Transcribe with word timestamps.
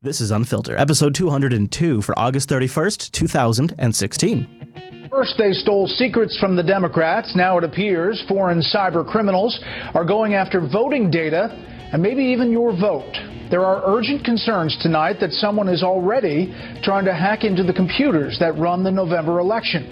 This 0.00 0.20
is 0.20 0.30
Unfiltered, 0.30 0.78
episode 0.78 1.12
202 1.16 2.02
for 2.02 2.16
August 2.16 2.48
31st, 2.48 3.10
2016. 3.10 5.08
First, 5.10 5.34
they 5.36 5.50
stole 5.50 5.88
secrets 5.88 6.38
from 6.38 6.54
the 6.54 6.62
Democrats. 6.62 7.34
Now 7.34 7.58
it 7.58 7.64
appears 7.64 8.22
foreign 8.28 8.60
cyber 8.60 9.04
criminals 9.04 9.58
are 9.94 10.04
going 10.04 10.34
after 10.34 10.60
voting 10.60 11.10
data 11.10 11.48
and 11.92 12.00
maybe 12.00 12.22
even 12.22 12.52
your 12.52 12.70
vote. 12.78 13.12
There 13.50 13.64
are 13.64 13.82
urgent 13.92 14.24
concerns 14.24 14.78
tonight 14.80 15.16
that 15.18 15.32
someone 15.32 15.66
is 15.66 15.82
already 15.82 16.54
trying 16.84 17.04
to 17.06 17.12
hack 17.12 17.42
into 17.42 17.64
the 17.64 17.72
computers 17.72 18.38
that 18.38 18.56
run 18.56 18.84
the 18.84 18.92
November 18.92 19.40
election. 19.40 19.82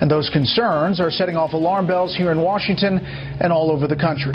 And 0.00 0.10
those 0.10 0.30
concerns 0.30 1.00
are 1.00 1.10
setting 1.10 1.36
off 1.36 1.52
alarm 1.52 1.86
bells 1.86 2.16
here 2.16 2.32
in 2.32 2.40
Washington 2.40 2.96
and 3.40 3.52
all 3.52 3.70
over 3.70 3.86
the 3.86 3.96
country. 3.96 4.32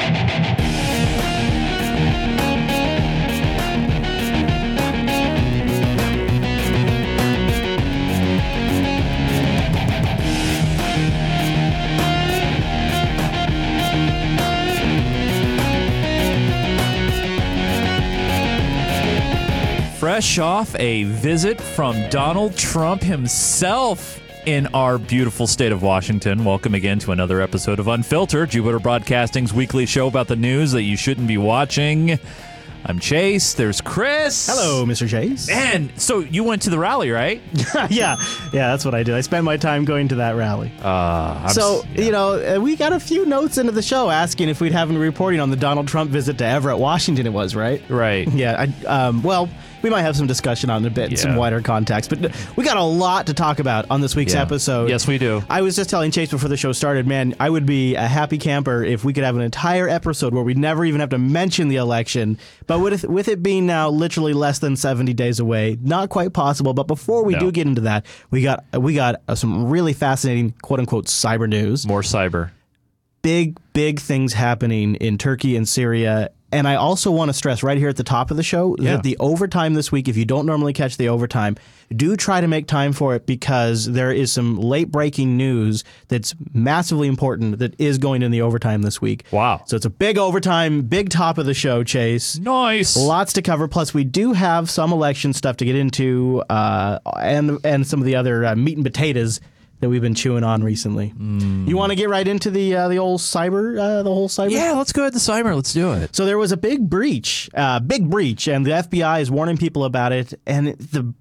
Fresh 20.16 20.40
off 20.40 20.74
a 20.80 21.04
visit 21.04 21.60
from 21.60 22.10
Donald 22.10 22.56
Trump 22.56 23.04
himself 23.04 24.22
in 24.46 24.66
our 24.68 24.98
beautiful 24.98 25.46
state 25.46 25.74
of 25.74 25.84
Washington. 25.84 26.46
Welcome 26.46 26.74
again 26.74 27.00
to 27.00 27.12
another 27.12 27.42
episode 27.42 27.82
of 27.82 27.90
Unfiltered, 27.90 28.52
Jupiter 28.52 28.80
Broadcasting's 28.80 29.54
weekly 29.54 29.86
show 29.86 30.08
about 30.08 30.30
the 30.30 30.38
news 30.38 30.72
that 30.72 30.84
you 30.84 30.96
shouldn't 30.96 31.28
be 31.28 31.38
watching. 31.38 32.18
I'm 32.86 33.00
Chase. 33.00 33.56
There's 33.56 33.82
Chris. 33.82 34.48
Hello, 34.48 34.86
Mr. 34.86 35.10
Chase. 35.10 35.50
And 35.50 35.92
so 36.00 36.20
you 36.20 36.46
went 36.46 36.62
to 36.62 36.70
the 36.70 36.80
rally, 36.80 37.10
right? 37.10 37.42
yeah, 37.90 38.16
yeah, 38.54 38.70
that's 38.70 38.86
what 38.86 38.96
I 38.96 39.04
did. 39.04 39.16
I 39.16 39.22
spent 39.22 39.44
my 39.44 39.58
time 39.58 39.84
going 39.84 40.08
to 40.10 40.16
that 40.16 40.38
rally. 40.38 40.72
Uh, 40.82 41.48
so, 41.50 41.84
yeah. 41.94 42.02
you 42.02 42.12
know, 42.14 42.56
uh, 42.56 42.62
we 42.62 42.78
got 42.78 42.94
a 42.94 43.02
few 43.02 43.26
notes 43.26 43.58
into 43.58 43.74
the 43.74 43.82
show 43.82 44.10
asking 44.10 44.48
if 44.48 44.62
we'd 44.62 44.72
have 44.72 44.90
any 44.90 45.00
reporting 45.00 45.42
on 45.42 45.50
the 45.50 45.58
Donald 45.58 45.90
Trump 45.90 46.10
visit 46.10 46.38
to 46.38 46.46
Everett, 46.46 46.78
Washington, 46.78 47.26
it 47.26 47.34
was, 47.34 47.54
right? 47.54 47.82
Right. 47.90 48.32
Yeah. 48.32 48.68
I, 48.68 48.86
um, 48.86 49.24
well, 49.24 49.50
we 49.86 49.92
might 49.92 50.02
have 50.02 50.18
some 50.18 50.26
discussion 50.26 50.72
on 50.72 50.84
it 50.84 50.88
a 50.88 50.90
bit, 50.90 51.12
yeah. 51.12 51.18
some 51.18 51.36
wider 51.36 51.62
context. 51.62 52.10
But 52.10 52.36
we 52.56 52.64
got 52.64 52.78
a 52.78 52.84
lot 52.84 53.28
to 53.28 53.36
talk 53.36 53.60
about 53.60 53.86
on 53.92 54.02
this 54.02 54.16
week's 54.16 54.34
yeah. 54.34 54.42
episode. 54.42 54.90
Yes, 54.90 55.06
we 55.06 55.20
do. 55.20 55.44
I 55.48 55.62
was 55.62 55.76
just 55.76 55.92
telling 55.92 56.10
Chase 56.10 56.32
before 56.32 56.50
the 56.50 56.58
show 56.58 56.72
started, 56.72 57.06
man, 57.06 57.36
I 57.40 57.52
would 57.52 57.68
be 57.68 57.94
a 57.94 58.08
happy 58.08 58.40
camper 58.40 58.84
if 58.84 59.06
we 59.06 59.14
could 59.14 59.24
have 59.24 59.36
an 59.36 59.44
entire 59.44 59.88
episode 59.88 60.34
where 60.34 60.42
we 60.42 60.56
never 60.56 60.86
even 60.86 61.02
have 61.02 61.10
to 61.10 61.20
mention 61.20 61.68
the 61.68 61.76
election. 61.76 62.40
But 62.66 62.80
with 62.80 63.04
with 63.04 63.28
it 63.28 63.44
being 63.44 63.68
now 63.68 63.90
literally 63.90 64.34
less 64.34 64.58
than 64.58 64.76
seventy 64.76 65.14
days 65.14 65.40
away, 65.40 65.78
not 65.84 66.10
quite 66.10 66.34
possible. 66.34 66.74
But 66.74 66.88
before 66.88 67.24
we 67.24 67.34
no. 67.34 67.42
do 67.42 67.52
get 67.52 67.68
into 67.68 67.82
that, 67.82 68.08
we 68.32 68.42
got 68.42 68.66
we 68.76 68.96
got 68.96 69.22
uh, 69.28 69.36
some 69.36 69.70
really 69.70 69.94
fascinating 69.94 70.56
quote 70.64 70.80
unquote 70.80 71.06
cyber 71.06 71.48
news. 71.48 71.86
More 71.86 72.02
cyber. 72.02 72.50
Big 73.22 73.60
big 73.74 74.00
things 74.00 74.34
happening 74.34 74.96
in 74.96 75.20
Turkey 75.20 75.56
and 75.56 75.70
Syria 75.70 76.32
and 76.56 76.68
I 76.68 76.76
also 76.76 77.12
want 77.12 77.28
to 77.28 77.34
stress 77.34 77.64
right 77.64 77.78
here 77.78 77.90
at 77.90 77.98
the 77.98 78.04
top 78.04 78.32
of 78.32 78.38
the 78.38 78.44
show 78.44 78.78
yeah. 78.80 78.94
that 78.94 79.04
the 79.04 79.18
overtime 79.20 79.74
this 79.74 79.92
week, 79.92 80.08
if 80.08 80.16
you 80.16 80.24
don't 80.24 80.46
normally 80.46 80.72
catch 80.72 80.96
the 80.96 81.10
overtime, 81.10 81.58
do 81.94 82.16
try 82.16 82.40
to 82.40 82.48
make 82.48 82.66
time 82.66 82.94
for 82.94 83.14
it 83.14 83.26
because 83.26 83.92
there 83.92 84.12
is 84.12 84.32
some 84.32 84.58
late 84.58 84.90
breaking 84.90 85.36
news 85.36 85.84
that's 86.08 86.34
massively 86.54 87.10
important 87.10 87.60
that 87.60 87.80
is 87.80 87.98
going 87.98 88.22
in 88.22 88.32
the 88.32 88.42
overtime 88.42 88.84
this 88.84 89.02
week. 89.02 89.26
Wow. 89.32 89.64
So 89.66 89.76
it's 89.76 89.86
a 89.86 89.90
big 89.90 90.18
overtime, 90.18 90.84
big 90.84 91.10
top 91.10 91.38
of 91.38 91.46
the 91.46 91.54
show, 91.54 91.84
Chase. 91.84 92.38
Nice. 92.38 92.96
Lots 92.96 93.34
to 93.34 93.42
cover. 93.42 93.68
Plus, 93.68 93.94
we 93.94 94.06
do 94.06 94.32
have 94.32 94.70
some 94.70 94.94
election 94.94 95.34
stuff 95.34 95.58
to 95.58 95.66
get 95.66 95.76
into 95.76 96.42
uh, 96.50 97.00
and, 97.20 97.60
and 97.66 97.86
some 97.86 98.00
of 98.00 98.06
the 98.06 98.16
other 98.16 98.46
uh, 98.46 98.56
meat 98.56 98.78
and 98.78 98.86
potatoes 98.86 99.42
that 99.86 99.90
we've 99.90 100.02
been 100.02 100.16
chewing 100.16 100.44
on 100.44 100.64
recently. 100.64 101.14
Mm. 101.16 101.68
You 101.68 101.78
want 101.78 101.92
to 101.92 101.96
get 101.96 102.10
right 102.10 102.28
into 102.28 102.50
the 102.50 102.76
uh, 102.76 102.88
the 102.88 102.98
old 102.98 103.20
cyber, 103.20 103.80
uh, 103.80 104.02
the 104.02 104.10
whole 104.10 104.28
cyber? 104.28 104.50
Yeah, 104.50 104.72
let's 104.72 104.92
go 104.92 105.04
ahead 105.04 105.14
to 105.14 105.20
cyber. 105.20 105.56
Let's 105.56 105.74
do 105.74 105.94
it. 105.94 106.16
So 106.16 106.26
there 106.26 106.40
was 106.40 106.52
a 106.52 106.58
big 106.58 106.90
breach, 106.90 107.52
uh, 107.54 107.80
big 107.82 108.10
breach, 108.10 108.48
and 108.48 108.66
the 108.66 108.72
FBI 108.72 109.22
is 109.22 109.30
warning 109.30 109.58
people 109.58 109.84
about 109.86 110.12
it. 110.12 110.34
And 110.48 110.70
the 110.80 111.14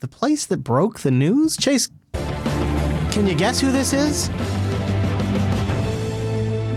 the 0.00 0.08
place 0.08 0.44
that 0.46 0.58
broke 0.58 1.00
the 1.00 1.10
news, 1.10 1.56
Chase. 1.56 1.88
Can 2.12 3.26
you 3.26 3.34
guess 3.34 3.60
who 3.60 3.72
this 3.72 3.94
is? 3.94 4.28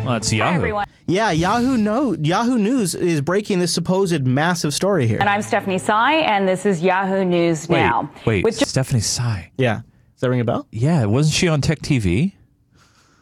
Well, 0.05 0.15
it's 0.15 0.31
Yahoo. 0.31 0.51
Hi, 0.51 0.55
everyone. 0.55 0.85
Yeah, 1.05 1.31
Yahoo 1.31 1.75
no, 1.75 2.13
Yahoo 2.13 2.57
News 2.57 2.95
is 2.95 3.19
breaking 3.19 3.59
this 3.59 3.73
supposed 3.73 4.25
massive 4.25 4.73
story 4.73 5.05
here. 5.05 5.17
And 5.19 5.27
I'm 5.27 5.41
Stephanie 5.41 5.79
Sy, 5.79 6.13
and 6.13 6.47
this 6.47 6.65
is 6.65 6.81
Yahoo 6.81 7.25
News 7.25 7.67
wait, 7.67 7.79
now. 7.79 8.09
Wait, 8.25 8.45
With 8.45 8.55
Stephanie 8.55 9.01
Sy. 9.01 9.51
Yeah. 9.57 9.81
Does 10.19 10.23
that 10.23 10.31
ring 10.31 10.41
a 10.41 10.43
bell? 10.43 10.67
Yeah, 10.69 11.05
wasn't 11.05 11.33
she 11.33 11.47
on 11.47 11.61
Tech 11.61 11.79
TV? 11.79 12.33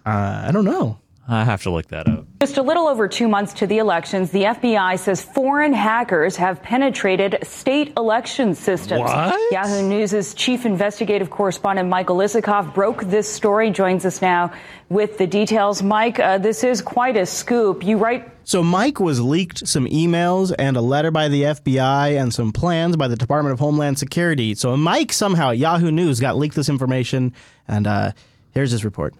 Uh, 0.03 0.45
I 0.47 0.49
don't 0.51 0.65
know. 0.65 0.97
I 1.29 1.43
have 1.43 1.63
to 1.63 1.71
look 1.71 1.87
that 1.87 2.07
up. 2.07 2.25
Just 2.39 2.57
a 2.57 2.61
little 2.61 2.87
over 2.87 3.09
two 3.09 3.27
months 3.27 3.53
to 3.55 3.67
the 3.67 3.79
elections, 3.79 4.31
the 4.31 4.43
FBI 4.43 4.97
says 4.97 5.21
foreign 5.21 5.73
hackers 5.73 6.37
have 6.37 6.63
penetrated 6.63 7.39
state 7.43 7.91
election 7.97 8.55
systems. 8.55 9.01
What? 9.01 9.51
Yahoo 9.51 9.89
News' 9.89 10.33
chief 10.33 10.65
investigative 10.65 11.29
correspondent 11.29 11.89
Michael 11.89 12.17
Isikoff 12.17 12.73
broke 12.73 13.03
this 13.03 13.29
story. 13.29 13.71
Joins 13.71 14.05
us 14.05 14.21
now 14.21 14.53
with 14.87 15.17
the 15.17 15.27
details. 15.27 15.83
Mike, 15.83 16.17
uh, 16.17 16.37
this 16.37 16.63
is 16.63 16.81
quite 16.81 17.17
a 17.17 17.25
scoop. 17.25 17.83
You 17.83 17.97
write. 17.97 18.31
So 18.45 18.63
Mike 18.63 19.01
was 19.01 19.19
leaked 19.19 19.67
some 19.67 19.85
emails 19.87 20.55
and 20.57 20.77
a 20.77 20.81
letter 20.81 21.11
by 21.11 21.27
the 21.27 21.43
FBI 21.43 22.17
and 22.17 22.33
some 22.33 22.53
plans 22.53 22.95
by 22.95 23.09
the 23.09 23.17
Department 23.17 23.51
of 23.51 23.59
Homeland 23.59 23.99
Security. 23.99 24.55
So 24.55 24.77
Mike 24.77 25.11
somehow 25.11 25.49
at 25.49 25.57
Yahoo 25.57 25.91
News 25.91 26.21
got 26.21 26.37
leaked 26.37 26.55
this 26.55 26.69
information, 26.69 27.33
and 27.67 27.85
uh, 27.85 28.13
here's 28.51 28.71
his 28.71 28.85
report 28.85 29.13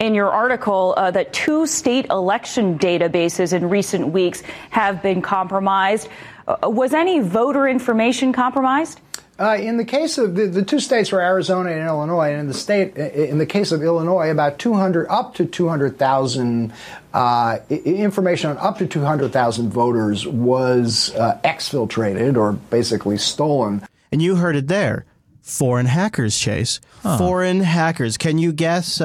in 0.00 0.14
your 0.14 0.30
article 0.30 0.94
uh, 0.96 1.10
that 1.10 1.32
two 1.32 1.66
state 1.66 2.06
election 2.06 2.78
databases 2.78 3.52
in 3.52 3.68
recent 3.68 4.08
weeks 4.08 4.42
have 4.70 5.02
been 5.02 5.22
compromised. 5.22 6.08
Uh, 6.48 6.56
was 6.64 6.94
any 6.94 7.20
voter 7.20 7.68
information 7.68 8.32
compromised? 8.32 9.00
Uh, 9.38 9.56
in 9.56 9.78
the 9.78 9.84
case 9.84 10.18
of 10.18 10.34
the, 10.34 10.46
the, 10.46 10.62
two 10.62 10.80
states 10.80 11.12
were 11.12 11.20
Arizona 11.20 11.70
and 11.70 11.86
Illinois, 11.86 12.30
and 12.30 12.40
in 12.40 12.46
the 12.46 12.52
state, 12.52 12.94
in 12.96 13.38
the 13.38 13.46
case 13.46 13.72
of 13.72 13.82
Illinois, 13.82 14.30
about 14.30 14.58
200, 14.58 15.06
up 15.08 15.34
to 15.34 15.46
200,000 15.46 16.72
uh, 17.14 17.58
information 17.70 18.50
on 18.50 18.58
up 18.58 18.76
to 18.78 18.86
200,000 18.86 19.70
voters 19.70 20.26
was 20.26 21.14
uh, 21.14 21.40
exfiltrated 21.42 22.36
or 22.36 22.52
basically 22.52 23.16
stolen. 23.16 23.82
And 24.12 24.20
you 24.20 24.36
heard 24.36 24.56
it 24.56 24.68
there, 24.68 25.06
foreign 25.40 25.86
hackers, 25.86 26.38
Chase. 26.38 26.78
Huh. 27.02 27.16
Foreign 27.16 27.60
hackers. 27.60 28.18
Can 28.18 28.36
you 28.36 28.52
guess? 28.52 29.00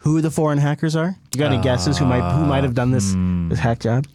Uh, 0.00 0.08
who 0.08 0.20
the 0.20 0.30
foreign 0.30 0.58
hackers 0.58 0.96
are? 0.96 1.16
You 1.34 1.38
got 1.38 1.52
any 1.52 1.62
guesses 1.62 1.98
who 1.98 2.04
might 2.04 2.32
who 2.32 2.44
might 2.46 2.64
have 2.64 2.74
done 2.74 2.90
this, 2.90 3.14
this 3.48 3.58
hack 3.58 3.80
job? 3.80 4.06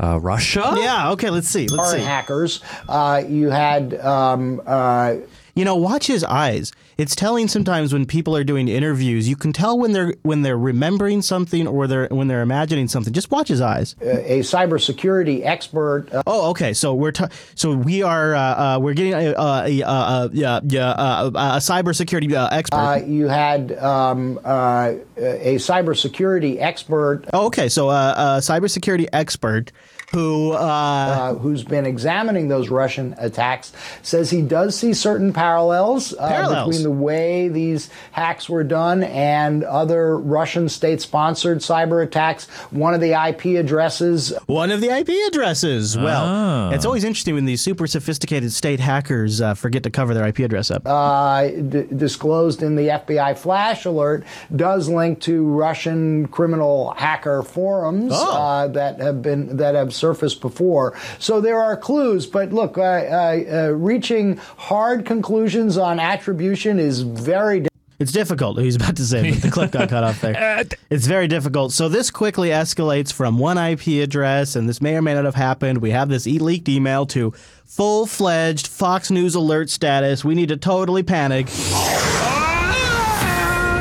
Uh, 0.00 0.18
Russia? 0.20 0.74
Yeah. 0.76 1.10
Okay. 1.10 1.30
Let's 1.30 1.48
see. 1.48 1.66
Let's 1.68 1.74
Foreign 1.90 2.00
see. 2.00 2.06
hackers. 2.06 2.60
Uh, 2.88 3.22
you 3.28 3.50
had. 3.50 3.94
Um, 3.94 4.60
uh, 4.66 5.16
you 5.58 5.64
know, 5.64 5.74
watch 5.74 6.06
his 6.06 6.22
eyes. 6.22 6.70
It's 6.98 7.16
telling 7.16 7.48
sometimes 7.48 7.92
when 7.92 8.06
people 8.06 8.36
are 8.36 8.44
doing 8.44 8.68
interviews, 8.68 9.28
you 9.28 9.34
can 9.34 9.52
tell 9.52 9.76
when 9.76 9.90
they're 9.90 10.14
when 10.22 10.42
they're 10.42 10.56
remembering 10.56 11.20
something 11.20 11.66
or 11.66 11.88
they're 11.88 12.06
when 12.12 12.28
they're 12.28 12.42
imagining 12.42 12.86
something. 12.86 13.12
Just 13.12 13.32
watch 13.32 13.48
his 13.48 13.60
eyes. 13.60 13.96
A, 14.00 14.38
a 14.38 14.40
cybersecurity 14.40 15.44
expert. 15.44 16.06
Uh, 16.12 16.22
oh, 16.28 16.50
okay. 16.50 16.72
So 16.74 16.94
we're 16.94 17.10
ta- 17.10 17.30
so 17.56 17.74
we 17.74 18.04
are 18.04 18.36
uh, 18.36 18.40
uh, 18.40 18.78
we're 18.80 18.94
getting 18.94 19.14
a, 19.14 19.32
a, 19.32 19.80
a, 19.80 20.30
yeah, 20.32 20.60
yeah, 20.62 21.26
a 21.26 21.58
cybersecurity 21.58 22.34
uh, 22.34 22.48
expert. 22.52 22.76
Uh, 22.76 23.00
you 23.04 23.26
had 23.26 23.76
um, 23.78 24.38
uh, 24.44 24.92
a 25.16 25.56
cybersecurity 25.56 26.60
expert. 26.60 27.24
Oh, 27.32 27.46
okay. 27.46 27.68
So 27.68 27.90
a 27.90 28.38
cybersecurity 28.42 29.08
expert 29.12 29.72
who 30.12 30.52
uh, 30.52 30.56
uh, 30.56 31.34
who's 31.34 31.64
been 31.64 31.84
examining 31.84 32.48
those 32.48 32.70
Russian 32.70 33.14
attacks, 33.18 33.72
says 34.02 34.30
he 34.30 34.40
does 34.40 34.76
see 34.76 34.94
certain 34.94 35.32
parallels, 35.32 36.14
uh, 36.14 36.28
parallels. 36.28 36.68
between 36.68 36.82
the 36.82 36.90
way 36.90 37.48
these 37.48 37.90
hacks 38.12 38.48
were 38.48 38.64
done 38.64 39.02
and 39.02 39.64
other 39.64 40.18
Russian 40.18 40.68
state-sponsored 40.68 41.58
cyber 41.58 42.02
attacks. 42.02 42.46
One 42.70 42.94
of 42.94 43.00
the 43.00 43.12
IP 43.12 43.58
addresses. 43.58 44.32
One 44.46 44.70
of 44.70 44.80
the 44.80 44.96
IP 44.96 45.10
addresses. 45.28 45.96
Well, 45.96 46.70
oh. 46.70 46.74
it's 46.74 46.86
always 46.86 47.04
interesting 47.04 47.34
when 47.34 47.44
these 47.44 47.60
super 47.60 47.86
sophisticated 47.86 48.52
state 48.52 48.80
hackers 48.80 49.42
uh, 49.42 49.54
forget 49.54 49.82
to 49.82 49.90
cover 49.90 50.14
their 50.14 50.26
IP 50.26 50.38
address 50.38 50.70
up. 50.70 50.86
Uh, 50.86 51.48
d- 51.48 51.86
disclosed 51.94 52.62
in 52.62 52.76
the 52.76 52.88
FBI 52.88 53.36
flash 53.36 53.84
alert 53.84 54.24
does 54.56 54.88
link 54.88 55.20
to 55.20 55.44
Russian 55.46 56.28
criminal 56.28 56.94
hacker 56.94 57.42
forums 57.42 58.12
oh. 58.14 58.38
Uh, 58.38 58.68
that 58.68 59.00
have 59.00 59.20
been 59.20 59.56
that 59.58 59.74
have 59.74 59.92
surfaced 59.98 60.40
before. 60.40 60.96
So 61.18 61.40
there 61.40 61.60
are 61.60 61.76
clues, 61.76 62.26
but 62.26 62.52
look, 62.52 62.78
uh, 62.78 62.82
uh, 62.82 63.44
uh 63.50 63.72
reaching 63.72 64.36
hard 64.56 65.04
conclusions 65.04 65.76
on 65.76 65.98
attribution 66.00 66.78
is 66.78 67.02
very. 67.02 67.60
difficult. 67.60 67.68
It's 68.00 68.12
difficult. 68.12 68.60
He's 68.60 68.76
about 68.76 68.94
to 68.96 69.04
say, 69.04 69.32
but 69.32 69.42
the 69.42 69.50
clip 69.50 69.72
got 69.72 69.88
cut 69.88 70.04
off 70.04 70.20
there. 70.20 70.62
It's 70.90 71.06
very 71.06 71.26
difficult. 71.28 71.72
So 71.72 71.88
this 71.88 72.10
quickly 72.10 72.48
escalates 72.48 73.12
from 73.12 73.38
one 73.38 73.58
IP 73.58 74.02
address, 74.02 74.56
and 74.56 74.68
this 74.68 74.80
may 74.80 74.96
or 74.96 75.02
may 75.02 75.14
not 75.14 75.24
have 75.24 75.34
happened. 75.34 75.82
We 75.82 75.90
have 75.90 76.08
this 76.08 76.24
leaked 76.26 76.68
email 76.68 77.04
to 77.06 77.32
full 77.66 78.06
fledged 78.06 78.68
Fox 78.68 79.10
News 79.10 79.34
alert 79.34 79.68
status. 79.68 80.24
We 80.24 80.34
need 80.34 80.48
to 80.48 80.56
totally 80.56 81.02
panic. 81.02 81.46
The 81.46 81.52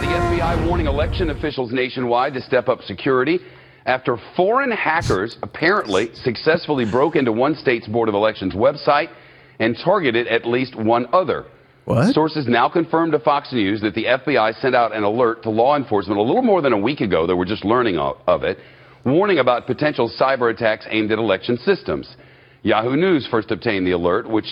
FBI 0.08 0.68
warning 0.68 0.88
election 0.88 1.30
officials 1.30 1.72
nationwide 1.72 2.34
to 2.34 2.42
step 2.42 2.68
up 2.68 2.80
security 2.88 3.40
after 3.88 4.18
foreign 4.36 4.72
hackers 4.72 5.38
apparently 5.42 6.14
successfully 6.14 6.86
broke 6.86 7.16
into 7.16 7.32
one 7.32 7.56
state's 7.56 7.88
Board 7.88 8.10
of 8.10 8.16
Elections 8.16 8.54
website 8.54 9.10
and 9.60 9.76
targeted 9.84 10.28
at 10.28 10.46
least 10.46 10.76
one 10.76 11.08
other. 11.14 11.46
What? 11.86 12.14
Sources 12.14 12.48
now 12.48 12.68
confirmed 12.68 13.14
to 13.14 13.20
Fox 13.20 13.54
News 13.54 13.80
that 13.82 13.96
the 13.96 14.04
FBI 14.04 14.60
sent 14.60 14.76
out 14.76 14.94
an 14.94 15.04
alert 15.04 15.42
to 15.44 15.50
law 15.50 15.78
enforcement 15.78 16.20
a 16.20 16.22
little 16.22 16.42
more 16.42 16.62
than 16.62 16.74
a 16.74 16.78
week 16.78 17.00
ago. 17.00 17.26
They 17.26 17.34
were 17.34 17.46
just 17.46 17.64
learning 17.64 17.98
of, 17.98 18.18
of 18.28 18.44
it, 18.44 18.60
warning 19.06 19.40
about 19.40 19.68
potential 19.68 20.12
cyber 20.20 20.54
attacks 20.54 20.86
aimed 20.90 21.12
at 21.14 21.18
election 21.18 21.58
systems. 21.58 22.18
Yahoo 22.64 22.98
News 22.98 23.26
first 23.32 23.52
obtained 23.52 23.88
the 23.88 23.92
alert, 23.92 24.30
which 24.30 24.52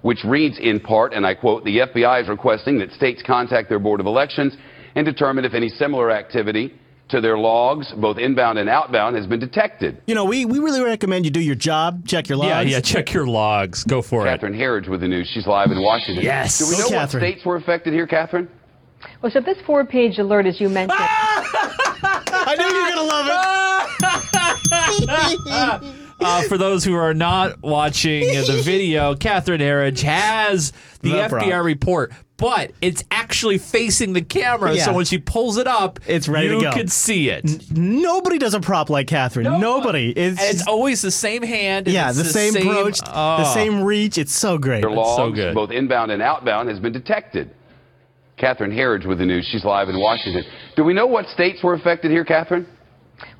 which 0.00 0.24
reads 0.24 0.58
in 0.58 0.80
part, 0.80 1.12
and 1.12 1.24
I 1.24 1.34
quote, 1.34 1.62
the 1.62 1.78
FBI 1.78 2.22
is 2.22 2.28
requesting 2.28 2.78
that 2.80 2.90
states 2.90 3.22
contact 3.24 3.68
their 3.68 3.78
Board 3.78 4.00
of 4.00 4.06
Elections 4.06 4.56
and 4.96 5.06
determine 5.06 5.44
if 5.44 5.54
any 5.54 5.68
similar 5.68 6.10
activity 6.10 6.74
to 7.12 7.20
their 7.20 7.38
logs, 7.38 7.92
both 7.96 8.18
inbound 8.18 8.58
and 8.58 8.68
outbound, 8.68 9.16
has 9.16 9.26
been 9.26 9.38
detected. 9.40 10.02
You 10.06 10.14
know, 10.14 10.24
we, 10.24 10.44
we 10.44 10.58
really 10.58 10.82
recommend 10.82 11.24
you 11.24 11.30
do 11.30 11.40
your 11.40 11.54
job, 11.54 12.06
check 12.06 12.28
your 12.28 12.36
logs. 12.38 12.48
Yeah, 12.48 12.60
yeah. 12.62 12.80
Check 12.80 13.12
your 13.14 13.26
logs. 13.26 13.84
Go 13.84 14.02
for 14.02 14.26
it. 14.26 14.30
Catherine 14.30 14.54
Herridge 14.54 14.88
with 14.88 15.00
the 15.00 15.08
news. 15.08 15.30
She's 15.32 15.46
live 15.46 15.70
in 15.70 15.80
Washington. 15.80 16.24
Yes. 16.24 16.58
Do 16.58 16.66
we 16.66 16.72
know 16.78 16.88
Catherine. 16.88 17.22
what 17.22 17.30
states 17.32 17.46
were 17.46 17.56
affected 17.56 17.92
here, 17.94 18.06
Catherine? 18.06 18.48
Well, 19.20 19.32
so 19.32 19.40
this 19.40 19.58
four-page 19.66 20.18
alert, 20.18 20.46
as 20.46 20.60
you 20.60 20.68
mentioned, 20.68 20.98
I 21.00 22.54
knew 22.58 22.64
you 22.66 22.82
were 22.82 22.90
going 22.90 23.08
to 23.08 23.14
love 23.14 23.26
it. 25.92 25.98
Uh, 26.24 26.42
for 26.42 26.56
those 26.56 26.84
who 26.84 26.94
are 26.94 27.14
not 27.14 27.60
watching 27.62 28.22
the 28.28 28.62
video, 28.64 29.16
Catherine 29.16 29.60
Herridge 29.60 30.02
has 30.02 30.72
the 31.00 31.08
No 31.10 31.16
FBI 31.16 31.28
problem. 31.28 31.66
report, 31.66 32.12
but 32.42 32.72
it's 32.82 33.04
actually 33.10 33.56
facing 33.58 34.12
the 34.12 34.20
camera. 34.20 34.74
Yeah. 34.74 34.84
So 34.84 34.92
when 34.92 35.04
she 35.06 35.16
pulls 35.18 35.56
it 35.56 35.66
up, 35.66 36.00
It's 36.06 36.28
ready 36.28 36.48
to 36.48 36.54
you 36.56 36.60
go. 36.62 36.72
can 36.72 36.88
see 36.88 37.30
it. 37.30 37.70
Nobody 37.70 38.36
does 38.38 38.52
a 38.54 38.60
prop 38.60 38.90
like 38.90 39.06
Catherine. 39.06 39.60
Nobody. 39.60 40.10
It's, 40.10 40.40
And 40.40 40.54
it's 40.54 40.66
always 40.66 41.00
the 41.00 41.10
same 41.10 41.42
hand. 41.42 41.86
yeah, 41.88 42.08
it's 42.08 42.18
the, 42.18 42.24
same, 42.24 42.56
approach, 42.56 42.98
the 43.00 43.10
Oh. 43.14 43.52
same 43.54 43.82
reach. 43.82 44.18
It's 44.18 44.34
so 44.34 44.58
great. 44.58 44.82
Their 44.82 44.90
logs, 44.90 45.16
so 45.16 45.30
good. 45.30 45.54
both 45.54 45.70
inbound 45.70 46.10
and 46.10 46.20
outbound, 46.20 46.68
has 46.68 46.78
been 46.80 46.92
detected. 46.92 47.50
Catherine 48.38 48.72
Herridge 48.72 49.06
with 49.06 49.18
the 49.18 49.26
news. 49.26 49.46
She's 49.52 49.64
live 49.64 49.88
in 49.88 49.98
Washington. 49.98 50.44
Do 50.74 50.82
we 50.84 50.94
know 50.94 51.06
what 51.06 51.28
states 51.28 51.62
were 51.62 51.74
affected 51.74 52.10
here, 52.10 52.24
Catherine? 52.24 52.66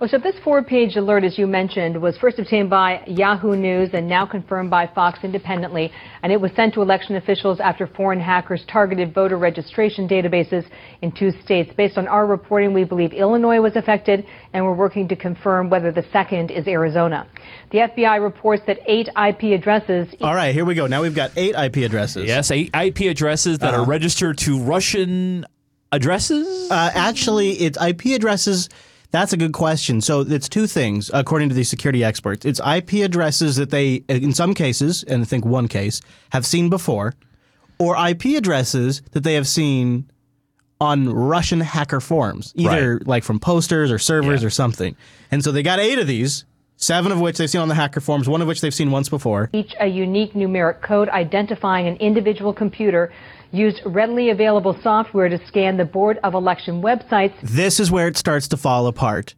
Well, 0.00 0.08
so 0.08 0.18
this 0.18 0.34
four-page 0.42 0.96
alert, 0.96 1.24
as 1.24 1.38
you 1.38 1.46
mentioned, 1.46 2.00
was 2.00 2.16
first 2.18 2.38
obtained 2.38 2.70
by 2.70 3.02
Yahoo 3.06 3.54
News 3.56 3.90
and 3.92 4.08
now 4.08 4.26
confirmed 4.26 4.70
by 4.70 4.86
Fox 4.86 5.18
independently, 5.22 5.92
and 6.22 6.32
it 6.32 6.40
was 6.40 6.50
sent 6.56 6.74
to 6.74 6.82
election 6.82 7.16
officials 7.16 7.60
after 7.60 7.86
foreign 7.86 8.20
hackers 8.20 8.64
targeted 8.68 9.14
voter 9.14 9.36
registration 9.38 10.08
databases 10.08 10.64
in 11.02 11.12
two 11.12 11.30
states. 11.44 11.72
Based 11.76 11.98
on 11.98 12.08
our 12.08 12.26
reporting, 12.26 12.72
we 12.72 12.84
believe 12.84 13.12
Illinois 13.12 13.60
was 13.60 13.76
affected, 13.76 14.26
and 14.52 14.64
we're 14.64 14.74
working 14.74 15.08
to 15.08 15.16
confirm 15.16 15.70
whether 15.70 15.92
the 15.92 16.04
second 16.12 16.50
is 16.50 16.66
Arizona. 16.66 17.26
The 17.70 17.78
FBI 17.78 18.22
reports 18.22 18.62
that 18.66 18.78
eight 18.86 19.08
IP 19.08 19.58
addresses 19.58 20.08
All 20.20 20.34
right, 20.34 20.54
here 20.54 20.64
we 20.64 20.74
go. 20.74 20.86
Now 20.86 21.02
we've 21.02 21.14
got 21.14 21.30
eight 21.36 21.54
IP 21.56 21.78
addresses. 21.78 22.26
Yes, 22.26 22.50
eight 22.50 22.70
IP 22.74 23.02
addresses 23.10 23.58
that 23.60 23.74
Uh-huh. 23.74 23.82
are 23.82 23.86
registered 23.86 24.38
to 24.38 24.58
Russian 24.58 25.44
addresses. 25.90 26.70
Uh, 26.70 26.90
actually, 26.94 27.52
it's 27.52 27.78
IP 27.80 28.14
addresses. 28.14 28.68
That's 29.12 29.32
a 29.32 29.36
good 29.36 29.52
question. 29.52 30.00
So 30.00 30.20
it's 30.22 30.48
two 30.48 30.66
things, 30.66 31.10
according 31.14 31.50
to 31.50 31.54
the 31.54 31.64
security 31.64 32.02
experts. 32.02 32.44
It's 32.46 32.60
IP 32.60 33.04
addresses 33.04 33.56
that 33.56 33.70
they, 33.70 34.02
in 34.08 34.32
some 34.32 34.54
cases, 34.54 35.04
and 35.04 35.22
I 35.22 35.24
think 35.26 35.44
one 35.44 35.68
case, 35.68 36.00
have 36.30 36.44
seen 36.46 36.68
before, 36.70 37.14
or 37.78 37.94
IP 37.96 38.36
addresses 38.36 39.02
that 39.12 39.22
they 39.22 39.34
have 39.34 39.46
seen 39.46 40.10
on 40.80 41.08
Russian 41.10 41.60
hacker 41.60 42.00
forums, 42.00 42.52
either 42.56 42.94
Right. 42.96 43.06
like 43.06 43.22
from 43.24 43.38
posters 43.38 43.92
or 43.92 43.98
servers 43.98 44.40
Yeah. 44.40 44.46
or 44.46 44.50
something. 44.50 44.96
And 45.30 45.44
so 45.44 45.52
they 45.52 45.62
got 45.62 45.78
eight 45.78 45.98
of 45.98 46.06
these, 46.06 46.44
seven 46.76 47.12
of 47.12 47.20
which 47.20 47.38
they've 47.38 47.48
seen 47.50 47.60
on 47.60 47.68
the 47.68 47.74
hacker 47.76 48.00
forums, 48.00 48.28
one 48.28 48.42
of 48.42 48.48
which 48.48 48.60
they've 48.62 48.74
seen 48.74 48.90
once 48.90 49.08
before. 49.08 49.48
each 49.52 49.74
a 49.78 49.86
unique 49.86 50.32
numeric 50.34 50.80
code 50.80 51.08
identifying 51.10 51.86
an 51.86 51.96
individual 51.96 52.52
computer, 52.52 53.12
used 53.52 53.80
readily 53.84 54.30
available 54.30 54.76
software 54.82 55.28
to 55.28 55.38
scan 55.46 55.76
the 55.76 55.84
Board 55.84 56.18
of 56.24 56.34
Election 56.34 56.82
websites 56.82 57.34
this 57.42 57.78
is 57.78 57.90
where 57.90 58.08
it 58.08 58.16
starts 58.16 58.48
to 58.48 58.56
fall 58.56 58.86
apart. 58.86 59.34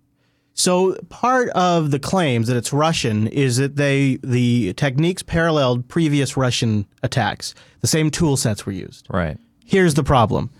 So 0.55 0.95
part 1.09 1.49
of 1.51 1.91
the 1.91 1.99
claims 1.99 2.47
that 2.47 2.57
it's 2.57 2.73
Russian 2.73 3.27
is 3.27 3.57
that 3.57 3.77
they 3.77 4.19
the 4.23 4.73
techniques 4.75 5.23
paralleled 5.23 5.89
previous 5.89 6.37
Russian 6.37 6.87
attacks. 7.03 7.55
The 7.81 7.89
same 7.89 8.11
tool 8.11 8.37
sets 8.37 8.65
were 8.65 8.73
used. 8.73 9.07
right. 9.11 9.37
Here's 9.67 9.95
the 9.95 10.05
problem. 10.05 10.51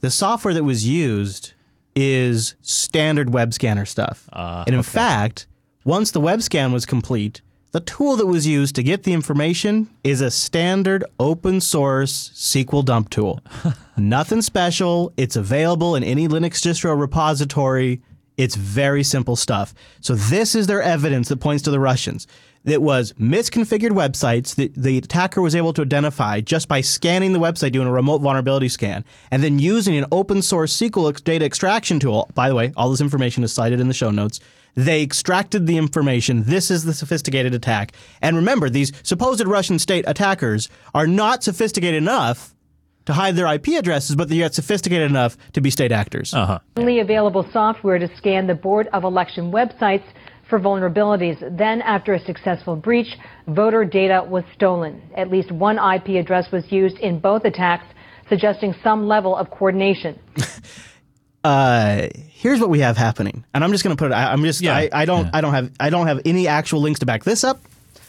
The 0.00 0.10
software 0.10 0.54
that 0.54 0.64
was 0.64 0.86
used 0.86 1.52
is 1.94 2.54
standard 2.62 3.32
web 3.32 3.54
scanner 3.54 3.84
stuff. 3.84 4.28
Ah, 4.32 4.64
and 4.66 4.74
in 4.74 4.82
fact, 4.82 5.46
once 5.84 6.10
the 6.10 6.20
web 6.20 6.42
scan 6.42 6.72
was 6.72 6.86
complete, 6.86 7.40
the 7.76 7.80
tool 7.80 8.16
that 8.16 8.24
was 8.24 8.46
used 8.46 8.74
to 8.74 8.82
get 8.82 9.02
the 9.02 9.12
information 9.12 9.86
is 10.02 10.22
a 10.22 10.30
standard 10.30 11.04
open 11.20 11.60
source 11.60 12.30
SQL 12.30 12.82
dump 12.82 13.10
tool. 13.10 13.42
Nothing 13.98 14.40
special. 14.40 15.12
It's 15.18 15.36
available 15.36 15.94
in 15.94 16.02
any 16.02 16.26
Linux 16.26 16.52
distro 16.64 16.98
repository. 16.98 18.00
It's 18.38 18.54
very 18.54 19.02
simple 19.02 19.36
stuff. 19.36 19.74
So 20.00 20.14
this 20.14 20.54
is 20.54 20.68
their 20.68 20.80
evidence 20.80 21.28
that 21.28 21.36
points 21.36 21.64
to 21.64 21.70
the 21.70 21.78
Russians. 21.78 22.26
It 22.64 22.80
was 22.80 23.12
misconfigured 23.20 23.90
websites 23.90 24.54
that 24.54 24.74
the 24.74 24.96
attacker 24.96 25.42
was 25.42 25.54
able 25.54 25.74
to 25.74 25.82
identify 25.82 26.40
just 26.40 26.68
by 26.68 26.80
scanning 26.80 27.34
the 27.34 27.38
website, 27.38 27.72
doing 27.72 27.88
a 27.88 27.92
remote 27.92 28.22
vulnerability 28.22 28.70
scan, 28.70 29.04
and 29.30 29.42
then 29.42 29.58
using 29.58 29.98
an 29.98 30.06
open 30.10 30.40
source 30.40 30.74
SQL 30.74 31.22
data 31.24 31.44
extraction 31.44 32.00
tool. 32.00 32.30
By 32.34 32.48
the 32.48 32.54
way, 32.54 32.72
all 32.74 32.88
this 32.88 33.02
information 33.02 33.44
is 33.44 33.52
cited 33.52 33.80
in 33.80 33.88
the 33.88 33.94
show 33.94 34.10
notes. 34.10 34.40
They 34.76 35.02
extracted 35.02 35.66
the 35.66 35.78
information. 35.78 36.44
This 36.44 36.70
is 36.70 36.84
the 36.84 36.92
sophisticated 36.92 37.54
attack. 37.54 37.92
And 38.20 38.36
remember, 38.36 38.68
these 38.68 38.92
supposed 39.02 39.44
Russian 39.46 39.78
state 39.78 40.04
attackers 40.06 40.68
are 40.94 41.06
not 41.06 41.42
sophisticated 41.42 42.02
enough 42.02 42.54
to 43.06 43.14
hide 43.14 43.36
their 43.36 43.46
IP 43.52 43.68
addresses, 43.68 44.16
but 44.16 44.28
they're 44.28 44.38
yet 44.38 44.54
sophisticated 44.54 45.10
enough 45.10 45.36
to 45.54 45.60
be 45.62 45.70
state 45.70 45.92
actors. 45.92 46.34
Uh 46.34 46.46
huh. 46.46 46.58
readily 46.76 47.00
available 47.00 47.48
software 47.52 47.98
to 47.98 48.08
scan 48.16 48.46
the 48.46 48.54
Board 48.54 48.88
of 48.92 49.04
Election 49.04 49.50
websites 49.50 50.04
for 50.50 50.60
vulnerabilities. 50.60 51.38
Then, 51.56 51.80
after 51.82 52.14
a 52.14 52.20
successful 52.24 52.76
breach, 52.76 53.16
voter 53.48 53.84
data 53.84 54.24
was 54.28 54.44
stolen. 54.54 55.00
At 55.16 55.30
least 55.30 55.50
one 55.50 55.78
IP 55.78 56.20
address 56.22 56.52
was 56.52 56.70
used 56.70 56.98
in 56.98 57.18
both 57.18 57.44
attacks, 57.44 57.86
suggesting 58.28 58.74
some 58.84 59.08
level 59.08 59.34
of 59.36 59.50
coordination. 59.50 60.18
uh, 61.46 62.08
here's 62.28 62.60
what 62.60 62.70
we 62.70 62.80
have 62.80 62.96
happening, 62.96 63.44
and 63.54 63.62
I'm 63.62 63.70
just 63.72 63.84
going 63.84 63.96
to 63.96 64.00
put 64.00 64.10
it. 64.10 64.14
I, 64.14 64.32
I'm 64.32 64.42
just. 64.42 64.60
Yeah. 64.60 64.74
I, 64.74 64.88
I 64.92 65.04
don't. 65.04 65.26
Yeah. 65.26 65.30
I 65.34 65.40
don't 65.40 65.54
have. 65.54 65.70
I 65.78 65.90
don't 65.90 66.06
have 66.06 66.20
any 66.24 66.48
actual 66.48 66.80
links 66.80 67.00
to 67.00 67.06
back 67.06 67.24
this 67.24 67.44
up. 67.44 67.60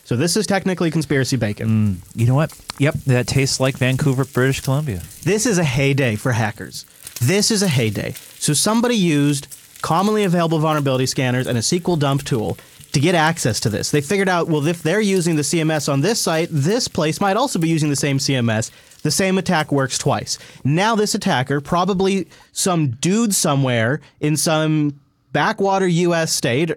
So 0.06 0.16
this 0.16 0.38
is 0.38 0.48
technically 0.48 0.90
conspiracy 0.90 1.36
bacon. 1.36 2.02
You 2.16 2.28
know 2.28 2.36
what? 2.36 2.58
Yep, 2.80 2.94
that 3.08 3.28
tastes 3.28 3.60
like 3.60 3.78
Vancouver, 3.78 4.24
British 4.24 4.62
Columbia. 4.62 5.02
This 5.24 5.46
is 5.46 5.58
a 5.58 5.66
heyday 5.66 6.16
for 6.16 6.32
hackers. 6.32 6.86
This 7.22 7.52
is 7.52 7.62
a 7.62 7.68
heyday. 7.68 8.14
So 8.40 8.54
somebody 8.54 8.96
used 8.96 9.54
commonly 9.82 10.24
available 10.24 10.60
vulnerability 10.60 11.08
scanners 11.08 11.46
and 11.46 11.58
a 11.58 11.62
SQL 11.62 12.00
dump 12.00 12.24
tool 12.24 12.58
to 12.94 13.02
get 13.02 13.16
access 13.16 13.60
to 13.60 13.70
this. 13.70 13.92
They 13.92 14.00
figured 14.00 14.30
out, 14.30 14.48
well, 14.48 14.66
if 14.66 14.82
they're 14.82 15.02
using 15.02 15.36
the 15.36 15.42
CMS 15.42 15.92
on 15.92 16.00
this 16.02 16.22
site, 16.22 16.48
this 16.52 16.88
place 16.88 17.20
might 17.20 17.36
also 17.36 17.60
be 17.60 17.68
using 17.68 17.90
the 17.90 17.96
same 17.96 18.18
CMS. 18.18 18.72
The 19.08 19.12
same 19.12 19.38
attack 19.38 19.72
works 19.72 19.98
twice. 19.98 20.38
Now 20.66 20.94
this 20.94 21.16
attacker, 21.16 21.62
probably 21.62 22.28
some 22.52 22.90
dude 22.90 23.34
somewhere 23.34 24.02
in 24.20 24.36
some 24.36 25.00
backwater 25.32 25.88
US 25.88 26.34
state, 26.34 26.74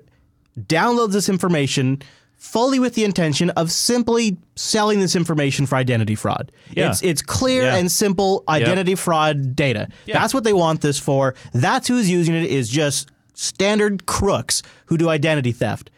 downloads 0.56 1.10
this 1.10 1.28
information 1.28 2.00
fully 2.37 2.78
with 2.78 2.94
the 2.94 3.02
intention 3.02 3.50
of 3.50 3.72
simply 3.72 4.37
selling 4.54 5.00
this 5.00 5.16
information 5.16 5.66
for 5.66 5.75
identity 5.75 6.14
fraud. 6.14 6.52
Yeah. 6.70 6.90
It's 6.90 7.02
it's 7.02 7.20
clear 7.20 7.64
Yeah. 7.64 7.75
and 7.78 7.90
simple 7.90 8.44
identity 8.49 8.94
fraud 8.94 9.56
data. 9.56 9.88
Yeah. 10.06 10.20
That's 10.20 10.32
what 10.32 10.44
they 10.44 10.52
want 10.52 10.82
this 10.82 11.00
for. 11.00 11.34
That's 11.52 11.88
who's 11.88 12.08
using 12.08 12.37
it 12.37 12.44
is 12.44 12.68
just 12.68 13.10
standard 13.34 14.06
crooks 14.06 14.62
who 14.87 14.96
do 14.96 15.08
identity 15.08 15.50
theft. 15.50 15.90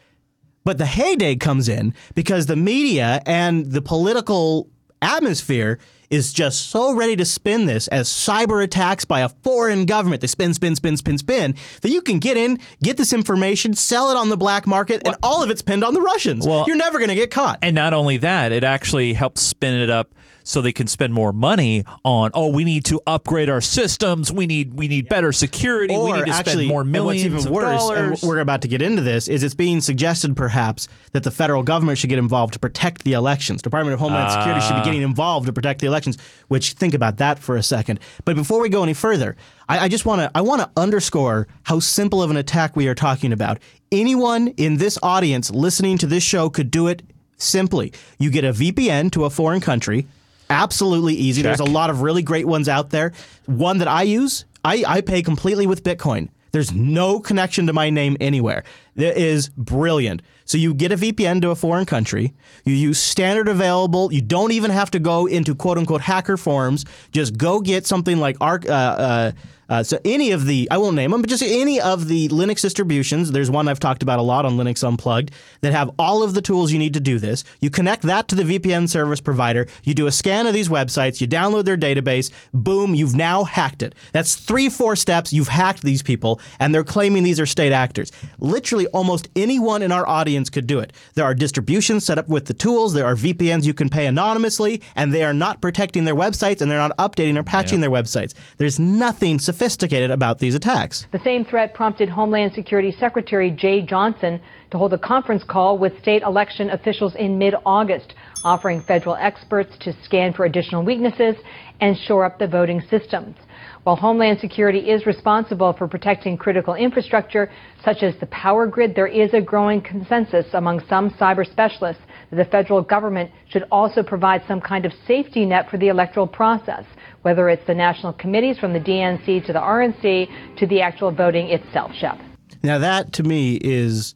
But 0.64 0.78
the 0.78 0.86
heyday 0.86 1.36
comes 1.36 1.68
in 1.68 1.92
because 2.14 2.46
the 2.46 2.56
media 2.56 3.20
and 3.26 3.70
the 3.70 3.82
political 3.82 4.70
atmosphere 5.02 5.80
is 6.12 6.32
just 6.32 6.68
so 6.68 6.94
ready 6.94 7.16
to 7.16 7.24
spin 7.24 7.64
this 7.64 7.88
as 7.88 8.08
cyber 8.08 8.62
attacks 8.62 9.04
by 9.04 9.20
a 9.20 9.30
foreign 9.30 9.86
government. 9.86 10.20
They 10.20 10.26
spin, 10.26 10.52
spin, 10.52 10.76
spin, 10.76 10.96
spin, 10.98 11.16
spin, 11.16 11.54
that 11.80 11.90
you 11.90 12.02
can 12.02 12.18
get 12.18 12.36
in, 12.36 12.58
get 12.82 12.98
this 12.98 13.14
information, 13.14 13.72
sell 13.72 14.10
it 14.10 14.16
on 14.16 14.28
the 14.28 14.36
black 14.36 14.66
market, 14.66 15.02
and 15.06 15.16
all 15.22 15.42
of 15.42 15.48
it's 15.50 15.62
pinned 15.62 15.82
on 15.82 15.94
the 15.94 16.02
Russians. 16.02 16.46
Well- 16.46 16.64
You're 16.66 16.76
never 16.76 16.98
going 16.98 17.08
to 17.08 17.14
get 17.14 17.30
caught. 17.30 17.58
And 17.62 17.74
not 17.74 17.94
only 17.94 18.18
that, 18.18 18.52
it 18.52 18.62
actually 18.62 19.14
helps 19.14 19.40
spin 19.40 19.74
it 19.74 19.88
up 19.88 20.14
so 20.44 20.60
they 20.60 20.72
can 20.72 20.86
spend 20.86 21.12
more 21.12 21.32
money 21.32 21.84
on 22.04 22.30
oh 22.34 22.48
we 22.48 22.64
need 22.64 22.84
to 22.84 23.00
upgrade 23.06 23.48
our 23.48 23.60
systems 23.60 24.32
we 24.32 24.46
need 24.46 24.74
we 24.74 24.88
need 24.88 25.08
better 25.08 25.32
security 25.32 25.94
or 25.94 26.04
we 26.04 26.12
need 26.12 26.26
to 26.26 26.32
actually, 26.32 26.52
spend 26.52 26.68
more 26.68 26.84
millions 26.84 27.24
and 27.24 27.34
what's 27.34 27.46
even 27.46 27.52
of 27.52 27.54
worse, 27.54 27.80
dollars. 27.80 28.22
and 28.22 28.28
we're 28.28 28.38
about 28.38 28.62
to 28.62 28.68
get 28.68 28.82
into 28.82 29.02
this, 29.02 29.28
is 29.28 29.42
it's 29.42 29.54
being 29.54 29.80
suggested 29.80 30.36
perhaps 30.36 30.88
that 31.12 31.22
the 31.22 31.30
federal 31.30 31.62
government 31.62 31.98
should 31.98 32.10
get 32.10 32.18
involved 32.18 32.52
to 32.54 32.58
protect 32.58 33.04
the 33.04 33.12
elections. 33.12 33.62
Department 33.62 33.94
of 33.94 34.00
Homeland 34.00 34.28
ah. 34.28 34.38
Security 34.38 34.60
should 34.60 34.76
be 34.76 34.84
getting 34.84 35.02
involved 35.02 35.46
to 35.46 35.52
protect 35.52 35.80
the 35.80 35.86
elections. 35.86 36.18
Which 36.48 36.72
think 36.72 36.94
about 36.94 37.18
that 37.18 37.38
for 37.38 37.56
a 37.56 37.62
second. 37.62 38.00
But 38.24 38.36
before 38.36 38.60
we 38.60 38.68
go 38.68 38.82
any 38.82 38.94
further, 38.94 39.36
I, 39.68 39.80
I 39.80 39.88
just 39.88 40.04
want 40.06 40.20
to 40.20 40.30
I 40.34 40.40
want 40.40 40.60
to 40.60 40.70
underscore 40.76 41.48
how 41.64 41.80
simple 41.80 42.22
of 42.22 42.30
an 42.30 42.36
attack 42.36 42.76
we 42.76 42.88
are 42.88 42.94
talking 42.94 43.32
about. 43.32 43.58
Anyone 43.90 44.48
in 44.48 44.78
this 44.78 44.98
audience 45.02 45.50
listening 45.50 45.98
to 45.98 46.06
this 46.06 46.22
show 46.22 46.48
could 46.50 46.70
do 46.70 46.88
it 46.88 47.02
simply. 47.36 47.92
You 48.18 48.30
get 48.30 48.44
a 48.44 48.52
VPN 48.52 49.10
to 49.12 49.24
a 49.24 49.30
foreign 49.30 49.60
country. 49.60 50.06
Absolutely 50.52 51.14
easy. 51.14 51.42
There's 51.42 51.60
a 51.60 51.64
lot 51.64 51.90
of 51.90 52.02
really 52.02 52.22
great 52.22 52.46
ones 52.46 52.68
out 52.68 52.90
there. 52.90 53.12
One 53.46 53.78
that 53.78 53.88
I 53.88 54.02
use, 54.02 54.44
I, 54.64 54.84
I 54.86 55.00
pay 55.00 55.22
completely 55.22 55.66
with 55.66 55.82
Bitcoin. 55.82 56.28
There's 56.52 56.72
no 56.72 57.18
connection 57.18 57.66
to 57.66 57.72
my 57.72 57.88
name 57.90 58.16
anywhere. 58.20 58.64
It 58.96 59.16
is 59.16 59.48
brilliant. 59.50 60.22
So 60.44 60.58
you 60.58 60.74
get 60.74 60.92
a 60.92 60.96
VPN 60.96 61.40
to 61.42 61.50
a 61.50 61.54
foreign 61.54 61.86
country. 61.86 62.34
You 62.64 62.74
use 62.74 62.98
standard 62.98 63.48
available. 63.48 64.12
You 64.12 64.20
don't 64.20 64.52
even 64.52 64.70
have 64.70 64.90
to 64.90 64.98
go 64.98 65.26
into 65.26 65.54
quote 65.54 65.78
unquote 65.78 66.02
hacker 66.02 66.36
forums. 66.36 66.84
Just 67.10 67.38
go 67.38 67.60
get 67.60 67.86
something 67.86 68.18
like 68.18 68.36
Arc. 68.40 68.68
Uh, 68.68 68.72
uh, 68.72 69.32
uh, 69.72 69.82
so 69.82 69.98
any 70.04 70.32
of 70.32 70.44
the, 70.44 70.68
I 70.70 70.76
won't 70.76 70.96
name 70.96 71.12
them, 71.12 71.22
but 71.22 71.30
just 71.30 71.42
any 71.42 71.80
of 71.80 72.06
the 72.06 72.28
Linux 72.28 72.60
distributions. 72.60 73.32
There's 73.32 73.50
one 73.50 73.68
I've 73.68 73.80
talked 73.80 74.02
about 74.02 74.18
a 74.18 74.22
lot 74.22 74.44
on 74.44 74.58
Linux 74.58 74.86
Unplugged 74.86 75.30
that 75.62 75.72
have 75.72 75.90
all 75.98 76.22
of 76.22 76.34
the 76.34 76.42
tools 76.42 76.72
you 76.72 76.78
need 76.78 76.92
to 76.92 77.00
do 77.00 77.18
this. 77.18 77.42
You 77.62 77.70
connect 77.70 78.02
that 78.02 78.28
to 78.28 78.34
the 78.34 78.42
VPN 78.42 78.86
service 78.86 79.22
provider. 79.22 79.66
You 79.82 79.94
do 79.94 80.06
a 80.06 80.12
scan 80.12 80.46
of 80.46 80.52
these 80.52 80.68
websites. 80.68 81.22
You 81.22 81.26
download 81.26 81.64
their 81.64 81.78
database. 81.78 82.30
Boom, 82.52 82.94
you've 82.94 83.14
now 83.14 83.44
hacked 83.44 83.82
it. 83.82 83.94
That's 84.12 84.34
three, 84.34 84.68
four 84.68 84.94
steps. 84.94 85.32
You've 85.32 85.48
hacked 85.48 85.80
these 85.80 86.02
people, 86.02 86.38
and 86.60 86.74
they're 86.74 86.84
claiming 86.84 87.22
these 87.22 87.40
are 87.40 87.46
state 87.46 87.72
actors. 87.72 88.12
Literally, 88.40 88.81
almost 88.88 89.28
anyone 89.36 89.82
in 89.82 89.92
our 89.92 90.06
audience 90.08 90.50
could 90.50 90.66
do 90.66 90.78
it. 90.78 90.92
There 91.14 91.24
are 91.24 91.34
distributions 91.34 92.04
set 92.04 92.18
up 92.18 92.28
with 92.28 92.46
the 92.46 92.54
tools. 92.54 92.92
There 92.92 93.06
are 93.06 93.14
VPNs 93.14 93.64
you 93.64 93.74
can 93.74 93.88
pay 93.88 94.06
anonymously, 94.06 94.82
and 94.96 95.12
they 95.12 95.24
are 95.24 95.34
not 95.34 95.60
protecting 95.60 96.04
their 96.04 96.14
websites 96.14 96.60
and 96.60 96.70
they're 96.70 96.78
not 96.78 96.96
updating 96.96 97.36
or 97.36 97.42
patching 97.42 97.80
their 97.80 97.90
websites. 97.90 98.34
There's 98.58 98.78
nothing 98.78 99.38
sophisticated 99.38 100.10
about 100.10 100.38
these 100.38 100.54
attacks. 100.54 101.06
The 101.12 101.20
same 101.24 101.44
threat 101.44 101.74
prompted 101.74 102.08
Homeland 102.08 102.52
Security 102.54 102.92
Secretary 102.98 103.50
Jeh 103.50 103.86
Johnson 103.88 104.40
to 104.70 104.78
hold 104.78 104.92
a 104.92 104.98
conference 104.98 105.44
call 105.44 105.78
with 105.78 105.98
state 106.00 106.22
election 106.22 106.70
officials 106.70 107.14
in 107.14 107.38
mid 107.38 107.54
August, 107.66 108.14
offering 108.44 108.80
federal 108.80 109.16
experts 109.16 109.72
to 109.80 109.94
scan 110.04 110.32
for 110.32 110.44
additional 110.44 110.82
weaknesses 110.82 111.36
and 111.80 111.96
shore 112.06 112.24
up 112.24 112.38
the 112.38 112.46
voting 112.46 112.82
systems. 112.88 113.36
While 113.84 113.96
Homeland 113.96 114.38
Security 114.38 114.78
is 114.78 115.06
responsible 115.06 115.72
for 115.72 115.88
protecting 115.88 116.36
critical 116.36 116.74
infrastructure, 116.74 117.50
such 117.84 118.04
as 118.04 118.14
the 118.20 118.26
power 118.26 118.64
grid, 118.68 118.94
there 118.94 119.08
is 119.08 119.34
a 119.34 119.40
growing 119.40 119.80
consensus 119.80 120.46
among 120.52 120.84
some 120.88 121.10
cyber 121.10 121.44
specialists 121.50 122.02
that 122.30 122.36
the 122.36 122.44
federal 122.44 122.80
government 122.80 123.32
should 123.48 123.64
also 123.72 124.04
provide 124.04 124.42
some 124.46 124.60
kind 124.60 124.86
of 124.86 124.92
safety 125.04 125.44
net 125.44 125.68
for 125.68 125.78
the 125.78 125.88
electoral 125.88 126.28
process, 126.28 126.84
whether 127.22 127.48
it's 127.48 127.66
the 127.66 127.74
national 127.74 128.12
committees 128.12 128.56
from 128.56 128.72
the 128.72 128.78
DNC 128.78 129.44
to 129.46 129.52
the 129.52 129.58
RNC 129.58 130.28
to 130.58 130.66
the 130.68 130.80
actual 130.80 131.10
voting 131.10 131.48
itself, 131.48 131.90
Shep. 131.92 132.20
Now, 132.62 132.78
that 132.78 133.12
to 133.14 133.24
me 133.24 133.56
is 133.56 134.14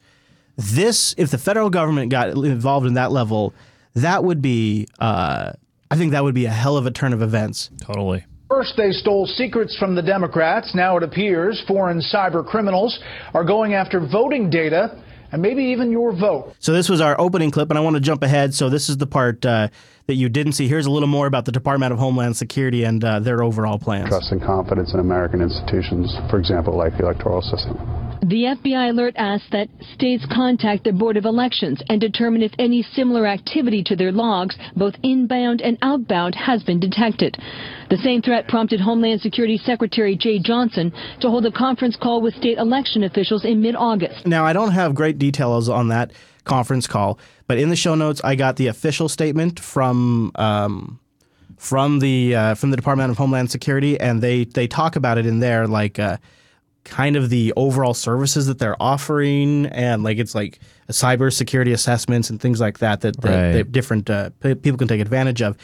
this. 0.55 1.13
If 1.17 1.29
the 1.29 1.37
federal 1.37 1.69
government 1.69 2.09
got 2.09 2.29
involved 2.29 2.87
in 2.87 2.93
that 2.93 3.11
level, 3.11 3.53
that 3.95 4.23
would 4.23 4.41
be, 4.41 4.87
uh, 4.99 5.51
I 5.91 5.97
think 5.97 6.13
that 6.13 6.23
would 6.23 6.35
be 6.35 6.45
a 6.45 6.51
hell 6.51 6.77
of 6.77 6.85
a 6.85 6.91
turn 6.91 7.11
of 7.11 7.21
events. 7.21 7.69
totally 7.81 8.23
First, 8.49 8.75
they 8.77 8.91
stole 8.91 9.25
secrets 9.25 9.75
from 9.77 9.95
the 9.95 10.01
Democrats. 10.01 10.73
Now 10.73 10.95
it 10.97 11.03
appears 11.03 11.61
foreign 11.67 11.99
cyber 11.99 12.45
criminals 12.45 12.97
are 13.33 13.43
going 13.43 13.73
after 13.73 13.99
voting 13.99 14.49
data 14.49 15.03
and 15.31 15.41
maybe 15.41 15.63
even 15.65 15.91
your 15.91 16.13
vote. 16.17 16.53
So 16.59 16.71
this 16.71 16.87
was 16.87 17.01
our 17.01 17.19
opening 17.19 17.51
clip, 17.51 17.69
and 17.69 17.77
I 17.77 17.81
want 17.81 17.95
to 17.95 18.01
jump 18.01 18.23
ahead. 18.23 18.53
So 18.53 18.69
this 18.69 18.87
is 18.87 18.97
the 18.97 19.07
part 19.07 19.45
uh, 19.45 19.67
that 20.07 20.15
you 20.15 20.29
didn't 20.29 20.53
see. 20.53 20.69
Here's 20.69 20.85
a 20.85 20.91
little 20.91 21.09
more 21.09 21.27
about 21.27 21.43
the 21.43 21.51
Department 21.51 21.91
of 21.91 21.99
Homeland 21.99 22.37
Security 22.37 22.85
and 22.85 23.03
uh, 23.03 23.19
their 23.19 23.43
overall 23.43 23.77
plans. 23.77 24.07
trust 24.07 24.31
and 24.31 24.41
confidence 24.41 24.93
in 24.93 25.01
American 25.01 25.41
institutions, 25.41 26.15
for 26.29 26.39
example, 26.39 26.77
like 26.77 26.93
the 26.97 27.03
electoral 27.03 27.41
system. 27.41 27.75
The 28.21 28.57
FBI 28.57 28.89
alert 28.89 29.13
asks 29.15 29.47
that 29.51 29.69
states 29.93 30.25
contact 30.31 30.83
the 30.83 30.91
Board 30.91 31.17
of 31.17 31.25
Elections 31.25 31.81
and 31.87 32.01
determine 32.01 32.41
if 32.41 32.51
any 32.57 32.81
similar 32.81 33.27
activity 33.27 33.83
to 33.83 33.95
their 33.95 34.11
logs, 34.11 34.57
both 34.75 34.95
inbound 35.03 35.61
and 35.61 35.77
outbound, 35.81 36.35
has 36.35 36.63
been 36.63 36.79
detected. 36.79 37.37
The 37.89 37.97
same 37.97 38.21
threat 38.21 38.47
prompted 38.47 38.81
Homeland 38.81 39.21
Security 39.21 39.57
Secretary 39.57 40.17
Jeh 40.17 40.41
Johnson 40.41 40.91
to 41.21 41.29
hold 41.29 41.45
a 41.45 41.51
conference 41.51 41.95
call 41.95 42.21
with 42.21 42.33
state 42.35 42.57
election 42.57 43.03
officials 43.03 43.45
in 43.45 43.61
mid-August. 43.61 44.25
Now, 44.25 44.45
I 44.45 44.53
don't 44.53 44.71
have 44.71 44.95
great 44.95 45.19
details 45.19 45.69
on 45.69 45.89
that 45.89 46.11
conference 46.43 46.87
call, 46.87 47.19
but 47.45 47.59
in 47.59 47.69
the 47.69 47.75
show 47.75 47.93
notes, 47.95 48.19
I 48.23 48.35
got 48.35 48.55
the 48.55 48.67
official 48.67 49.09
statement 49.09 49.59
from 49.59 50.31
um, 50.35 50.99
from 51.57 51.99
the 51.99 52.35
uh, 52.35 52.55
from 52.55 52.71
the 52.71 52.77
Department 52.77 53.11
of 53.11 53.17
Homeland 53.17 53.51
Security, 53.51 53.99
and 53.99 54.21
they 54.21 54.45
they 54.45 54.67
talk 54.67 54.95
about 54.95 55.17
it 55.17 55.25
in 55.25 55.39
there, 55.39 55.67
like 55.67 55.99
uh, 55.99 56.17
kind 56.87 57.15
of 57.15 57.29
the 57.29 57.53
overall 57.55 57.93
services 57.93 58.47
that 58.47 58.57
they're 58.59 58.81
offering, 58.81 59.65
and 59.67 60.03
like 60.03 60.17
it's 60.17 60.33
like 60.33 60.59
cyber 60.89 61.31
security 61.31 61.71
assessments 61.73 62.29
and 62.29 62.39
things 62.41 62.59
like 62.59 62.79
that 62.79 63.01
that, 63.01 63.21
that, 63.21 63.29
Right. 63.29 63.51
that 63.51 63.71
different 63.71 64.09
uh, 64.09 64.31
p- 64.39 64.55
people 64.55 64.77
can 64.77 64.87
take 64.87 65.01
advantage 65.01 65.41
of. 65.41 65.57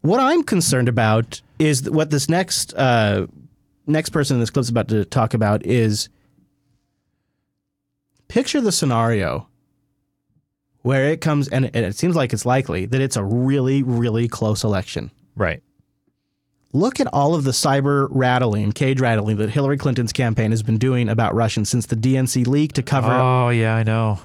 What 0.00 0.18
I'm 0.18 0.42
concerned 0.42 0.88
about 0.88 1.40
is 1.58 1.88
what 1.88 2.10
this 2.10 2.28
next 2.28 2.74
uh, 2.74 3.26
next 3.86 4.08
person 4.10 4.36
in 4.36 4.40
this 4.40 4.50
clip 4.50 4.62
is 4.62 4.68
about 4.70 4.88
to 4.88 5.04
talk 5.04 5.34
about 5.34 5.64
is 5.64 6.08
picture 8.28 8.60
the 8.60 8.72
scenario 8.72 9.46
where 10.82 11.08
it 11.10 11.20
comes 11.20 11.48
and 11.48 11.66
it, 11.66 11.70
and 11.74 11.84
it 11.84 11.94
seems 11.96 12.16
like 12.16 12.32
it's 12.32 12.44
likely 12.46 12.86
that 12.86 13.00
it's 13.00 13.16
a 13.16 13.22
really 13.24 13.82
really 13.82 14.26
close 14.28 14.64
election. 14.64 15.10
right 15.36 15.62
Look 16.74 17.00
at 17.00 17.06
all 17.12 17.34
of 17.34 17.44
the 17.44 17.50
cyber 17.50 18.08
rattling, 18.10 18.72
cage 18.72 18.98
rattling 18.98 19.36
that 19.36 19.50
Hillary 19.50 19.76
Clinton's 19.76 20.12
campaign 20.12 20.52
has 20.52 20.62
been 20.62 20.78
doing 20.78 21.08
about 21.10 21.34
Russians 21.34 21.68
since 21.68 21.84
the 21.84 21.96
DNC 21.96 22.46
leak 22.46 22.72
to 22.72 22.82
cover. 22.82 23.08
Up. 23.08 23.22
Oh 23.22 23.48
yeah 23.50 23.76
i 23.76 23.82
know 23.82 24.20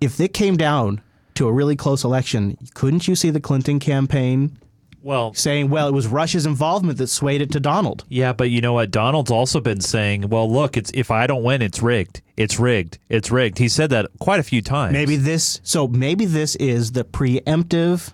If 0.00 0.20
it 0.20 0.34
came 0.34 0.56
down 0.56 1.00
to 1.34 1.46
a 1.46 1.52
really 1.52 1.76
close 1.76 2.02
election, 2.02 2.58
couldn't 2.74 3.06
you 3.06 3.14
see 3.14 3.30
the 3.30 3.40
Clinton 3.40 3.78
campaign 3.78 4.58
well 5.02 5.32
saying, 5.34 5.70
"Well, 5.70 5.88
it 5.88 5.94
was 5.94 6.08
Russia's 6.08 6.46
involvement 6.46 6.98
that 6.98 7.06
swayed 7.06 7.40
it 7.40 7.52
to 7.52 7.60
Donald"? 7.60 8.04
Yeah, 8.08 8.32
but 8.32 8.50
you 8.50 8.60
know 8.60 8.72
what? 8.72 8.90
Donald's 8.90 9.30
also 9.30 9.60
been 9.60 9.80
saying, 9.80 10.28
"Well, 10.28 10.50
look, 10.50 10.76
it's 10.76 10.90
if 10.94 11.12
I 11.12 11.28
don't 11.28 11.44
win, 11.44 11.62
it's 11.62 11.80
rigged. 11.80 12.22
It's 12.36 12.58
rigged. 12.58 12.98
It's 13.08 13.30
rigged." 13.30 13.58
He 13.58 13.68
said 13.68 13.90
that 13.90 14.06
quite 14.18 14.40
a 14.40 14.42
few 14.42 14.62
times. 14.62 14.92
Maybe 14.94 15.14
this. 15.14 15.60
So 15.62 15.86
maybe 15.86 16.24
this 16.24 16.56
is 16.56 16.92
the 16.92 17.04
preemptive 17.04 18.12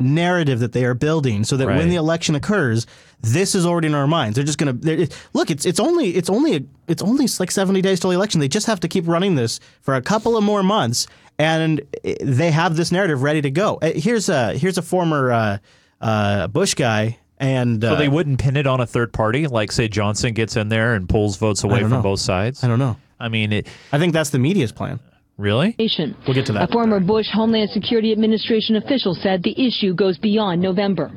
narrative 0.00 0.58
that 0.60 0.72
they 0.72 0.84
are 0.84 0.94
building, 0.94 1.44
so 1.44 1.56
that 1.56 1.66
Right. 1.66 1.76
when 1.78 1.88
the 1.88 1.96
election 1.96 2.34
occurs, 2.34 2.86
this 3.20 3.54
is 3.54 3.64
already 3.64 3.86
in 3.86 3.94
our 3.94 4.06
minds. 4.06 4.34
They're 4.36 4.44
just 4.44 4.58
going 4.58 4.80
to 4.80 5.08
look. 5.32 5.50
It's 5.50 5.64
it's 5.64 5.80
only 5.80 6.10
it's 6.16 6.28
only 6.28 6.56
a, 6.56 6.60
it's 6.88 7.02
only 7.02 7.26
like 7.38 7.50
seventy 7.50 7.80
days 7.80 8.00
till 8.00 8.10
the 8.10 8.16
election. 8.16 8.40
They 8.40 8.48
just 8.48 8.66
have 8.66 8.80
to 8.80 8.88
keep 8.88 9.06
running 9.06 9.34
this 9.34 9.60
for 9.80 9.94
a 9.94 10.02
couple 10.02 10.36
of 10.36 10.44
more 10.44 10.62
months, 10.62 11.06
and 11.38 11.80
they 12.20 12.50
have 12.50 12.76
this 12.76 12.90
narrative 12.92 13.22
ready 13.22 13.40
to 13.42 13.50
go. 13.50 13.76
Eh, 13.82 13.92
Here's 14.00 14.28
a 14.28 14.58
here's 14.58 14.78
a 14.78 14.82
former 14.82 15.32
uh, 15.32 15.58
uh, 16.00 16.48
Bush 16.48 16.74
guy, 16.74 17.18
and 17.38 17.80
so 17.82 17.92
uh, 17.92 17.96
they 17.96 18.08
wouldn't 18.08 18.40
pin 18.40 18.56
it 18.56 18.66
on 18.66 18.80
a 18.80 18.86
third 18.86 19.12
party, 19.12 19.46
like 19.46 19.72
say 19.72 19.88
Johnson 19.88 20.34
gets 20.34 20.56
in 20.56 20.68
there 20.68 20.94
and 20.94 21.08
pulls 21.08 21.36
votes 21.36 21.64
away 21.64 21.80
from 21.80 21.90
know. 21.90 22.02
both 22.02 22.20
sides. 22.20 22.62
I 22.64 22.68
don't 22.68 22.78
know. 22.80 22.96
I 23.20 23.28
mean, 23.28 23.52
it 23.52 23.68
I 23.92 23.98
think 23.98 24.12
that's 24.12 24.30
the 24.30 24.38
media's 24.40 24.72
plan. 24.72 24.98
Really. 25.36 25.74
We'll 26.26 26.34
get 26.34 26.46
to 26.46 26.52
that. 26.54 26.70
A 26.70 26.72
former 26.72 27.00
Bush 27.00 27.26
Homeland 27.32 27.70
Security 27.70 28.12
Administration 28.12 28.76
official 28.76 29.14
said 29.14 29.42
the 29.42 29.66
issue 29.66 29.94
goes 29.94 30.18
beyond 30.18 30.60
November. 30.60 31.10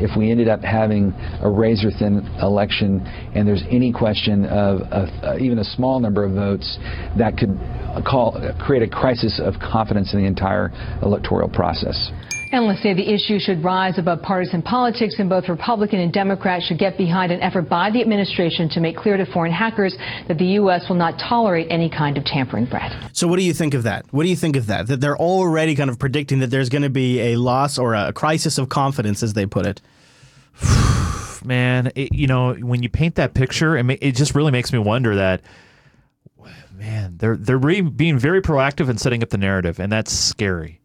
if 0.00 0.16
we 0.16 0.30
ended 0.30 0.48
up 0.48 0.62
having 0.62 1.12
a 1.42 1.50
razor 1.50 1.90
thin 1.90 2.26
election 2.40 3.00
and 3.34 3.46
there's 3.46 3.64
any 3.70 3.92
question 3.92 4.44
of, 4.46 4.82
of 4.92 5.08
uh, 5.22 5.36
even 5.38 5.58
a 5.58 5.64
small 5.64 6.00
number 6.00 6.24
of 6.24 6.32
votes 6.32 6.78
that 7.18 7.36
could 7.36 7.58
call 8.06 8.40
create 8.60 8.82
a 8.82 8.88
crisis 8.88 9.40
of 9.42 9.54
confidence 9.60 10.12
in 10.14 10.20
the 10.20 10.26
entire 10.26 10.70
electoral 11.02 11.48
process. 11.48 12.10
Analysts 12.50 12.82
say 12.82 12.94
the 12.94 13.12
issue 13.12 13.38
should 13.38 13.62
rise 13.62 13.98
above 13.98 14.22
partisan 14.22 14.62
politics, 14.62 15.16
and 15.18 15.28
both 15.28 15.48
Republican 15.48 16.00
and 16.00 16.12
Democrats 16.12 16.66
should 16.66 16.78
get 16.78 16.96
behind 16.96 17.30
an 17.30 17.40
effort 17.40 17.68
by 17.68 17.90
the 17.90 18.00
administration 18.00 18.70
to 18.70 18.80
make 18.80 18.96
clear 18.96 19.18
to 19.18 19.26
foreign 19.26 19.52
hackers 19.52 19.94
that 20.28 20.38
the 20.38 20.46
U.S. 20.60 20.88
will 20.88 20.96
not 20.96 21.18
tolerate 21.18 21.66
any 21.70 21.90
kind 21.90 22.16
of 22.16 22.24
tampering, 22.24 22.64
Brad. 22.64 23.10
So, 23.14 23.28
what 23.28 23.36
do 23.36 23.42
you 23.42 23.52
think 23.52 23.74
of 23.74 23.82
that? 23.82 24.06
What 24.12 24.22
do 24.22 24.30
you 24.30 24.36
think 24.36 24.56
of 24.56 24.66
that? 24.68 24.86
That 24.86 25.00
they're 25.00 25.16
already 25.16 25.74
kind 25.74 25.90
of 25.90 25.98
predicting 25.98 26.38
that 26.38 26.46
there's 26.46 26.70
going 26.70 26.82
to 26.82 26.90
be 26.90 27.20
a 27.20 27.36
loss 27.36 27.78
or 27.78 27.94
a 27.94 28.12
crisis 28.14 28.56
of 28.56 28.70
confidence, 28.70 29.22
as 29.22 29.34
they 29.34 29.44
put 29.44 29.66
it. 29.66 29.82
Man, 31.44 31.92
it, 31.94 32.14
you 32.14 32.26
know, 32.26 32.54
when 32.54 32.82
you 32.82 32.88
paint 32.88 33.16
that 33.16 33.34
picture, 33.34 33.76
it, 33.76 33.84
ma- 33.84 33.94
it 34.00 34.12
just 34.12 34.34
really 34.34 34.52
makes 34.52 34.72
me 34.72 34.78
wonder 34.78 35.16
that. 35.16 35.42
Man, 36.72 37.16
they're 37.18 37.36
they're 37.36 37.58
re- 37.58 37.80
being 37.82 38.18
very 38.18 38.40
proactive 38.40 38.88
in 38.88 38.96
setting 38.96 39.22
up 39.22 39.30
the 39.30 39.38
narrative, 39.38 39.80
and 39.80 39.92
that's 39.92 40.12
scary. 40.12 40.77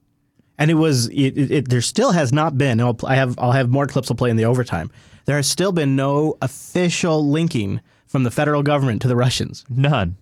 And 0.64 0.72
it 0.72 0.76
was 0.76 1.08
it, 1.10 1.38
it, 1.38 1.52
it, 1.52 1.70
there 1.70 1.82
still 1.82 2.14
has 2.14 2.32
not 2.32 2.58
been. 2.58 2.80
I'll, 2.80 2.98
I 3.06 3.16
have 3.16 3.38
I'll 3.38 3.52
have 3.52 3.70
more 3.70 3.86
clips 3.86 4.10
I'll 4.10 4.16
play 4.16 4.30
in 4.30 4.38
the 4.38 4.46
overtime. 4.46 4.90
There 5.26 5.36
has 5.36 5.46
still 5.46 5.74
been 5.74 5.98
no 5.98 6.38
official 6.42 7.30
linking 7.30 7.82
from 8.08 8.24
the 8.24 8.32
federal 8.32 8.64
government 8.64 9.02
to 9.02 9.10
the 9.10 9.16
Russians. 9.18 9.66
None. 9.70 10.16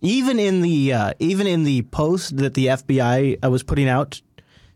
Even 0.00 0.38
in 0.38 0.60
the 0.60 0.92
uh, 0.92 1.14
even 1.18 1.48
in 1.48 1.64
the 1.64 1.82
post 1.82 2.36
that 2.36 2.54
the 2.54 2.66
FBI 2.66 3.44
uh, 3.44 3.50
was 3.50 3.64
putting 3.64 3.88
out, 3.88 4.22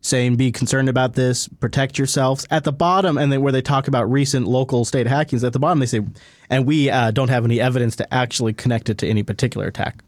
saying 0.00 0.34
be 0.34 0.50
concerned 0.50 0.88
about 0.88 1.12
this, 1.12 1.46
protect 1.46 1.96
yourselves. 1.96 2.44
At 2.50 2.64
the 2.64 2.72
bottom, 2.72 3.16
and 3.16 3.30
then 3.30 3.40
where 3.40 3.52
they 3.52 3.62
talk 3.62 3.86
about 3.86 4.10
recent 4.10 4.48
local 4.48 4.84
state 4.84 5.06
hackings, 5.06 5.44
at 5.44 5.52
the 5.52 5.60
bottom 5.60 5.78
they 5.78 5.86
say, 5.86 6.00
and 6.50 6.66
we 6.66 6.90
uh, 6.90 7.12
don't 7.12 7.28
have 7.28 7.44
any 7.44 7.60
evidence 7.60 7.94
to 7.96 8.12
actually 8.12 8.52
connect 8.52 8.90
it 8.90 8.98
to 8.98 9.06
any 9.06 9.22
particular 9.22 9.68
attack. 9.68 10.02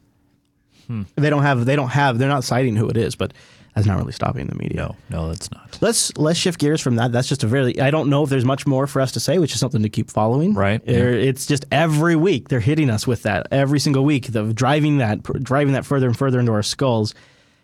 Hmm. 0.88 1.02
They 1.14 1.30
don't 1.30 1.42
have. 1.42 1.64
They 1.64 1.76
don't 1.76 1.90
have. 1.90 2.18
They're 2.18 2.28
not 2.28 2.42
citing 2.42 2.74
who 2.74 2.88
it 2.88 2.96
is, 2.96 3.14
but 3.14 3.32
that's 3.76 3.86
not 3.86 3.98
really 3.98 4.12
stopping 4.12 4.46
the 4.46 4.54
media. 4.54 4.74
No, 4.78 4.96
no, 5.10 5.28
that's 5.28 5.50
not. 5.50 5.76
Let's 5.82 6.16
let's 6.16 6.38
shift 6.38 6.58
gears 6.58 6.80
from 6.80 6.96
that. 6.96 7.12
That's 7.12 7.28
just 7.28 7.44
a 7.44 7.46
very. 7.46 7.78
I 7.78 7.90
don't 7.90 8.08
know 8.08 8.24
if 8.24 8.30
there's 8.30 8.44
much 8.46 8.66
more 8.66 8.86
for 8.86 9.02
us 9.02 9.12
to 9.12 9.20
say, 9.20 9.38
which 9.38 9.52
is 9.52 9.60
something 9.60 9.82
to 9.82 9.90
keep 9.90 10.10
following. 10.10 10.54
Right. 10.54 10.80
yeah. 10.86 10.94
It's 10.94 11.44
just 11.44 11.66
every 11.70 12.16
week 12.16 12.48
they're 12.48 12.58
hitting 12.58 12.88
us 12.88 13.06
with 13.06 13.24
that. 13.24 13.48
Every 13.50 13.78
single 13.78 14.02
week, 14.02 14.32
the 14.32 14.50
driving 14.54 14.96
that 14.98 15.22
driving 15.22 15.74
that 15.74 15.84
further 15.84 16.06
and 16.06 16.16
further 16.16 16.40
into 16.40 16.52
our 16.52 16.62
skulls, 16.62 17.14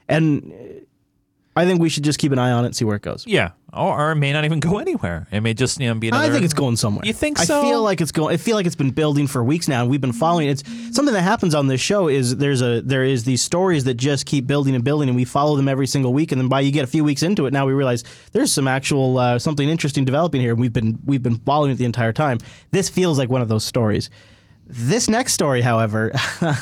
and 0.06 0.81
I 1.54 1.66
think 1.66 1.80
we 1.80 1.90
should 1.90 2.04
just 2.04 2.18
keep 2.18 2.32
an 2.32 2.38
eye 2.38 2.50
on 2.50 2.64
it 2.64 2.68
and 2.68 2.76
see 2.76 2.84
where 2.86 2.96
it 2.96 3.02
goes. 3.02 3.24
Yeah, 3.26 3.50
or, 3.74 3.98
or 3.98 4.12
it 4.12 4.16
may 4.16 4.32
not 4.32 4.46
even 4.46 4.58
go 4.60 4.78
anywhere. 4.78 5.26
It 5.30 5.42
may 5.42 5.52
just 5.52 5.78
you 5.78 5.88
know 5.88 5.94
be. 5.94 6.08
Another, 6.08 6.24
I 6.24 6.30
think 6.30 6.44
it's 6.44 6.54
going 6.54 6.76
somewhere. 6.76 7.04
You 7.04 7.12
think 7.12 7.36
so? 7.36 7.60
I 7.60 7.62
feel 7.62 7.82
like 7.82 8.00
it's 8.00 8.12
going. 8.12 8.32
I 8.32 8.38
feel 8.38 8.56
like 8.56 8.64
it's 8.64 8.76
been 8.76 8.90
building 8.90 9.26
for 9.26 9.44
weeks 9.44 9.68
now, 9.68 9.82
and 9.82 9.90
we've 9.90 10.00
been 10.00 10.14
following. 10.14 10.48
It's 10.48 10.62
something 10.94 11.12
that 11.12 11.20
happens 11.20 11.54
on 11.54 11.66
this 11.66 11.80
show. 11.80 12.08
Is 12.08 12.36
there's 12.36 12.62
a 12.62 12.80
there 12.80 13.04
is 13.04 13.24
these 13.24 13.42
stories 13.42 13.84
that 13.84 13.94
just 13.94 14.24
keep 14.24 14.46
building 14.46 14.74
and 14.74 14.82
building, 14.82 15.10
and 15.10 15.16
we 15.16 15.26
follow 15.26 15.56
them 15.56 15.68
every 15.68 15.86
single 15.86 16.14
week. 16.14 16.32
And 16.32 16.40
then 16.40 16.48
by 16.48 16.60
you 16.60 16.72
get 16.72 16.84
a 16.84 16.88
few 16.88 17.04
weeks 17.04 17.22
into 17.22 17.44
it, 17.44 17.52
now 17.52 17.66
we 17.66 17.74
realize 17.74 18.02
there's 18.32 18.52
some 18.52 18.66
actual 18.66 19.18
uh, 19.18 19.38
something 19.38 19.68
interesting 19.68 20.06
developing 20.06 20.40
here. 20.40 20.52
And 20.52 20.60
we've 20.60 20.72
been 20.72 20.98
we've 21.04 21.22
been 21.22 21.38
following 21.40 21.70
it 21.70 21.74
the 21.74 21.84
entire 21.84 22.14
time. 22.14 22.38
This 22.70 22.88
feels 22.88 23.18
like 23.18 23.28
one 23.28 23.42
of 23.42 23.48
those 23.48 23.64
stories. 23.64 24.08
This 24.66 25.08
next 25.08 25.34
story, 25.34 25.60
however. 25.60 26.12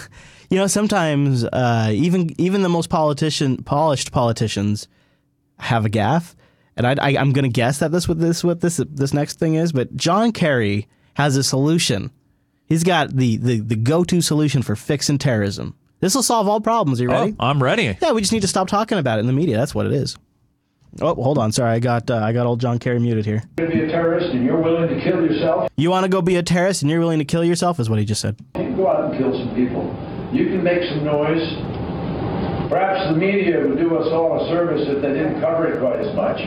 you 0.51 0.57
know, 0.57 0.67
sometimes 0.67 1.45
uh, 1.45 1.91
even 1.93 2.35
even 2.39 2.63
the 2.63 2.69
most 2.69 2.91
politician 2.91 3.63
polished 3.63 4.11
politicians 4.11 4.89
have 5.61 5.87
a 5.87 5.89
gaffe, 5.89 6.35
and 6.77 6.87
I, 6.87 6.97
I, 7.01 7.11
am 7.21 7.33
going 7.33 7.45
to 7.45 7.49
guess 7.49 7.79
that 7.79 7.93
this 7.93 8.09
what 8.09 8.19
this 8.19 8.43
what 8.43 8.61
this 8.61 8.79
this 8.89 9.15
next 9.15 9.39
thing 9.39 9.55
is. 9.55 9.73
But 9.73 9.97
John 9.97 10.33
Kerry 10.33 10.89
has 11.15 11.37
a 11.37 11.45
solution. 11.45 12.11
He's 12.67 12.83
got 12.83 13.11
the 13.11 13.37
the, 13.37 13.61
the 13.61 13.77
go 13.77 14.03
to 14.05 14.21
solution 14.21 14.63
for 14.63 14.75
fixing 14.75 15.19
terrorism. 15.19 15.77
This 16.01 16.17
will 16.17 16.23
solve 16.23 16.49
all 16.49 16.61
problems. 16.61 17.01
Are 17.01 17.05
you 17.05 17.11
ready? 17.11 17.37
Oh, 17.39 17.47
I'm 17.47 17.63
ready. 17.63 17.97
Yeah, 18.03 18.13
we 18.13 18.21
just 18.21 18.33
need 18.33 18.43
to 18.43 18.49
stop 18.49 18.69
talking 18.69 18.99
about 18.99 19.19
it 19.19 19.21
in 19.21 19.27
the 19.27 19.33
media. 19.33 19.57
That's 19.57 19.75
what 19.75 19.87
it 19.87 19.93
is. 19.93 20.17
Oh, 21.01 21.15
hold 21.15 21.39
on. 21.39 21.53
Sorry, 21.53 21.71
I 21.71 21.79
got 21.79 22.11
uh, 22.11 22.17
I 22.17 22.33
got 22.33 22.47
old 22.47 22.61
John 22.61 22.81
Kerry 22.81 22.99
muted 22.99 23.25
here. 23.25 23.45
You're 23.59 23.69
going 23.69 23.79
to 23.79 23.85
be 23.85 23.89
a 23.89 23.95
terrorist 23.95 24.35
and 24.35 24.45
you're 24.45 24.61
willing 24.61 24.89
to 24.89 25.01
kill 25.01 25.25
yourself. 25.25 25.71
You 25.77 25.91
want 25.91 26.05
to 26.05 26.09
go 26.09 26.21
be 26.21 26.35
a 26.35 26.43
terrorist 26.43 26.83
and 26.83 26.91
you're 26.91 26.99
willing 26.99 27.21
to 27.21 27.25
kill 27.25 27.45
yourself, 27.45 27.79
is 27.79 27.89
what 27.89 28.01
he 28.01 28.05
just 28.05 28.21
said. 28.21 28.37
You 28.57 28.63
can 28.63 28.77
go 28.77 28.89
out 28.89 29.05
and 29.05 29.17
kill 29.17 29.33
some 29.33 29.55
people. 29.55 30.10
You 30.33 30.47
can 30.47 30.63
make 30.63 30.83
some 30.89 31.05
noise. 31.05 31.43
Perhaps 32.69 33.13
the 33.13 33.17
media 33.19 33.67
would 33.67 33.79
do 33.79 33.97
us 33.99 34.07
all 34.13 34.45
a 34.45 34.49
service 34.49 34.83
if 34.87 35.03
they 35.03 35.13
didn't 35.13 35.41
cover 35.41 35.67
it 35.67 35.81
quite 35.81 35.99
as 36.01 36.15
much. 36.15 36.39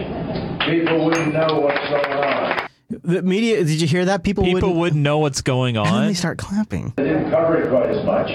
People 0.69 1.03
wouldn't 1.05 1.33
know 1.33 1.59
what's 1.59 1.79
going 1.89 2.13
on. 2.23 2.69
The 2.89 3.21
media, 3.23 3.57
did 3.63 3.81
you 3.81 3.87
hear 3.87 4.05
that? 4.05 4.23
People, 4.23 4.43
People 4.45 4.61
wouldn't, 4.69 4.79
wouldn't 4.79 5.01
know 5.01 5.17
what's 5.19 5.41
going 5.41 5.75
and 5.75 5.85
then 5.85 5.93
on. 5.93 6.05
they 6.07 6.13
start 6.13 6.37
clapping. 6.37 6.93
They 6.95 7.03
didn't 7.03 7.29
cover 7.31 7.57
it 7.61 7.69
quite 7.69 7.89
as 7.89 8.05
much. 8.05 8.27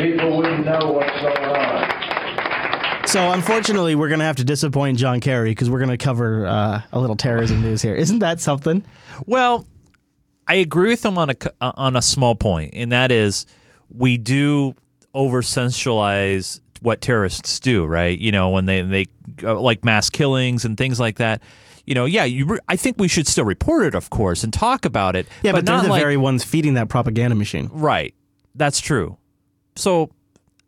People 0.00 0.36
wouldn't 0.36 0.64
know 0.64 0.92
what's 0.92 1.10
going 1.22 1.44
on. 1.56 3.06
So 3.08 3.32
unfortunately, 3.32 3.94
we're 3.94 4.08
going 4.08 4.18
to 4.20 4.26
have 4.26 4.36
to 4.36 4.44
disappoint 4.44 4.98
John 4.98 5.18
Kerry 5.20 5.50
because 5.50 5.70
we're 5.70 5.78
going 5.78 5.90
to 5.90 5.96
cover 5.96 6.46
uh, 6.46 6.82
a 6.92 7.00
little 7.00 7.16
terrorism 7.16 7.62
news 7.62 7.80
here. 7.82 7.94
Isn't 7.94 8.18
that 8.18 8.40
something? 8.40 8.84
Well, 9.26 9.66
I 10.46 10.56
agree 10.56 10.90
with 10.90 11.04
him 11.04 11.16
on 11.16 11.30
a 11.30 11.34
c- 11.42 11.48
uh, 11.60 11.72
on 11.74 11.96
a 11.96 12.02
small 12.02 12.34
point, 12.34 12.74
and 12.74 12.92
that 12.92 13.10
is 13.10 13.46
we 13.90 14.18
do 14.18 14.74
over 15.14 15.42
sensationalize 15.42 16.60
what 16.80 17.00
terrorists 17.00 17.60
do, 17.60 17.84
right? 17.84 18.18
You 18.18 18.32
know, 18.32 18.50
when 18.50 18.66
they 18.66 18.82
they 18.82 19.06
uh, 19.42 19.58
like 19.58 19.84
mass 19.84 20.10
killings 20.10 20.64
and 20.64 20.76
things 20.76 21.00
like 21.00 21.16
that. 21.16 21.42
You 21.86 21.94
know, 21.94 22.04
yeah, 22.04 22.24
you 22.24 22.44
re- 22.44 22.58
I 22.68 22.76
think 22.76 22.98
we 22.98 23.08
should 23.08 23.26
still 23.26 23.46
report 23.46 23.86
it, 23.86 23.94
of 23.94 24.10
course, 24.10 24.44
and 24.44 24.52
talk 24.52 24.84
about 24.84 25.16
it. 25.16 25.26
Yeah, 25.42 25.52
but, 25.52 25.64
they're 25.64 25.76
not 25.76 25.84
the 25.84 25.90
like, 25.90 26.02
very 26.02 26.18
ones 26.18 26.44
feeding 26.44 26.74
that 26.74 26.88
propaganda 26.88 27.34
machine. 27.34 27.70
right. 27.72 28.14
That's 28.54 28.80
true. 28.80 29.16
So 29.76 30.10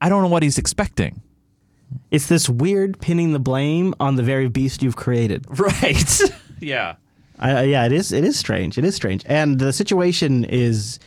I 0.01 0.09
don't 0.09 0.23
know 0.23 0.29
what 0.29 0.43
he's 0.43 0.59
expecting. 0.59 1.21
It's 2.11 2.27
this 2.27 2.49
weird 2.49 3.01
pinning 3.01 3.33
the 3.33 3.41
blame 3.41 3.95
on 3.99 4.15
the 4.15 4.23
very 4.23 4.49
beast 4.49 4.83
you've 4.83 4.97
created. 4.97 5.45
Right. 5.59 6.21
yeah. 6.61 6.95
I, 7.39 7.65
yeah, 7.65 7.85
it 7.87 7.93
is. 7.93 8.13
It 8.13 8.25
is 8.25 8.39
strange. 8.39 8.79
It 8.79 8.85
is 8.85 8.95
strange, 8.95 9.25
and 9.27 9.59
the 9.59 9.73
situation 9.73 10.45
is. 10.45 10.99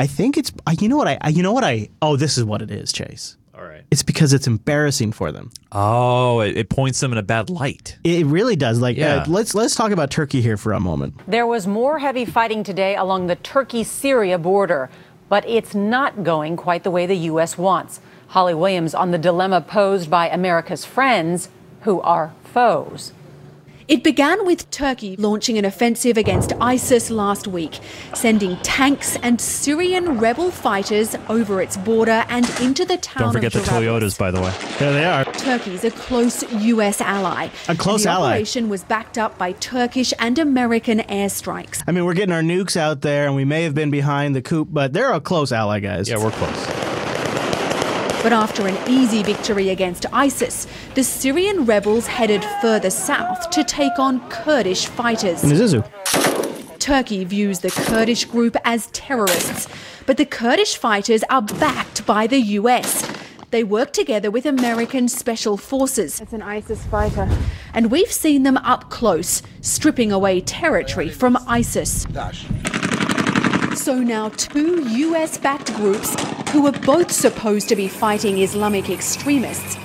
I 0.00 0.06
think 0.06 0.36
it's. 0.38 0.50
I- 0.66 0.76
You 0.80 0.88
know 0.88 0.96
what 0.96 1.08
I. 1.08 1.18
I- 1.20 1.28
You 1.36 1.42
know 1.42 1.52
what 1.52 1.64
I. 1.64 1.88
Oh, 2.00 2.16
this 2.16 2.38
is 2.38 2.44
what 2.44 2.62
it 2.62 2.70
is, 2.70 2.92
Chase. 2.92 3.36
All 3.54 3.66
right. 3.66 3.84
It's 3.90 4.02
because 4.02 4.32
it's 4.32 4.46
embarrassing 4.46 5.12
for 5.12 5.30
them. 5.32 5.50
Oh, 5.72 6.40
it, 6.40 6.56
it 6.56 6.68
points 6.70 6.98
them 7.00 7.12
in 7.12 7.18
a 7.18 7.22
bad 7.22 7.50
light. 7.50 7.98
It 8.04 8.24
really 8.26 8.56
does. 8.56 8.80
Like, 8.80 8.96
Yeah. 8.96 9.16
uh, 9.16 9.24
let's 9.28 9.54
let's 9.54 9.74
talk 9.74 9.90
about 9.92 10.10
Turkey 10.10 10.40
here 10.40 10.56
for 10.56 10.72
a 10.72 10.80
moment. 10.80 11.12
There 11.28 11.46
was 11.46 11.66
more 11.66 11.98
heavy 11.98 12.24
fighting 12.24 12.64
today 12.64 12.96
along 12.96 13.26
the 13.26 13.36
Turkey 13.36 13.84
Syria 13.84 14.38
border, 14.38 14.88
but 15.28 15.42
it's 15.46 15.74
not 15.74 16.24
going 16.24 16.56
quite 16.56 16.82
the 16.84 16.90
way 16.90 17.04
the 17.06 17.16
U.S. 17.32 17.58
wants. 17.58 18.00
Holly 18.28 18.54
Williams 18.54 18.94
on 18.94 19.10
the 19.10 19.18
dilemma 19.18 19.60
posed 19.60 20.08
by 20.08 20.28
America's 20.30 20.84
friends, 20.86 21.50
who 21.82 22.00
are 22.00 22.32
foes. 22.54 23.12
It 23.90 24.04
began 24.04 24.46
with 24.46 24.70
Turkey 24.70 25.16
launching 25.16 25.58
an 25.58 25.64
offensive 25.64 26.16
against 26.16 26.52
ISIS 26.60 27.10
last 27.10 27.48
week, 27.48 27.80
sending 28.14 28.56
tanks 28.58 29.16
and 29.16 29.40
Syrian 29.40 30.16
rebel 30.20 30.52
fighters 30.52 31.16
over 31.28 31.60
its 31.60 31.76
border 31.76 32.24
and 32.28 32.48
into 32.60 32.84
the 32.84 32.98
town 32.98 33.24
Don't 33.24 33.32
forget 33.32 33.52
the 33.52 33.58
of 33.58 33.64
Jarablus. 33.64 34.00
Toyotas, 34.00 34.16
by 34.16 34.30
the 34.30 34.40
way. 34.40 34.54
There 34.78 34.92
they 34.92 35.04
are. 35.04 35.24
Turkey's 35.24 35.82
a 35.82 35.90
close 35.90 36.44
U.S. 36.52 37.00
ally. 37.00 37.48
A 37.66 37.74
close 37.74 38.06
and 38.06 38.12
the 38.12 38.16
ally. 38.16 38.28
operation 38.28 38.68
was 38.68 38.84
backed 38.84 39.18
up 39.18 39.36
by 39.36 39.50
Turkish 39.54 40.14
and 40.20 40.38
American 40.38 41.00
airstrikes. 41.00 41.82
I 41.88 41.90
mean, 41.90 42.04
we're 42.04 42.14
getting 42.14 42.32
our 42.32 42.42
nukes 42.42 42.76
out 42.76 43.00
there, 43.00 43.26
and 43.26 43.34
we 43.34 43.44
may 43.44 43.64
have 43.64 43.74
been 43.74 43.90
behind 43.90 44.36
the 44.36 44.42
coup, 44.42 44.66
but 44.66 44.92
they're 44.92 45.12
a 45.12 45.20
close 45.20 45.50
ally, 45.50 45.80
guys. 45.80 46.08
Yeah, 46.08 46.22
we're 46.22 46.30
close. 46.30 46.79
But 48.22 48.34
after 48.34 48.66
an 48.66 48.76
easy 48.86 49.22
victory 49.22 49.70
against 49.70 50.04
ISIS, 50.12 50.66
the 50.94 51.02
Syrian 51.02 51.64
rebels 51.64 52.06
headed 52.06 52.44
further 52.60 52.90
south 52.90 53.48
to 53.50 53.64
take 53.64 53.98
on 53.98 54.20
Kurdish 54.28 54.86
fighters. 54.86 55.42
in 55.42 55.50
Azizu. 55.50 56.78
Turkey 56.78 57.24
views 57.24 57.60
the 57.60 57.70
Kurdish 57.70 58.26
group 58.26 58.56
as 58.64 58.88
terrorists, 58.88 59.68
but 60.04 60.18
the 60.18 60.26
Kurdish 60.26 60.76
fighters 60.76 61.22
are 61.30 61.40
backed 61.40 62.04
by 62.04 62.26
the 62.26 62.38
US. 62.58 63.10
They 63.50 63.64
work 63.64 63.92
together 63.92 64.30
with 64.30 64.46
American 64.46 65.08
special 65.08 65.56
forces. 65.56 66.20
It's 66.20 66.32
an 66.32 66.42
ISIS 66.42 66.84
fighter. 66.84 67.28
And 67.74 67.90
we've 67.90 68.12
seen 68.12 68.42
them 68.44 68.58
up 68.58 68.90
close, 68.90 69.42
stripping 69.60 70.12
away 70.12 70.40
territory 70.40 71.08
from 71.08 71.36
ISIS. 71.48 72.06
So 73.74 73.98
now 73.98 74.28
two 74.30 74.86
US 74.88 75.38
backed 75.38 75.74
groups, 75.74 76.14
who 76.52 76.66
are 76.66 76.72
both 76.72 77.10
supposed 77.12 77.68
to 77.68 77.76
be 77.76 77.88
fighting 77.88 78.38
Islamic 78.38 78.90
extremists, 78.90 79.76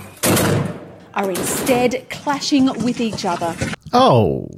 are 1.14 1.30
instead 1.30 2.10
clashing 2.10 2.66
with 2.84 3.00
each 3.00 3.26
other. 3.26 3.56
Oh, 3.94 4.50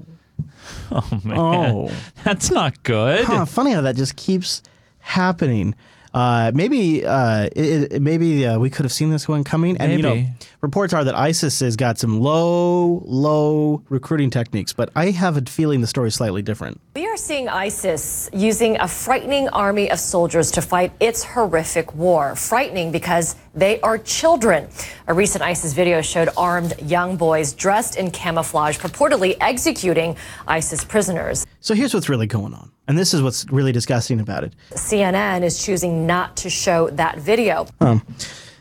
Oh 0.89 1.19
man, 1.23 1.37
Oh. 1.37 1.91
that's 2.23 2.49
not 2.49 2.81
good. 2.83 3.25
huh, 3.25 3.43
funny 3.45 3.71
how 3.73 3.81
that 3.81 3.95
just 3.97 4.15
keeps 4.15 4.61
happening. 4.99 5.75
Uh, 6.17 6.51
maybe 6.53 7.05
uh, 7.05 7.43
it, 7.55 7.93
it- 7.93 8.01
maybe 8.01 8.43
uh, 8.47 8.57
we 8.57 8.69
could 8.71 8.83
have 8.85 8.91
seen 8.91 9.11
this 9.11 9.27
one 9.27 9.43
coming. 9.43 9.77
And 9.77 9.91
you 9.91 10.01
know, 10.01 10.25
reports 10.61 10.91
are 10.93 11.03
that 11.03 11.13
ISIS 11.15 11.59
has 11.59 11.75
got 11.75 11.99
some 11.99 12.19
low, 12.19 13.03
low 13.05 13.83
recruiting 13.89 14.31
techniques, 14.31 14.73
but 14.73 14.89
I 14.95 15.11
have 15.11 15.37
a 15.37 15.41
feeling 15.41 15.81
the 15.81 15.87
story 15.87 16.07
is 16.07 16.15
slightly 16.15 16.41
different. 16.41 16.81
We 16.95 17.05
are 17.05 17.17
seeing 17.17 17.47
ISIS 17.47 18.29
using 18.33 18.79
a 18.79 18.87
frightening 18.87 19.47
army 19.49 19.91
of 19.91 19.99
soldiers 19.99 20.49
to 20.51 20.61
fight 20.61 20.91
its 20.99 21.23
horrific 21.23 21.93
war. 21.93 22.35
Frightening 22.35 22.91
because 22.91 23.35
they 23.57 23.81
are 23.81 23.97
children. 23.97 24.69
A 25.07 25.13
recent 25.13 25.43
ISIS 25.43 25.73
video 25.73 26.01
showed 26.01 26.29
armed 26.37 26.79
young 26.81 27.17
boys 27.17 27.53
dressed 27.53 27.97
in 27.97 28.11
camouflage 28.11 28.77
purportedly 28.77 29.35
executing 29.41 30.15
ISIS 30.47 30.85
prisoners. 30.85 31.45
So 31.59 31.73
here's 31.73 31.93
what's 31.93 32.07
really 32.07 32.27
going 32.27 32.53
on, 32.53 32.71
and 32.87 32.97
this 32.97 33.13
is 33.13 33.21
what's 33.21 33.45
really 33.51 33.71
disgusting 33.71 34.19
about 34.19 34.43
it. 34.43 34.53
CNN 34.71 35.41
is 35.41 35.63
choosing 35.63 36.05
not 36.05 36.37
to 36.37 36.49
show 36.49 36.89
that 36.91 37.17
video. 37.17 37.67
Um, 37.81 38.05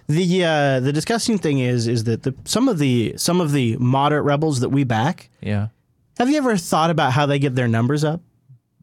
the 0.08 0.44
uh, 0.44 0.80
the 0.80 0.92
disgusting 0.92 1.36
thing 1.38 1.58
is 1.58 1.86
is 1.86 2.04
that 2.04 2.22
the 2.22 2.34
some 2.44 2.68
of 2.68 2.78
the 2.78 3.14
some 3.18 3.40
of 3.40 3.52
the 3.52 3.76
moderate 3.76 4.24
rebels 4.24 4.60
that 4.60 4.70
we 4.70 4.84
back. 4.84 5.28
Yeah. 5.40 5.68
Have 6.18 6.30
you 6.30 6.38
ever 6.38 6.56
thought 6.56 6.88
about 6.88 7.12
how 7.12 7.26
they 7.26 7.38
get 7.38 7.54
their 7.54 7.68
numbers 7.68 8.02
up? 8.02 8.22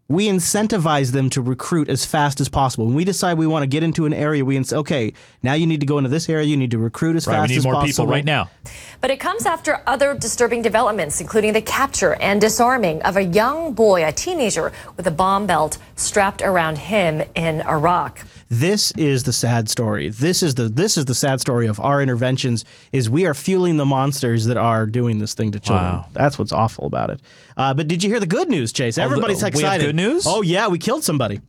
We 0.10 0.28
incentivize 0.28 1.12
them 1.12 1.30
to 1.30 1.42
recruit 1.42 1.88
as 1.88 2.06
fast 2.06 2.42
as 2.42 2.50
possible. 2.50 2.86
When 2.86 2.96
we 2.96 3.06
decide 3.06 3.38
we 3.38 3.48
want 3.48 3.64
to 3.64 3.68
get 3.68 3.84
into 3.84 4.06
an 4.06 4.14
area, 4.14 4.44
we 4.44 4.62
say, 4.64 4.76
okay, 4.76 5.14
now 5.42 5.54
you 5.54 5.66
need 5.66 5.80
to 5.80 5.86
go 5.86 5.98
into 5.98 6.10
this 6.10 6.30
area. 6.30 6.46
You 6.46 6.58
need 6.58 6.72
to 6.72 6.78
recruit 6.78 7.16
as 7.16 7.26
right, 7.26 7.36
fast 7.36 7.50
we 7.50 7.54
need 7.54 7.58
as 7.60 7.64
more 7.64 7.74
possible. 7.76 7.88
people 7.88 8.08
right 8.08 8.26
now. 8.26 8.50
But 9.00 9.12
it 9.12 9.20
comes 9.20 9.46
after 9.46 9.82
other 9.88 10.14
disturbing 10.14 10.62
developments, 10.62 11.22
including 11.22 11.54
the 11.54 11.62
capture 11.62 12.16
and 12.16 12.42
disarming 12.42 13.02
of 13.04 13.16
a 13.16 13.24
young 13.24 13.74
boy, 13.74 14.06
a 14.06 14.12
teenager, 14.12 14.74
with 14.98 15.08
a 15.08 15.12
bomb 15.12 15.48
belt 15.48 15.78
strapped 16.04 16.42
around 16.42 16.78
him 16.78 17.24
in 17.36 17.62
Iraq. 17.62 18.26
This 18.50 18.92
is 18.92 19.24
the 19.24 19.34
sad 19.34 19.70
story. 19.70 20.10
This 20.10 20.44
is 20.44 20.56
the 20.56 20.70
this 20.70 20.98
is 20.98 21.06
the 21.06 21.16
sad 21.16 21.42
story 21.42 21.66
of 21.66 21.80
our 21.80 22.02
interventions. 22.02 22.66
Is 22.92 23.10
we 23.10 23.26
are 23.26 23.34
fueling 23.34 23.78
the 23.78 23.86
monsters 23.86 24.46
that 24.46 24.58
are 24.58 24.86
doing 24.86 25.18
this 25.20 25.34
thing 25.34 25.52
to 25.54 25.60
children. 25.60 25.94
Wow. 25.94 26.06
That's 26.14 26.38
what's 26.38 26.52
awful 26.52 26.86
about 26.86 27.10
it. 27.10 27.22
Uh, 27.58 27.74
but 27.74 27.88
did 27.88 28.04
you 28.04 28.10
hear 28.10 28.20
the 28.20 28.28
good 28.28 28.50
news, 28.50 28.72
Chase? 28.72 28.98
Everybody's 28.98 29.38
we 29.38 29.46
have 29.46 29.54
excited. 29.56 29.86
good 29.88 29.96
news? 29.96 30.26
Oh 30.28 30.42
yeah, 30.44 30.68
we 30.68 30.78
killed 30.78 31.04
somebody. 31.04 31.42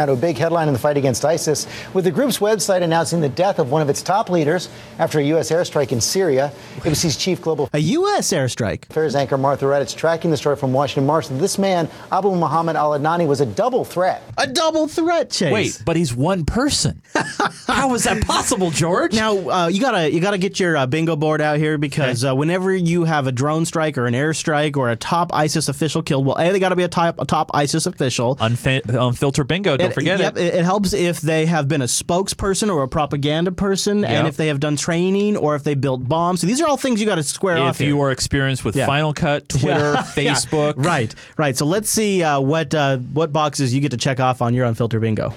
Now 0.00 0.06
to 0.06 0.12
a 0.12 0.16
big 0.16 0.38
headline 0.38 0.68
in 0.68 0.74
the 0.74 0.78
fight 0.78 0.96
against 0.96 1.24
ISIS, 1.24 1.66
with 1.92 2.04
the 2.04 2.12
group's 2.12 2.38
website 2.38 2.82
announcing 2.82 3.20
the 3.20 3.28
death 3.28 3.58
of 3.58 3.72
one 3.72 3.82
of 3.82 3.88
its 3.88 4.00
top 4.00 4.30
leaders 4.30 4.68
after 5.00 5.18
a 5.18 5.24
U.S. 5.24 5.50
airstrike 5.50 5.90
in 5.90 6.00
Syria. 6.00 6.52
ABC's 6.76 7.16
chief 7.16 7.42
global 7.42 7.68
a 7.72 7.80
U.S. 7.80 8.32
airstrike. 8.32 8.88
Affairs 8.90 9.16
anchor 9.16 9.36
Martha 9.36 9.64
Raddatz 9.64 9.96
tracking 9.96 10.30
the 10.30 10.36
story 10.36 10.54
from 10.54 10.72
Washington. 10.72 11.04
Martha, 11.04 11.34
this 11.34 11.58
man, 11.58 11.88
Abu 12.12 12.32
Muhammad 12.32 12.76
al 12.76 12.92
Adnani, 12.92 13.26
was 13.26 13.40
a 13.40 13.46
double 13.46 13.84
threat. 13.84 14.22
A 14.38 14.46
double 14.46 14.86
threat, 14.86 15.32
Chase. 15.32 15.52
Wait, 15.52 15.82
but 15.84 15.96
he's 15.96 16.14
one 16.14 16.44
person. 16.44 17.02
How 17.66 17.92
is 17.94 18.04
that 18.04 18.22
possible, 18.22 18.70
George? 18.70 19.14
Now 19.14 19.50
uh, 19.50 19.66
you 19.66 19.80
gotta 19.80 20.12
you 20.12 20.20
gotta 20.20 20.38
get 20.38 20.60
your 20.60 20.76
uh, 20.76 20.86
bingo 20.86 21.16
board 21.16 21.40
out 21.40 21.58
here 21.58 21.76
because 21.76 22.24
uh, 22.24 22.36
whenever 22.36 22.72
you 22.72 23.02
have 23.02 23.26
a 23.26 23.32
drone 23.32 23.64
strike 23.64 23.98
or 23.98 24.06
an 24.06 24.14
airstrike 24.14 24.76
or 24.76 24.90
a 24.90 24.96
top 24.96 25.34
ISIS 25.34 25.68
official 25.68 26.04
killed, 26.04 26.24
well, 26.24 26.38
a 26.38 26.52
they 26.52 26.60
got 26.60 26.68
to 26.68 26.76
be 26.76 26.84
a 26.84 26.88
top 26.88 27.18
a 27.18 27.24
top 27.24 27.50
ISIS 27.52 27.84
official. 27.86 28.36
Unfi- 28.36 28.82
unfiltered 28.88 29.48
bingo. 29.48 29.76
Don't 29.76 29.87
It- 29.90 29.94
forget 29.94 30.20
yep, 30.20 30.36
it. 30.36 30.54
it. 30.54 30.64
helps 30.64 30.92
if 30.92 31.20
they 31.20 31.46
have 31.46 31.68
been 31.68 31.82
a 31.82 31.86
spokesperson 31.86 32.72
or 32.74 32.82
a 32.82 32.88
propaganda 32.88 33.52
person, 33.52 34.04
and 34.04 34.26
if 34.26 34.36
they 34.36 34.48
have 34.48 34.60
done 34.60 34.76
training 34.76 35.36
or 35.36 35.54
if 35.54 35.64
they 35.64 35.74
built 35.74 36.08
bombs. 36.08 36.40
So 36.40 36.46
these 36.46 36.60
are 36.60 36.66
all 36.66 36.76
things 36.76 37.00
you 37.00 37.06
got 37.06 37.16
to 37.16 37.22
square 37.22 37.58
off. 37.58 37.76
If 37.76 37.78
here. 37.78 37.88
you 37.88 38.00
are 38.00 38.10
experienced 38.10 38.64
with 38.64 38.76
Yeah. 38.76 38.86
Final 38.86 39.12
Cut, 39.12 39.48
Twitter. 39.48 39.94
Facebook, 40.14 40.74
right, 40.76 41.14
right. 41.36 41.56
So 41.56 41.66
let's 41.66 41.90
see 41.90 42.22
uh, 42.22 42.40
what 42.40 42.74
uh, 42.74 42.98
what 42.98 43.32
boxes 43.32 43.74
you 43.74 43.80
get 43.80 43.90
to 43.92 43.96
check 43.96 44.20
off 44.20 44.42
on 44.42 44.54
your 44.54 44.66
unfiltered 44.66 45.00
bingo. 45.00 45.32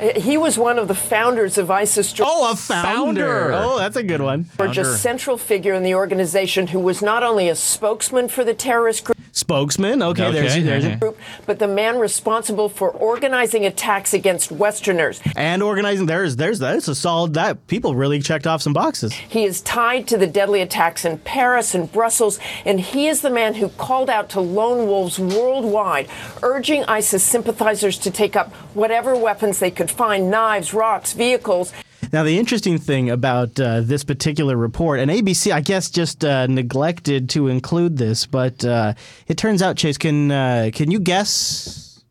Uh, 0.00 0.18
he 0.20 0.36
was 0.36 0.58
one 0.58 0.78
of 0.78 0.88
the 0.88 0.94
founders 0.94 1.56
of 1.58 1.70
ISIS. 1.70 2.12
George. 2.12 2.28
Oh, 2.30 2.50
a 2.52 2.56
founder. 2.56 3.52
Oh, 3.52 3.78
that's 3.78 3.96
a 3.96 4.02
good 4.02 4.20
one. 4.20 4.46
George, 4.58 4.78
a 4.78 4.84
central 4.84 5.36
figure 5.38 5.72
in 5.74 5.82
the 5.82 5.94
organization 5.94 6.68
who 6.68 6.80
was 6.80 7.02
not 7.02 7.22
only 7.22 7.48
a 7.48 7.54
spokesman 7.54 8.28
for 8.28 8.44
the 8.44 8.54
terrorist 8.54 9.04
group, 9.04 9.14
Spokesman. 9.32 10.00
Okay, 10.00 10.30
there's 10.30 10.52
Okay, 10.52 10.62
there's 10.62 10.84
okay. 10.84 10.94
group, 10.94 11.18
but 11.44 11.58
the 11.58 11.66
man 11.66 11.98
responsible 11.98 12.68
for 12.68 12.88
organizing 12.90 13.66
attacks 13.66 14.14
against 14.14 14.52
Westerners. 14.52 15.20
and 15.34 15.60
organizing. 15.60 16.06
There's 16.06 16.36
there's 16.36 16.60
that's 16.60 16.86
a 16.86 16.94
solid 16.94 17.34
that 17.34 17.66
people 17.66 17.96
really 17.96 18.20
checked 18.20 18.46
off 18.46 18.62
some 18.62 18.72
boxes. 18.72 19.12
He 19.12 19.44
is 19.44 19.60
tied 19.60 20.06
to 20.08 20.16
the 20.16 20.28
deadly 20.28 20.60
attacks 20.60 21.04
in 21.04 21.18
Paris 21.18 21.74
and 21.74 21.90
Brussels, 21.90 22.38
and 22.64 22.78
he 22.80 23.08
is 23.08 23.22
the 23.22 23.30
man 23.30 23.54
who 23.54 23.70
called 23.70 24.08
out 24.08 24.28
to 24.30 24.40
lone 24.40 24.86
wolves 24.86 25.18
worldwide, 25.18 26.08
urging 26.44 26.84
ISIS 26.84 27.24
sympathizers 27.24 27.98
to 27.98 28.12
take 28.12 28.36
up 28.36 28.52
whatever 28.72 29.16
weapons 29.16 29.58
they 29.58 29.70
could 29.72 29.83
find 29.90 30.30
knives, 30.30 30.74
rocks, 30.74 31.12
vehicles. 31.12 31.72
Now, 32.12 32.22
the 32.22 32.38
interesting 32.38 32.78
thing 32.78 33.10
about 33.10 33.58
uh, 33.58 33.80
this 33.80 34.04
particular 34.04 34.56
report, 34.56 35.00
and 35.00 35.10
ABC, 35.10 35.52
I 35.52 35.60
guess, 35.60 35.90
just 35.90 36.24
uh, 36.24 36.46
neglected 36.46 37.28
to 37.30 37.48
include 37.48 37.96
this, 37.96 38.26
but 38.26 38.64
uh, 38.64 38.94
it 39.26 39.36
turns 39.36 39.62
out, 39.62 39.76
Chase, 39.76 39.98
can 39.98 40.30
uh, 40.30 40.70
can 40.72 40.90
you 40.90 41.00
guess 41.00 42.04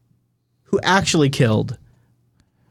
who 0.63 0.79
actually 0.83 1.29
killed 1.29 1.77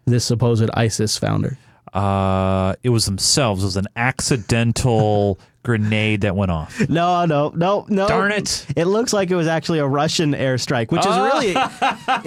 this 0.04 0.24
supposed 0.24 0.68
ISIS 0.74 1.16
founder? 1.16 1.56
Uh, 1.92 2.74
it 2.82 2.88
was 2.88 3.06
themselves. 3.06 3.62
It 3.62 3.66
was 3.66 3.76
an 3.76 3.88
accidental 3.96 5.38
grenade 5.62 6.22
that 6.22 6.34
went 6.34 6.50
off. 6.50 6.80
No, 6.88 7.24
no, 7.24 7.50
no, 7.54 7.86
no. 7.88 8.08
Darn 8.08 8.32
it. 8.32 8.66
It 8.76 8.86
looks 8.86 9.12
like 9.12 9.30
it 9.30 9.36
was 9.36 9.46
actually 9.46 9.78
a 9.78 9.86
Russian 9.86 10.32
airstrike, 10.32 10.90
which 10.90 11.00
is 11.02 11.06
Oh. 11.08 11.24
really 11.24 11.54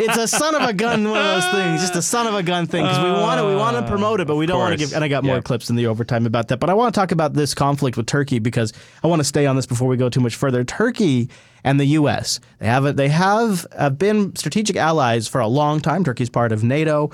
it's 0.04 0.18
a 0.18 0.28
son 0.28 0.56
of 0.56 0.62
a 0.64 0.74
gun 0.74 1.08
one 1.10 1.20
of 1.20 1.26
those 1.26 1.52
things, 1.52 1.82
just 1.82 1.96
a 1.96 2.02
son 2.02 2.28
of 2.28 2.34
a 2.34 2.44
gun 2.44 2.66
thing 2.66 2.84
because 2.84 3.04
we 3.04 3.12
want 3.12 3.40
to 3.40 3.46
we 3.46 3.56
want 3.56 3.76
to 3.78 3.90
promote 3.92 4.22
it, 4.22 4.28
but 4.28 4.36
we 4.38 4.46
don't 4.46 4.60
want 4.60 4.72
to 4.72 4.78
give. 4.78 4.94
And 4.94 5.04
I 5.04 5.08
got 5.08 5.24
more 5.24 5.36
Yeah. 5.36 5.42
clips 5.42 5.70
in 5.70 5.76
the 5.76 5.88
overtime 5.88 6.26
about 6.26 6.48
that, 6.48 6.60
but 6.60 6.70
I 6.70 6.74
want 6.74 6.94
to 6.96 7.00
talk 7.00 7.12
about 7.12 7.34
this 7.34 7.54
conflict 7.54 7.98
with 7.98 8.06
Turkey 8.08 8.40
because 8.40 8.72
I 9.04 9.08
want 9.08 9.20
to 9.20 9.24
stay 9.26 9.46
on 9.46 9.56
this 9.56 9.66
before 9.66 9.88
we 9.88 9.98
go 9.98 10.10
too 10.10 10.22
much 10.22 10.36
further. 10.36 10.64
Turkey 10.64 11.30
and 11.64 11.80
the 11.80 11.86
U.S. 11.88 12.40
they 12.60 12.68
have 12.68 12.86
a, 12.86 12.94
they 12.94 13.10
have 13.10 13.66
uh, 13.76 13.90
been 13.90 14.36
strategic 14.36 14.76
allies 14.78 15.28
for 15.28 15.42
a 15.42 15.48
long 15.48 15.82
time. 15.82 16.04
Turkey's 16.04 16.30
part 16.30 16.52
of 16.52 16.64
NATO. 16.64 17.12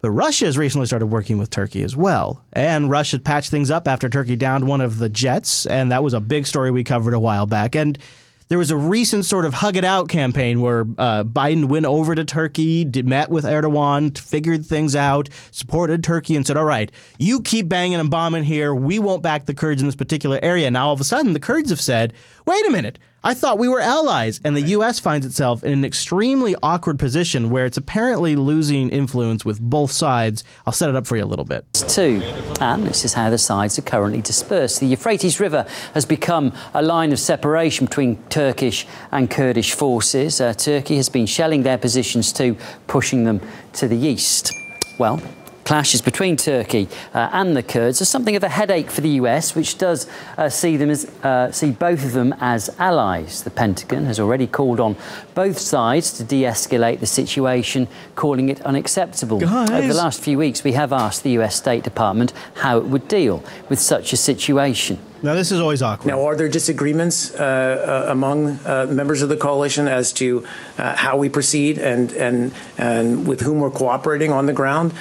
But 0.00 0.10
Russia 0.12 0.44
has 0.44 0.56
recently 0.56 0.86
started 0.86 1.06
working 1.06 1.38
with 1.38 1.50
Turkey 1.50 1.82
as 1.82 1.96
well. 1.96 2.44
And 2.52 2.88
Russia 2.88 3.18
patched 3.18 3.50
things 3.50 3.70
up 3.70 3.88
after 3.88 4.08
Turkey 4.08 4.36
downed 4.36 4.68
one 4.68 4.80
of 4.80 4.98
the 4.98 5.08
jets. 5.08 5.66
And 5.66 5.90
that 5.90 6.04
was 6.04 6.14
a 6.14 6.20
big 6.20 6.46
story 6.46 6.70
we 6.70 6.84
covered 6.84 7.14
a 7.14 7.20
while 7.20 7.46
back. 7.46 7.74
And 7.74 7.98
there 8.48 8.58
was 8.58 8.70
a 8.70 8.76
recent 8.76 9.26
sort 9.26 9.44
of 9.44 9.54
hug 9.54 9.76
it 9.76 9.84
out 9.84 10.08
campaign 10.08 10.60
where 10.60 10.80
uh, 10.96 11.22
Biden 11.24 11.66
went 11.66 11.84
over 11.84 12.14
to 12.14 12.24
Turkey, 12.24 12.84
did, 12.84 13.06
met 13.06 13.28
with 13.28 13.44
Erdogan, 13.44 14.16
figured 14.16 14.64
things 14.64 14.96
out, 14.96 15.28
supported 15.50 16.02
Turkey, 16.02 16.34
and 16.34 16.46
said, 16.46 16.56
All 16.56 16.64
right, 16.64 16.90
you 17.18 17.42
keep 17.42 17.68
banging 17.68 18.00
and 18.00 18.10
bombing 18.10 18.44
here. 18.44 18.74
We 18.74 18.98
won't 18.98 19.22
back 19.22 19.44
the 19.44 19.54
Kurds 19.54 19.82
in 19.82 19.88
this 19.88 19.94
particular 19.94 20.38
area. 20.42 20.70
Now, 20.70 20.86
all 20.86 20.94
of 20.94 21.00
a 21.00 21.04
sudden, 21.04 21.34
the 21.34 21.40
Kurds 21.40 21.70
have 21.70 21.80
said, 21.80 22.14
Wait 22.48 22.66
a 22.66 22.70
minute. 22.70 22.98
I 23.22 23.34
thought 23.34 23.58
we 23.58 23.68
were 23.68 23.78
allies. 23.78 24.40
And 24.42 24.56
the 24.56 24.62
U.S. 24.78 24.98
finds 24.98 25.26
itself 25.26 25.62
in 25.62 25.70
an 25.70 25.84
extremely 25.84 26.56
awkward 26.62 26.98
position 26.98 27.50
where 27.50 27.66
it's 27.66 27.76
apparently 27.76 28.36
losing 28.36 28.88
influence 28.88 29.44
with 29.44 29.60
both 29.60 29.92
sides. 29.92 30.44
I'll 30.64 30.72
set 30.72 30.88
it 30.88 30.96
up 30.96 31.06
for 31.06 31.18
you 31.18 31.24
a 31.24 31.26
little 31.26 31.44
bit. 31.44 31.70
Two, 31.74 32.22
and 32.58 32.86
this 32.86 33.04
is 33.04 33.12
how 33.12 33.28
the 33.28 33.36
sides 33.36 33.78
are 33.78 33.82
currently 33.82 34.22
dispersed. 34.22 34.80
The 34.80 34.86
Euphrates 34.86 35.38
River 35.40 35.66
has 35.92 36.06
become 36.06 36.54
a 36.72 36.80
line 36.80 37.12
of 37.12 37.20
separation 37.20 37.84
between 37.84 38.16
Turkish 38.30 38.86
and 39.12 39.30
Kurdish 39.30 39.74
forces. 39.74 40.40
Uh, 40.40 40.54
Turkey 40.54 40.96
has 40.96 41.10
been 41.10 41.26
shelling 41.26 41.64
their 41.64 41.76
positions 41.76 42.32
too, 42.32 42.56
pushing 42.86 43.24
them 43.24 43.42
to 43.74 43.86
the 43.86 43.98
east. 43.98 44.54
Well, 44.98 45.20
clashes 45.68 46.00
between 46.00 46.34
Turkey 46.34 46.88
uh, 47.12 47.28
and 47.30 47.54
the 47.54 47.62
Kurds 47.62 48.00
are 48.00 48.06
something 48.06 48.34
of 48.34 48.42
a 48.42 48.48
headache 48.48 48.90
for 48.90 49.02
the 49.02 49.20
US, 49.20 49.54
which 49.54 49.76
does 49.76 50.06
uh, 50.38 50.48
see 50.48 50.78
them 50.78 50.88
as 50.88 51.04
uh, 51.22 51.52
see 51.52 51.72
both 51.72 52.06
of 52.06 52.12
them 52.12 52.34
as 52.40 52.74
allies. 52.78 53.42
The 53.42 53.50
Pentagon 53.50 54.06
has 54.06 54.18
already 54.18 54.46
called 54.46 54.80
on 54.80 54.96
both 55.34 55.58
sides 55.58 56.10
to 56.16 56.24
de-escalate 56.24 57.00
the 57.00 57.06
situation, 57.06 57.86
calling 58.14 58.48
it 58.48 58.62
unacceptable. 58.62 59.40
Guys. 59.40 59.68
Over 59.70 59.88
the 59.88 59.92
last 59.92 60.22
few 60.22 60.38
weeks, 60.38 60.64
we 60.64 60.72
have 60.72 60.90
asked 60.90 61.22
the 61.22 61.32
US 61.32 61.56
State 61.56 61.84
Department 61.84 62.32
how 62.62 62.78
it 62.78 62.86
would 62.86 63.06
deal 63.06 63.44
with 63.68 63.78
such 63.78 64.14
a 64.14 64.16
situation. 64.16 64.98
Now, 65.20 65.34
this 65.34 65.50
is 65.50 65.60
always 65.60 65.82
awkward. 65.82 66.08
Now, 66.08 66.24
are 66.24 66.36
there 66.36 66.48
disagreements 66.48 67.34
uh, 67.34 68.06
uh, 68.06 68.12
among 68.12 68.60
uh, 68.64 68.86
members 68.88 69.20
of 69.20 69.28
the 69.28 69.36
coalition 69.36 69.88
as 69.88 70.12
to 70.14 70.46
uh, 70.78 70.94
how 70.94 71.16
we 71.16 71.28
proceed 71.28 71.76
and, 71.76 72.12
and, 72.12 72.54
and 72.78 73.26
with 73.26 73.40
whom 73.40 73.58
we're 73.58 73.70
cooperating 73.70 74.30
on 74.30 74.46
the 74.46 74.52
ground? 74.52 74.94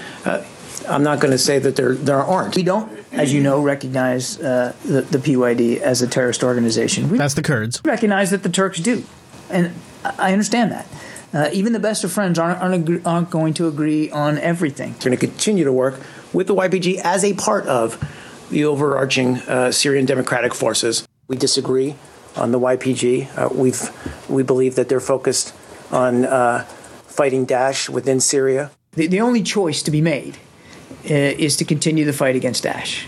I'm 0.89 1.03
not 1.03 1.19
going 1.19 1.31
to 1.31 1.37
say 1.37 1.59
that 1.59 1.75
there, 1.75 1.95
there 1.95 2.17
aren't. 2.17 2.55
We 2.55 2.63
don't, 2.63 2.91
as 3.11 3.33
you 3.33 3.41
know, 3.41 3.61
recognize 3.61 4.39
uh, 4.39 4.73
the, 4.85 5.01
the 5.01 5.17
PYD 5.17 5.79
as 5.79 6.01
a 6.01 6.07
terrorist 6.07 6.43
organization. 6.43 7.09
We 7.09 7.17
That's 7.17 7.33
the 7.33 7.41
Kurds. 7.41 7.83
We 7.83 7.91
recognize 7.91 8.31
that 8.31 8.43
the 8.43 8.49
Turks 8.49 8.79
do, 8.79 9.03
and 9.49 9.73
I 10.03 10.15
I 10.17 10.31
understand 10.31 10.71
that. 10.71 10.87
Uh, 11.33 11.49
even 11.51 11.73
the 11.73 11.79
best 11.79 12.03
of 12.03 12.11
friends 12.11 12.39
aren't, 12.39 12.59
aren't, 12.61 12.75
agree, 12.75 13.01
aren't 13.05 13.29
going 13.29 13.53
to 13.55 13.67
agree 13.67 14.09
on 14.11 14.37
everything. 14.37 14.93
We're 14.93 14.99
going 14.99 15.17
to 15.17 15.27
continue 15.27 15.65
to 15.65 15.73
work 15.73 15.99
with 16.31 16.47
the 16.47 16.55
YPG 16.55 17.01
as 17.03 17.23
a 17.23 17.33
part 17.33 17.65
of 17.67 18.01
the 18.49 18.63
overarching 18.63 19.37
uh, 19.41 19.71
Syrian 19.71 20.05
Democratic 20.05 20.53
Forces. 20.53 21.05
We 21.27 21.35
disagree 21.35 21.95
on 22.37 22.51
the 22.51 22.59
YPG. 22.59 23.37
Uh, 23.37 23.49
we've, 23.53 23.91
we 24.29 24.41
believe 24.41 24.75
that 24.75 24.87
they're 24.87 25.01
focused 25.01 25.53
on 25.91 26.25
uh, 26.25 26.63
fighting 27.07 27.45
Daesh 27.45 27.89
within 27.89 28.21
Syria. 28.21 28.71
The, 28.93 29.07
the 29.07 29.19
only 29.19 29.43
choice 29.43 29.83
to 29.83 29.91
be 29.91 30.01
made 30.01 30.37
is 31.11 31.57
to 31.57 31.65
continue 31.65 32.05
the 32.05 32.13
fight 32.13 32.35
against 32.35 32.63
Daesh. 32.63 33.05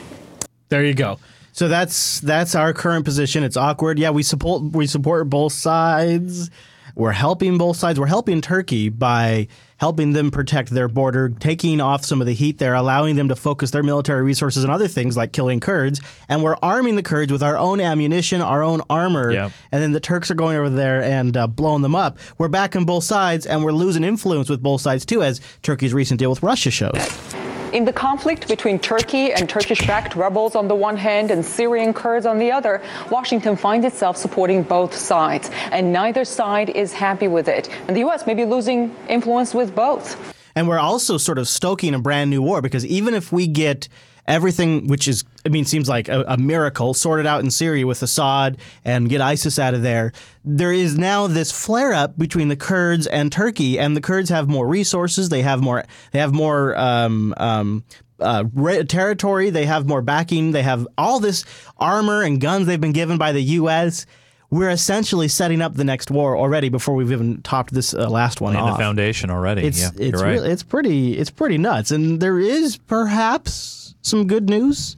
There 0.69 0.83
you 0.83 0.93
go. 0.93 1.19
So 1.51 1.67
that's 1.67 2.19
that's 2.21 2.55
our 2.55 2.73
current 2.73 3.05
position. 3.05 3.43
It's 3.43 3.57
awkward. 3.57 3.99
Yeah, 3.99 4.11
we 4.11 4.23
support 4.23 4.61
we 4.61 4.87
support 4.87 5.29
both 5.29 5.53
sides. 5.53 6.49
We're 6.95 7.11
helping 7.11 7.57
both 7.57 7.77
sides. 7.77 7.99
We're 7.99 8.07
helping 8.07 8.41
Turkey 8.41 8.89
by 8.89 9.47
helping 9.77 10.11
them 10.11 10.31
protect 10.31 10.69
their 10.69 10.89
border, 10.89 11.29
taking 11.29 11.79
off 11.79 12.03
some 12.03 12.19
of 12.19 12.27
the 12.27 12.33
heat 12.33 12.57
there, 12.57 12.73
allowing 12.73 13.15
them 13.15 13.29
to 13.29 13.35
focus 13.35 13.71
their 13.71 13.83
military 13.83 14.21
resources 14.21 14.65
on 14.65 14.69
other 14.69 14.87
things 14.89 15.15
like 15.15 15.31
killing 15.31 15.61
Kurds. 15.61 16.01
And 16.27 16.43
we're 16.43 16.57
arming 16.61 16.97
the 16.97 17.03
Kurds 17.03 17.31
with 17.31 17.41
our 17.41 17.57
own 17.57 17.79
ammunition, 17.79 18.41
our 18.41 18.61
own 18.61 18.81
armor. 18.89 19.31
Yep. 19.31 19.51
And 19.71 19.81
then 19.81 19.93
the 19.93 20.01
Turks 20.01 20.29
are 20.29 20.35
going 20.35 20.57
over 20.57 20.69
there 20.69 21.01
and 21.01 21.37
uh, 21.37 21.47
blowing 21.47 21.81
them 21.81 21.95
up. 21.95 22.17
We're 22.37 22.49
backing 22.49 22.85
both 22.85 23.05
sides, 23.05 23.45
and 23.45 23.63
we're 23.63 23.71
losing 23.71 24.03
influence 24.03 24.49
with 24.49 24.61
both 24.61 24.81
sides 24.81 25.05
too, 25.05 25.23
as 25.23 25.39
Turkey's 25.61 25.93
recent 25.93 26.19
deal 26.19 26.29
with 26.29 26.43
Russia 26.43 26.71
shows. 26.71 27.38
In 27.71 27.85
the 27.85 27.93
conflict 27.93 28.47
between 28.47 28.79
Turkey 28.79 29.31
and 29.31 29.47
Turkish 29.47 29.85
backed 29.85 30.15
rebels 30.15 30.55
on 30.55 30.67
the 30.67 30.73
one 30.73 30.97
hand 30.97 31.29
and 31.29 31.45
Syrian 31.45 31.93
Kurds 31.93 32.25
on 32.25 32.39
the 32.39 32.51
other, 32.51 32.81
Washington 33.11 33.55
finds 33.55 33.85
itself 33.85 34.17
supporting 34.17 34.63
both 34.63 34.95
sides. 34.95 35.51
And 35.71 35.93
neither 35.93 36.25
side 36.25 36.71
is 36.71 36.91
happy 36.93 37.27
with 37.27 37.47
it. 37.47 37.69
And 37.87 37.95
the 37.95 37.99
U.S. 38.01 38.25
may 38.25 38.33
be 38.33 38.43
losing 38.43 38.95
influence 39.07 39.53
with 39.53 39.75
both. 39.75 40.35
And 40.55 40.67
we're 40.67 40.79
also 40.79 41.17
sort 41.17 41.37
of 41.37 41.47
stoking 41.47 41.93
a 41.93 41.99
brand 41.99 42.31
new 42.31 42.41
war 42.41 42.59
because 42.63 42.83
even 42.87 43.13
if 43.13 43.31
we 43.31 43.45
get 43.45 43.87
everything, 44.29 44.87
which 44.87 45.07
is, 45.07 45.25
I 45.45 45.49
mean, 45.49 45.65
seems 45.65 45.89
like 45.89 46.07
a, 46.07 46.23
a, 46.27 46.37
miracle, 46.37 46.93
sorted 46.93 47.25
out 47.25 47.43
in 47.43 47.51
Syria 47.51 47.85
with 47.85 48.01
Assad 48.01 48.57
and 48.85 49.09
get 49.09 49.19
ISIS 49.19 49.59
out 49.59 49.73
of 49.73 49.81
there, 49.81 50.13
there 50.45 50.71
is 50.71 50.97
now 50.97 51.27
this 51.27 51.51
flare 51.51 51.93
up 51.93 52.17
between 52.17 52.47
the 52.47 52.55
Kurds 52.55 53.07
and 53.07 53.31
Turkey, 53.31 53.77
and 53.77 53.97
the 53.97 54.01
Kurds 54.01 54.29
have 54.29 54.47
more 54.47 54.67
resources, 54.67 55.29
they 55.29 55.41
have 55.41 55.61
more, 55.61 55.83
they 56.11 56.19
have 56.19 56.33
more. 56.33 56.77
Um, 56.77 57.33
um, 57.37 57.83
uh, 58.21 58.43
territory, 58.89 59.49
they 59.49 59.65
have 59.65 59.87
more 59.87 60.01
backing, 60.01 60.51
they 60.51 60.61
have 60.61 60.85
all 60.97 61.21
this 61.21 61.45
armor 61.77 62.21
and 62.21 62.41
guns 62.41 62.67
they've 62.67 62.81
been 62.81 62.91
given 62.91 63.17
by 63.17 63.31
the 63.31 63.41
U.S 63.41 64.05
we're 64.49 64.69
essentially 64.69 65.27
setting 65.27 65.61
up 65.61 65.75
the 65.75 65.83
next 65.83 66.09
war 66.09 66.35
already 66.35 66.69
before 66.69 66.95
we've 66.95 67.11
even 67.11 67.41
topped 67.43 67.73
this 67.73 67.93
uh, 67.93 68.09
last 68.09 68.41
one 68.41 68.55
off. 68.55 68.77
the 68.77 68.83
foundation 68.83 69.29
already. 69.29 69.63
It's 69.63 69.79
yeah, 69.79 69.89
it's 69.95 70.21
right. 70.21 70.31
really, 70.33 70.49
it's 70.49 70.63
pretty 70.63 71.17
it's 71.17 71.29
pretty 71.29 71.57
nuts, 71.57 71.91
and 71.91 72.19
there 72.19 72.39
is 72.39 72.77
perhaps 72.77 73.88
some 74.09 74.27
good 74.27 74.49
news 74.49 74.97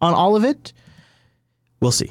on 0.00 0.14
all 0.14 0.36
of 0.36 0.44
it. 0.44 0.72
We'll 1.80 1.92
see. 1.92 2.10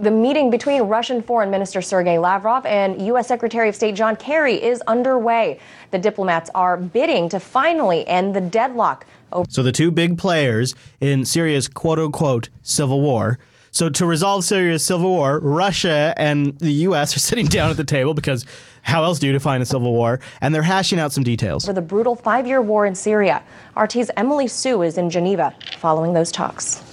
The 0.00 0.10
meeting 0.10 0.50
between 0.50 0.82
Russian 0.82 1.22
Foreign 1.22 1.50
Minister 1.52 1.80
Sergei 1.80 2.18
Lavrov 2.18 2.66
and 2.66 3.00
U.S. 3.06 3.28
Secretary 3.28 3.68
of 3.68 3.76
State 3.76 3.94
John 3.94 4.16
Kerry 4.16 4.60
is 4.60 4.80
underway. 4.88 5.60
The 5.92 5.98
diplomats 5.98 6.50
are 6.52 6.76
bidding 6.76 7.28
to 7.28 7.38
finally 7.38 8.06
end 8.08 8.34
the 8.34 8.40
deadlock. 8.40 9.06
So 9.48 9.62
the 9.62 9.70
two 9.70 9.92
big 9.92 10.18
players 10.18 10.74
in 11.00 11.24
Syria's 11.24 11.68
quote 11.68 12.00
unquote 12.00 12.48
civil 12.62 13.00
war 13.00 13.38
so 13.74 13.88
to 13.88 14.06
resolve 14.06 14.44
Syria's 14.44 14.84
civil 14.84 15.10
war, 15.10 15.40
Russia 15.40 16.14
and 16.16 16.56
the 16.60 16.72
U.S. 16.88 17.16
are 17.16 17.18
sitting 17.30 17.46
down 17.46 17.70
at 17.70 17.76
the 17.76 17.84
table 17.84 18.14
because 18.14 18.46
how 18.82 19.02
else 19.02 19.18
do 19.18 19.26
you 19.26 19.32
define 19.32 19.60
a 19.60 19.66
civil 19.66 19.92
war? 19.92 20.20
And 20.40 20.54
they're 20.54 20.62
hashing 20.62 21.00
out 21.00 21.12
some 21.12 21.24
details. 21.24 21.66
For 21.66 21.72
the 21.72 21.82
brutal 21.82 22.14
five 22.14 22.46
year 22.46 22.62
war 22.62 22.86
in 22.86 22.94
Syria, 22.94 23.42
RT's 23.76 24.12
Emily 24.16 24.46
Sue 24.46 24.82
is 24.82 24.96
in 24.96 25.10
Geneva 25.10 25.52
following 25.78 26.12
those 26.12 26.30
talks. 26.30 26.84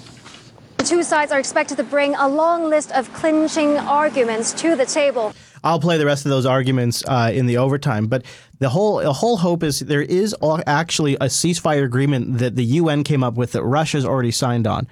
The 0.78 0.84
two 0.84 1.04
sides 1.04 1.32
are 1.32 1.38
expected 1.38 1.78
to 1.78 1.84
bring 1.84 2.16
a 2.16 2.28
long 2.28 2.68
list 2.68 2.92
of 2.94 3.14
clinching 3.14 3.78
arguments 3.78 4.52
to 4.54 4.76
the 4.76 4.88
table. 4.88 5.34
I'll 5.64 5.80
play 5.80 6.00
the 6.00 6.08
rest 6.08 6.26
of 6.26 6.32
those 6.32 6.48
arguments 6.48 7.04
uh, 7.08 7.30
in 7.32 7.46
the 7.46 7.58
overtime, 7.58 8.08
but 8.08 8.26
the 8.58 8.70
whole 8.70 8.98
the 8.98 9.14
whole 9.14 9.38
hope 9.38 9.62
is 9.62 9.82
there 9.82 10.02
is 10.02 10.36
actually 10.66 11.14
a 11.16 11.26
ceasefire 11.26 11.86
agreement 11.86 12.40
that 12.40 12.56
the 12.56 12.64
UN 12.64 13.04
came 13.04 13.24
up 13.24 13.36
with 13.36 13.52
that 13.52 13.62
Russia's 13.62 14.04
already 14.04 14.32
signed 14.32 14.66
on. 14.66 14.88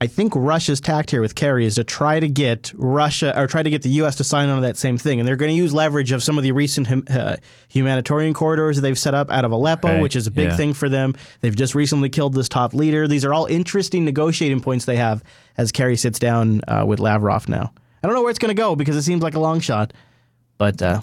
I 0.00 0.06
think 0.06 0.32
Russia's 0.36 0.80
tact 0.80 1.10
here 1.10 1.20
with 1.20 1.34
Kerry 1.34 1.66
is 1.66 1.74
to 1.74 1.82
try 1.82 2.20
to 2.20 2.28
get 2.28 2.72
Russia 2.76 3.36
or 3.36 3.48
try 3.48 3.64
to 3.64 3.70
get 3.70 3.82
the 3.82 3.88
U.S. 3.90 4.14
to 4.16 4.24
sign 4.24 4.48
on 4.48 4.56
to 4.56 4.62
that 4.62 4.76
same 4.76 4.96
thing, 4.96 5.18
and 5.18 5.26
they're 5.26 5.34
going 5.34 5.50
to 5.50 5.56
use 5.56 5.74
leverage 5.74 6.12
of 6.12 6.22
some 6.22 6.38
of 6.38 6.44
the 6.44 6.52
recent 6.52 6.86
hum, 6.86 7.02
uh, 7.10 7.36
humanitarian 7.68 8.32
corridors 8.32 8.76
that 8.76 8.82
they've 8.82 8.98
set 8.98 9.14
up 9.14 9.28
out 9.28 9.44
of 9.44 9.50
Aleppo, 9.50 9.88
okay. 9.88 10.00
which 10.00 10.14
is 10.14 10.28
a 10.28 10.30
big 10.30 10.50
yeah. 10.50 10.56
thing 10.56 10.72
for 10.72 10.88
them. 10.88 11.16
They've 11.40 11.54
just 11.54 11.74
recently 11.74 12.10
killed 12.10 12.34
this 12.34 12.48
top 12.48 12.74
leader. 12.74 13.08
These 13.08 13.24
are 13.24 13.34
all 13.34 13.46
interesting 13.46 14.04
negotiating 14.04 14.60
points 14.60 14.84
they 14.84 14.96
have 14.96 15.24
as 15.56 15.72
Kerry 15.72 15.96
sits 15.96 16.20
down 16.20 16.60
uh, 16.68 16.84
with 16.86 17.00
Lavrov 17.00 17.48
now. 17.48 17.72
I 18.00 18.06
don't 18.06 18.14
know 18.14 18.22
where 18.22 18.30
it's 18.30 18.38
going 18.38 18.54
to 18.54 18.60
go 18.60 18.76
because 18.76 18.94
it 18.94 19.02
seems 19.02 19.22
like 19.22 19.34
a 19.34 19.40
long 19.40 19.58
shot, 19.58 19.92
but 20.58 20.80
uh, 20.80 21.00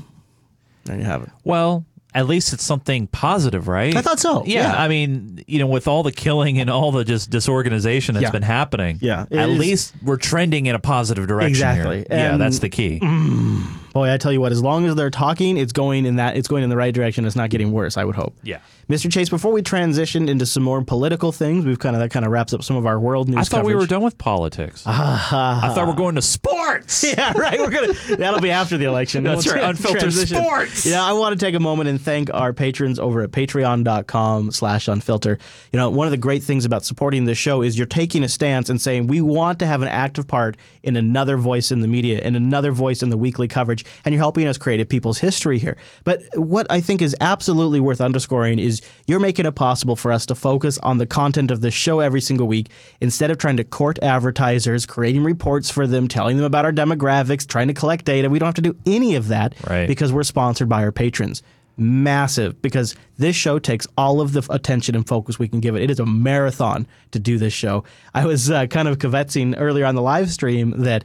there 0.85 0.97
you 0.97 1.03
have 1.03 1.23
it. 1.23 1.29
Well, 1.43 1.85
at 2.15 2.27
least 2.27 2.53
it's 2.53 2.63
something 2.63 3.07
positive, 3.07 3.67
right? 3.67 3.93
I 3.93 4.01
thought 4.01 4.21
so. 4.21 4.45
Yeah, 4.45 4.71
yeah. 4.71 4.81
I 4.81 4.87
mean, 4.87 5.43
you 5.47 5.59
know, 5.59 5.67
with 5.67 5.85
all 5.85 6.01
the 6.01 6.13
killing 6.13 6.59
and 6.59 6.69
all 6.69 6.93
the 6.93 7.03
just 7.03 7.29
disorganization 7.29 8.15
that's 8.15 8.23
yeah. 8.23 8.31
been 8.31 8.41
happening, 8.41 8.99
yeah, 9.01 9.25
at 9.29 9.49
is. 9.49 9.59
least 9.59 9.93
we're 10.01 10.15
trending 10.15 10.65
in 10.65 10.75
a 10.75 10.79
positive 10.79 11.27
direction. 11.27 11.49
Exactly. 11.49 12.05
yeah, 12.09 12.37
that's 12.37 12.59
the 12.59 12.69
key. 12.69 13.01
Mm, 13.01 13.67
boy, 13.95 14.11
I 14.11 14.17
tell 14.17 14.33
you 14.33 14.41
what, 14.41 14.51
as 14.51 14.61
long 14.61 14.85
as 14.85 14.93
they're 14.95 15.09
talking, 15.09 15.55
it's 15.57 15.71
going 15.71 16.05
in 16.05 16.17
that 16.17 16.35
it's 16.35 16.49
going 16.49 16.63
in 16.63 16.69
the 16.69 16.75
right 16.75 16.93
direction. 16.93 17.25
It's 17.25 17.35
not 17.35 17.49
getting 17.49 17.71
worse. 17.71 17.95
I 17.95 18.03
would 18.03 18.15
hope. 18.15 18.35
Yeah. 18.43 18.59
Mr. 18.89 19.11
Chase, 19.11 19.29
before 19.29 19.51
we 19.51 19.63
transition 19.63 20.29
into 20.29 20.45
some 20.45 20.61
more 20.61 20.83
political 20.83 21.31
things, 21.31 21.65
we've 21.65 21.79
kind 21.79 21.95
of 21.95 22.01
that 22.01 22.11
kind 22.11 22.23
of 22.23 22.31
wraps 22.31 22.53
up 22.53 22.61
some 22.61 22.75
of 22.75 22.85
our 22.85 22.99
world 22.99 23.29
news. 23.29 23.37
I 23.37 23.43
thought 23.43 23.57
coverage. 23.57 23.73
we 23.73 23.75
were 23.79 23.87
done 23.87 24.03
with 24.03 24.17
politics. 24.17 24.83
Ah, 24.85 25.71
I 25.71 25.73
thought 25.73 25.87
we're 25.87 25.95
going 25.95 26.15
to 26.15 26.21
sports. 26.21 27.03
yeah, 27.17 27.35
right. 27.35 27.57
We're 27.57 27.71
gonna. 27.71 27.93
That'll 28.17 28.41
be 28.41 28.51
after 28.51 28.77
the 28.77 28.85
election. 28.85 29.23
That's 29.23 29.45
we'll 29.45 29.55
right. 29.55 29.63
Unfiltered 29.63 30.01
transition. 30.01 30.37
sports. 30.37 30.85
Yeah, 30.85 31.03
I 31.03 31.13
want 31.13 31.39
to 31.39 31.43
take 31.43 31.55
a 31.55 31.59
moment 31.59 31.89
and 31.89 31.99
thank 31.99 32.31
our 32.33 32.51
patrons 32.53 32.99
over 32.99 33.21
at 33.21 33.31
Patreon.com/slash 33.31 34.85
Unfilter. 34.85 35.39
You 35.71 35.79
know, 35.79 35.89
one 35.89 36.05
of 36.05 36.11
the 36.11 36.17
great 36.17 36.43
things 36.43 36.65
about 36.65 36.83
supporting 36.83 37.25
this 37.25 37.37
show 37.37 37.61
is 37.61 37.77
you're 37.77 37.87
taking 37.87 38.23
a 38.23 38.29
stance 38.29 38.69
and 38.69 38.79
saying 38.79 39.07
we 39.07 39.21
want 39.21 39.57
to 39.59 39.65
have 39.65 39.81
an 39.81 39.87
active 39.87 40.27
part 40.27 40.57
in 40.83 40.95
another 40.95 41.37
voice 41.37 41.71
in 41.71 41.79
the 41.79 41.87
media 41.87 42.19
and 42.23 42.35
another 42.35 42.71
voice 42.71 43.01
in 43.01 43.09
the 43.09 43.17
weekly 43.17 43.47
coverage, 43.47 43.84
and 44.03 44.13
you're 44.13 44.21
helping 44.21 44.47
us 44.47 44.57
create 44.57 44.79
a 44.81 44.85
people's 44.85 45.19
history 45.19 45.59
here. 45.59 45.77
But 46.03 46.21
what 46.35 46.67
I 46.69 46.81
think 46.81 47.01
is 47.01 47.15
absolutely 47.21 47.79
worth 47.79 48.01
underscoring 48.01 48.59
is 48.59 48.81
you're 49.07 49.19
making 49.19 49.45
it 49.45 49.55
possible 49.55 49.95
for 49.95 50.11
us 50.11 50.25
to 50.27 50.35
focus 50.35 50.77
on 50.79 50.97
the 50.97 51.05
content 51.05 51.51
of 51.51 51.61
the 51.61 51.71
show 51.71 51.99
every 51.99 52.21
single 52.21 52.47
week 52.47 52.69
instead 53.01 53.31
of 53.31 53.37
trying 53.37 53.57
to 53.57 53.63
court 53.63 53.99
advertisers, 54.01 54.85
creating 54.85 55.23
reports 55.23 55.69
for 55.69 55.87
them, 55.87 56.07
telling 56.07 56.37
them 56.37 56.45
about 56.45 56.65
our 56.65 56.71
demographics, 56.71 57.47
trying 57.47 57.67
to 57.67 57.73
collect 57.73 58.05
data. 58.05 58.29
We 58.29 58.39
don't 58.39 58.47
have 58.47 58.55
to 58.55 58.61
do 58.61 58.75
any 58.85 59.15
of 59.15 59.27
that 59.29 59.55
right. 59.67 59.87
because 59.87 60.11
we're 60.13 60.23
sponsored 60.23 60.69
by 60.69 60.83
our 60.83 60.91
patrons. 60.91 61.43
Massive 61.77 62.61
because 62.61 62.95
this 63.17 63.35
show 63.35 63.59
takes 63.59 63.85
all 63.97 64.21
of 64.21 64.31
the 64.31 64.47
attention 64.49 64.95
and 64.95 65.05
focus 65.05 65.37
we 65.37 65.49
can 65.49 65.59
give 65.59 65.75
it. 65.75 65.81
It 65.81 65.91
is 65.91 65.99
a 65.99 66.05
marathon 66.05 66.87
to 67.11 67.19
do 67.19 67.37
this 67.37 67.51
show. 67.51 67.83
I 68.13 68.25
was 68.25 68.49
uh, 68.49 68.67
kind 68.67 68.87
of 68.87 68.97
kvetching 68.97 69.55
earlier 69.57 69.85
on 69.85 69.95
the 69.95 70.01
live 70.01 70.31
stream 70.31 70.73
that 70.83 71.03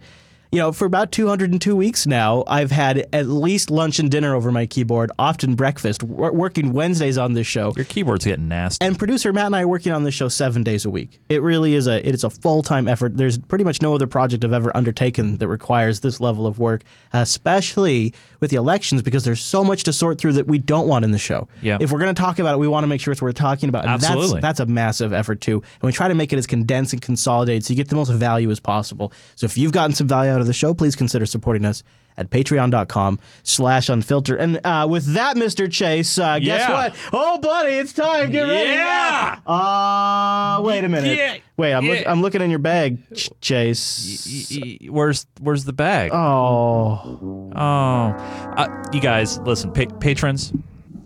you 0.53 0.59
know, 0.59 0.73
for 0.73 0.85
about 0.85 1.13
202 1.13 1.77
weeks 1.77 2.07
now, 2.07 2.43
I've 2.49 2.73
had 2.73 3.07
at 3.13 3.27
least 3.29 3.71
lunch 3.71 4.01
and 4.01 4.11
dinner 4.11 4.35
over 4.35 4.51
my 4.51 4.67
keyboard, 4.67 5.13
often 5.17 5.55
breakfast, 5.55 6.03
working 6.03 6.73
Wednesdays 6.73 7.17
on 7.17 7.35
this 7.35 7.47
show. 7.47 7.73
Your 7.77 7.85
keyboard's 7.85 8.25
getting 8.25 8.49
nasty. 8.49 8.85
And 8.85 8.99
producer 8.99 9.33
Matt 9.33 9.47
and 9.47 9.57
I 9.57 9.63
are 9.63 9.69
working 9.69 9.93
on 9.93 10.03
this 10.03 10.15
show 10.15 10.29
seven 10.29 10.65
days 10.65 10.85
a 10.85 10.91
week. 10.91 11.21
It 11.29 11.41
really 11.43 11.75
is 11.75 11.87
a 11.87 12.07
it 12.07 12.15
is 12.15 12.25
a 12.25 12.31
full 12.31 12.63
time 12.63 12.89
effort. 12.89 13.17
There's 13.17 13.39
pretty 13.39 13.63
much 13.63 13.81
no 13.81 13.95
other 13.95 14.09
project 14.09 14.45
I've 14.45 14.53
ever 14.53 14.77
undertaken 14.77 15.37
that 15.37 15.47
requires 15.47 16.01
this 16.01 16.21
level 16.21 16.47
of 16.47 16.59
work, 16.59 16.83
especially 17.13 18.13
with 18.41 18.51
the 18.51 18.57
elections, 18.57 19.03
because 19.03 19.25
there's 19.25 19.41
so 19.41 19.63
much 19.63 19.85
to 19.85 19.93
sort 19.93 20.19
through 20.19 20.33
that 20.33 20.49
we 20.49 20.59
don't 20.59 20.89
want 20.89 21.05
in 21.05 21.13
the 21.13 21.19
show. 21.19 21.47
Yeah. 21.63 21.79
If 21.81 21.93
we're 21.93 22.01
going 22.01 22.15
to 22.15 22.21
talk 22.21 22.39
about 22.41 22.55
it, 22.55 22.59
we 22.59 22.67
want 22.67 22.83
to 22.83 22.89
make 22.89 23.01
sure 23.01 23.13
it's 23.13 23.23
worth 23.23 23.37
talking 23.37 23.69
about. 23.69 23.85
And 23.85 23.93
Absolutely. 23.93 24.41
That's, 24.41 24.59
that's 24.59 24.61
a 24.61 24.67
massive 24.67 25.13
effort 25.13 25.41
too. 25.41 25.63
And 25.63 25.83
we 25.83 25.93
try 25.93 26.09
to 26.09 26.15
make 26.15 26.33
it 26.33 26.39
as 26.39 26.47
condensed 26.47 26.93
and 26.93 27.01
consolidated 27.01 27.65
so 27.65 27.73
you 27.73 27.77
get 27.77 27.89
the 27.89 27.97
most 27.97 28.11
value 28.11 28.51
as 28.51 28.59
possible. 28.59 29.13
So 29.37 29.45
if 29.45 29.57
you've 29.57 29.73
gotten 29.73 29.95
some 29.95 30.09
value 30.09 30.40
out 30.41 30.43
of 30.43 30.47
the 30.47 30.53
show, 30.55 30.73
please 30.75 30.97
consider 30.97 31.27
supporting 31.27 31.65
us 31.67 31.83
at 32.17 32.31
patreon.com 32.31 33.19
slash 33.43 33.87
unfilter. 33.89 34.39
And 34.39 34.61
uh, 34.65 34.87
with 34.91 35.15
that, 35.15 35.37
Mr. 35.37 35.71
Chase, 35.71 36.19
uh, 36.19 36.39
guess 36.39 36.61
yeah. 36.69 36.73
what? 36.73 36.97
Oh, 37.13 37.39
buddy, 37.39 37.75
it's 37.75 37.93
time. 37.93 38.31
Get 38.31 38.43
ready. 38.43 38.71
Yeah. 38.71 39.39
Uh, 39.47 40.61
wait 40.63 40.83
a 40.85 40.89
minute. 40.89 41.17
Yeah. 41.17 41.37
Wait, 41.57 41.73
I'm, 41.75 41.85
Yeah. 41.85 41.93
look, 41.93 42.07
I'm 42.09 42.23
looking 42.23 42.41
in 42.43 42.51
your 42.51 42.59
bag, 42.59 42.99
Ch- 43.15 43.31
Chase. 43.41 44.49
Y- 44.51 44.79
y- 44.83 44.89
Where's 44.91 45.27
Where's 45.41 45.65
the 45.65 45.73
bag? 45.73 46.11
Oh. 46.13 47.51
Oh. 47.55 47.61
Uh, 47.61 48.69
you 48.93 49.01
guys, 49.01 49.39
listen, 49.41 49.73
pa- 49.73 49.95
patrons, 50.01 50.53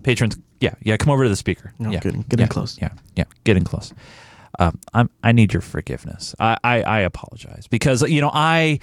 patrons, 0.04 0.38
yeah, 0.60 0.74
yeah, 0.82 0.96
come 0.96 1.12
over 1.12 1.24
to 1.24 1.28
the 1.28 1.36
speaker. 1.36 1.72
No, 1.78 1.90
yeah, 1.90 2.00
getting- 2.00 2.22
getting 2.22 2.44
yeah, 2.44 2.48
close. 2.48 2.78
Yeah, 2.80 2.90
yeah, 3.16 3.24
getting 3.44 3.64
close. 3.64 3.92
Um, 4.60 4.78
I'm, 4.92 5.10
I 5.24 5.32
need 5.32 5.52
your 5.52 5.62
forgiveness. 5.62 6.34
I, 6.38 6.56
I, 6.62 6.82
I 6.82 7.00
apologize 7.00 7.66
because 7.66 8.02
you 8.02 8.20
know 8.20 8.30
I, 8.32 8.78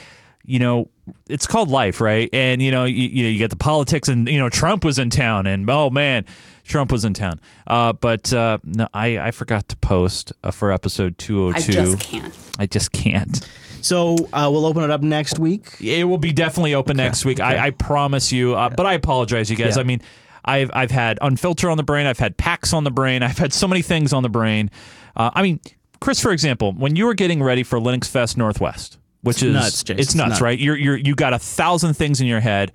you 0.45 0.59
know, 0.59 0.89
it's 1.29 1.47
called 1.47 1.69
life, 1.69 2.01
right? 2.01 2.29
And 2.33 2.61
you 2.61 2.71
know, 2.71 2.85
you, 2.85 3.07
you 3.07 3.23
know, 3.23 3.29
you 3.29 3.37
get 3.37 3.49
the 3.49 3.55
politics, 3.55 4.07
and 4.07 4.27
you 4.27 4.39
know, 4.39 4.49
Trump 4.49 4.83
was 4.83 4.99
in 4.99 5.09
town, 5.09 5.47
and 5.47 5.69
oh 5.69 5.89
man, 5.89 6.25
Trump 6.63 6.91
was 6.91 7.05
in 7.05 7.13
town. 7.13 7.39
Uh, 7.67 7.93
but 7.93 8.31
uh, 8.33 8.59
no, 8.63 8.87
I, 8.93 9.19
I 9.19 9.31
forgot 9.31 9.67
to 9.69 9.77
post 9.77 10.33
uh, 10.43 10.51
for 10.51 10.71
episode 10.71 11.17
202. 11.17 11.71
I 11.71 11.83
just 11.83 11.99
can't. 11.99 12.39
I 12.59 12.65
just 12.65 12.91
can't. 12.91 13.47
So 13.81 14.15
uh, 14.31 14.47
we'll 14.51 14.65
open 14.65 14.83
it 14.83 14.91
up 14.91 15.01
next 15.01 15.39
week. 15.39 15.75
It 15.81 16.03
will 16.03 16.19
be 16.19 16.31
definitely 16.31 16.75
open 16.75 16.97
next 16.97 17.25
week. 17.25 17.39
I, 17.39 17.67
I 17.67 17.69
promise 17.71 18.31
you. 18.31 18.55
Uh, 18.55 18.69
but 18.69 18.85
I 18.85 18.93
apologize, 18.93 19.49
you 19.49 19.55
guys. 19.55 19.75
Yeah. 19.75 19.81
I 19.81 19.85
mean, 19.85 20.01
I've 20.45 20.71
I've 20.73 20.91
had 20.91 21.19
Unfilter 21.19 21.69
on 21.69 21.77
the 21.77 21.83
brain. 21.83 22.05
I've 22.05 22.19
had 22.19 22.37
PAX 22.37 22.73
on 22.73 22.83
the 22.83 22.91
brain. 22.91 23.23
I've 23.23 23.37
had 23.37 23.53
so 23.53 23.67
many 23.67 23.81
things 23.81 24.13
on 24.13 24.23
the 24.23 24.29
brain. 24.29 24.69
Uh, 25.15 25.31
I 25.33 25.41
mean, 25.41 25.59
Chris, 25.99 26.19
for 26.19 26.31
example, 26.31 26.73
when 26.73 26.95
you 26.95 27.05
were 27.05 27.13
getting 27.13 27.43
ready 27.43 27.63
for 27.63 27.79
Linux 27.79 28.07
Fest 28.07 28.37
Northwest, 28.37 28.97
which 29.21 29.37
It's 29.37 29.43
is 29.43 29.53
nuts, 29.53 29.83
Jason. 29.83 29.99
it's 29.99 30.15
nuts, 30.15 30.29
nuts. 30.29 30.41
right? 30.41 30.57
You're 30.59 30.77
you're 30.77 30.97
you 30.97 31.15
got 31.15 31.33
a 31.33 31.39
thousand 31.39 31.93
things 31.95 32.21
in 32.21 32.27
your 32.27 32.39
head. 32.39 32.71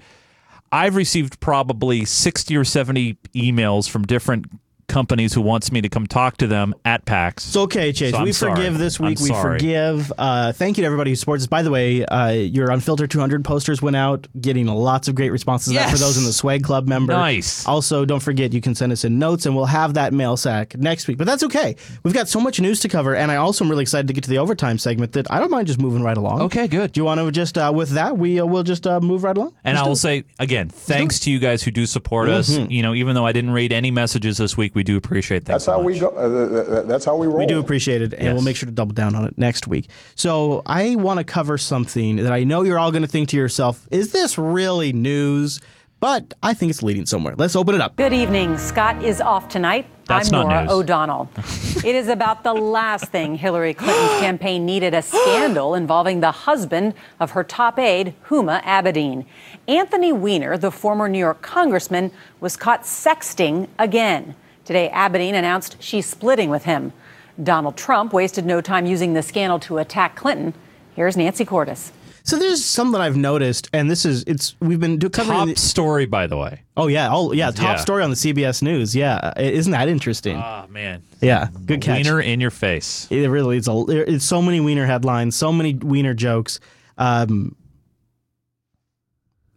I've 0.73 0.97
received 0.97 1.41
probably 1.41 2.05
sixty 2.05 2.57
or 2.57 2.65
seventy 2.65 3.15
emails 3.35 3.89
from 3.89 4.05
different 4.05 4.47
companies 4.89 5.35
who 5.35 5.41
wants 5.41 5.73
me 5.73 5.81
to 5.81 5.89
come 5.89 6.07
talk 6.07 6.37
to 6.39 6.47
them 6.47 6.75
at 6.85 7.05
PAX. 7.05 7.47
It's 7.49 7.57
okay, 7.57 7.93
Chase. 7.93 8.13
So 8.13 8.23
we 8.23 8.33
sorry. 8.33 8.55
forgive 8.57 8.79
this 8.79 9.01
I'm 9.01 9.07
week. 9.07 9.19
We 9.21 9.29
sorry. 9.29 9.59
forgive. 9.59 10.13
Uh, 10.17 10.53
thank 10.53 10.77
you 10.79 10.83
to 10.83 10.87
everybody 10.87 11.11
who 11.11 11.17
supports 11.17 11.43
us. 11.43 11.47
By 11.47 11.63
the 11.63 11.71
way, 11.71 12.05
uh, 12.05 12.31
your 12.31 12.71
Unfiltered 12.71 13.11
200 13.11 13.45
posters 13.45 13.83
went 13.83 13.97
out, 13.97 14.27
getting 14.41 14.67
lots 14.67 15.09
of 15.09 15.15
great 15.15 15.31
responses 15.31 15.75
that 15.75 15.91
for 15.91 15.99
those 15.99 16.17
in 16.17 16.25
the 16.25 16.33
Swag 16.33 16.63
Club 16.63 16.89
member. 16.89 17.13
Nice. 17.13 17.67
Also, 17.67 18.05
don't 18.05 18.23
forget 18.23 18.53
you 18.53 18.61
can 18.61 18.75
send 18.75 18.93
us 18.93 19.05
in 19.05 19.19
notes, 19.19 19.47
and 19.47 19.57
we'll 19.57 19.65
have 19.67 19.95
that 19.95 20.13
mail 20.13 20.37
sack 20.37 20.77
next 20.77 21.09
week. 21.09 21.19
But 21.19 21.27
that's 21.27 21.43
okay. 21.45 21.77
We've 22.03 22.15
got 22.15 22.29
so 22.29 22.41
much 22.41 22.61
news 22.61 22.81
to 22.81 22.89
cover, 22.89 23.15
and 23.15 23.31
I 23.33 23.37
also 23.37 23.65
am 23.65 23.71
really 23.71 23.83
excited 23.83 24.07
to 24.09 24.13
get 24.13 24.25
to 24.25 24.31
the 24.31 24.39
overtime 24.39 24.79
segment 24.79 25.13
that 25.13 25.31
I 25.31 25.41
don't 25.41 25.51
mind 25.51 25.67
just 25.67 25.81
moving 25.81 26.03
right 26.03 26.17
along. 26.17 26.43
Okay, 26.43 26.69
good. 26.69 26.93
Do 26.93 27.01
you 27.01 27.05
want 27.05 27.21
to 27.21 27.31
just 27.31 27.59
uh, 27.59 27.73
with 27.75 27.91
that 27.91 28.17
we 28.19 28.41
uh, 28.41 28.47
will 28.47 28.63
just 28.63 28.87
uh, 28.87 29.01
move 29.01 29.25
right 29.25 29.37
along? 29.37 29.55
And 29.65 29.77
I 29.77 29.87
will 29.87 29.97
say 29.97 30.25
again, 30.39 30.69
thanks 30.69 31.19
to 31.21 31.31
you 31.31 31.39
guys 31.39 31.63
who 31.63 31.71
do 31.71 31.87
support 31.87 32.29
us. 32.29 32.51
Mhm. 32.51 32.71
You 32.71 32.83
know, 32.83 32.95
even 32.95 33.15
though 33.15 33.27
I 33.27 33.33
didn't 33.33 33.51
read 33.51 33.73
any 33.73 33.91
messages 33.91 34.37
this 34.39 34.57
week, 34.57 34.75
we 34.77 34.85
do 34.85 34.97
appreciate 34.97 35.47
that. 35.47 35.55
That's 35.55 35.67
how 35.67 35.81
we 35.81 35.99
go. 35.99 36.09
Uh, 36.11 36.49
th- 36.55 36.67
th- 36.69 36.87
that's 36.87 37.05
how 37.05 37.17
we 37.17 37.27
roll. 37.27 37.39
We 37.39 37.47
do 37.47 37.59
appreciate 37.59 38.03
it, 38.03 38.13
and 38.13 38.23
Yes. 38.23 38.35
we'll 38.35 38.45
make 38.45 38.55
sure 38.57 38.67
to 38.67 38.73
double 38.73 38.95
down 38.95 39.17
on 39.17 39.25
it 39.25 39.37
next 39.37 39.67
week. 39.67 39.89
So 40.15 40.63
I 40.67 40.95
want 40.97 41.19
to 41.19 41.25
cover 41.25 41.59
something 41.59 42.17
that 42.17 42.33
I 42.33 42.45
know 42.45 42.63
you're 42.63 42.79
all 42.79 42.93
going 42.93 43.03
to 43.03 43.09
think 43.09 43.31
to 43.31 43.37
yourself, 43.37 43.89
is 43.91 44.13
this 44.13 44.39
really 44.39 44.93
news? 44.93 45.59
But 45.99 46.35
I 46.43 46.53
think 46.53 46.69
it's 46.69 46.83
leading 46.83 47.07
somewhere. 47.07 47.35
Let's 47.39 47.57
open 47.57 47.75
it 47.75 47.81
up. 47.81 47.97
Good 47.97 48.13
evening. 48.13 48.59
Scott 48.59 49.03
is 49.03 49.19
off 49.19 49.49
tonight. 49.49 49.87
That's 50.07 50.29
I'm 50.31 50.33
not 50.41 50.49
Norah 50.49 50.63
news. 50.65 50.73
O'Donnell. 50.73 51.31
it 51.39 51.95
is 51.95 52.09
about 52.09 52.45
the 52.45 52.53
last 52.53 53.07
thing 53.07 53.35
Hillary 53.35 53.73
Clinton's 53.73 54.21
campaign 54.21 54.67
needed 54.67 54.93
a 54.93 55.01
scandal 55.01 55.75
involving 55.75 56.21
the 56.21 56.31
husband 56.33 56.93
of 57.19 57.31
her 57.31 57.43
top 57.43 57.79
aide, 57.79 58.13
Huma 58.29 58.63
Abedin. 58.65 59.25
Anthony 59.67 60.13
Weiner, 60.13 60.59
the 60.59 60.71
former 60.71 61.09
New 61.09 61.19
York 61.19 61.41
congressman, 61.41 62.13
was 62.41 62.59
caught 62.59 62.83
sexting 62.83 63.67
again. 63.79 64.35
Today, 64.67 64.91
Abedin 64.93 65.33
announced 65.35 65.77
she's 65.81 66.05
splitting 66.07 66.51
with 66.51 66.65
him. 66.65 66.93
Donald 67.43 67.77
Trump 67.77 68.13
wasted 68.13 68.45
no 68.45 68.61
time 68.61 68.85
using 68.85 69.15
the 69.15 69.23
scandal 69.23 69.59
to 69.61 69.79
attack 69.79 70.17
Clinton. 70.17 70.53
Here's 70.95 71.17
Nancy 71.17 71.45
Cordes. 71.45 71.93
So 72.25 72.37
there's 72.39 72.65
something 72.65 72.93
that 72.93 73.03
I've 73.03 73.17
noticed, 73.17 73.71
and 73.73 73.89
this 73.89 74.05
is 74.05 74.25
it's 74.27 74.57
we've 74.59 74.81
been 74.81 74.99
do- 74.99 75.09
covering 75.09 75.39
Top 75.39 75.49
the- 75.51 75.57
story, 75.57 76.07
by 76.07 76.27
the 76.27 76.37
way. 76.37 76.63
Oh 76.77 76.89
yeah, 76.89 77.09
oh 77.13 77.31
yeah, 77.33 77.53
top 77.53 77.77
Yeah. 77.77 77.77
story 77.77 78.03
on 78.03 78.11
the 78.11 78.17
CBS 78.17 78.63
News. 78.63 78.97
Yeah, 78.97 79.33
isn't 79.39 79.71
that 79.71 79.89
interesting? 79.89 80.37
Ah 80.37 80.67
man, 80.69 81.03
yeah, 81.21 81.47
good 81.67 81.81
catch. 81.83 82.05
Weiner 82.05 82.21
in 82.21 82.41
your 82.41 82.51
face. 82.51 83.07
It 83.11 83.29
really 83.31 83.59
is. 83.59 83.69
A, 83.69 83.85
it's 84.13 84.25
so 84.25 84.43
many 84.43 84.59
Weiner 84.59 84.87
headlines, 84.87 85.37
so 85.37 85.53
many 85.53 85.75
Weiner 85.75 86.15
jokes. 86.15 86.59
Um, 86.99 87.55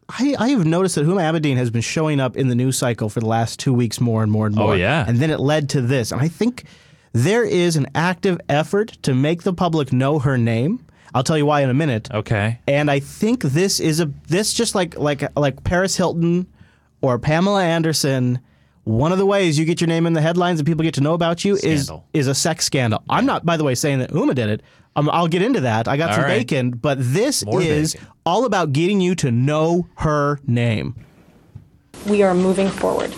I, 0.09 0.35
I 0.39 0.49
have 0.49 0.65
noticed 0.65 0.95
that 0.95 1.05
Huma 1.05 1.21
Abedin 1.21 1.55
has 1.57 1.69
been 1.69 1.81
showing 1.81 2.19
up 2.19 2.35
in 2.35 2.47
the 2.47 2.55
news 2.55 2.77
cycle 2.77 3.09
for 3.09 3.19
the 3.19 3.27
last 3.27 3.59
two 3.59 3.73
weeks 3.73 4.01
more 4.01 4.23
and 4.23 4.31
more 4.31 4.47
and 4.47 4.55
more. 4.55 4.63
Oh, 4.65 4.67
more. 4.69 4.77
yeah. 4.77 5.05
And 5.07 5.19
then 5.19 5.29
it 5.29 5.39
led 5.39 5.69
to 5.69 5.81
this. 5.81 6.11
And 6.11 6.19
I 6.19 6.27
think 6.27 6.63
there 7.13 7.43
is 7.43 7.75
an 7.75 7.87
active 7.93 8.39
effort 8.49 8.97
to 9.03 9.13
make 9.13 9.43
the 9.43 9.53
public 9.53 9.93
know 9.93 10.19
her 10.19 10.37
name. 10.37 10.85
I'll 11.13 11.23
tell 11.23 11.37
you 11.37 11.45
why 11.45 11.61
in 11.61 11.69
a 11.69 11.73
minute. 11.73 12.09
Okay. 12.11 12.59
And 12.67 12.89
I 12.89 12.99
think 12.99 13.43
this 13.43 13.79
is 13.79 13.99
a 13.99 14.11
this 14.27 14.53
just 14.53 14.75
like 14.75 14.97
like 14.97 15.23
like 15.37 15.63
Paris 15.63 15.95
Hilton 15.95 16.47
or 17.01 17.17
Pamela 17.17 17.63
Anderson. 17.63 18.39
One 18.83 19.11
of 19.11 19.17
the 19.17 19.25
ways 19.25 19.57
you 19.59 19.65
get 19.65 19.81
your 19.81 19.87
name 19.87 20.07
in 20.07 20.13
the 20.13 20.21
headlines 20.21 20.59
and 20.59 20.65
people 20.65 20.83
get 20.83 20.95
to 20.95 21.01
know 21.01 21.13
about 21.13 21.45
you 21.45 21.57
Scandal. 21.57 22.05
is 22.13 22.25
is 22.25 22.27
a 22.27 22.35
sex 22.35 22.65
scandal. 22.65 23.03
I'm 23.09 23.25
not, 23.25 23.45
by 23.45 23.57
the 23.57 23.63
way, 23.63 23.75
saying 23.75 23.99
that 23.99 24.11
Uma 24.11 24.33
did 24.33 24.49
it. 24.49 24.61
Um, 24.95 25.09
I'll 25.11 25.27
get 25.27 25.41
into 25.41 25.61
that. 25.61 25.87
I 25.87 25.97
got 25.97 26.09
All 26.09 26.15
some 26.15 26.23
right. 26.25 26.39
bacon, 26.39 26.71
but 26.71 26.97
this 26.99 27.45
More 27.45 27.61
is 27.61 27.93
bacon. 27.93 28.07
all 28.25 28.45
about 28.45 28.73
getting 28.73 28.99
you 29.01 29.15
to 29.15 29.31
know 29.31 29.87
her 29.97 30.39
name. 30.45 30.95
We 32.07 32.23
are 32.23 32.33
moving 32.33 32.69
forward. 32.69 33.11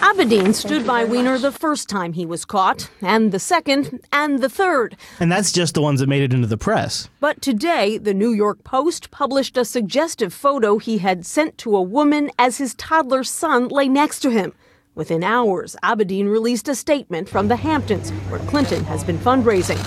Abedin 0.00 0.54
stood 0.54 0.86
by 0.86 1.04
Weiner 1.04 1.38
the 1.38 1.50
first 1.50 1.88
time 1.88 2.12
he 2.12 2.24
was 2.24 2.44
caught, 2.44 2.88
and 3.02 3.32
the 3.32 3.40
second, 3.40 4.00
and 4.12 4.38
the 4.38 4.48
third. 4.48 4.96
And 5.18 5.30
that's 5.30 5.50
just 5.50 5.74
the 5.74 5.82
ones 5.82 5.98
that 6.00 6.08
made 6.08 6.22
it 6.22 6.32
into 6.32 6.46
the 6.46 6.56
press. 6.56 7.08
But 7.18 7.42
today, 7.42 7.98
the 7.98 8.14
New 8.14 8.30
York 8.30 8.62
Post 8.62 9.10
published 9.10 9.56
a 9.56 9.64
suggestive 9.64 10.32
photo 10.32 10.78
he 10.78 10.98
had 10.98 11.26
sent 11.26 11.58
to 11.58 11.76
a 11.76 11.82
woman 11.82 12.30
as 12.38 12.58
his 12.58 12.74
toddler 12.76 13.24
son 13.24 13.68
lay 13.68 13.88
next 13.88 14.20
to 14.20 14.30
him. 14.30 14.52
Within 14.94 15.24
hours, 15.24 15.74
Abedin 15.82 16.30
released 16.30 16.68
a 16.68 16.74
statement 16.76 17.28
from 17.28 17.48
the 17.48 17.56
Hamptons, 17.56 18.10
where 18.30 18.40
Clinton 18.40 18.84
has 18.84 19.02
been 19.02 19.18
fundraising. 19.18 19.78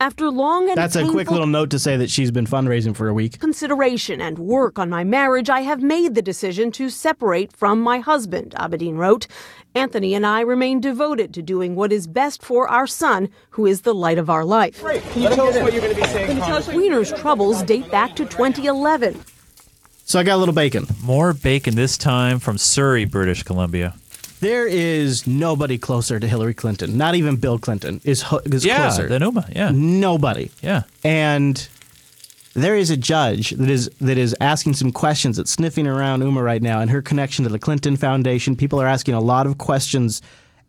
After 0.00 0.30
long 0.30 0.68
and 0.68 0.78
That's 0.78 0.94
a 0.94 1.08
quick 1.08 1.28
little 1.28 1.48
note 1.48 1.70
to 1.70 1.78
say 1.78 1.96
that 1.96 2.08
she's 2.08 2.30
been 2.30 2.46
fundraising 2.46 2.94
for 2.94 3.08
a 3.08 3.14
week. 3.14 3.40
consideration 3.40 4.20
and 4.20 4.38
work 4.38 4.78
on 4.78 4.88
my 4.88 5.02
marriage, 5.02 5.50
I 5.50 5.62
have 5.62 5.82
made 5.82 6.14
the 6.14 6.22
decision 6.22 6.70
to 6.72 6.88
separate 6.88 7.52
from 7.52 7.80
my 7.80 7.98
husband, 7.98 8.54
Abedin 8.56 8.96
wrote. 8.96 9.26
Anthony 9.74 10.14
and 10.14 10.24
I 10.24 10.42
remain 10.42 10.80
devoted 10.80 11.34
to 11.34 11.42
doing 11.42 11.74
what 11.74 11.92
is 11.92 12.06
best 12.06 12.44
for 12.44 12.68
our 12.68 12.86
son, 12.86 13.28
who 13.50 13.66
is 13.66 13.80
the 13.80 13.94
light 13.94 14.18
of 14.18 14.30
our 14.30 14.44
life. 14.44 14.80
Can 14.84 15.22
you 15.22 15.28
tell 15.30 15.48
us 15.48 15.56
what 15.56 15.72
you're 15.72 15.82
going 15.82 15.96
to 15.96 16.00
be 16.00 16.06
saying? 16.06 16.38
Weiner's 16.38 17.12
troubles 17.12 17.64
date 17.64 17.90
back 17.90 18.14
to 18.16 18.24
2011. 18.24 19.20
So 20.04 20.20
I 20.20 20.22
got 20.22 20.36
a 20.36 20.38
little 20.38 20.54
bacon. 20.54 20.86
More 21.02 21.32
bacon 21.32 21.74
this 21.74 21.98
time 21.98 22.38
from 22.38 22.56
Surrey, 22.56 23.04
British 23.04 23.42
Columbia. 23.42 23.94
There 24.40 24.66
is 24.66 25.26
nobody 25.26 25.78
closer 25.78 26.20
to 26.20 26.28
Hillary 26.28 26.54
Clinton. 26.54 26.96
Not 26.96 27.14
even 27.14 27.36
Bill 27.36 27.58
Clinton 27.58 28.00
is, 28.04 28.24
is 28.46 28.64
Yeah, 28.64 28.86
closer. 28.88 29.08
than 29.08 29.22
Uma, 29.22 29.46
yeah. 29.54 29.70
Nobody. 29.72 30.50
Yeah. 30.62 30.82
And 31.04 31.68
there 32.54 32.76
is 32.76 32.90
a 32.90 32.96
judge 32.96 33.50
that 33.50 33.68
is 33.70 33.88
that 34.00 34.18
is 34.18 34.34
asking 34.40 34.74
some 34.74 34.90
questions 34.92 35.36
that's 35.36 35.50
sniffing 35.50 35.86
around 35.86 36.22
Uma 36.22 36.42
right 36.42 36.62
now 36.62 36.80
and 36.80 36.90
her 36.90 37.02
connection 37.02 37.44
to 37.44 37.48
the 37.50 37.58
Clinton 37.58 37.96
Foundation. 37.96 38.56
People 38.56 38.80
are 38.80 38.86
asking 38.86 39.14
a 39.14 39.20
lot 39.20 39.46
of 39.46 39.58
questions 39.58 40.22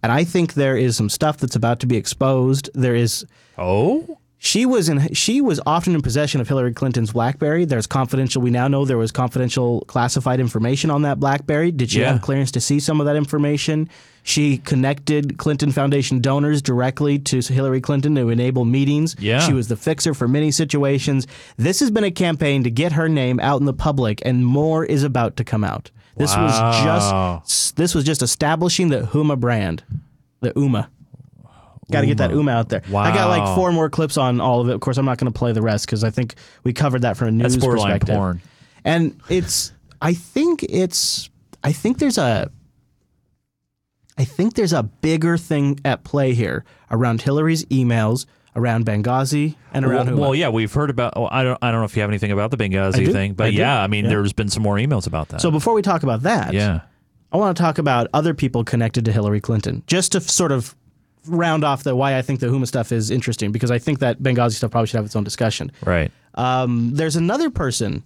and 0.04 0.12
I 0.12 0.24
think 0.24 0.54
there 0.54 0.78
is 0.78 0.96
some 0.96 1.10
stuff 1.10 1.38
that's 1.38 1.56
about 1.56 1.80
to 1.82 1.88
be 1.88 1.98
exposed. 1.98 2.70
There 2.74 2.96
is 2.96 3.26
Oh? 3.58 4.19
She 4.42 4.66
was 4.66 4.88
in 4.88 5.14
she 5.14 5.42
was 5.42 5.60
often 5.66 5.94
in 5.96 6.02
possession 6.02 6.40
of 6.40 6.48
Hillary 6.48 6.74
Clinton's 6.74 7.12
BlackBerry. 7.12 7.66
There's 7.66 7.86
confidential 7.86 8.42
we 8.42 8.50
now 8.52 8.70
know 8.70 8.86
there 8.86 8.98
was 8.98 9.12
confidential 9.12 9.82
classified 9.88 10.40
information 10.40 10.90
on 10.90 11.02
that 11.02 11.20
BlackBerry. 11.20 11.72
Did 11.72 11.92
she 11.92 12.00
Yeah. 12.00 12.14
have 12.14 12.22
clearance 12.22 12.50
to 12.52 12.62
see 12.62 12.80
some 12.80 13.02
of 13.02 13.06
that 13.06 13.18
information? 13.18 13.90
She 14.24 14.60
connected 14.60 15.38
Clinton 15.38 15.74
Foundation 15.74 16.22
donors 16.22 16.62
directly 16.62 17.20
to 17.20 17.40
Hillary 17.42 17.82
Clinton 17.82 18.16
to 18.16 18.30
enable 18.30 18.64
meetings. 18.64 19.14
Yeah. 19.20 19.40
She 19.42 19.52
was 19.52 19.68
the 19.68 19.76
fixer 19.76 20.14
for 20.14 20.28
many 20.28 20.52
situations. 20.52 21.28
This 21.58 21.82
has 21.82 21.92
been 21.92 22.06
a 22.06 22.12
campaign 22.12 22.64
to 22.64 22.72
get 22.72 22.94
her 22.94 23.10
name 23.10 23.42
out 23.42 23.60
in 23.60 23.66
the 23.66 23.74
public 23.74 24.22
and 24.26 24.46
more 24.46 24.86
is 24.86 25.04
about 25.04 25.36
to 25.38 25.44
come 25.44 25.66
out. 25.66 25.92
This 26.16 26.34
Wow. 26.34 26.46
was 26.46 26.84
just 26.84 27.76
this 27.76 27.94
was 27.94 28.06
just 28.06 28.22
establishing 28.22 28.88
the 28.88 29.02
Huma 29.02 29.38
brand. 29.38 29.84
The 30.40 30.54
Uma. 30.56 30.88
Got 31.92 32.02
to 32.02 32.08
get 32.08 32.18
that 32.18 32.32
Uma. 32.32 32.52
Out 32.52 32.70
there. 32.70 32.82
I 32.88 33.14
got 33.14 33.30
like 33.30 33.56
four 33.56 33.72
more 33.72 33.90
clips 33.90 34.18
on 34.18 34.40
all 34.40 34.62
of 34.62 34.70
it. 34.70 34.74
Of 34.74 34.80
course, 34.82 34.98
I'm 34.98 35.06
not 35.06 35.18
going 35.18 35.32
to 35.32 35.38
play 35.38 35.52
the 35.52 35.62
rest 35.62 35.86
because 35.86 36.04
I 36.04 36.10
think 36.10 36.36
we 36.64 36.74
covered 36.74 37.02
that 37.02 37.18
from 37.18 37.30
a 37.30 37.32
news 37.32 37.54
That's 37.54 37.64
borderline 37.64 37.92
perspective. 38.00 38.16
porn. 38.16 38.42
And 38.86 39.20
it's, 39.30 39.72
I 40.02 40.14
think 40.14 40.64
it's, 40.64 41.30
I 41.64 41.72
think 41.72 41.98
there's 41.98 42.18
a, 42.18 42.52
I 44.18 44.26
think 44.26 44.56
there's 44.56 44.74
a 44.74 44.84
bigger 44.84 45.38
thing 45.38 45.80
at 45.86 46.04
play 46.04 46.34
here 46.34 46.66
around 46.92 47.22
Hillary's 47.22 47.64
emails, 47.66 48.26
around 48.56 48.86
Benghazi, 48.86 49.56
and 49.74 49.86
around 49.86 50.08
well, 50.12 50.20
well, 50.20 50.36
yeah, 50.36 50.50
we've 50.50 50.74
heard 50.74 50.90
about. 50.90 51.14
Oh, 51.16 51.28
I 51.32 51.44
don't. 51.44 51.58
I 51.62 51.72
don't 51.72 51.80
know 51.80 51.86
if 51.86 51.96
you 51.96 52.02
have 52.02 52.10
anything 52.10 52.32
about 52.32 52.52
the 52.52 52.58
Benghazi 52.58 53.12
thing, 53.12 53.34
but 53.34 53.46
I 53.48 53.50
yeah, 53.50 53.82
I 53.82 53.88
mean, 53.88 54.06
Yeah. 54.06 54.10
there's 54.12 54.34
been 54.34 54.50
some 54.50 54.64
more 54.64 54.76
emails 54.76 55.08
about 55.08 55.30
that. 55.30 55.40
So 55.42 55.52
before 55.52 55.74
we 55.74 55.82
talk 55.82 56.04
about 56.04 56.24
that, 56.24 56.54
yeah, 56.54 56.82
I 57.32 57.38
want 57.38 57.56
to 57.56 57.64
talk 57.64 57.78
about 57.78 58.08
other 58.14 58.34
people 58.34 58.64
connected 58.66 59.06
to 59.06 59.12
Hillary 59.14 59.40
Clinton, 59.40 59.84
just 59.88 60.12
to 60.12 60.20
sort 60.22 60.52
of 60.52 60.76
round 61.28 61.64
off 61.64 61.84
the 61.84 61.96
why 61.96 62.18
I 62.18 62.22
think 62.22 62.40
the 62.40 62.48
Huma 62.48 62.68
stuff 62.68 62.92
is 62.92 63.12
interesting, 63.12 63.52
because 63.52 63.72
I 63.72 63.80
think 63.80 64.00
that 64.00 64.20
Benghazi 64.20 64.54
stuff 64.54 64.72
probably 64.72 64.88
should 64.88 64.98
have 64.98 65.06
its 65.06 65.16
own 65.16 65.24
discussion. 65.24 65.72
right. 65.86 66.12
Um, 66.36 66.92
there's 66.94 67.16
another 67.16 67.50
person 67.50 68.04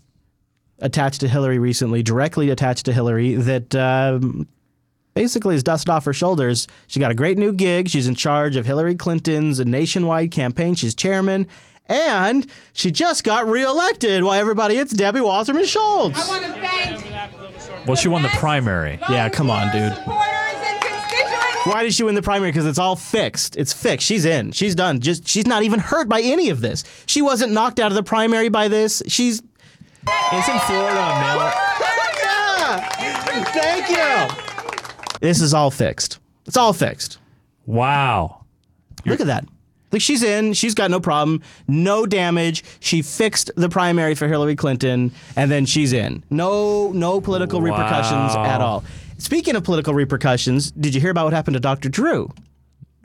attached 0.79 1.19
to 1.21 1.27
Hillary 1.27 1.59
recently, 1.59 2.01
directly 2.01 2.49
attached 2.49 2.85
to 2.85 2.93
Hillary, 2.93 3.35
that 3.35 3.75
um, 3.75 4.47
basically 5.13 5.55
is 5.55 5.63
dusted 5.63 5.89
off 5.89 6.05
her 6.05 6.13
shoulders. 6.13 6.67
She 6.87 6.99
got 6.99 7.11
a 7.11 7.15
great 7.15 7.37
new 7.37 7.53
gig. 7.53 7.89
She's 7.89 8.07
in 8.07 8.15
charge 8.15 8.55
of 8.55 8.65
Hillary 8.65 8.95
Clinton's 8.95 9.59
nationwide 9.59 10.31
campaign. 10.31 10.73
She's 10.75 10.95
chairman. 10.95 11.47
And 11.87 12.47
she 12.71 12.91
just 12.91 13.23
got 13.25 13.45
reelected 13.45 14.23
Why, 14.23 14.39
everybody 14.39 14.77
it's 14.77 14.93
Debbie 14.93 15.21
Wasserman 15.21 15.65
Schultz. 15.65 16.17
I 16.17 16.27
want 16.29 16.45
to 16.45 16.61
thank. 16.61 17.87
Well, 17.87 17.97
she 17.97 18.07
won 18.07 18.21
the 18.21 18.29
primary. 18.29 18.99
Yeah, 19.09 19.27
come 19.29 19.49
on, 19.49 19.71
dude. 19.71 19.93
Why 21.65 21.83
did 21.83 21.93
she 21.93 22.03
win 22.03 22.15
the 22.15 22.21
primary? 22.21 22.51
Because 22.51 22.65
it's 22.65 22.77
all 22.79 22.95
fixed. 22.97 23.55
It's 23.55 23.71
fixed. 23.71 24.05
She's 24.05 24.25
in. 24.25 24.51
She's 24.51 24.75
done. 24.75 24.99
Just 24.99 25.27
she's 25.27 25.47
not 25.47 25.63
even 25.63 25.79
hurt 25.79 26.09
by 26.09 26.21
any 26.21 26.49
of 26.49 26.59
this. 26.61 26.83
She 27.05 27.21
wasn't 27.21 27.53
knocked 27.53 27.79
out 27.79 27.91
of 27.91 27.95
the 27.95 28.03
primary 28.03 28.49
by 28.49 28.67
this. 28.67 29.01
She's 29.07 29.41
Isn't 29.41 30.61
Florida 30.63 30.99
a 30.99 31.19
mail? 31.21 31.51
Thank 33.53 33.89
you. 33.89 34.35
This 35.21 35.41
is 35.41 35.53
all 35.53 35.71
fixed. 35.71 36.19
It's 36.45 36.57
all 36.57 36.73
fixed. 36.73 37.17
Wow. 37.65 38.43
Look 39.05 39.21
at 39.21 39.27
that. 39.27 39.45
Like 39.91 40.01
she's 40.01 40.23
in, 40.23 40.53
she's 40.53 40.73
got 40.73 40.89
no 40.89 40.99
problem, 40.99 41.43
no 41.67 42.05
damage. 42.07 42.63
She 42.79 43.03
fixed 43.03 43.51
the 43.55 43.69
primary 43.69 44.15
for 44.15 44.27
Hillary 44.27 44.55
Clinton, 44.55 45.11
and 45.35 45.51
then 45.51 45.67
she's 45.67 45.93
in. 45.93 46.23
No, 46.31 46.91
no 46.93 47.21
political 47.21 47.59
Wow. 47.61 47.65
repercussions 47.67 48.35
at 48.35 48.59
all. 48.59 48.83
Speaking 49.23 49.55
of 49.55 49.63
political 49.63 49.93
repercussions, 49.93 50.69
did 50.71 50.93
you 50.93 50.99
hear 50.99 51.09
about 51.09 51.23
what 51.23 51.31
happened 51.33 51.53
to 51.53 51.61
Dr. 51.61 51.87
Drew? 51.87 52.29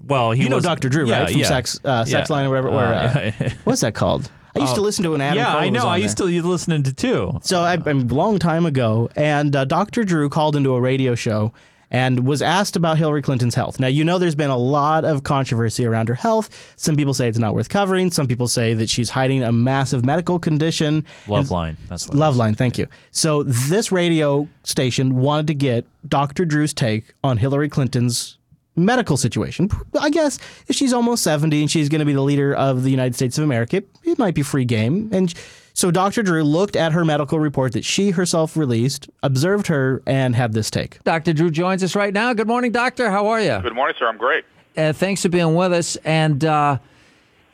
Well, 0.05 0.33
he 0.33 0.43
you 0.43 0.49
know 0.49 0.57
was- 0.57 0.65
Dr. 0.65 0.89
Drew, 0.89 1.07
yeah, 1.07 1.21
right? 1.21 1.31
From 1.31 1.41
yeah. 1.41 1.47
Sex, 1.47 1.79
uh, 1.85 2.05
Sex 2.05 2.29
Yeah. 2.29 2.35
Line 2.37 2.47
or 2.47 2.51
whatever. 2.51 2.69
Or, 2.71 2.83
uh, 2.83 3.31
Uh, 3.41 3.51
what's 3.63 3.83
that 3.83 3.95
called? 3.95 4.29
I 4.57 4.61
used 4.63 4.75
to 4.75 4.81
Oh, 4.81 4.83
listen 4.85 5.05
to 5.05 5.15
an 5.15 5.21
Adam. 5.21 5.39
Yeah, 5.39 5.53
Cole 5.53 5.61
I 5.61 5.69
know. 5.69 5.87
I 5.87 5.99
there. 5.99 6.03
used 6.03 6.17
to 6.17 6.25
listen 6.25 6.83
to 6.83 6.93
too. 6.93 7.39
So 7.43 7.61
I, 7.61 7.75
I 7.75 7.93
mean, 7.93 8.09
long 8.09 8.41
time 8.41 8.67
ago, 8.67 9.09
and 9.15 9.55
uh, 9.55 9.65
Dr. 9.65 10.03
Drew 10.03 10.29
called 10.29 10.57
into 10.57 10.75
a 10.75 10.81
radio 10.81 11.15
show 11.15 11.53
and 11.91 12.27
was 12.27 12.43
asked 12.43 12.77
about 12.77 12.99
Hillary 12.99 13.23
Clinton's 13.23 13.55
health. 13.55 13.81
Now, 13.81 13.87
you 13.87 14.05
know, 14.05 14.19
there's 14.19 14.35
been 14.35 14.51
a 14.51 14.57
lot 14.59 15.05
of 15.05 15.23
controversy 15.23 15.87
around 15.87 16.09
her 16.09 16.15
health. 16.15 16.75
Some 16.77 16.97
people 16.97 17.15
say 17.15 17.29
it's 17.29 17.39
not 17.39 17.55
worth 17.55 17.69
covering. 17.69 18.11
Some 18.11 18.27
people 18.27 18.47
say 18.49 18.75
that 18.75 18.91
she's 18.91 19.11
hiding 19.11 19.43
a 19.43 19.53
massive 19.53 20.05
medical 20.05 20.39
condition. 20.39 21.05
Love 21.27 21.41
And- 21.41 21.51
line. 21.51 21.77
That's 21.89 22.07
what 22.09 22.17
it 22.17 22.19
Loveline. 22.21 22.57
Thank 22.57 22.77
you. 22.79 22.87
So 23.11 23.43
this 23.43 23.91
radio 23.91 24.49
station 24.65 25.17
wanted 25.17 25.47
to 25.49 25.55
get 25.55 25.87
Dr. 26.07 26.45
Drew's 26.45 26.75
take 26.75 27.15
on 27.25 27.39
Hillary 27.39 27.69
Clinton's 27.69 28.37
medical 28.77 29.17
situation. 29.17 29.69
I 29.99 30.11
guess 30.11 30.39
if 30.69 30.77
she's 30.77 30.93
almost 30.93 31.25
70 31.25 31.63
and 31.63 31.71
she's 31.71 31.89
going 31.89 31.99
to 32.01 32.05
be 32.05 32.13
the 32.13 32.23
leader 32.23 32.55
of 32.55 32.85
the 32.85 32.91
United 32.91 33.15
States 33.15 33.37
of 33.39 33.45
America, 33.45 33.79
it, 33.79 33.89
it 34.05 34.19
might 34.19 34.35
be 34.35 34.43
free 34.43 34.65
game. 34.65 35.09
And 35.13 35.33
so 35.79 35.93
Dr. 35.93 36.25
Drew 36.25 36.43
looked 36.43 36.75
at 36.75 36.91
her 36.91 37.05
medical 37.05 37.39
report 37.39 37.75
that 37.75 37.85
she 37.85 38.11
herself 38.11 38.57
released, 38.57 39.09
observed 39.23 39.69
her, 39.69 40.03
and 40.07 40.35
had 40.35 40.53
this 40.53 40.73
take. 40.73 41.01
Dr. 41.05 41.33
Drew 41.33 41.53
joins 41.53 41.85
us 41.85 41.95
right 41.95 42.13
now. 42.13 42.33
Good 42.33 42.49
morning, 42.49 42.73
doctor. 42.73 43.13
How 43.13 43.29
are 43.29 43.41
you? 43.41 43.61
Good 43.63 43.77
morning, 43.77 43.95
sir. 43.97 44.09
I'm 44.09 44.19
great. 44.19 44.45
Uh, 44.77 44.93
thanks 44.93 45.23
for 45.23 45.29
being 45.29 45.55
with 45.55 45.73
us. 45.73 45.95
And 46.05 46.45
uh, 46.45 46.79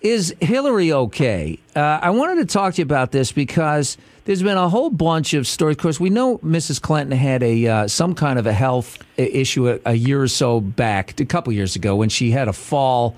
is 0.00 0.34
Hillary 0.40 0.90
okay? 0.90 1.58
Uh, 1.76 1.98
I 2.00 2.10
wanted 2.10 2.36
to 2.36 2.50
talk 2.50 2.72
to 2.74 2.78
you 2.78 2.84
about 2.84 3.12
this 3.12 3.30
because 3.30 3.98
there's 4.24 4.42
been 4.42 4.56
a 4.56 4.70
whole 4.70 4.88
bunch 4.88 5.34
of 5.34 5.46
stories. 5.46 5.76
Of 5.76 5.82
course, 5.82 6.00
we 6.00 6.08
know 6.08 6.38
Mrs. 6.38 6.80
Clinton 6.80 7.18
had 7.18 7.42
a 7.42 7.66
uh, 7.66 7.88
some 7.88 8.14
kind 8.14 8.38
of 8.38 8.46
a 8.46 8.54
health 8.54 8.96
issue 9.18 9.68
a, 9.68 9.80
a 9.84 9.94
year 9.94 10.22
or 10.22 10.28
so 10.28 10.60
back, 10.60 11.20
a 11.20 11.26
couple 11.26 11.52
years 11.52 11.76
ago, 11.76 11.94
when 11.94 12.08
she 12.08 12.30
had 12.30 12.48
a 12.48 12.54
fall. 12.54 13.16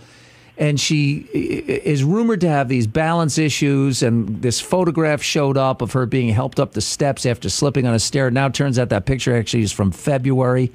And 0.58 0.80
she 0.80 1.18
is 1.34 2.02
rumored 2.02 2.40
to 2.40 2.48
have 2.48 2.68
these 2.68 2.86
balance 2.86 3.36
issues, 3.36 4.02
and 4.02 4.40
this 4.40 4.58
photograph 4.58 5.22
showed 5.22 5.58
up 5.58 5.82
of 5.82 5.92
her 5.92 6.06
being 6.06 6.30
helped 6.30 6.58
up 6.58 6.72
the 6.72 6.80
steps 6.80 7.26
after 7.26 7.50
slipping 7.50 7.86
on 7.86 7.92
a 7.92 7.98
stair. 7.98 8.30
Now, 8.30 8.46
it 8.46 8.54
turns 8.54 8.78
out 8.78 8.88
that 8.88 9.04
picture 9.04 9.36
actually 9.36 9.64
is 9.64 9.72
from 9.72 9.90
February. 9.90 10.72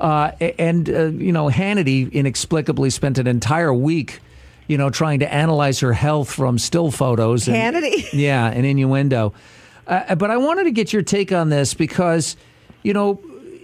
Uh, 0.00 0.32
and, 0.58 0.90
uh, 0.90 1.04
you 1.04 1.30
know, 1.30 1.46
Hannity 1.48 2.10
inexplicably 2.10 2.90
spent 2.90 3.18
an 3.18 3.28
entire 3.28 3.72
week, 3.72 4.18
you 4.66 4.76
know, 4.76 4.90
trying 4.90 5.20
to 5.20 5.32
analyze 5.32 5.78
her 5.78 5.92
health 5.92 6.32
from 6.32 6.58
still 6.58 6.90
photos. 6.90 7.46
And, 7.46 7.76
Hannity? 7.76 8.08
Yeah, 8.12 8.48
and 8.48 8.66
innuendo. 8.66 9.34
Uh, 9.86 10.16
but 10.16 10.32
I 10.32 10.36
wanted 10.38 10.64
to 10.64 10.72
get 10.72 10.92
your 10.92 11.02
take 11.02 11.30
on 11.30 11.48
this 11.48 11.74
because, 11.74 12.36
you 12.82 12.92
know, 12.92 13.22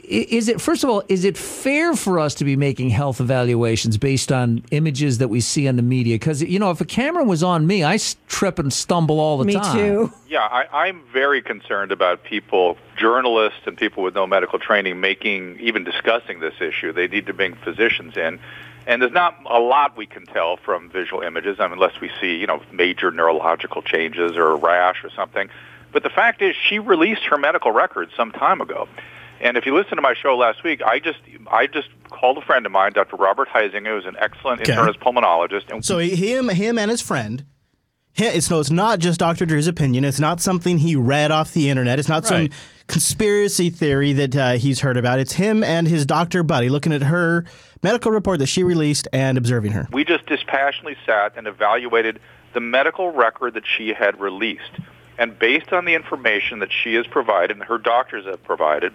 is 0.09 0.48
it, 0.48 0.61
first 0.61 0.84
of 0.84 0.90
all, 0.90 1.02
is 1.09 1.24
it 1.24 1.36
fair 1.36 1.94
for 1.94 2.18
us 2.18 2.34
to 2.36 2.44
be 2.44 2.56
making 2.56 2.90
health 2.90 3.20
evaluations 3.20 3.98
based 3.98 4.32
on 4.32 4.64
images 4.70 5.18
that 5.18 5.28
we 5.28 5.40
see 5.40 5.68
on 5.68 5.76
the 5.76 5.82
media? 5.82 6.14
Because, 6.16 6.42
you 6.42 6.59
know, 6.59 6.70
if 6.70 6.80
a 6.80 6.84
camera 6.84 7.24
was 7.24 7.42
on 7.42 7.66
me, 7.66 7.84
i 7.84 7.98
trip 8.28 8.59
and 8.59 8.72
stumble 8.72 9.20
all 9.20 9.38
the 9.38 9.44
Me 9.44 9.54
time. 9.54 9.76
too. 9.76 10.12
Yeah, 10.28 10.40
I, 10.40 10.86
I'm 10.86 11.02
very 11.12 11.42
concerned 11.42 11.92
about 11.92 12.24
people, 12.24 12.78
journalists 12.96 13.61
and 13.66 13.76
people 13.76 14.02
with 14.02 14.14
no 14.14 14.26
medical 14.26 14.59
training, 14.59 15.00
making 15.00 15.59
even 15.61 15.84
discussing 15.84 16.40
this 16.40 16.54
issue. 16.61 16.92
They 16.92 17.09
need 17.09 17.26
to 17.26 17.34
bring 17.34 17.54
physicians 17.56 18.16
in, 18.16 18.38
and 18.86 19.02
there's 19.02 19.12
not 19.12 19.36
a 19.46 19.59
lot 19.59 19.96
we 19.96 20.06
can 20.06 20.24
tell 20.26 20.56
from 20.56 20.88
visual 20.88 21.22
images, 21.22 21.59
I 21.61 21.64
mean, 21.64 21.74
unless 21.74 22.00
we 22.00 22.11
see, 22.20 22.36
you 22.36 22.46
know, 22.46 22.62
major 22.72 23.11
neurological 23.11 23.82
changes 23.82 24.36
or 24.36 24.52
a 24.52 24.56
rash 24.56 25.04
or 25.04 25.11
something. 25.11 25.50
But 25.92 26.02
the 26.02 26.11
fact 26.11 26.42
is, 26.42 26.54
she 26.56 26.78
released 26.78 27.24
her 27.24 27.38
medical 27.38 27.70
records 27.72 28.12
some 28.16 28.32
time 28.32 28.61
ago. 28.61 28.88
And 29.41 29.57
if 29.57 29.66
you 29.66 29.74
listen 29.74 29.97
to 29.97 30.03
my 30.03 30.14
show 30.14 30.36
last 30.36 30.64
week, 30.64 30.82
I 30.82 30.99
just 30.99 31.18
I 31.51 31.66
just 31.66 31.89
called 32.11 32.39
a 32.39 32.43
friend 32.43 32.66
of 32.66 32.72
mine, 32.72 32.93
Dr. 32.93 33.16
Robert 33.16 33.49
Huizenga, 33.49 33.86
who's 33.86 34.05
an 34.07 34.16
excellent 34.18 34.61
Okay. 34.62 34.72
internist 34.72 34.99
pulmonologist, 34.99 35.70
and 35.72 35.84
So 35.84 35.99
him, 35.99 36.49
him, 36.49 36.78
and 36.78 36.91
his 36.91 37.01
friend. 37.01 37.45
It's 38.20 38.51
no, 38.51 38.59
it's 38.59 38.70
not 38.70 38.99
just 38.99 39.20
Dr. 39.20 39.47
Drew's 39.47 39.68
opinion. 39.68 40.05
It's 40.05 40.18
not 40.18 40.41
something 40.41 40.78
he 40.78 40.97
read 40.97 41.30
off 41.30 41.53
the 41.53 41.70
internet. 41.70 42.01
It's 42.01 42.09
not 42.09 42.26
some 42.26 42.49
conspiracy 42.89 43.70
theory 43.70 44.12
that 44.14 44.34
uh, 44.34 44.53
he's 44.55 44.80
heard 44.80 44.97
about. 44.97 45.20
It's 45.20 45.34
him 45.34 45.62
and 45.62 45.86
his 45.86 46.05
doctor 46.05 46.43
buddy 46.43 46.68
looking 46.68 46.93
at 46.93 47.03
her 47.03 47.45
medical 47.80 48.11
report 48.11 48.41
that 48.41 48.47
she 48.47 48.64
released 48.64 49.07
and 49.12 49.39
observing 49.39 49.70
her. 49.72 49.86
We 49.93 50.05
just 50.05 50.26
dispassionately 50.26 50.97
sat 51.07 51.34
and 51.36 51.47
evaluated 51.47 52.18
the 52.55 52.61
medical 52.61 53.12
record 53.12 53.55
that 53.55 53.64
she 53.66 53.91
had 53.93 54.18
released. 54.18 54.72
And 55.16 55.39
based 55.39 55.72
on 55.72 55.84
the 55.84 55.95
information 55.95 56.59
that 56.59 56.72
she 56.72 56.95
has 56.95 57.07
provided 57.07 57.57
and 57.57 57.64
her 57.66 57.78
doctors 57.78 58.24
have 58.24 58.43
provided, 58.43 58.93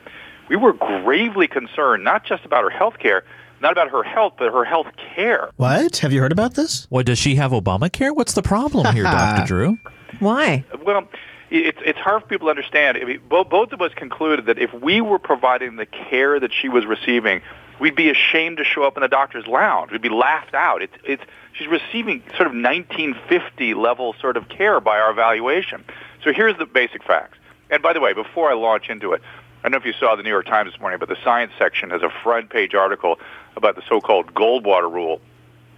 we 0.50 0.56
were 0.56 0.74
gravely 0.74 1.48
concerned 1.48 2.04
not 2.04 2.26
just 2.26 2.46
about 2.46 2.64
her 2.64 2.70
health 2.70 3.00
care, 3.00 3.24
not 3.62 3.72
about 3.72 3.90
her 3.90 4.04
health, 4.04 4.34
but 4.38 4.52
her 4.52 4.66
health 4.66 4.88
care. 5.16 5.50
What? 5.56 5.98
Have 5.98 6.12
you 6.12 6.20
heard 6.20 6.32
about 6.32 6.56
this? 6.56 6.86
What 6.90 7.06
does 7.06 7.18
she 7.18 7.36
have 7.36 7.52
Obamacare? 7.52 8.16
What's 8.16 8.34
the 8.34 8.44
problem 8.44 8.94
here, 8.94 9.04
Doctor 9.20 9.46
Drew? 9.46 9.78
Why? 10.20 10.66
Well, 10.86 11.08
it's 11.50 11.80
it's 11.86 12.00
hard 12.00 12.24
for 12.24 12.28
people 12.28 12.48
to 12.48 12.50
understand. 12.50 12.98
I 12.98 13.06
mean, 13.06 13.22
both 13.30 13.50
both 13.50 13.72
of 13.72 13.82
us 13.82 13.94
concluded 13.96 14.48
that 14.48 14.60
if 14.60 14.74
we 14.74 15.02
were 15.02 15.20
providing 15.20 15.76
the 15.76 15.86
care 15.86 16.40
that 16.40 16.52
she 16.52 16.68
was 16.68 16.86
receiving, 16.86 17.42
we'd 17.80 17.96
be 17.96 18.10
ashamed 18.10 18.58
to 18.58 18.64
show 18.64 18.84
up 18.84 18.98
in 18.98 19.02
the 19.02 19.08
doctor's 19.08 19.48
lounge. 19.48 19.92
We'd 19.92 20.02
be 20.02 20.10
laughed 20.10 20.54
out. 20.54 20.82
It's 20.82 20.94
it's 21.04 21.24
she's 21.54 21.68
receiving 21.68 22.22
sort 22.36 22.48
of 22.48 22.54
1950 22.54 23.74
level 23.76 24.16
sort 24.20 24.36
of 24.38 24.50
care 24.50 24.80
by 24.80 25.00
our 25.00 25.12
evaluation. 25.12 25.84
So 26.24 26.34
here's 26.34 26.58
the 26.58 26.66
basic 26.66 27.04
facts. 27.04 27.38
And 27.70 27.82
by 27.82 27.94
the 27.94 28.00
way, 28.00 28.14
before 28.14 28.50
I 28.50 28.54
launch 28.54 28.90
into 28.90 29.14
it, 29.14 29.22
I 29.64 29.70
don't 29.70 29.72
know 29.72 29.78
if 29.78 29.86
you 29.86 30.00
saw 30.00 30.16
the 30.16 30.24
New 30.24 30.30
York 30.30 30.46
Times 30.46 30.72
this 30.72 30.80
morning, 30.82 31.00
but 31.00 31.08
the 31.08 31.18
science 31.24 31.54
section 31.58 31.90
has 31.92 32.02
a 32.02 32.10
front 32.10 32.50
page 32.50 32.76
article 32.76 33.18
about 33.56 33.76
the 33.76 33.82
so-called 33.88 34.34
Goldwater 34.34 34.92
rule 34.92 35.22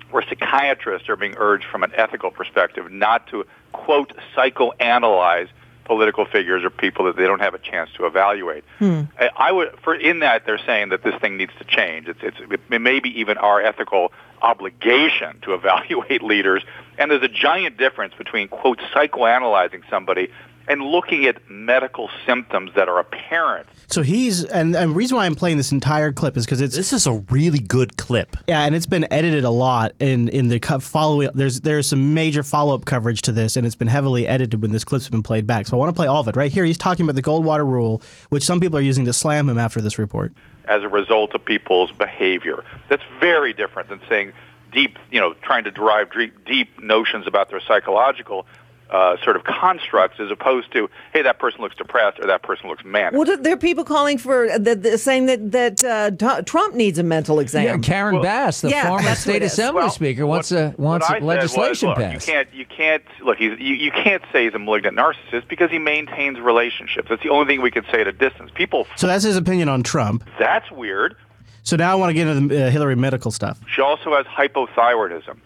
where 0.09 0.23
psychiatrists 0.23 1.07
are 1.07 1.15
being 1.15 1.35
urged 1.37 1.65
from 1.65 1.83
an 1.83 1.91
ethical 1.95 2.31
perspective 2.31 2.91
not 2.91 3.27
to 3.27 3.45
quote 3.73 4.13
psychoanalyze 4.35 5.49
political 5.83 6.25
figures 6.25 6.63
or 6.63 6.71
people 6.71 7.05
that 7.05 7.15
they 7.15 7.25
don't 7.25 7.41
have 7.41 7.53
a 7.53 7.59
chance 7.59 7.91
to 7.95 8.07
evaluate. 8.07 8.63
Hmm. 8.79 9.03
I, 9.19 9.29
I 9.37 9.51
would 9.51 9.77
for 9.83 9.93
in 9.93 10.19
that 10.19 10.45
they're 10.45 10.57
saying 10.57 10.89
that 10.89 11.03
this 11.03 11.13
thing 11.21 11.37
needs 11.37 11.51
to 11.59 11.63
change. 11.63 12.07
It's 12.07 12.19
it's 12.23 12.37
it 12.71 12.81
may 12.81 12.99
be 12.99 13.19
even 13.19 13.37
our 13.37 13.61
ethical 13.61 14.11
obligation 14.41 15.39
to 15.41 15.53
evaluate 15.59 16.23
leaders. 16.23 16.63
And 16.97 17.11
there's 17.11 17.23
a 17.23 17.27
giant 17.27 17.77
difference 17.77 18.13
between 18.15 18.47
quote 18.47 18.79
psychoanalyzing 18.93 19.87
somebody 19.89 20.31
and 20.67 20.81
looking 20.81 21.25
at 21.25 21.49
medical 21.49 22.09
symptoms 22.25 22.71
that 22.75 22.89
are 22.89 22.99
apparent. 22.99 23.67
So 23.87 24.01
he's 24.01 24.43
and, 24.43 24.75
and 24.75 24.91
the 24.91 24.95
reason 24.95 25.17
why 25.17 25.25
I'm 25.25 25.35
playing 25.35 25.57
this 25.57 25.71
entire 25.71 26.11
clip 26.11 26.37
is 26.37 26.45
because 26.45 26.61
it's 26.61 26.75
this 26.75 26.91
is 26.93 27.05
a 27.07 27.13
really 27.29 27.59
good 27.59 27.97
clip. 27.97 28.35
Yeah, 28.47 28.63
and 28.63 28.75
it's 28.75 28.85
been 28.85 29.07
edited 29.11 29.43
a 29.43 29.49
lot 29.49 29.93
in 29.99 30.27
in 30.29 30.47
the 30.47 30.59
co- 30.59 30.79
follow. 30.79 31.29
There's 31.31 31.61
there's 31.61 31.87
some 31.87 32.13
major 32.13 32.43
follow 32.43 32.73
up 32.75 32.85
coverage 32.85 33.21
to 33.23 33.31
this, 33.31 33.55
and 33.55 33.65
it's 33.65 33.75
been 33.75 33.87
heavily 33.87 34.27
edited 34.27 34.61
when 34.61 34.71
this 34.71 34.83
clip's 34.83 35.09
been 35.09 35.23
played 35.23 35.45
back. 35.47 35.67
So 35.67 35.77
I 35.77 35.79
want 35.79 35.89
to 35.89 35.95
play 35.95 36.07
all 36.07 36.21
of 36.21 36.27
it 36.27 36.35
right 36.35 36.51
here. 36.51 36.65
He's 36.65 36.77
talking 36.77 37.05
about 37.05 37.15
the 37.15 37.23
Goldwater 37.23 37.65
rule, 37.65 38.01
which 38.29 38.43
some 38.43 38.59
people 38.59 38.77
are 38.77 38.81
using 38.81 39.05
to 39.05 39.13
slam 39.13 39.49
him 39.49 39.57
after 39.57 39.81
this 39.81 39.97
report. 39.99 40.33
as 40.67 40.81
a 40.83 40.89
result 40.89 41.35
of 41.35 41.45
people's 41.45 41.91
behavior. 41.91 42.63
That's 42.89 43.03
very 43.19 43.53
different 43.53 43.89
than 43.89 44.01
saying 44.09 44.33
deep, 44.71 44.97
you 45.11 45.19
know, 45.21 45.33
trying 45.43 45.63
to 45.63 45.71
derive 45.71 46.11
deep, 46.11 46.43
deep 46.45 46.81
notions 46.81 47.27
about 47.27 47.49
their 47.49 47.61
psychological 47.61 48.45
uh, 48.89 49.17
sort 49.23 49.35
of 49.35 49.43
constructs, 49.43 50.19
as 50.19 50.29
opposed 50.29 50.71
to, 50.73 50.89
hey, 51.13 51.21
that 51.23 51.39
person 51.39 51.61
looks 51.61 51.75
depressed 51.75 52.19
or 52.19 52.27
that 52.27 52.43
person 52.43 52.69
looks 52.69 52.83
manic. 52.85 53.13
Well, 53.13 53.37
there 53.37 53.53
are 53.53 53.57
people 53.57 53.83
calling 53.83 54.17
for 54.17 54.47
the, 54.59 54.75
the, 54.75 54.97
saying 54.97 55.25
that 55.25 55.51
that 55.51 55.83
uh, 55.83 56.11
T- 56.11 56.43
Trump 56.43 56.75
needs 56.75 56.99
a 56.99 57.03
mental 57.03 57.39
exam. 57.39 57.63
Yeah, 57.65 57.77
Karen 57.77 58.21
Bass, 58.21 58.61
the 58.61 58.69
Yeah, 58.69 58.87
former 58.87 59.15
state 59.15 59.41
assembly 59.41 59.81
Well, 59.81 59.89
speaker, 59.89 60.25
wants 60.27 60.51
a 60.51 60.73
wants 60.77 61.09
What 61.09 61.15
I 61.15 61.17
a 61.17 61.19
said 61.19 61.25
legislation 61.25 61.89
was, 61.89 61.97
look, 61.97 61.97
passed. 61.97 62.27
You 62.27 62.33
can't, 62.33 62.53
you 62.53 62.65
can't 62.65 63.03
look. 63.23 63.37
He's, 63.37 63.59
you, 63.59 63.73
you 63.75 63.91
can't 63.91 64.23
say 64.31 64.45
he's 64.45 64.53
a 64.53 64.59
malignant 64.59 64.97
narcissist 64.97 65.47
because 65.47 65.71
he 65.71 65.79
maintains 65.79 66.39
relationships. 66.39 67.09
That's 67.09 67.23
the 67.23 67.29
only 67.29 67.47
thing 67.47 67.61
we 67.61 67.71
could 67.71 67.85
say 67.91 68.01
at 68.01 68.07
a 68.07 68.11
distance. 68.13 68.51
People, 68.53 68.87
So 68.95 69.07
that's 69.07 69.23
his 69.23 69.35
opinion 69.37 69.67
on 69.69 69.81
Trump. 69.83 70.23
that's 70.39 70.69
weird. 70.71 71.15
So 71.63 71.75
now 71.75 71.91
I 71.91 71.95
want 71.95 72.11
to 72.11 72.13
get 72.13 72.27
into 72.27 72.53
the 72.53 72.67
uh, 72.67 72.69
Hillary 72.69 72.95
medical 72.95 73.31
stuff. 73.31 73.59
She 73.67 73.81
also 73.81 74.15
has 74.15 74.27
hypothyroidism. 74.27 75.37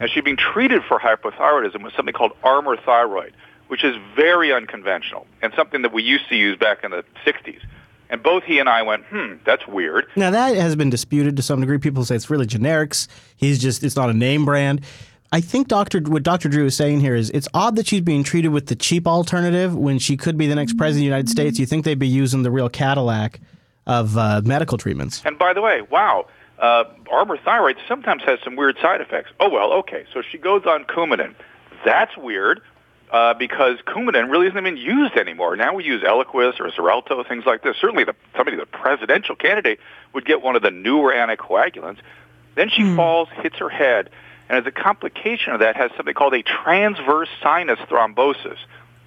And 0.00 0.10
she's 0.10 0.24
being 0.24 0.36
treated 0.36 0.82
for 0.84 0.98
hypothyroidism 0.98 1.82
with 1.82 1.94
something 1.94 2.12
called 2.12 2.32
Armour 2.42 2.76
thyroid, 2.76 3.34
which 3.68 3.84
is 3.84 3.96
very 4.16 4.52
unconventional 4.52 5.26
and 5.40 5.52
something 5.54 5.82
that 5.82 5.92
we 5.92 6.02
used 6.02 6.28
to 6.28 6.36
use 6.36 6.58
back 6.58 6.84
in 6.84 6.90
the 6.90 7.04
60s. 7.24 7.60
And 8.10 8.22
both 8.22 8.44
he 8.44 8.58
and 8.58 8.68
I 8.68 8.82
went, 8.82 9.04
hmm, 9.06 9.34
that's 9.44 9.66
weird. 9.66 10.06
Now 10.14 10.30
that 10.30 10.56
has 10.56 10.76
been 10.76 10.90
disputed 10.90 11.36
to 11.36 11.42
some 11.42 11.60
degree. 11.60 11.78
People 11.78 12.04
say 12.04 12.14
it's 12.16 12.30
really 12.30 12.46
generics. 12.46 13.08
He's 13.36 13.58
just 13.58 13.82
it's 13.82 13.96
not 13.96 14.10
a 14.10 14.14
name 14.14 14.44
brand. 14.44 14.82
I 15.32 15.40
think 15.40 15.66
Doctor 15.66 16.00
what 16.00 16.22
Dr. 16.22 16.48
Drew 16.48 16.66
is 16.66 16.76
saying 16.76 17.00
here 17.00 17.16
is 17.16 17.30
it's 17.30 17.48
odd 17.54 17.76
that 17.76 17.88
she's 17.88 18.02
being 18.02 18.22
treated 18.22 18.48
with 18.48 18.66
the 18.66 18.76
cheap 18.76 19.08
alternative 19.08 19.74
when 19.74 19.98
she 19.98 20.16
could 20.16 20.36
be 20.36 20.46
the 20.46 20.54
next 20.54 20.76
president 20.76 20.98
of 20.98 21.00
the 21.00 21.04
United 21.06 21.28
States. 21.28 21.58
You 21.58 21.66
think 21.66 21.84
they'd 21.84 21.98
be 21.98 22.06
using 22.06 22.44
the 22.44 22.52
real 22.52 22.68
Cadillac 22.68 23.40
of 23.86 24.16
uh, 24.16 24.42
medical 24.44 24.78
treatments? 24.78 25.22
And 25.24 25.38
by 25.38 25.52
the 25.52 25.60
way, 25.60 25.82
wow, 25.90 26.26
uh, 26.58 26.84
Armour 27.10 27.36
thyroid 27.44 27.76
sometimes 27.88 28.22
has 28.24 28.38
some 28.44 28.56
weird 28.56 28.76
side 28.80 29.00
effects. 29.00 29.30
Oh 29.40 29.48
well, 29.48 29.72
okay. 29.74 30.04
So 30.12 30.22
she 30.22 30.38
goes 30.38 30.62
on 30.66 30.84
Coumadin. 30.84 31.34
That's 31.84 32.16
weird 32.16 32.60
uh, 33.10 33.34
because 33.34 33.78
Coumadin 33.86 34.30
really 34.30 34.46
isn't 34.46 34.58
even 34.58 34.76
used 34.76 35.16
anymore. 35.16 35.56
Now 35.56 35.74
we 35.74 35.84
use 35.84 36.02
Eliquis 36.02 36.58
or 36.60 36.70
Xarelto, 36.70 37.26
things 37.28 37.44
like 37.44 37.62
this. 37.62 37.76
Certainly, 37.80 38.04
the, 38.04 38.14
somebody, 38.36 38.56
the 38.56 38.66
presidential 38.66 39.36
candidate, 39.36 39.80
would 40.12 40.24
get 40.24 40.42
one 40.42 40.56
of 40.56 40.62
the 40.62 40.70
newer 40.70 41.12
anticoagulants. 41.12 41.98
Then 42.54 42.70
she 42.70 42.82
Hmm. 42.82 42.96
falls, 42.96 43.28
hits 43.42 43.56
her 43.58 43.68
head, 43.68 44.10
and 44.48 44.58
as 44.58 44.66
a 44.66 44.70
complication 44.70 45.52
of 45.52 45.60
that, 45.60 45.76
has 45.76 45.90
something 45.96 46.14
called 46.14 46.34
a 46.34 46.42
transverse 46.42 47.28
sinus 47.42 47.78
thrombosis. 47.90 48.58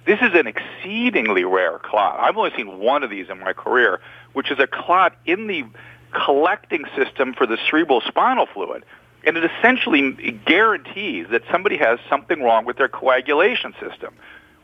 This 0.04 0.20
is 0.22 0.34
an 0.34 0.46
exceedingly 0.46 1.44
rare 1.44 1.78
clot. 1.78 2.18
I've 2.20 2.36
only 2.36 2.52
seen 2.56 2.78
one 2.78 3.02
of 3.02 3.10
these 3.10 3.28
in 3.28 3.40
my 3.40 3.52
career, 3.52 4.00
which 4.32 4.50
is 4.50 4.58
a 4.58 4.66
clot 4.66 5.14
in 5.26 5.46
the 5.48 5.64
collecting 6.12 6.84
system 6.96 7.34
for 7.34 7.46
the 7.46 7.58
cerebral 7.68 8.00
spinal 8.00 8.46
fluid. 8.46 8.84
And 9.24 9.36
it 9.36 9.50
essentially 9.58 10.12
guarantees 10.46 11.26
that 11.30 11.42
somebody 11.50 11.76
has 11.76 11.98
something 12.08 12.42
wrong 12.42 12.64
with 12.64 12.76
their 12.76 12.88
coagulation 12.88 13.74
system. 13.80 14.14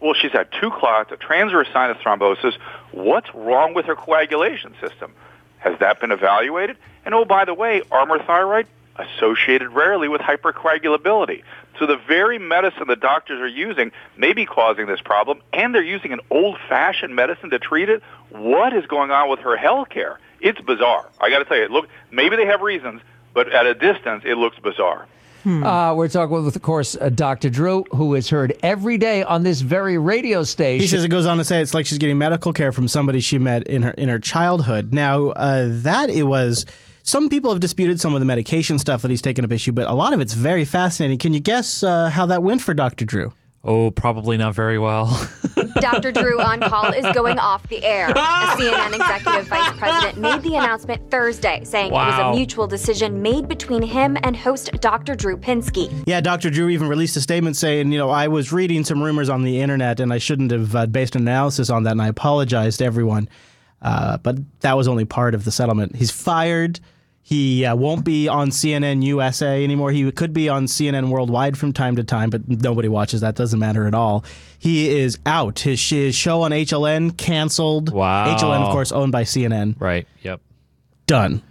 Well, 0.01 0.14
she's 0.14 0.32
had 0.32 0.49
two 0.61 0.70
clots, 0.70 1.12
a 1.12 1.16
transverse 1.16 1.68
sinus 1.72 1.99
thrombosis. 1.99 2.55
What's 2.92 3.34
wrong 3.34 3.74
with 3.74 3.86
her 3.86 3.97
coagulation 3.97 4.74
system? 4.80 5.12
Has 5.59 5.78
that 5.80 6.01
been 6.01 6.12
evaluated? 6.12 6.76
And 7.05 7.14
oh, 7.14 7.24
by 7.24 7.45
the 7.45 7.55
way, 7.55 7.82
Armour 7.90 8.22
thyroid 8.22 8.66
associated 8.97 9.70
rarely 9.70 10.09
with 10.09 10.20
hypercoagulability. 10.20 11.42
So 11.78 11.86
the 11.86 11.97
very 11.97 12.38
medicine 12.38 12.86
the 12.86 12.97
doctors 12.97 13.40
are 13.40 13.49
using 13.49 13.90
may 14.16 14.32
be 14.32 14.47
causing 14.47 14.86
this 14.86 15.01
problem, 15.01 15.42
and 15.53 15.74
they're 15.74 15.82
using 15.82 16.12
an 16.12 16.20
old-fashioned 16.30 17.14
medicine 17.14 17.51
to 17.51 17.59
treat 17.59 17.88
it. 17.88 18.03
What 18.30 18.72
is 18.72 18.86
going 18.86 19.11
on 19.11 19.28
with 19.28 19.40
her 19.40 19.57
health 19.57 19.88
care? 19.88 20.20
It's 20.45 20.61
bizarre. 20.61 21.11
I 21.20 21.30
got 21.30 21.38
to 21.38 21.45
tell 21.47 21.57
you, 21.57 21.68
look, 21.68 21.88
maybe 22.12 22.36
they 22.36 22.45
have 22.45 22.61
reasons, 22.61 23.01
but 23.32 23.51
at 23.51 23.66
a 23.66 23.74
distance, 23.74 24.24
it 24.26 24.36
looks 24.36 24.59
bizarre. 24.59 25.07
Uh, 25.47 25.92
we're 25.95 26.09
talking 26.09 26.42
with, 26.42 26.57
of 26.57 26.62
course, 26.62 26.97
uh, 26.99 27.11
Dr. 27.11 27.51
Drew, 27.51 27.84
who 27.90 28.14
is 28.14 28.30
heard 28.30 28.57
every 28.62 28.97
day 28.97 29.22
on 29.22 29.42
this 29.42 29.61
very 29.61 29.99
radio 29.99 30.42
station. 30.42 30.80
He 30.80 30.86
says 30.86 31.05
it 31.05 31.09
goes 31.09 31.26
on 31.26 31.36
to 31.36 31.45
say 31.45 31.61
it's 31.61 31.74
like 31.74 31.84
she's 31.84 31.99
getting 31.99 32.16
medical 32.16 32.53
care 32.55 32.72
from 32.72 32.88
somebody 32.88 33.20
she 33.20 33.38
met 33.38 33.66
in 33.66 33.82
her 33.82 33.90
in 33.90 34.09
her 34.09 34.18
childhood. 34.18 34.95
Now 34.95 35.30
uh, 35.30 35.68
that 35.70 36.09
it 36.09 36.22
was. 36.22 36.64
Some 37.03 37.28
people 37.28 37.51
have 37.51 37.61
disputed 37.61 38.01
some 38.01 38.14
of 38.14 38.20
the 38.20 38.26
medication 38.26 38.78
stuff 38.78 39.03
that 39.03 39.11
he's 39.11 39.20
taken 39.20 39.45
up 39.45 39.53
issue, 39.53 39.72
but 39.72 39.86
a 39.86 39.92
lot 39.92 40.14
of 40.14 40.20
it's 40.20 40.32
very 40.32 40.64
fascinating. 40.64 41.18
Can 41.18 41.34
you 41.34 41.40
guess 41.40 41.82
uh, 41.82 42.09
how 42.09 42.24
that 42.24 42.42
went 42.42 42.62
for 42.62 42.72
Dr. 42.72 43.05
Drew? 43.05 43.34
Oh, 43.67 43.91
probably 43.91 44.37
not 44.37 44.55
very 44.55 44.79
well. 44.79 45.07
Dr. 45.81 46.12
Drew 46.12 46.39
on 46.39 46.61
call 46.61 46.93
is 46.93 47.07
going 47.15 47.39
off 47.39 47.67
the 47.69 47.83
air. 47.83 48.11
A 48.11 48.12
CNN 48.12 48.95
executive 48.95 49.47
vice 49.49 49.73
president 49.79 50.19
made 50.19 50.43
the 50.43 50.57
announcement 50.57 51.11
Thursday, 51.11 51.65
saying 51.65 51.89
it 51.89 51.93
was 51.93 52.35
a 52.35 52.37
mutual 52.37 52.67
decision 52.67 53.23
made 53.23 53.49
between 53.49 53.81
him 53.81 54.19
and 54.23 54.37
host 54.37 54.71
Dr. 54.81 55.15
Drew 55.15 55.39
Pinsky. 55.39 55.91
Yeah, 56.07 56.21
Dr. 56.21 56.51
Drew 56.51 56.69
even 56.69 56.89
released 56.89 57.17
a 57.17 57.23
statement 57.23 57.57
saying, 57.57 57.91
you 57.91 57.99
know, 57.99 58.11
I 58.11 58.29
was 58.29 58.53
reading 58.53 58.85
some 58.85 59.03
rumors 59.03 59.31
on 59.31 59.45
the 59.45 59.61
internet 59.61 59.99
and 59.99 60.12
I 60.12 60.19
shouldn't 60.19 60.51
have 60.51 60.77
uh, 60.77 60.87
based 60.87 61.17
an 61.17 61.23
analysis 61.23 61.71
on 61.71 61.85
that, 61.85 61.93
and 61.93 62.03
I 62.03 62.09
apologize 62.09 62.77
to 62.79 62.85
everyone. 62.85 63.31
Uh, 63.81 64.19
but 64.19 64.37
that 64.61 64.77
was 64.77 64.89
only 64.89 65.05
part 65.07 65.35
of 65.35 65.45
the 65.45 65.51
settlement. 65.51 65.97
He's 65.97 66.11
fired. 66.11 66.81
He 67.27 67.64
uh, 67.64 67.75
won't 67.75 68.05
be 68.05 68.29
on 68.29 68.51
CNN 68.51 69.03
USA 69.03 69.64
anymore. 69.64 69.91
He 69.93 70.12
could 70.12 70.35
be 70.35 70.51
on 70.51 70.66
CNN 70.66 71.09
Worldwide 71.09 71.57
from 71.57 71.72
time 71.72 71.97
to 71.97 72.05
time, 72.05 72.29
but 72.29 72.47
nobody 72.47 72.87
watches 72.87 73.22
that. 73.22 73.35
Doesn't 73.35 73.59
matter 73.59 73.87
at 73.87 73.95
all. 73.95 74.27
He 74.59 74.91
is 74.91 75.18
out. 75.25 75.61
His, 75.61 75.89
his 75.89 76.14
show 76.14 76.43
on 76.43 76.51
HLN 76.51 77.16
canceled. 77.16 77.91
Wow. 77.91 78.37
HLN, 78.37 78.66
of 78.66 78.72
course, 78.72 78.93
owned 78.93 79.11
by 79.11 79.22
CNN. 79.22 79.81
Right. 79.81 80.07
Yep. 80.22 80.41
Done. 81.07 81.43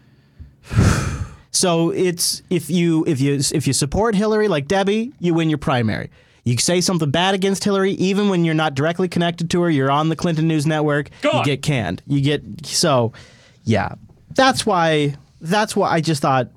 So 1.56 1.92
it's 1.92 2.42
if 2.50 2.72
you 2.72 3.06
if 3.06 3.22
you 3.22 3.40
if 3.54 3.68
you 3.68 3.74
support 3.74 4.16
Hillary 4.16 4.48
like 4.48 4.68
Debbie, 4.68 5.14
you 5.20 5.36
win 5.36 5.50
your 5.50 5.60
primary. 5.60 6.10
You 6.44 6.58
say 6.58 6.82
something 6.82 7.12
bad 7.12 7.36
against 7.36 7.64
Hillary, 7.64 7.92
even 7.92 8.28
when 8.30 8.44
you're 8.44 8.56
not 8.56 8.74
directly 8.74 9.08
connected 9.08 9.52
to 9.52 9.62
her, 9.62 9.70
you're 9.70 9.92
on 9.92 10.10
the 10.10 10.16
Clinton 10.16 10.48
News 10.48 10.66
Network, 10.66 11.12
you 11.24 11.44
get 11.46 11.62
canned. 11.62 12.02
You 12.08 12.22
get 12.22 12.66
so, 12.66 13.14
yeah. 13.66 13.94
That's 14.32 14.66
why. 14.66 15.16
That's 15.44 15.76
why 15.76 15.92
I 15.92 16.00
just 16.00 16.22
thought 16.22 16.48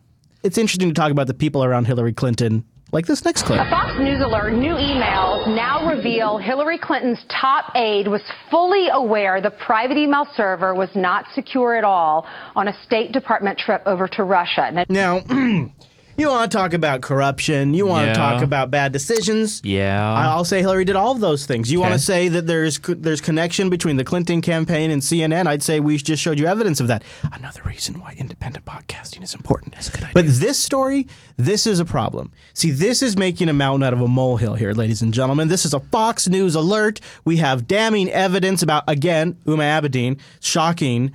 it's 0.44 0.58
interesting 0.58 0.88
to 0.88 0.94
talk 0.94 1.10
about 1.10 1.26
the 1.26 1.34
people 1.34 1.64
around 1.64 1.86
Hillary 1.86 2.12
Clinton, 2.12 2.64
like 2.92 3.04
this 3.04 3.24
next 3.24 3.42
clip. 3.42 3.58
A 3.58 3.68
Fox 3.68 3.98
News 3.98 4.22
alert, 4.22 4.52
new 4.52 4.74
emails 4.74 5.48
now 5.48 5.90
reveal 5.90 6.38
Hillary 6.38 6.78
Clinton's 6.78 7.18
top 7.28 7.72
aide 7.74 8.06
was 8.06 8.22
fully 8.48 8.86
aware 8.92 9.40
the 9.40 9.50
private 9.50 9.96
email 9.96 10.24
server 10.36 10.72
was 10.72 10.88
not 10.94 11.24
secure 11.34 11.74
at 11.74 11.82
all 11.82 12.28
on 12.54 12.68
a 12.68 12.82
State 12.84 13.10
Department 13.10 13.58
trip 13.58 13.82
over 13.86 14.06
to 14.06 14.22
Russia. 14.22 14.86
Now, 14.88 15.20
you 16.18 16.28
want 16.28 16.50
to 16.50 16.56
talk 16.56 16.72
about 16.72 17.00
corruption? 17.02 17.74
You 17.74 17.86
want 17.86 18.06
Yeah. 18.06 18.12
to 18.12 18.18
talk 18.18 18.42
about 18.42 18.70
bad 18.70 18.92
decisions? 18.92 19.60
Yeah. 19.64 20.12
I'll 20.14 20.44
say 20.44 20.60
Hillary 20.60 20.84
did 20.84 20.96
all 20.96 21.12
of 21.12 21.20
those 21.20 21.46
things. 21.46 21.70
You 21.70 21.80
want 21.80 21.92
to 21.92 21.98
say 21.98 22.28
that 22.28 22.46
there's 22.46 22.78
there's 22.86 23.20
connection 23.20 23.68
between 23.70 23.96
the 23.96 24.04
Clinton 24.04 24.40
campaign 24.40 24.90
and 24.90 25.02
CNN? 25.02 25.46
I'd 25.46 25.62
say 25.62 25.80
we 25.80 25.96
just 25.98 26.22
showed 26.22 26.38
you 26.38 26.46
evidence 26.46 26.80
of 26.80 26.88
that. 26.88 27.02
Another 27.32 27.60
reason 27.64 28.00
why 28.00 28.14
independent 28.18 28.64
podcasting 28.64 29.22
is 29.22 29.34
important. 29.34 29.74
That's 29.74 29.88
a 29.88 29.92
good 29.92 30.00
idea. 30.04 30.12
But 30.14 30.26
this 30.26 30.58
story, 30.58 31.06
this 31.36 31.66
is 31.66 31.80
a 31.80 31.84
problem. 31.84 32.32
See, 32.54 32.70
this 32.70 33.02
is 33.02 33.16
making 33.16 33.48
a 33.48 33.52
mountain 33.52 33.82
out 33.82 33.92
of 33.92 34.00
a 34.00 34.08
molehill 34.08 34.54
here, 34.54 34.72
ladies 34.72 35.02
and 35.02 35.12
gentlemen. 35.12 35.48
This 35.48 35.64
is 35.64 35.74
a 35.74 35.80
Fox 35.80 36.28
News 36.28 36.54
alert. 36.54 37.00
We 37.24 37.36
have 37.38 37.66
damning 37.66 38.08
evidence 38.10 38.62
about 38.62 38.84
again 38.88 39.36
Huma 39.46 39.80
Abedin, 39.80 40.18
shocking. 40.40 41.12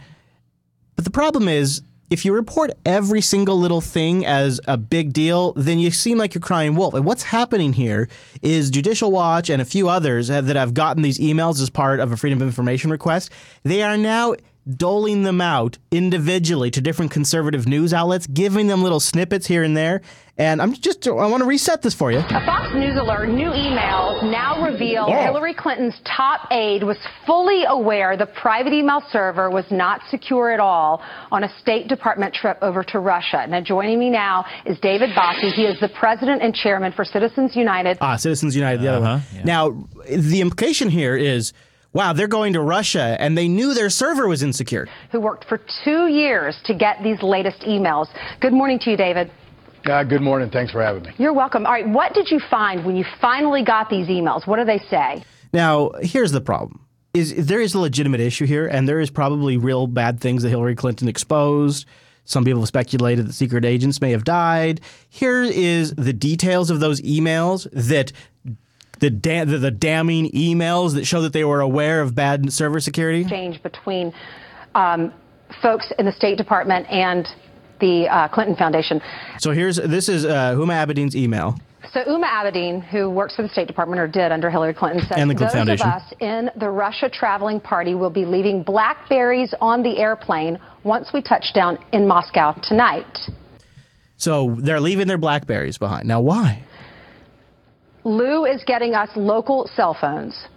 But 0.95 1.06
the 1.06 1.12
problem 1.12 1.47
is, 1.47 1.82
if 2.12 2.26
you 2.26 2.34
report 2.34 2.72
every 2.86 3.22
single 3.22 3.57
little 3.57 3.80
thing 3.80 4.26
as 4.26 4.59
a 4.68 4.76
big 4.76 5.14
deal, 5.14 5.53
then 5.53 5.80
you 5.80 5.89
seem 5.89 6.18
like 6.18 6.36
you're 6.36 6.41
crying 6.41 6.76
wolf. 6.76 6.93
And 6.93 7.05
what's 7.05 7.24
happening 7.24 7.72
here 7.72 8.09
is 8.41 8.70
Judicial 8.70 9.12
Watch 9.12 9.49
and 9.49 9.62
a 9.62 9.66
few 9.66 9.88
others 9.88 10.28
that 10.28 10.57
have 10.57 10.74
gotten 10.74 11.03
these 11.03 11.20
emails 11.20 11.62
as 11.62 11.70
part 11.70 12.01
of 12.01 12.12
a 12.12 12.18
Freedom 12.18 12.41
of 12.41 12.47
Information 12.47 12.91
request, 12.91 13.32
they 13.64 13.82
are 13.82 13.95
now 13.95 14.36
doling 14.68 15.24
them 15.24 15.41
out 15.41 15.78
individually 15.91 16.70
to 16.72 16.82
different 16.82 17.12
conservative 17.12 17.68
news 17.68 17.93
outlets, 17.93 18.28
giving 18.28 18.68
them 18.68 18.84
little 18.84 18.99
snippets 18.99 19.47
here 19.47 19.64
and 19.64 19.76
there. 19.76 20.01
And 20.38 20.62
I'm 20.62 20.74
just, 20.74 21.07
I 21.07 21.12
want 21.12 21.41
to 21.41 21.45
reset 21.45 21.82
this 21.82 21.93
for 21.93 22.12
you. 22.12 22.20
A 22.20 22.45
Fox 22.45 22.74
News 22.74 22.97
alert, 22.97 23.28
new 23.30 23.49
emails 23.49 24.24
now 24.32 24.64
reveal 24.64 25.05
Oh. 25.07 25.24
Hillary 25.24 25.53
Clinton's 25.53 25.99
top 26.05 26.47
aide 26.51 26.84
was 26.84 26.97
fully 27.26 27.64
aware 27.68 28.18
the 28.18 28.26
private 28.26 28.74
email 28.74 29.03
server 29.12 29.49
was 29.49 29.66
not 29.72 30.01
secure 30.09 30.51
at 30.51 30.59
all 30.59 31.01
on 31.32 31.43
a 31.43 31.49
State 31.59 31.88
Department 31.88 32.34
trip 32.34 32.57
over 32.62 32.84
to 32.86 32.99
Russia. 32.99 33.45
Now, 33.47 33.62
joining 33.62 33.99
me 33.99 34.09
now 34.09 34.45
is 34.66 34.80
David 34.80 35.09
Bossie. 35.12 35.51
He 35.53 35.64
is 35.64 35.80
the 35.80 35.89
president 35.89 36.41
and 36.41 36.53
chairman 36.55 36.91
for 36.91 37.03
Citizens 37.05 37.55
United. 37.55 37.97
Ah, 38.01 38.16
Citizens 38.16 38.55
United, 38.55 38.82
the 38.82 38.88
other 38.88 39.01
one. 39.01 39.24
Now, 39.43 39.88
the 40.09 40.41
implication 40.41 40.89
here 40.89 41.16
is, 41.16 41.53
wow, 41.94 42.14
they're 42.14 42.28
going 42.28 42.54
to 42.54 42.62
Russia 42.62 43.16
and 43.20 43.38
they 43.38 43.48
knew 43.48 43.74
their 43.74 43.89
server 43.89 44.28
was 44.28 44.44
insecure. 44.44 44.88
who 45.12 45.20
worked 45.20 45.46
for 45.46 45.60
two 45.84 46.08
years 46.08 46.56
to 46.66 46.74
get 46.74 47.04
these 47.04 47.22
latest 47.22 47.62
emails. 47.62 48.08
Good 48.39 48.54
morning 48.54 48.80
to 48.80 48.92
you, 48.92 48.98
David. 48.98 49.32
Uh, 49.86 50.04
good 50.04 50.22
morning. 50.22 50.50
Thanks 50.52 50.72
for 50.72 50.82
having 50.82 51.04
me. 51.04 51.12
You're 51.18 51.34
welcome. 51.34 51.66
All 51.66 51.72
right, 51.72 51.88
what 51.88 52.14
did 52.14 52.30
you 52.30 52.39
find 52.52 52.86
when 52.86 52.96
you 52.96 53.06
finally 53.20 53.64
got 53.64 53.89
these 53.89 54.08
emails? 54.08 54.46
What 54.46 54.58
do 54.58 54.66
they 54.66 54.78
say? 54.89 55.24
Now, 55.54 55.92
here's 56.02 56.32
the 56.32 56.42
problem. 56.42 56.86
Is 57.14 57.48
there 57.48 57.60
is 57.60 57.74
a 57.74 57.80
legitimate 57.80 58.22
issue 58.22 58.46
here, 58.46 58.68
and 58.68 58.88
there 58.88 59.00
is 59.00 59.10
probably 59.10 59.58
real 59.58 59.88
bad 59.88 60.22
things 60.22 60.44
that 60.44 60.50
Hillary 60.50 60.76
Clinton 60.76 61.10
exposed. 61.10 61.86
Some 62.24 62.46
people 62.46 62.62
have 62.62 62.68
speculated 62.68 63.28
that 63.28 63.34
secret 63.34 63.66
agents 63.66 64.00
may 64.00 64.12
have 64.12 64.24
died. 64.24 64.80
Here 65.10 65.44
is 65.44 65.94
the 65.96 66.14
details 66.14 66.70
of 66.70 66.80
those 66.80 67.02
emails 67.02 67.68
that 67.74 68.14
the 69.02 69.10
da- 69.10 69.43
the, 69.43 69.58
the 69.58 69.72
damning 69.72 70.32
emails 70.32 70.93
that 70.93 71.06
show 71.06 71.22
that 71.24 71.34
they 71.34 71.43
were 71.43 71.60
aware 71.60 72.02
of 72.02 72.16
bad 72.16 72.54
server 72.54 72.80
security. 72.80 73.22
Exchange 73.22 73.62
between 73.62 74.14
um, 74.74 75.14
folks 75.62 75.91
in 75.99 76.06
the 76.06 76.12
State 76.14 76.38
Department 76.38 76.88
and 76.89 77.28
the 77.82 78.08
uh, 78.08 78.28
Clinton 78.30 78.56
Foundation. 78.56 79.02
So 79.39 79.52
here's 79.52 79.76
this 79.76 80.08
is 80.08 80.24
uh, 80.24 80.54
Huma 80.56 80.86
Abedin's 80.86 81.16
email. 81.16 81.58
So 81.93 81.99
Huma 82.06 82.26
Abedin, 82.26 82.82
who 82.88 83.10
works 83.10 83.36
for 83.36 83.41
the 83.41 83.49
State 83.49 83.68
Department 83.68 83.99
or 83.99 84.08
did 84.08 84.32
under 84.32 84.49
Hillary 84.49 84.74
Clinton, 84.74 85.02
the 85.10 85.34
those 85.34 85.52
Clinton 85.52 85.70
of 85.74 85.82
us 85.82 86.14
in 86.22 86.49
the 86.56 86.70
Russia 86.70 87.10
traveling 87.10 87.60
party 87.60 87.95
will 87.95 88.10
be 88.10 88.24
leaving 88.24 88.64
blackberries 88.64 89.54
on 89.60 89.84
the 89.84 89.97
airplane 89.97 90.58
once 90.84 91.10
we 91.14 91.22
touch 91.22 91.54
down 91.54 91.78
in 91.91 92.08
Moscow 92.08 92.54
tonight. 92.64 93.18
So 94.16 94.56
they're 94.60 94.80
leaving 94.80 95.08
their 95.08 95.18
Blackberries 95.18 95.80
behind. 95.80 96.08
Now, 96.08 96.22
why? 96.22 96.64
Lou 98.04 98.45
is 98.45 98.64
getting 98.66 98.93
us 98.93 99.10
local 99.16 99.70
cell 99.76 99.95
phones. 99.99 100.47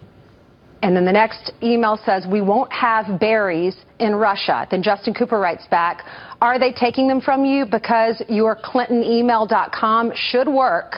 And 0.81 0.95
then 0.95 1.05
the 1.05 1.11
next 1.11 1.51
email 1.63 1.99
says, 2.05 2.25
We 2.27 2.41
won't 2.41 2.71
have 2.71 3.19
berries 3.19 3.75
in 3.99 4.15
Russia. 4.15 4.67
Then 4.69 4.83
Justin 4.83 5.13
Cooper 5.13 5.39
writes 5.39 5.65
back, 5.67 6.03
Are 6.41 6.59
they 6.59 6.71
taking 6.71 7.07
them 7.07 7.21
from 7.21 7.45
you 7.45 7.65
because 7.65 8.21
your 8.29 8.55
ClintonEmail.com 8.55 10.11
should 10.15 10.47
work? 10.47 10.97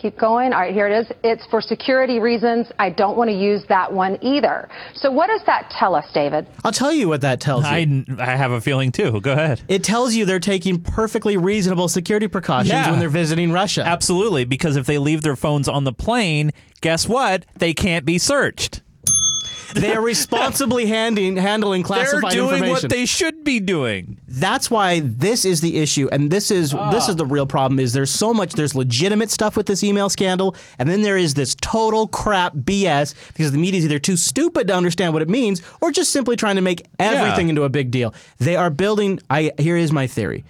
Keep 0.00 0.18
going. 0.18 0.52
All 0.54 0.60
right, 0.60 0.72
here 0.72 0.88
it 0.88 0.98
is. 0.98 1.06
It's 1.22 1.44
for 1.50 1.60
security 1.60 2.20
reasons. 2.20 2.66
I 2.78 2.88
don't 2.88 3.18
want 3.18 3.28
to 3.28 3.36
use 3.36 3.62
that 3.68 3.92
one 3.92 4.16
either. 4.22 4.68
So, 4.94 5.10
what 5.10 5.26
does 5.26 5.42
that 5.46 5.70
tell 5.78 5.94
us, 5.94 6.06
David? 6.14 6.46
I'll 6.64 6.72
tell 6.72 6.92
you 6.92 7.06
what 7.08 7.20
that 7.20 7.40
tells 7.40 7.64
you. 7.64 7.70
I, 7.70 8.04
I 8.18 8.36
have 8.36 8.50
a 8.50 8.60
feeling 8.62 8.92
too. 8.92 9.20
Go 9.20 9.32
ahead. 9.32 9.60
It 9.68 9.84
tells 9.84 10.14
you 10.14 10.24
they're 10.24 10.40
taking 10.40 10.80
perfectly 10.80 11.36
reasonable 11.36 11.88
security 11.88 12.28
precautions 12.28 12.70
Yeah. 12.72 12.90
when 12.90 12.98
they're 13.00 13.08
visiting 13.10 13.52
Russia. 13.52 13.82
Absolutely, 13.84 14.44
because 14.44 14.76
if 14.76 14.86
they 14.86 14.96
leave 14.98 15.20
their 15.20 15.36
phones 15.36 15.68
on 15.68 15.84
the 15.84 15.92
plane, 15.92 16.50
guess 16.80 17.06
what? 17.06 17.44
They 17.56 17.74
can't 17.74 18.06
be 18.06 18.16
searched. 18.16 18.80
They 19.74 19.92
are 19.92 20.00
responsibly 20.00 20.86
handing, 20.86 21.36
handling 21.36 21.82
They're 21.82 21.86
classified 21.86 22.32
doing 22.32 22.54
information. 22.54 22.72
what 22.72 22.90
they 22.90 23.06
should 23.06 23.44
be 23.44 23.60
doing. 23.60 24.18
That's 24.26 24.70
why 24.70 25.00
this 25.00 25.44
is 25.44 25.60
the 25.60 25.78
issue, 25.78 26.08
and 26.10 26.30
this 26.30 26.50
is 26.50 26.72
this 26.90 27.08
is 27.08 27.16
the 27.16 27.26
real 27.26 27.46
problem. 27.46 27.78
Is 27.78 27.92
there's 27.92 28.10
so 28.10 28.32
much 28.32 28.52
there's 28.52 28.74
legitimate 28.74 29.30
stuff 29.30 29.56
with 29.56 29.66
this 29.66 29.82
email 29.82 30.08
scandal, 30.08 30.56
and 30.78 30.88
then 30.88 31.02
there 31.02 31.16
is 31.16 31.34
this 31.34 31.54
total 31.56 32.06
crap 32.08 32.54
BS 32.54 33.14
because 33.28 33.52
the 33.52 33.58
media 33.58 33.78
is 33.78 33.84
either 33.84 33.98
too 33.98 34.16
stupid 34.16 34.68
to 34.68 34.74
understand 34.74 35.12
what 35.12 35.22
it 35.22 35.28
means, 35.28 35.62
or 35.80 35.90
just 35.90 36.12
simply 36.12 36.36
trying 36.36 36.56
to 36.56 36.62
make 36.62 36.86
everything 36.98 37.48
into 37.48 37.64
a 37.64 37.68
big 37.68 37.90
deal. 37.90 38.14
They 38.38 38.56
are 38.56 38.70
building. 38.70 39.20
I 39.28 39.52
here 39.58 39.76
is 39.76 39.92
my 39.92 40.06
theory. 40.06 40.44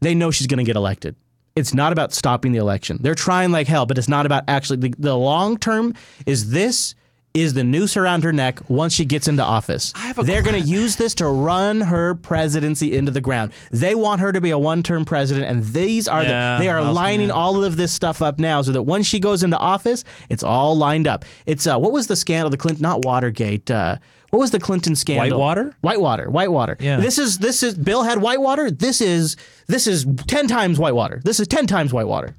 They 0.00 0.14
know 0.14 0.30
she's 0.30 0.46
going 0.46 0.58
to 0.58 0.64
get 0.64 0.76
elected. 0.76 1.16
It's 1.56 1.74
not 1.74 1.92
about 1.92 2.12
stopping 2.12 2.52
the 2.52 2.58
election. 2.58 2.98
They're 3.00 3.16
trying 3.16 3.50
like 3.50 3.66
hell, 3.66 3.84
but 3.84 3.98
it's 3.98 4.08
not 4.08 4.26
about 4.26 4.44
actually 4.46 4.76
the, 4.76 4.94
the 4.96 5.16
long 5.16 5.58
term. 5.58 5.94
Is 6.24 6.50
this 6.50 6.94
is 7.40 7.54
the 7.54 7.64
noose 7.64 7.96
around 7.96 8.24
her 8.24 8.32
neck 8.32 8.60
once 8.68 8.92
she 8.92 9.04
gets 9.04 9.28
into 9.28 9.42
office? 9.42 9.92
They're 10.22 10.42
going 10.42 10.60
to 10.62 10.68
use 10.68 10.96
this 10.96 11.14
to 11.16 11.26
run 11.26 11.80
her 11.80 12.14
presidency 12.14 12.96
into 12.96 13.10
the 13.12 13.20
ground. 13.20 13.52
They 13.70 13.94
want 13.94 14.20
her 14.20 14.32
to 14.32 14.40
be 14.40 14.50
a 14.50 14.58
one 14.58 14.82
term 14.82 15.04
president, 15.04 15.46
and 15.46 15.64
these 15.64 16.08
are 16.08 16.22
Yeah, 16.22 16.56
the, 16.58 16.64
they 16.64 16.68
are 16.68 16.82
lining 16.82 17.30
all 17.30 17.64
of 17.64 17.76
this 17.76 17.92
stuff 17.92 18.22
up 18.22 18.38
now, 18.38 18.62
so 18.62 18.72
that 18.72 18.82
when 18.82 19.02
she 19.02 19.20
goes 19.20 19.42
into 19.42 19.56
office, 19.58 20.04
it's 20.28 20.42
all 20.42 20.76
lined 20.76 21.06
up. 21.06 21.24
It's 21.46 21.66
uh, 21.66 21.78
what 21.78 21.92
was 21.92 22.06
the 22.06 22.16
scandal? 22.16 22.50
The 22.50 22.56
Clinton, 22.56 22.82
not 22.82 23.04
Watergate. 23.04 23.70
Uh, 23.70 23.96
what 24.30 24.40
was 24.40 24.50
the 24.50 24.60
Clinton 24.60 24.94
scandal? 24.94 25.38
Whitewater? 25.38 25.74
Whitewater. 25.80 26.30
Whitewater. 26.30 26.76
Yeah. 26.80 26.98
This 27.00 27.18
is 27.18 27.38
this 27.38 27.62
is 27.62 27.74
Bill 27.74 28.02
had 28.02 28.20
Whitewater. 28.20 28.70
This 28.70 29.00
is 29.00 29.36
this 29.68 29.86
is 29.86 30.06
ten 30.26 30.46
times 30.48 30.78
Whitewater. 30.78 31.20
This 31.24 31.40
is 31.40 31.48
ten 31.48 31.66
times 31.66 31.92
Whitewater. 31.92 32.34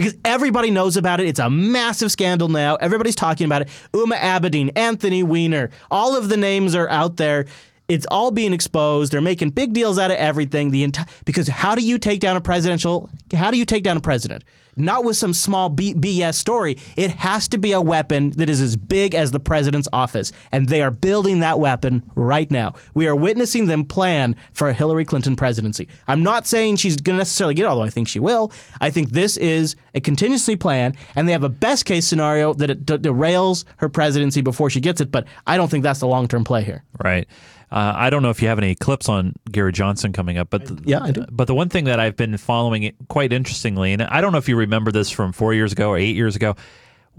Because 0.00 0.16
everybody 0.24 0.70
knows 0.70 0.96
about 0.96 1.20
it. 1.20 1.26
It's 1.26 1.38
a 1.38 1.50
massive 1.50 2.10
scandal 2.10 2.48
now. 2.48 2.76
Everybody's 2.76 3.14
talking 3.14 3.44
about 3.44 3.60
it. 3.60 3.68
Huma 3.92 4.16
Abedin, 4.16 4.72
Anthony 4.74 5.22
Weiner, 5.22 5.68
all 5.90 6.16
of 6.16 6.30
the 6.30 6.38
names 6.38 6.74
are 6.74 6.88
out 6.88 7.18
there. 7.18 7.44
It's 7.86 8.06
all 8.10 8.30
being 8.30 8.54
exposed. 8.54 9.12
They're 9.12 9.20
making 9.20 9.50
big 9.50 9.74
deals 9.74 9.98
out 9.98 10.10
of 10.10 10.16
everything. 10.16 10.70
The 10.70 10.84
entire 10.84 11.04
because 11.26 11.48
how 11.48 11.74
do 11.74 11.84
you 11.84 11.98
take 11.98 12.20
down 12.20 12.34
a 12.34 12.40
presidential? 12.40 13.10
How 13.34 13.50
do 13.50 13.58
you 13.58 13.66
take 13.66 13.82
down 13.82 13.98
a 13.98 14.00
president? 14.00 14.42
Not 14.76 15.04
with 15.04 15.16
some 15.16 15.34
small 15.34 15.68
B- 15.68 15.94
BS 15.94 16.34
story. 16.34 16.78
It 16.96 17.10
has 17.12 17.48
to 17.48 17.58
be 17.58 17.72
a 17.72 17.80
weapon 17.80 18.30
that 18.30 18.48
is 18.48 18.60
as 18.60 18.76
big 18.76 19.14
as 19.14 19.30
the 19.30 19.40
president's 19.40 19.88
office, 19.92 20.32
and 20.52 20.68
they 20.68 20.82
are 20.82 20.90
building 20.90 21.40
that 21.40 21.58
weapon 21.58 22.02
right 22.14 22.50
now. 22.50 22.74
We 22.94 23.06
are 23.06 23.16
witnessing 23.16 23.66
them 23.66 23.84
plan 23.84 24.36
for 24.52 24.68
a 24.68 24.72
Hillary 24.72 25.04
Clinton 25.04 25.36
presidency. 25.36 25.88
I'm 26.08 26.22
not 26.22 26.46
saying 26.46 26.76
she's 26.76 26.96
going 26.96 27.14
to 27.16 27.18
necessarily 27.18 27.54
get 27.54 27.64
it, 27.64 27.68
although 27.68 27.82
I 27.82 27.90
think 27.90 28.08
she 28.08 28.20
will. 28.20 28.52
I 28.80 28.90
think 28.90 29.10
this 29.10 29.36
is 29.36 29.76
a 29.94 30.00
contingency 30.00 30.56
plan, 30.56 30.94
and 31.14 31.28
they 31.28 31.32
have 31.32 31.44
a 31.44 31.48
best 31.48 31.84
case 31.84 32.06
scenario 32.06 32.54
that 32.54 32.70
it 32.70 32.86
de- 32.86 32.98
derails 32.98 33.64
her 33.78 33.88
presidency 33.88 34.40
before 34.40 34.70
she 34.70 34.80
gets 34.80 35.00
it. 35.00 35.10
But 35.10 35.26
I 35.46 35.56
don't 35.56 35.70
think 35.70 35.82
that's 35.82 36.00
the 36.00 36.06
long 36.06 36.28
term 36.28 36.44
play 36.44 36.62
here. 36.62 36.84
Right. 37.02 37.26
Uh, 37.72 37.92
I 37.94 38.10
don't 38.10 38.22
know 38.22 38.30
if 38.30 38.42
you 38.42 38.48
have 38.48 38.58
any 38.58 38.74
clips 38.74 39.08
on 39.08 39.34
Gary 39.50 39.72
Johnson 39.72 40.12
coming 40.12 40.38
up, 40.38 40.50
but 40.50 40.66
the, 40.66 40.82
yeah, 40.84 41.02
I 41.02 41.12
do. 41.12 41.24
But 41.30 41.46
the 41.46 41.54
one 41.54 41.68
thing 41.68 41.84
that 41.84 42.00
I've 42.00 42.16
been 42.16 42.36
following 42.36 42.92
quite 43.08 43.32
interestingly, 43.32 43.92
and 43.92 44.02
I 44.02 44.20
don't 44.20 44.32
know 44.32 44.38
if 44.38 44.48
you 44.48 44.56
remember 44.56 44.90
this 44.90 45.08
from 45.10 45.32
four 45.32 45.54
years 45.54 45.72
ago 45.72 45.90
or 45.90 45.98
eight 45.98 46.16
years 46.16 46.34
ago. 46.34 46.56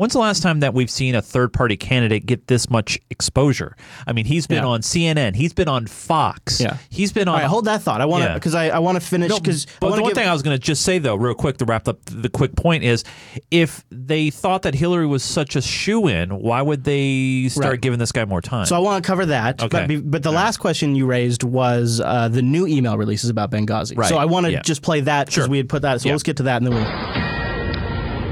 When's 0.01 0.13
the 0.13 0.19
last 0.19 0.41
time 0.41 0.61
that 0.61 0.73
we've 0.73 0.89
seen 0.89 1.13
a 1.13 1.21
third 1.21 1.53
party 1.53 1.77
candidate 1.77 2.25
get 2.25 2.47
this 2.47 2.71
much 2.71 2.97
exposure? 3.11 3.75
I 4.07 4.13
mean, 4.13 4.25
he's 4.25 4.47
been 4.47 4.63
Yeah. 4.63 4.69
on 4.69 4.81
CNN, 4.81 5.35
he's 5.35 5.53
been 5.53 5.67
on 5.67 5.85
Fox, 5.85 6.59
Yeah. 6.59 6.77
he's 6.89 7.11
been 7.13 7.27
on. 7.27 7.35
All 7.35 7.41
right, 7.41 7.47
hold 7.47 7.65
that 7.65 7.83
thought. 7.83 8.01
I 8.01 8.05
want 8.05 8.23
to 8.27 8.33
because 8.33 8.55
I, 8.55 8.69
I 8.69 8.79
want 8.79 8.99
to 8.99 9.05
finish 9.05 9.29
No, 9.29 9.37
because 9.39 9.67
but 9.79 9.95
the 9.95 10.01
one 10.01 10.15
thing 10.15 10.27
I 10.27 10.33
was 10.33 10.41
going 10.41 10.55
to 10.57 10.59
just 10.59 10.81
say 10.81 10.97
though, 10.97 11.13
real 11.13 11.35
quick, 11.35 11.57
to 11.57 11.65
wrap 11.65 11.87
up 11.87 11.99
the 12.05 12.29
quick 12.29 12.55
point 12.55 12.83
is, 12.83 13.03
if 13.51 13.85
they 13.91 14.31
thought 14.31 14.63
that 14.63 14.73
Hillary 14.73 15.05
was 15.05 15.21
such 15.21 15.55
a 15.55 15.61
shoe 15.61 16.07
in, 16.07 16.31
why 16.31 16.63
would 16.63 16.83
they 16.83 17.47
start 17.49 17.65
Right. 17.73 17.81
giving 17.81 17.99
this 17.99 18.11
guy 18.11 18.25
more 18.25 18.41
time? 18.41 18.65
So 18.65 18.75
I 18.75 18.79
want 18.79 19.03
to 19.03 19.07
cover 19.07 19.27
that. 19.27 19.61
Okay. 19.61 19.85
But, 19.85 20.09
but 20.09 20.23
the 20.23 20.31
last 20.31 20.57
question 20.57 20.95
you 20.95 21.05
raised 21.05 21.43
was 21.43 22.01
uh, 22.03 22.27
the 22.27 22.41
new 22.41 22.65
email 22.65 22.97
releases 22.97 23.29
about 23.29 23.51
Benghazi. 23.51 23.95
Right. 23.95 24.09
So 24.09 24.17
I 24.17 24.25
want 24.25 24.47
to 24.47 24.51
Yeah. 24.51 24.61
just 24.63 24.81
play 24.81 25.01
that 25.01 25.27
because 25.27 25.47
we 25.47 25.57
had 25.57 25.69
put 25.69 25.83
that. 25.83 26.01
So 26.01 26.07
Yeah. 26.09 26.13
let's 26.15 26.23
get 26.23 26.37
to 26.37 26.43
that 26.43 26.57
and 26.63 26.65
then 26.65 26.73
we'll. 26.73 27.40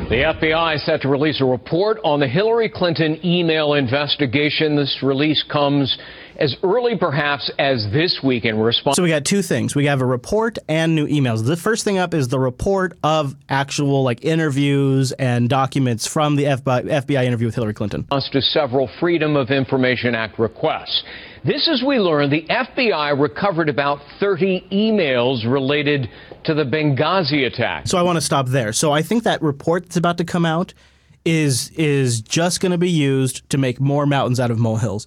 The 0.09 0.23
FBI 0.23 0.77
is 0.77 0.85
set 0.85 1.01
to 1.01 1.07
release 1.07 1.39
a 1.39 1.45
report 1.45 1.99
on 2.03 2.19
the 2.19 2.27
Hillary 2.27 2.67
Clinton 2.67 3.23
email 3.23 3.75
investigation. 3.75 4.75
This 4.75 5.03
release 5.03 5.43
comes 5.43 5.99
as 6.39 6.55
early, 6.63 6.97
perhaps, 6.97 7.51
as 7.59 7.85
this 7.91 8.21
week 8.23 8.45
in 8.45 8.57
response. 8.57 8.95
So 8.95 9.03
we 9.03 9.09
got 9.09 9.25
two 9.25 9.41
things. 9.41 9.75
We 9.75 9.85
have 9.87 10.01
a 10.01 10.05
report 10.05 10.57
and 10.69 10.95
new 10.95 11.05
emails. 11.05 11.45
The 11.45 11.57
first 11.57 11.83
thing 11.83 11.97
up 11.97 12.13
is 12.13 12.29
the 12.29 12.39
report 12.39 12.97
of 13.03 13.35
actual 13.49 14.03
like 14.03 14.23
interviews 14.23 15.11
and 15.11 15.49
documents 15.49 16.07
from 16.07 16.37
the 16.37 16.45
FBI, 16.45 16.85
FBI 16.85 17.25
interview 17.25 17.47
with 17.47 17.55
Hillary 17.55 17.73
Clinton. 17.73 18.07
to 18.09 18.41
several 18.41 18.89
Freedom 18.99 19.35
of 19.35 19.51
Information 19.51 20.15
Act 20.15 20.39
requests. 20.39 21.03
This, 21.43 21.69
as 21.69 21.83
we 21.85 21.99
learned, 21.99 22.31
the 22.31 22.45
FBI 22.49 23.19
recovered 23.19 23.69
about 23.69 23.99
30 24.19 24.67
emails 24.71 25.49
related 25.49 26.09
to 26.45 26.53
the 26.53 26.63
Benghazi 26.63 27.45
attack. 27.45 27.87
So 27.87 27.97
I 27.97 28.01
want 28.01 28.17
to 28.17 28.21
stop 28.21 28.47
there. 28.47 28.73
So 28.73 28.91
I 28.91 29.01
think 29.01 29.23
that 29.23 29.41
report 29.41 29.83
that's 29.83 29.97
about 29.97 30.17
to 30.17 30.25
come 30.25 30.45
out 30.45 30.73
is 31.25 31.69
is 31.71 32.21
just 32.21 32.61
going 32.61 32.71
to 32.71 32.77
be 32.77 32.89
used 32.89 33.49
to 33.49 33.57
make 33.57 33.79
more 33.79 34.05
mountains 34.05 34.39
out 34.39 34.51
of 34.51 34.57
molehills. 34.57 35.05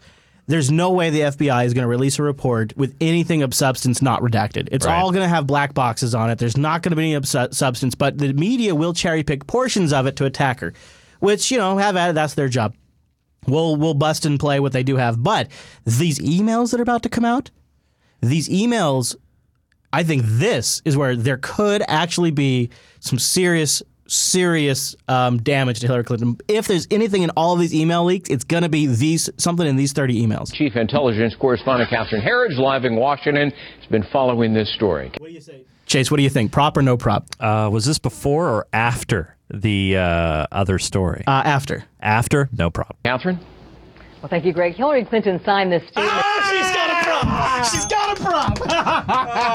There's 0.48 0.70
no 0.70 0.90
way 0.90 1.10
the 1.10 1.20
FBI 1.20 1.64
is 1.66 1.72
going 1.72 1.82
to 1.82 1.88
release 1.88 2.18
a 2.18 2.22
report 2.22 2.76
with 2.76 2.96
anything 3.00 3.42
of 3.42 3.54
substance 3.54 4.02
not 4.02 4.22
redacted. 4.22 4.68
It's 4.72 4.84
Right. 4.84 4.98
all 4.98 5.10
going 5.12 5.22
to 5.22 5.28
have 5.28 5.46
black 5.46 5.72
boxes 5.72 6.14
on 6.14 6.30
it. 6.30 6.38
There's 6.38 6.56
not 6.56 6.82
going 6.82 6.90
to 6.90 6.96
be 6.96 7.14
any 7.14 7.24
su- 7.24 7.48
substance, 7.52 7.94
but 7.94 8.18
the 8.18 8.32
media 8.32 8.74
will 8.74 8.92
cherry 8.92 9.22
pick 9.22 9.46
portions 9.46 9.92
of 9.92 10.06
it 10.06 10.16
to 10.16 10.24
attack 10.24 10.60
her, 10.60 10.72
which 11.20 11.50
you 11.50 11.58
know 11.58 11.76
have 11.78 11.96
at 11.96 12.10
it. 12.10 12.14
That's 12.14 12.34
their 12.34 12.48
job. 12.48 12.74
We'll 13.46 13.76
we'll 13.76 13.94
bust 13.94 14.24
and 14.26 14.38
play 14.38 14.58
what 14.60 14.72
they 14.72 14.82
do 14.82 14.96
have, 14.96 15.22
but 15.22 15.48
these 15.84 16.18
emails 16.18 16.70
that 16.70 16.80
are 16.80 16.82
about 16.84 17.02
to 17.04 17.08
come 17.08 17.24
out, 17.24 17.50
these 18.20 18.48
emails 18.48 19.14
I 19.94 20.02
think 20.04 20.22
this 20.24 20.80
is 20.86 20.96
where 20.96 21.14
there 21.16 21.36
could 21.36 21.82
actually 21.86 22.30
be 22.30 22.70
some 23.00 23.18
serious, 23.18 23.82
serious 24.06 24.94
um, 25.08 25.38
damage 25.38 25.80
to 25.80 25.86
Hillary 25.86 26.04
Clinton. 26.04 26.36
If 26.48 26.66
there's 26.68 26.86
anything 26.90 27.22
in 27.22 27.30
all 27.30 27.54
of 27.54 27.60
these 27.60 27.74
email 27.74 28.04
leaks, 28.04 28.28
it's 28.30 28.44
going 28.44 28.62
to 28.62 28.68
be 28.68 28.86
these 28.86 29.30
something 29.38 29.66
in 29.66 29.76
these 29.76 29.92
30 29.92 30.26
emails. 30.26 30.52
Chief 30.52 30.76
Intelligence 30.76 31.34
Correspondent 31.38 31.90
Catherine 31.90 32.22
Herridge, 32.22 32.58
live 32.58 32.84
in 32.84 32.96
Washington, 32.96 33.50
has 33.50 33.90
been 33.90 34.04
following 34.12 34.54
this 34.54 34.72
story. 34.74 35.12
What 35.18 35.28
do 35.28 35.34
you 35.34 35.40
say, 35.40 35.64
Chase, 35.86 36.10
what 36.10 36.16
do 36.16 36.22
you 36.22 36.30
think? 36.30 36.52
Prop 36.52 36.76
or 36.76 36.82
no 36.82 36.96
prop? 36.96 37.26
Uh, 37.38 37.68
was 37.72 37.84
this 37.84 37.98
before 37.98 38.48
or 38.48 38.66
after 38.72 39.36
the 39.52 39.96
uh, 39.96 40.46
other 40.52 40.78
story? 40.78 41.24
Uh, 41.26 41.42
after. 41.44 41.84
After? 42.00 42.48
No 42.56 42.70
prop. 42.70 42.96
Catherine? 43.04 43.38
Well, 44.22 44.28
thank 44.30 44.44
you, 44.44 44.52
Greg. 44.52 44.74
Hillary 44.74 45.04
Clinton 45.04 45.40
signed 45.44 45.72
this 45.72 45.82
statement. 45.90 46.24
she's 46.48 46.70
got 46.72 46.81
a 46.81 46.81
prop. 47.22 47.64
She's 47.72 47.86
got 47.86 48.18
a 48.18 48.22
prop. 48.22 48.58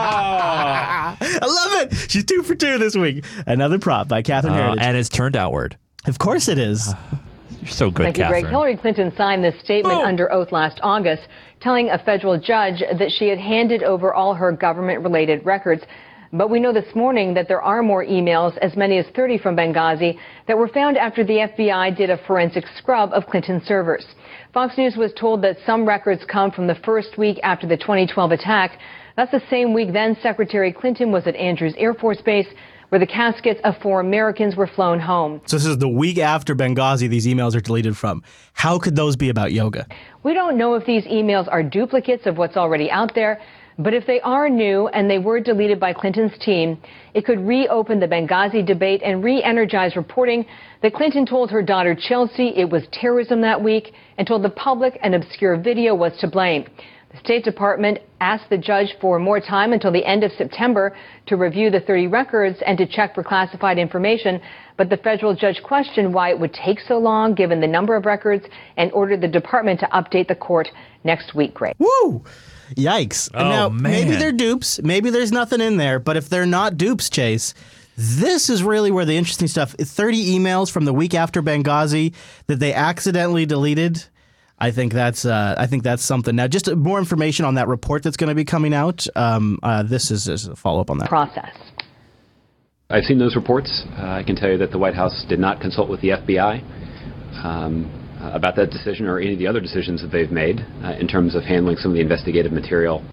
I 0.01 1.17
love 1.41 1.91
it. 1.91 1.93
She's 2.11 2.23
two 2.25 2.43
for 2.43 2.55
two 2.55 2.77
this 2.77 2.95
week. 2.95 3.25
Another 3.45 3.79
prop 3.79 4.07
by 4.07 4.21
Catherine 4.21 4.53
Uh, 4.53 4.57
Heritage. 4.57 4.83
and 4.83 4.97
it's 4.97 5.09
turned 5.09 5.35
outward. 5.35 5.77
Of 6.05 6.19
course 6.19 6.47
it 6.47 6.57
is. 6.57 6.93
You're 7.61 7.67
so 7.71 7.89
good, 7.91 8.03
Thank 8.03 8.17
you, 8.17 8.23
Catherine. 8.23 8.41
Greg. 8.43 8.51
Hillary 8.51 8.77
Clinton 8.77 9.11
signed 9.17 9.43
this 9.43 9.55
statement 9.63 10.01
under 10.01 10.31
oath 10.31 10.51
last 10.51 10.79
August, 10.83 11.23
telling 11.59 11.89
a 11.89 11.97
federal 11.97 12.39
judge 12.39 12.79
that 12.97 13.11
she 13.17 13.27
had 13.27 13.39
handed 13.39 13.83
over 13.83 14.13
all 14.13 14.33
her 14.35 14.51
government 14.51 15.03
related 15.03 15.45
records. 15.45 15.83
But 16.33 16.49
we 16.49 16.59
know 16.59 16.73
this 16.73 16.93
morning 16.93 17.33
that 17.35 17.47
there 17.47 17.61
are 17.61 17.81
more 17.81 18.03
emails, 18.03 18.57
as 18.57 18.75
many 18.75 18.97
as 18.97 19.05
30 19.15 19.37
from 19.37 19.55
Benghazi, 19.55 20.17
that 20.47 20.57
were 20.57 20.67
found 20.67 20.97
after 20.97 21.23
the 21.23 21.47
FBI 21.57 21.95
did 21.95 22.09
a 22.09 22.17
forensic 22.27 22.65
scrub 22.77 23.11
of 23.13 23.27
Clinton 23.27 23.61
servers. 23.65 24.05
Fox 24.53 24.77
News 24.77 24.97
was 24.97 25.13
told 25.13 25.41
that 25.43 25.57
some 25.65 25.87
records 25.87 26.23
come 26.25 26.51
from 26.51 26.67
the 26.67 26.75
first 26.83 27.17
week 27.17 27.39
after 27.43 27.65
the 27.65 27.77
2012 27.77 28.31
attack. 28.31 28.79
That's 29.15 29.31
the 29.31 29.41
same 29.49 29.73
week 29.73 29.93
then 29.93 30.17
Secretary 30.21 30.73
Clinton 30.73 31.11
was 31.11 31.27
at 31.27 31.35
Andrews 31.35 31.73
Air 31.77 31.93
Force 31.93 32.21
Base, 32.21 32.47
where 32.89 32.99
the 32.99 33.07
caskets 33.07 33.59
of 33.63 33.75
four 33.81 33.99
Americans 33.99 34.55
were 34.55 34.67
flown 34.67 34.99
home. 34.99 35.41
So 35.45 35.57
this 35.57 35.65
is 35.65 35.77
the 35.77 35.89
week 35.89 36.17
after 36.17 36.55
Benghazi 36.55 37.09
these 37.09 37.25
emails 37.25 37.55
are 37.55 37.61
deleted 37.61 37.97
from. 37.97 38.23
How 38.53 38.79
could 38.79 38.95
those 38.95 39.15
be 39.15 39.29
about 39.29 39.53
yoga? 39.53 39.87
We 40.23 40.33
don't 40.33 40.57
know 40.57 40.75
if 40.75 40.85
these 40.85 41.03
emails 41.05 41.47
are 41.49 41.63
duplicates 41.63 42.25
of 42.25 42.37
what's 42.37 42.57
already 42.57 42.89
out 42.91 43.15
there, 43.15 43.41
but 43.79 43.93
if 43.93 44.07
they 44.07 44.19
are 44.21 44.49
new 44.49 44.87
and 44.87 45.09
they 45.09 45.19
were 45.19 45.39
deleted 45.39 45.79
by 45.79 45.93
Clinton's 45.93 46.37
team, 46.39 46.79
it 47.13 47.25
could 47.25 47.39
reopen 47.39 47.99
the 47.99 48.07
Benghazi 48.07 48.65
debate 48.65 49.01
and 49.03 49.23
re 49.23 49.43
energize 49.43 49.95
reporting 49.95 50.45
that 50.81 50.93
Clinton 50.93 51.25
told 51.25 51.51
her 51.51 51.61
daughter 51.61 51.95
Chelsea 51.95 52.53
it 52.55 52.69
was 52.69 52.87
terrorism 52.91 53.41
that 53.41 53.61
week 53.61 53.93
and 54.17 54.27
told 54.27 54.43
the 54.43 54.49
public 54.49 54.97
an 55.03 55.13
obscure 55.13 55.57
video 55.57 55.93
was 55.93 56.17
to 56.19 56.27
blame. 56.27 56.65
The 57.11 57.19
State 57.19 57.43
Department 57.45 57.99
asked 58.19 58.49
the 58.49 58.57
judge 58.57 58.95
for 58.99 59.17
more 59.17 59.39
time 59.39 59.73
until 59.73 59.91
the 59.91 60.05
end 60.05 60.23
of 60.23 60.31
September 60.33 60.95
to 61.27 61.37
review 61.37 61.69
the 61.69 61.79
30 61.79 62.07
records 62.07 62.57
and 62.65 62.77
to 62.79 62.85
check 62.85 63.15
for 63.15 63.23
classified 63.23 63.77
information. 63.77 64.41
But 64.75 64.89
the 64.89 64.97
federal 64.97 65.33
judge 65.33 65.61
questioned 65.63 66.13
why 66.13 66.31
it 66.31 66.39
would 66.39 66.53
take 66.53 66.79
so 66.79 66.97
long 66.97 67.33
given 67.33 67.61
the 67.61 67.67
number 67.67 67.95
of 67.95 68.05
records 68.05 68.45
and 68.75 68.91
ordered 68.91 69.21
the 69.21 69.27
department 69.27 69.79
to 69.81 69.87
update 69.87 70.27
the 70.27 70.35
court 70.35 70.67
next 71.03 71.33
week. 71.33 71.53
Great. 71.53 71.75
Woo! 71.79 72.23
Yikes. 72.75 73.29
Oh, 73.33 73.49
now, 73.49 73.69
man. 73.69 73.81
maybe 73.83 74.15
they're 74.15 74.31
dupes. 74.31 74.81
Maybe 74.83 75.09
there's 75.09 75.31
nothing 75.31 75.61
in 75.61 75.77
there. 75.77 75.99
But 75.99 76.17
if 76.17 76.29
they're 76.29 76.45
not 76.45 76.77
dupes, 76.77 77.09
Chase, 77.09 77.53
this 77.95 78.49
is 78.49 78.63
really 78.63 78.91
where 78.91 79.05
the 79.05 79.17
interesting 79.17 79.47
stuff 79.47 79.73
30 79.73 80.37
emails 80.37 80.71
from 80.71 80.85
the 80.85 80.93
week 80.93 81.13
after 81.13 81.41
Benghazi 81.41 82.13
that 82.47 82.59
they 82.59 82.73
accidentally 82.73 83.45
deleted. 83.45 84.03
I 84.59 84.71
think 84.71 84.91
that's 84.91 85.23
uh, 85.23 85.55
I 85.57 85.67
think 85.67 85.83
that's 85.83 86.03
something. 86.03 86.35
Now, 86.35 86.47
just 86.47 86.73
more 86.75 86.97
information 86.97 87.45
on 87.45 87.55
that 87.55 87.67
report 87.67 88.01
that's 88.03 88.17
going 88.17 88.29
to 88.29 88.35
be 88.35 88.45
coming 88.45 88.73
out. 88.73 89.05
Um, 89.15 89.59
uh, 89.61 89.83
this 89.83 90.09
is, 90.09 90.27
is 90.27 90.47
a 90.47 90.55
follow 90.55 90.81
up 90.81 90.89
on 90.89 90.97
that 90.97 91.09
process. 91.09 91.55
I've 92.89 93.03
seen 93.03 93.19
those 93.19 93.35
reports. 93.35 93.83
Uh, 93.97 94.03
I 94.03 94.23
can 94.23 94.35
tell 94.35 94.49
you 94.49 94.57
that 94.59 94.71
the 94.71 94.77
White 94.77 94.95
House 94.95 95.25
did 95.27 95.39
not 95.39 95.59
consult 95.59 95.89
with 95.89 96.01
the 96.01 96.09
FBI 96.09 96.63
um, 97.43 98.06
about 98.33 98.55
that 98.55 98.69
decision 98.69 99.07
or 99.07 99.19
any 99.19 99.33
of 99.33 99.39
the 99.39 99.47
other 99.47 99.59
decisions 99.59 100.01
that 100.01 100.11
they've 100.11 100.31
made 100.31 100.59
uh, 100.83 100.95
in 100.99 101.07
terms 101.07 101.35
of 101.35 101.43
handling 101.43 101.77
some 101.77 101.91
of 101.91 101.95
the 101.95 102.01
investigative 102.01 102.51
material. 102.51 103.03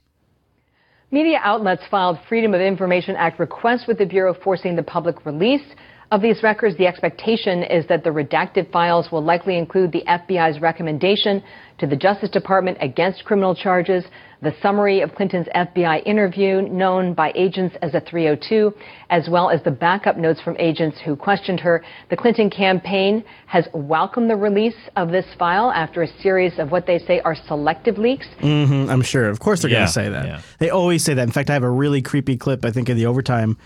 Media 1.11 1.39
outlets 1.43 1.83
filed 1.91 2.19
Freedom 2.29 2.55
of 2.55 2.61
Information 2.61 3.15
Act 3.15 3.39
requests 3.39 3.87
with 3.87 3.99
the 3.99 4.07
Bureau 4.07 4.35
forcing 4.35 4.75
the 4.75 4.83
public 4.83 5.25
release 5.25 5.63
of 6.11 6.23
these 6.23 6.43
records. 6.43 6.77
The 6.77 6.87
expectation 6.87 7.63
is 7.63 7.87
that 7.89 8.05
the 8.05 8.11
redacted 8.11 8.71
files 8.73 9.11
will 9.13 9.23
likely 9.23 9.57
include 9.57 9.93
the 9.93 10.03
FBI's 10.09 10.61
recommendation 10.61 11.43
to 11.79 11.87
the 11.87 11.97
Justice 11.97 12.31
Department 12.31 12.79
against 12.81 13.25
criminal 13.25 13.55
charges, 13.55 14.05
the 14.43 14.55
summary 14.63 15.01
of 15.01 15.15
Clinton's 15.15 15.47
FBI 15.55 16.05
interview, 16.07 16.63
known 16.63 17.15
by 17.15 17.33
agents 17.35 17.75
as 17.83 17.95
a 17.95 18.01
302, 18.01 18.73
as 19.11 19.29
well 19.29 19.51
as 19.51 19.63
the 19.65 19.71
backup 19.71 20.17
notes 20.17 20.41
from 20.41 20.55
agents 20.59 20.99
who 21.05 21.17
questioned 21.17 21.59
her. 21.61 21.83
The 22.11 22.17
Clinton 22.17 22.51
campaign 22.51 23.25
has 23.47 23.67
welcomed 23.73 24.29
the 24.31 24.37
release 24.37 24.77
of 24.97 25.11
this 25.11 25.25
file 25.39 25.73
after 25.73 26.03
a 26.03 26.09
series 26.21 26.59
of 26.59 26.71
what 26.71 26.87
they 26.87 26.99
say 26.99 27.21
are 27.21 27.35
selective 27.35 27.99
leaks. 27.99 28.27
hmm 28.41 28.87
I'm 28.91 29.03
sure. 29.03 29.29
Of 29.29 29.41
course, 29.41 29.63
they're 29.63 29.71
Yeah, 29.71 29.79
going 29.79 29.87
to 29.87 29.93
say 29.93 30.09
that. 30.11 30.27
yeah. 30.27 30.41
They 30.59 30.71
always 30.71 31.03
say 31.05 31.15
that. 31.15 31.23
In 31.23 31.33
fact, 31.33 31.51
I 31.51 31.55
have 31.55 31.63
a 31.65 31.71
really 31.71 32.03
creepy 32.03 32.37
clip. 32.37 32.65
I 32.65 32.71
think 32.71 32.89
in 32.89 32.97
the 32.97 33.07
overtime. 33.07 33.57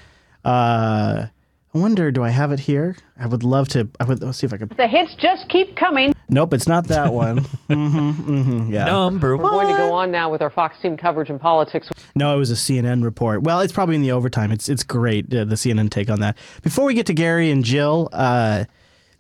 Uh, 0.45 1.27
I 1.75 1.79
wonder, 1.79 2.11
do 2.11 2.23
I 2.23 2.31
have 2.31 2.51
it 2.51 2.61
here? 2.61 2.97
I 3.19 3.27
would 3.27 3.43
love 3.43 3.69
to. 3.69 3.89
I 4.01 4.05
would 4.05 4.23
let's 4.23 4.39
see 4.39 4.47
if 4.47 4.53
I 4.53 4.57
can. 4.57 4.69
The 4.69 4.87
hits 4.87 5.15
just 5.21 5.49
keep 5.49 5.77
coming. 5.77 6.15
Nope, 6.31 6.55
it's 6.55 6.67
not 6.67 6.89
that 6.89 7.13
one. 7.13 7.39
hmm 7.69 8.11
hmm 8.11 8.73
yeah. 8.73 8.87
Number 8.87 9.37
We're 9.37 9.51
going 9.51 9.69
to 9.69 9.77
go 9.77 9.93
on 9.93 10.11
now 10.11 10.31
with 10.31 10.41
our 10.41 10.51
Fox 10.51 10.77
team 10.81 10.97
coverage 10.97 11.29
and 11.31 11.41
politics. 11.41 11.89
No, 12.15 12.35
it 12.35 12.39
was 12.39 12.51
a 12.51 12.55
CNN 12.55 13.05
report. 13.05 13.43
Well, 13.43 13.61
it's 13.61 13.73
probably 13.73 13.97
in 13.97 14.03
the 14.03 14.13
overtime. 14.13 14.51
It's 14.51 14.69
it's 14.69 14.83
great 14.83 15.33
uh, 15.35 15.45
the 15.45 15.57
CNN 15.57 15.91
take 15.91 16.09
on 16.11 16.21
that. 16.21 16.39
Before 16.63 16.87
we 16.87 16.95
get 16.95 17.07
to 17.07 17.15
Gary 17.15 17.51
and 17.51 17.65
Jill, 17.65 18.09
uh, 18.13 18.65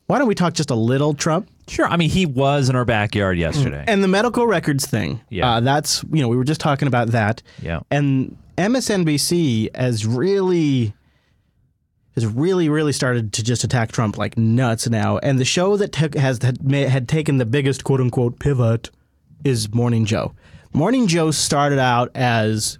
why 0.06 0.18
don't 0.18 0.28
we 0.28 0.34
talk 0.34 0.54
just 0.54 0.70
a 0.70 0.74
little 0.74 1.12
Trump 1.14 1.50
Sure. 1.68 1.86
I 1.86 1.96
mean, 1.96 2.08
he 2.10 2.24
was 2.26 2.70
in 2.70 2.76
our 2.76 2.84
backyard 2.84 3.38
yesterday. 3.38 3.84
and 3.86 4.02
the 4.02 4.08
medical 4.08 4.46
records 4.46 4.86
thing? 4.86 5.20
Yeah. 5.28 5.56
uh, 5.56 5.60
that's 5.60 6.02
you 6.10 6.22
know 6.22 6.28
we 6.28 6.36
were 6.36 6.44
just 6.44 6.60
talking 6.60 6.88
about 6.88 7.08
that. 7.08 7.42
Yeah. 7.60 7.80
and 7.90 8.36
MSNBC 8.56 9.76
has 9.76 10.04
really 10.06 10.94
has 12.22 12.26
really 12.32 12.68
really 12.68 12.92
started 12.92 13.32
to 13.32 13.42
just 13.44 13.64
attack 13.64 13.92
Trump 13.92 14.18
like 14.18 14.36
nuts 14.36 14.88
now. 14.88 15.18
And 15.18 15.38
the 15.38 15.44
show 15.44 15.76
that 15.76 15.94
has 15.94 16.42
had, 16.42 16.58
had 16.70 17.08
taken 17.08 17.38
the 17.38 17.46
biggest 17.46 17.84
quote 17.84 18.00
unquote 18.00 18.38
pivot 18.38 18.90
is 19.44 19.72
Morning 19.72 20.04
Joe. 20.04 20.34
Morning 20.72 21.06
Joe 21.06 21.30
started 21.30 21.78
out 21.78 22.10
as 22.14 22.78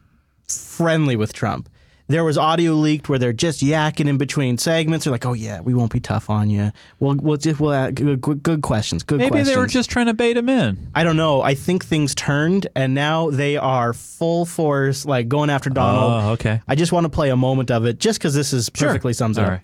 friendly 0.48 1.16
with 1.16 1.32
Trump. 1.32 1.68
There 2.10 2.24
was 2.24 2.38
audio 2.38 2.72
leaked 2.72 3.10
where 3.10 3.18
they're 3.18 3.34
just 3.34 3.60
yakking 3.60 4.08
in 4.08 4.16
between 4.16 4.56
segments. 4.56 5.04
They're 5.04 5.12
like, 5.12 5.26
"Oh 5.26 5.34
yeah, 5.34 5.60
we 5.60 5.74
won't 5.74 5.92
be 5.92 6.00
tough 6.00 6.30
on 6.30 6.48
you. 6.48 6.72
We'll 7.00 7.16
we'll 7.16 7.36
just 7.36 7.60
we'll 7.60 7.72
uh, 7.72 7.90
good, 7.90 8.22
good, 8.22 8.42
good 8.42 8.62
questions. 8.62 9.02
Good 9.02 9.18
Maybe 9.18 9.28
questions." 9.28 9.48
they 9.54 9.60
were 9.60 9.66
just 9.66 9.90
trying 9.90 10.06
to 10.06 10.14
bait 10.14 10.34
him 10.38 10.48
in. 10.48 10.90
I 10.94 11.04
don't 11.04 11.18
know. 11.18 11.42
I 11.42 11.54
think 11.54 11.84
things 11.84 12.14
turned, 12.14 12.66
and 12.74 12.94
now 12.94 13.28
they 13.28 13.58
are 13.58 13.92
full 13.92 14.46
force, 14.46 15.04
like 15.04 15.28
going 15.28 15.50
after 15.50 15.68
Donald. 15.68 16.10
Oh, 16.10 16.30
okay. 16.30 16.62
I 16.66 16.76
just 16.76 16.92
want 16.92 17.04
to 17.04 17.10
play 17.10 17.28
a 17.28 17.36
moment 17.36 17.70
of 17.70 17.84
it, 17.84 17.98
just 17.98 18.18
because 18.18 18.34
this 18.34 18.54
is 18.54 18.70
perfectly 18.70 19.12
sums 19.12 19.36
it 19.36 19.44
up. 19.44 19.60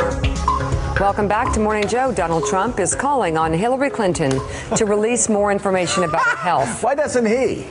right. 0.00 1.00
Welcome 1.00 1.28
back 1.28 1.52
to 1.54 1.60
Morning 1.60 1.86
Joe. 1.86 2.12
Donald 2.12 2.44
Trump 2.46 2.80
is 2.80 2.96
calling 2.96 3.38
on 3.38 3.52
Hillary 3.52 3.90
Clinton 3.90 4.30
to 4.76 4.84
release 4.84 5.28
more 5.28 5.52
information 5.52 6.02
about 6.02 6.24
her 6.24 6.36
health. 6.38 6.82
Why 6.82 6.96
doesn't 6.96 7.26
he? 7.26 7.68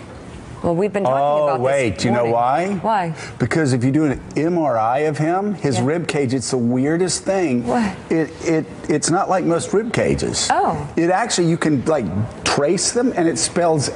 Well, 0.64 0.76
we've 0.76 0.94
been 0.94 1.04
talking 1.04 1.18
Oh, 1.22 1.44
about 1.44 1.58
this. 1.58 1.60
Oh, 1.60 1.64
wait. 1.66 1.90
this. 1.96 2.04
Do 2.04 2.08
you 2.08 2.14
know 2.14 2.26
why? 2.26 2.74
Why? 2.82 3.14
Because 3.38 3.74
if 3.74 3.84
you 3.84 3.92
do 3.92 4.06
an 4.06 4.22
MRI 4.36 5.00
of 5.10 5.18
him, 5.18 5.56
his 5.56 5.78
Yeah. 5.78 5.86
rib 5.86 6.08
cage, 6.08 6.34
it's 6.34 6.52
the 6.52 6.58
weirdest 6.58 7.24
thing. 7.26 7.68
What? 7.68 7.92
It 8.10 8.32
it 8.46 8.66
it's 8.88 9.10
not 9.10 9.30
like 9.30 9.44
most 9.44 9.74
rib 9.74 9.92
cages. 9.92 10.48
Oh. 10.52 10.78
It 10.96 11.10
actually 11.10 11.48
you 11.48 11.58
can 11.58 11.84
like 11.86 12.06
trace 12.46 12.92
them 12.94 13.12
and 13.18 13.28
it 13.28 13.38
spells 13.38 13.90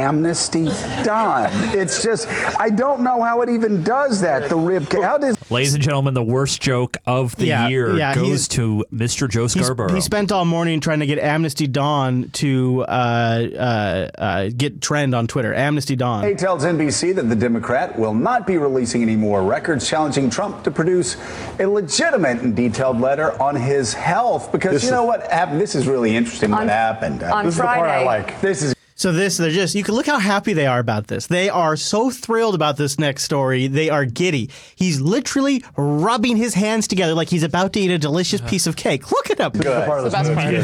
amnesty 0.00 0.64
done. 1.04 1.50
it's 1.76 2.02
just 2.02 2.28
I 2.60 2.70
don't 2.70 3.00
know 3.02 3.22
how 3.22 3.42
it 3.42 3.48
even 3.48 3.82
does 3.82 4.20
that. 4.20 4.48
The 4.48 4.56
rib. 4.56 4.92
How 4.92 5.18
does 5.18 5.36
Ladies 5.50 5.74
and 5.74 5.82
gentlemen, 5.82 6.14
the 6.14 6.22
worst 6.22 6.60
joke 6.60 6.96
of 7.06 7.34
the 7.36 7.46
Yeah, 7.46 7.68
year 7.68 7.96
yeah, 7.96 8.14
goes 8.14 8.48
to 8.48 8.84
Mr. 8.92 9.28
Joe 9.28 9.46
Scarborough. 9.46 9.92
he 9.94 10.00
spent 10.00 10.32
all 10.32 10.44
morning 10.44 10.80
trying 10.80 11.00
to 11.00 11.06
get 11.06 11.18
Amnesty 11.18 11.66
Don 11.66 12.30
to 12.30 12.82
uh, 12.82 12.84
uh, 12.86 14.10
uh, 14.18 14.50
get 14.56 14.80
trend 14.82 15.14
on 15.14 15.26
Twitter. 15.26 15.54
Amnesty 15.54 15.96
Don. 15.96 16.26
He 16.26 16.34
tells 16.34 16.64
NBC 16.64 17.14
that 17.14 17.24
the 17.28 17.36
Democrat 17.36 17.98
will 17.98 18.14
not 18.14 18.46
be 18.46 18.58
releasing 18.58 19.02
any 19.02 19.16
more 19.16 19.42
records 19.42 19.88
challenging 19.88 20.28
Trump 20.30 20.64
to 20.64 20.70
produce 20.70 21.16
a 21.60 21.66
legitimate 21.66 22.40
and 22.42 22.54
detailed 22.56 23.00
letter 23.00 23.40
on 23.40 23.54
his 23.56 23.92
health. 23.94 24.50
Because 24.52 24.72
This 24.72 24.82
you 24.84 24.88
is- 24.88 24.92
know 24.92 25.04
what 25.04 25.30
happened? 25.30 25.60
This 25.60 25.74
is 25.74 25.86
really 25.86 26.16
interesting 26.16 26.52
On- 26.52 26.60
what 26.60 26.68
happened. 26.68 27.22
on 27.22 27.44
this 27.44 27.54
is 27.54 27.58
the 27.58 27.64
part 27.64 27.78
I 27.78 28.04
Friday- 28.04 28.04
like. 28.06 28.40
This 28.40 28.62
is 28.62 28.74
So 28.98 29.12
this, 29.12 29.36
they're 29.36 29.50
just, 29.50 29.74
you 29.74 29.84
can 29.84 29.94
look 29.94 30.06
how 30.06 30.18
happy 30.18 30.54
they 30.54 30.66
are 30.66 30.78
about 30.78 31.08
this. 31.08 31.26
They 31.26 31.50
are 31.50 31.76
so 31.76 32.08
thrilled 32.08 32.54
about 32.54 32.78
this 32.78 32.98
next 32.98 33.24
story. 33.24 33.66
They 33.66 33.90
are 33.90 34.06
giddy. 34.06 34.48
He's 34.74 35.02
literally 35.02 35.62
rubbing 35.76 36.38
his 36.38 36.54
hands 36.54 36.88
together 36.88 37.12
like 37.12 37.28
he's 37.28 37.42
about 37.42 37.74
to 37.74 37.80
eat 37.80 37.90
a 37.90 37.98
delicious 37.98 38.40
piece 38.40 38.66
of 38.66 38.74
cake. 38.74 39.12
Look 39.12 39.30
at 39.30 39.38
him. 39.38 39.52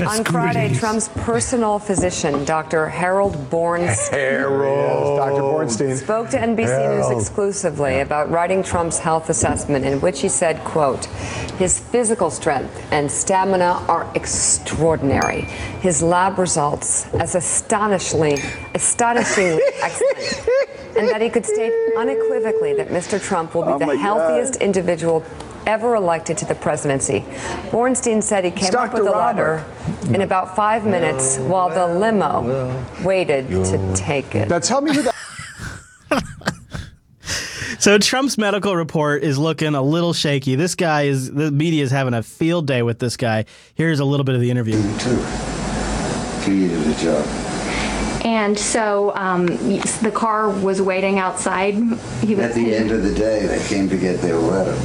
On 0.08 0.24
Friday, 0.24 0.72
Trump's 0.74 1.10
personal 1.10 1.78
physician, 1.78 2.46
Dr. 2.46 2.88
Harold 2.88 3.34
Bornstein, 3.50 4.10
Harold. 4.10 5.18
Dr. 5.18 5.42
Bornstein. 5.42 5.98
spoke 5.98 6.30
to 6.30 6.38
NBC 6.38 6.68
Harold. 6.68 7.12
News 7.12 7.20
exclusively 7.20 8.00
about 8.00 8.30
writing 8.30 8.62
Trump's 8.62 8.98
health 8.98 9.28
assessment, 9.28 9.84
in 9.84 10.00
which 10.00 10.22
he 10.22 10.30
said, 10.30 10.58
"quote 10.64 11.04
His 11.58 11.78
physical 11.78 12.30
strength 12.30 12.82
and 12.90 13.10
stamina 13.10 13.84
are 13.88 14.10
extraordinary. 14.14 15.42
His 15.82 16.02
lab 16.02 16.38
results 16.38 17.06
as 17.14 17.34
astonishingly, 18.22 18.34
astonishingly 18.74 19.62
excellent." 19.82 20.48
And 20.96 21.08
that 21.08 21.20
he 21.22 21.30
could 21.30 21.46
state 21.46 21.72
unequivocally 21.96 22.74
that 22.74 22.88
Mr. 22.88 23.20
Trump 23.22 23.54
will 23.54 23.64
be 23.64 23.72
Oh 23.72 23.78
the 23.78 23.86
my 23.86 23.94
God. 23.94 24.02
healthiest 24.02 24.56
individual 24.56 25.24
ever 25.66 25.94
elected 25.94 26.36
to 26.38 26.44
the 26.44 26.54
presidency. 26.54 27.20
Bornstein 27.70 28.22
said 28.22 28.44
he 28.44 28.50
came 28.50 28.66
It's 28.66 28.74
up 28.74 28.92
with 28.92 29.04
Dr. 29.04 29.04
the 29.04 29.10
letter 29.16 29.64
in 30.14 30.20
about 30.22 30.54
five 30.56 30.84
minutes 30.84 31.38
while 31.38 31.70
the 31.70 31.86
limo 31.98 32.84
waited 33.04 33.48
to 33.48 33.92
take 33.94 34.34
it. 34.34 34.48
Now 34.48 34.58
tell 34.58 34.80
me 34.80 34.94
who 34.94 35.02
that. 35.02 35.14
So 37.78 37.98
Trump's 37.98 38.38
medical 38.38 38.76
report 38.76 39.24
is 39.24 39.38
looking 39.38 39.74
a 39.74 39.82
little 39.82 40.12
shaky. 40.12 40.54
This 40.54 40.76
guy 40.76 41.02
is, 41.02 41.32
the 41.32 41.50
media 41.50 41.82
is 41.82 41.90
having 41.90 42.14
a 42.14 42.22
field 42.22 42.64
day 42.68 42.82
with 42.82 43.00
this 43.00 43.16
guy. 43.16 43.44
Here's 43.74 43.98
a 43.98 44.04
little 44.04 44.22
bit 44.22 44.36
of 44.36 44.40
the 44.40 44.52
interview. 44.52 44.80
created 46.44 46.86
a 46.86 46.94
job. 47.02 47.51
And 48.24 48.56
so 48.58 49.12
um, 49.16 49.46
the 49.46 50.12
car 50.14 50.48
was 50.48 50.80
waiting 50.80 51.18
outside. 51.18 51.74
He 51.74 52.34
was, 52.34 52.44
At 52.46 52.54
the 52.54 52.74
end 52.74 52.90
of 52.92 53.02
the 53.02 53.14
day, 53.14 53.46
they 53.46 53.62
came 53.66 53.88
to 53.88 53.96
get 53.96 54.20
their 54.20 54.36
letter. 54.36 54.76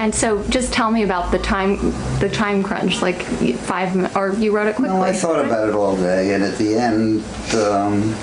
and 0.00 0.14
so 0.14 0.42
just 0.48 0.72
tell 0.72 0.90
me 0.92 1.02
about 1.02 1.32
the 1.32 1.38
time, 1.40 1.76
the 2.20 2.28
time 2.32 2.62
crunch. 2.62 3.02
Like 3.02 3.22
five, 3.22 3.96
mi- 3.96 4.08
or 4.14 4.32
you 4.34 4.54
wrote 4.54 4.68
it 4.68 4.76
quickly. 4.76 4.94
Well, 4.94 5.02
I 5.02 5.12
thought 5.12 5.44
about 5.44 5.68
it 5.68 5.74
all 5.74 5.96
day, 5.96 6.34
and 6.34 6.44
at 6.44 6.56
the 6.56 6.74
end, 6.76 7.24
um, 7.56 8.14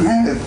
I- 0.00 0.38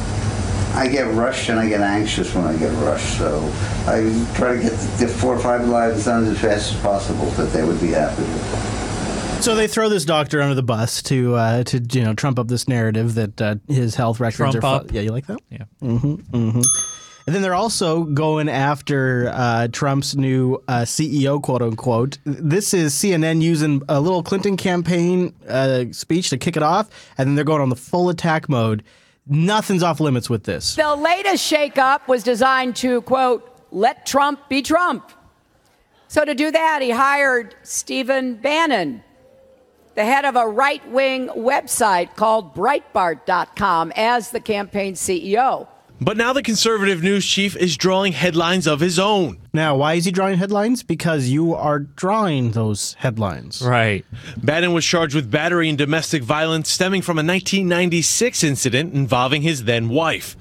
I 0.75 0.87
get 0.87 1.13
rushed 1.13 1.49
and 1.49 1.59
I 1.59 1.69
get 1.69 1.81
anxious 1.81 2.33
when 2.33 2.45
I 2.45 2.55
get 2.57 2.73
rushed. 2.83 3.19
So 3.19 3.47
I 3.87 4.01
try 4.35 4.55
to 4.55 4.59
get 4.61 4.71
the 4.97 5.07
four 5.07 5.35
or 5.35 5.39
five 5.39 5.67
lines 5.67 6.05
done 6.05 6.25
as 6.25 6.39
fast 6.39 6.73
as 6.73 6.79
possible 6.81 7.27
that 7.37 7.53
they 7.53 7.63
would 7.63 7.79
be 7.79 7.89
happy 7.91 8.23
with. 8.23 8.72
So 9.43 9.55
they 9.55 9.67
throw 9.67 9.89
this 9.89 10.05
doctor 10.05 10.41
under 10.41 10.55
the 10.55 10.63
bus 10.63 11.03
to 11.03 11.35
uh, 11.35 11.63
to 11.65 11.85
you 11.91 12.01
know 12.01 12.13
trump 12.13 12.39
up 12.39 12.47
this 12.47 12.69
narrative 12.69 13.15
that 13.15 13.41
uh, 13.41 13.55
his 13.67 13.93
health 13.93 14.21
records 14.21 14.53
Trump 14.55 14.63
are. 14.63 14.75
up. 14.77 14.93
Yeah, 14.93 15.01
you 15.01 15.11
like 15.11 15.27
that? 15.27 15.41
Yeah. 15.49 15.65
Mm-hmm. 15.81 16.13
Mm-hmm. 16.13 16.61
And 17.27 17.35
then 17.35 17.41
they're 17.41 17.53
also 17.53 18.05
going 18.05 18.47
after 18.47 19.29
uh, 19.33 19.67
Trump's 19.69 20.15
new 20.15 20.63
uh, 20.69 20.83
CEO, 20.83 21.43
quote 21.43 21.61
unquote. 21.61 22.19
This 22.23 22.73
is 22.73 22.93
CNN 22.93 23.41
using 23.41 23.81
a 23.89 23.99
little 23.99 24.23
Clinton 24.23 24.55
campaign 24.55 25.33
uh, 25.49 25.85
speech 25.91 26.29
to 26.29 26.37
kick 26.37 26.55
it 26.55 26.63
off, 26.63 26.89
and 27.17 27.27
then 27.27 27.35
they're 27.35 27.43
going 27.43 27.61
on 27.61 27.67
the 27.67 27.75
full 27.75 28.07
attack 28.07 28.47
mode. 28.47 28.81
Nothing's 29.27 29.83
off 29.83 29.99
limits 29.99 30.29
with 30.29 30.45
this. 30.45 30.75
The 30.75 30.95
latest 30.95 31.51
shakeup 31.51 32.07
was 32.07 32.23
designed 32.23 32.77
to, 32.77 33.01
quote, 33.01 33.49
let 33.71 34.05
Trump 34.05 34.47
be 34.47 34.61
Trump. 34.61 35.11
So 36.07 36.23
to 36.23 36.33
do 36.33 36.49
that, 36.49 36.81
he 36.81 36.91
hired 36.91 37.55
Stephen 37.63 38.35
Bannon, 38.35 39.03
the 39.95 40.05
head 40.05 40.25
of 40.25 40.35
a 40.35 40.47
right 40.47 40.85
wing 40.89 41.27
website 41.29 42.15
called 42.15 42.55
Breitbart.com, 42.55 43.93
as 43.95 44.31
the 44.31 44.39
campaign 44.39 44.93
CEO. 44.93 45.67
But 46.01 46.17
now 46.17 46.33
the 46.33 46.43
conservative 46.43 47.01
news 47.01 47.25
chief 47.25 47.55
is 47.55 47.77
drawing 47.77 48.11
headlines 48.11 48.67
of 48.67 48.81
his 48.81 48.99
own. 48.99 49.37
Now, 49.53 49.77
why 49.77 49.93
is 49.93 50.05
he 50.05 50.11
drawing 50.11 50.37
headlines? 50.37 50.83
Because 50.83 51.29
you 51.29 51.53
are 51.53 51.79
drawing 51.79 52.51
those 52.51 52.95
headlines. 52.95 53.61
Right. 53.61 54.03
Bannon 54.35 54.73
was 54.73 54.83
charged 54.83 55.15
with 55.15 55.31
battery 55.31 55.69
and 55.69 55.77
domestic 55.77 56.23
violence 56.23 56.69
stemming 56.69 57.03
from 57.03 57.17
a 57.17 57.23
1996 57.23 58.43
incident 58.43 58.93
involving 58.93 59.43
his 59.43 59.63
then 59.63 59.87
wife. 59.87 60.35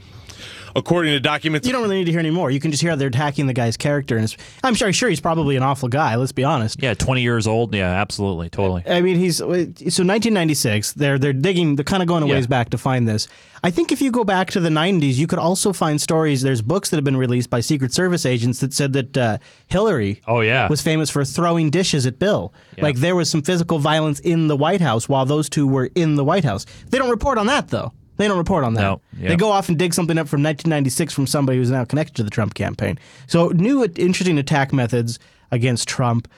According 0.74 1.12
to 1.12 1.20
documents, 1.20 1.66
You 1.66 1.72
don't 1.72 1.82
really 1.82 1.96
need 1.98 2.04
to 2.06 2.10
hear 2.10 2.20
any 2.20 2.30
more. 2.30 2.50
You 2.50 2.60
can 2.60 2.70
just 2.70 2.80
hear 2.82 2.90
how 2.90 2.96
they're 2.96 3.08
attacking 3.08 3.46
the 3.46 3.52
guy's 3.52 3.76
character. 3.76 4.16
And 4.16 4.24
it's, 4.24 4.36
I'm 4.64 4.74
sure, 4.74 4.92
sure 4.92 5.08
he's 5.08 5.20
probably 5.20 5.56
an 5.56 5.62
awful 5.62 5.88
guy. 5.88 6.16
Let's 6.16 6.32
be 6.32 6.44
honest. 6.44 6.82
Yeah, 6.82 6.94
20 6.94 7.22
years 7.22 7.46
old. 7.46 7.74
Yeah, 7.74 7.90
absolutely. 7.90 8.48
Totally. 8.50 8.82
I 8.86 9.00
mean, 9.00 9.16
he's 9.16 9.36
so 9.38 9.46
1996. 9.48 10.92
They're 10.94 11.18
they're 11.18 11.32
digging. 11.32 11.76
They're 11.76 11.84
kind 11.84 12.02
of 12.02 12.08
going 12.08 12.22
a 12.22 12.26
ways 12.26 12.44
Yeah. 12.44 12.48
back 12.48 12.70
to 12.70 12.78
find 12.78 13.08
this. 13.08 13.28
I 13.64 13.70
think 13.70 13.92
if 13.92 14.02
you 14.02 14.10
go 14.10 14.24
back 14.24 14.50
to 14.50 14.60
the 14.60 14.70
90s, 14.70 15.14
you 15.14 15.26
could 15.28 15.38
also 15.38 15.72
find 15.72 16.00
stories. 16.00 16.42
There's 16.42 16.62
books 16.62 16.90
that 16.90 16.96
have 16.96 17.04
been 17.04 17.16
released 17.16 17.48
by 17.48 17.60
Secret 17.60 17.92
Service 17.92 18.26
agents 18.26 18.58
that 18.58 18.72
said 18.74 18.92
that 18.94 19.16
uh, 19.16 19.38
Hillary, 19.68 20.20
oh 20.26 20.40
yeah, 20.40 20.68
was 20.68 20.82
famous 20.82 21.10
for 21.10 21.24
throwing 21.24 21.70
dishes 21.70 22.04
at 22.06 22.18
Bill. 22.18 22.52
Yeah. 22.76 22.82
Like 22.84 22.96
there 22.96 23.14
was 23.14 23.30
some 23.30 23.42
physical 23.42 23.78
violence 23.78 24.18
in 24.20 24.48
the 24.48 24.56
White 24.56 24.80
House 24.80 25.08
while 25.08 25.24
those 25.26 25.48
two 25.48 25.66
were 25.68 25.90
in 25.94 26.16
the 26.16 26.24
White 26.24 26.44
House. 26.44 26.66
They 26.90 26.98
don't 26.98 27.10
report 27.10 27.38
on 27.38 27.46
that 27.46 27.68
though. 27.68 27.92
They 28.16 28.28
don't 28.28 28.38
report 28.38 28.64
on 28.64 28.74
that. 28.74 28.80
No. 28.82 29.00
Yeah. 29.18 29.30
They 29.30 29.36
go 29.36 29.50
off 29.50 29.68
and 29.68 29.78
dig 29.78 29.94
something 29.94 30.18
up 30.18 30.28
from 30.28 30.42
1996 30.42 31.12
from 31.14 31.26
somebody 31.26 31.58
who's 31.58 31.70
now 31.70 31.84
connected 31.84 32.14
to 32.16 32.22
the 32.22 32.30
Trump 32.30 32.54
campaign. 32.54 32.98
So 33.26 33.48
new 33.48 33.84
interesting 33.96 34.38
attack 34.38 34.72
methods 34.72 35.18
against 35.50 35.88
Trump. 35.88 36.28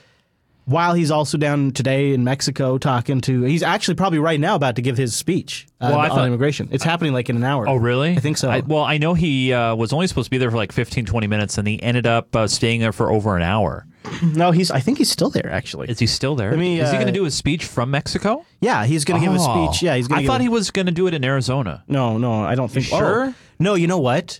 While 0.67 0.95
he's 0.95 1.11
also 1.11 1.37
down 1.37 1.73
today 1.73 2.11
in 2.13 2.23
Mexico 2.23 2.79
talking 2.79 3.21
to, 3.21 3.43
he's 3.43 3.61
actually 3.61 3.93
probably 3.93 4.17
right 4.17 4.39
now 4.39 4.55
about 4.55 4.75
to 4.77 4.81
give 4.81 4.97
his 4.97 5.15
speech 5.15 5.67
uh, 5.79 5.89
Well, 5.91 5.99
on 5.99 6.09
thought- 6.09 6.25
immigration. 6.27 6.69
It's 6.71 6.83
happening 6.83 7.13
like 7.13 7.29
in 7.29 7.35
an 7.35 7.43
hour. 7.43 7.69
Oh, 7.69 7.75
really? 7.75 8.13
I 8.13 8.19
think 8.19 8.37
so. 8.37 8.49
I, 8.49 8.61
well, 8.61 8.81
I 8.83 8.97
know 8.97 9.13
he 9.13 9.53
uh, 9.53 9.75
was 9.75 9.93
only 9.93 10.07
supposed 10.07 10.25
to 10.25 10.31
be 10.31 10.39
there 10.39 10.49
for 10.49 10.57
like 10.57 10.71
15, 10.71 11.05
20 11.05 11.27
minutes, 11.27 11.59
and 11.59 11.67
he 11.67 11.79
ended 11.83 12.07
up 12.07 12.35
uh, 12.35 12.47
staying 12.47 12.79
there 12.79 12.91
for 12.93 13.11
over 13.11 13.35
an 13.35 13.43
hour. 13.43 13.85
no, 14.23 14.51
he's. 14.51 14.71
I 14.71 14.79
think 14.79 14.97
he's 14.97 15.09
still 15.11 15.29
there. 15.29 15.49
Actually, 15.49 15.89
Is 15.89 15.99
he 15.99 16.07
still 16.07 16.35
there? 16.35 16.49
Let 16.51 16.59
me, 16.59 16.79
Is 16.79 16.89
he 16.89 16.95
uh, 16.97 16.99
going 16.99 17.07
to 17.07 17.13
do 17.13 17.23
his 17.23 17.35
speech 17.35 17.65
from 17.65 17.91
Mexico? 17.91 18.45
Yeah, 18.61 18.85
he's 18.85 19.05
going 19.05 19.19
to 19.19 19.25
give 19.25 19.35
a 19.35 19.39
Oh. 19.39 19.67
speech. 19.71 19.81
Yeah, 19.83 19.95
he's 19.95 20.07
going 20.07 20.19
I 20.19 20.21
to. 20.23 20.27
thought 20.27 20.41
he 20.41 20.49
was 20.49 20.71
going 20.71 20.85
to 20.85 20.91
do 20.91 21.07
it 21.07 21.13
in 21.13 21.23
Arizona. 21.23 21.83
No, 21.87 22.17
no, 22.17 22.43
I 22.43 22.55
don't 22.55 22.69
think. 22.69 22.85
You 22.91 22.97
sure? 22.97 23.25
Oh. 23.27 23.33
No, 23.59 23.73
you 23.75 23.87
know 23.87 23.99
what? 23.99 24.39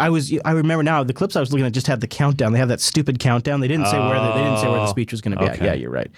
I 0.00 0.08
was. 0.10 0.32
I 0.44 0.52
remember 0.52 0.82
now. 0.82 1.04
The 1.04 1.12
clips 1.12 1.36
I 1.36 1.40
was 1.40 1.52
looking 1.52 1.66
at 1.66 1.72
just 1.72 1.86
had 1.86 2.00
the 2.00 2.06
countdown. 2.08 2.52
They 2.52 2.58
have 2.58 2.68
that 2.68 2.80
stupid 2.80 3.18
countdown. 3.18 3.60
They 3.60 3.68
didn't 3.68 3.86
say 3.86 3.98
where. 3.98 4.18
The, 4.18 4.32
they 4.32 4.42
didn't 4.42 4.58
say 4.58 4.66
where 4.68 4.78
the 4.80 4.86
Oh, 4.86 4.90
speech 4.90 5.12
was 5.12 5.20
going 5.20 5.36
to 5.36 5.38
be. 5.38 5.46
at. 5.46 5.56
okay. 5.56 5.66
Yeah, 5.66 5.74
you're 5.74 5.90
right. 5.90 6.10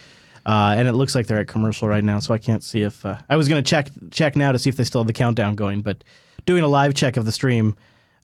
Uh, 0.47 0.75
and 0.77 0.87
it 0.89 0.93
looks 0.93 1.15
like 1.15 1.27
they're 1.27 1.41
at 1.41 1.49
commercial 1.49 1.89
right 1.89 2.05
now, 2.05 2.19
so 2.19 2.35
I 2.35 2.39
can't 2.39 2.63
see 2.63 2.83
if 2.83 3.05
uh, 3.07 3.17
I 3.31 3.37
was 3.37 3.49
going 3.49 3.63
to 3.65 3.69
check 3.69 3.89
check 4.11 4.37
now 4.37 4.53
to 4.53 4.59
see 4.59 4.69
if 4.69 4.77
they 4.77 4.85
still 4.85 5.01
have 5.01 5.07
the 5.07 5.13
countdown 5.15 5.55
going. 5.55 5.81
But 5.81 6.05
doing 6.45 6.63
a 6.63 6.69
live 6.69 6.95
check 6.95 7.17
of 7.17 7.25
the 7.25 7.33
stream, 7.33 7.77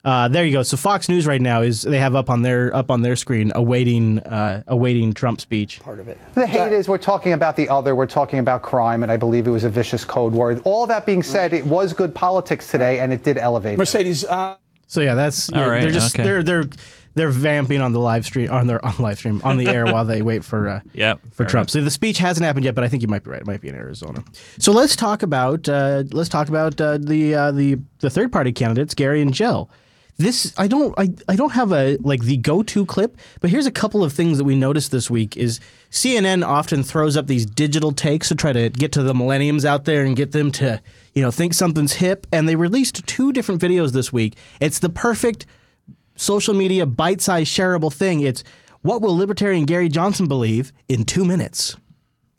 uh, 0.03 0.27
there 0.27 0.45
you 0.45 0.51
go. 0.51 0.63
So 0.63 0.77
Fox 0.77 1.07
News 1.09 1.27
right 1.27 1.41
now 1.41 1.61
is 1.61 1.83
they 1.83 1.99
have 1.99 2.15
up 2.15 2.29
on 2.29 2.41
their 2.41 2.75
up 2.75 2.89
on 2.89 3.01
their 3.01 3.15
screen 3.15 3.51
awaiting 3.53 4.19
uh, 4.19 4.63
awaiting 4.67 5.13
Trump's 5.13 5.43
speech. 5.43 5.79
Part 5.79 5.99
of 5.99 6.07
it. 6.07 6.17
The 6.33 6.47
hate 6.47 6.73
is 6.73 6.87
we're 6.87 6.97
talking 6.97 7.33
about 7.33 7.55
the 7.55 7.69
other, 7.69 7.95
we're 7.95 8.07
talking 8.07 8.39
about 8.39 8.63
crime, 8.63 9.03
and 9.03 9.11
I 9.11 9.17
believe 9.17 9.47
it 9.47 9.51
was 9.51 9.63
a 9.63 9.69
vicious 9.69 10.03
code 10.03 10.33
word. 10.33 10.61
All 10.63 10.87
that 10.87 11.05
being 11.05 11.21
said, 11.21 11.53
it 11.53 11.65
was 11.65 11.93
good 11.93 12.15
politics 12.15 12.69
today, 12.71 12.99
and 12.99 13.13
it 13.13 13.23
did 13.23 13.37
elevate. 13.37 13.77
Mercedes. 13.77 14.25
Uh, 14.25 14.55
so 14.87 15.01
yeah, 15.01 15.13
that's 15.15 15.49
All 15.53 15.69
right, 15.69 15.81
They're 15.83 15.91
just 15.91 16.15
okay. 16.15 16.23
they're 16.23 16.43
they're 16.43 16.65
they're 17.13 17.29
vamping 17.29 17.81
on 17.81 17.93
the 17.93 17.99
live 17.99 18.25
stream 18.25 18.51
on 18.51 18.67
their 18.67 18.83
on 18.85 18.95
live 18.99 19.17
stream 19.19 19.41
on 19.43 19.57
the 19.57 19.67
air 19.67 19.85
while 19.85 20.03
they 20.05 20.21
wait 20.21 20.43
for 20.43 20.67
uh, 20.67 20.79
Yep, 20.93 21.19
for 21.31 21.45
Trump. 21.45 21.53
enough. 21.65 21.69
So 21.69 21.81
the 21.81 21.91
speech 21.91 22.17
hasn't 22.17 22.43
happened 22.45 22.65
yet, 22.65 22.75
but 22.75 22.83
I 22.83 22.87
think 22.87 23.01
you 23.01 23.07
might 23.07 23.23
be 23.23 23.29
right. 23.31 23.41
It 23.41 23.47
might 23.47 23.61
be 23.61 23.69
in 23.69 23.75
Arizona. 23.75 24.23
So 24.59 24.71
let's 24.71 24.95
talk 24.95 25.23
about 25.23 25.69
uh, 25.69 26.03
let's 26.11 26.29
talk 26.29 26.49
about 26.49 26.81
uh, 26.81 26.97
the 26.97 27.35
uh, 27.35 27.51
the 27.51 27.77
the 27.99 28.09
third 28.09 28.31
party 28.31 28.51
candidates, 28.51 28.93
Gary 28.95 29.21
and 29.21 29.33
Jill. 29.33 29.69
This 30.21 30.53
I 30.57 30.67
don't 30.67 30.93
I, 30.97 31.09
I 31.27 31.35
don't 31.35 31.53
have 31.53 31.71
a 31.71 31.97
like 32.01 32.21
the 32.21 32.37
go 32.37 32.61
to 32.63 32.85
clip, 32.85 33.17
but 33.39 33.49
here's 33.49 33.65
a 33.65 33.71
couple 33.71 34.03
of 34.03 34.13
things 34.13 34.37
that 34.37 34.43
we 34.43 34.55
noticed 34.55 34.91
this 34.91 35.09
week 35.09 35.35
is 35.35 35.59
CNN 35.89 36.45
often 36.45 36.83
throws 36.83 37.17
up 37.17 37.27
these 37.27 37.45
digital 37.45 37.91
takes 37.91 38.29
to 38.29 38.35
try 38.35 38.53
to 38.53 38.69
get 38.69 38.91
to 38.93 39.03
the 39.03 39.13
millenniums 39.13 39.65
out 39.65 39.85
there 39.85 40.05
and 40.05 40.15
get 40.15 40.31
them 40.31 40.51
to 40.53 40.81
you 41.13 41.21
know 41.21 41.31
think 41.31 41.53
something's 41.53 41.93
hip. 41.93 42.27
And 42.31 42.47
they 42.47 42.55
released 42.55 43.05
two 43.07 43.31
different 43.31 43.61
videos 43.61 43.93
this 43.93 44.13
week. 44.13 44.37
It's 44.59 44.79
the 44.79 44.89
perfect 44.89 45.47
social 46.15 46.53
media 46.53 46.85
bite 46.85 47.21
sized 47.21 47.51
shareable 47.51 47.91
thing. 47.91 48.21
It's 48.21 48.43
what 48.81 49.01
will 49.01 49.17
libertarian 49.17 49.65
Gary 49.65 49.89
Johnson 49.89 50.27
believe 50.27 50.71
in 50.87 51.03
two 51.03 51.25
minutes. 51.25 51.75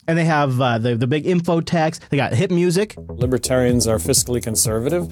And 0.07 0.17
they 0.17 0.25
have 0.25 0.59
uh, 0.59 0.77
the 0.79 0.95
the 0.95 1.07
big 1.07 1.25
info 1.25 1.61
text. 1.61 2.09
They 2.09 2.17
got 2.17 2.33
hip 2.33 2.51
music. 2.51 2.95
Libertarians 2.97 3.87
are 3.87 3.97
fiscally 3.97 4.43
conservative, 4.43 5.07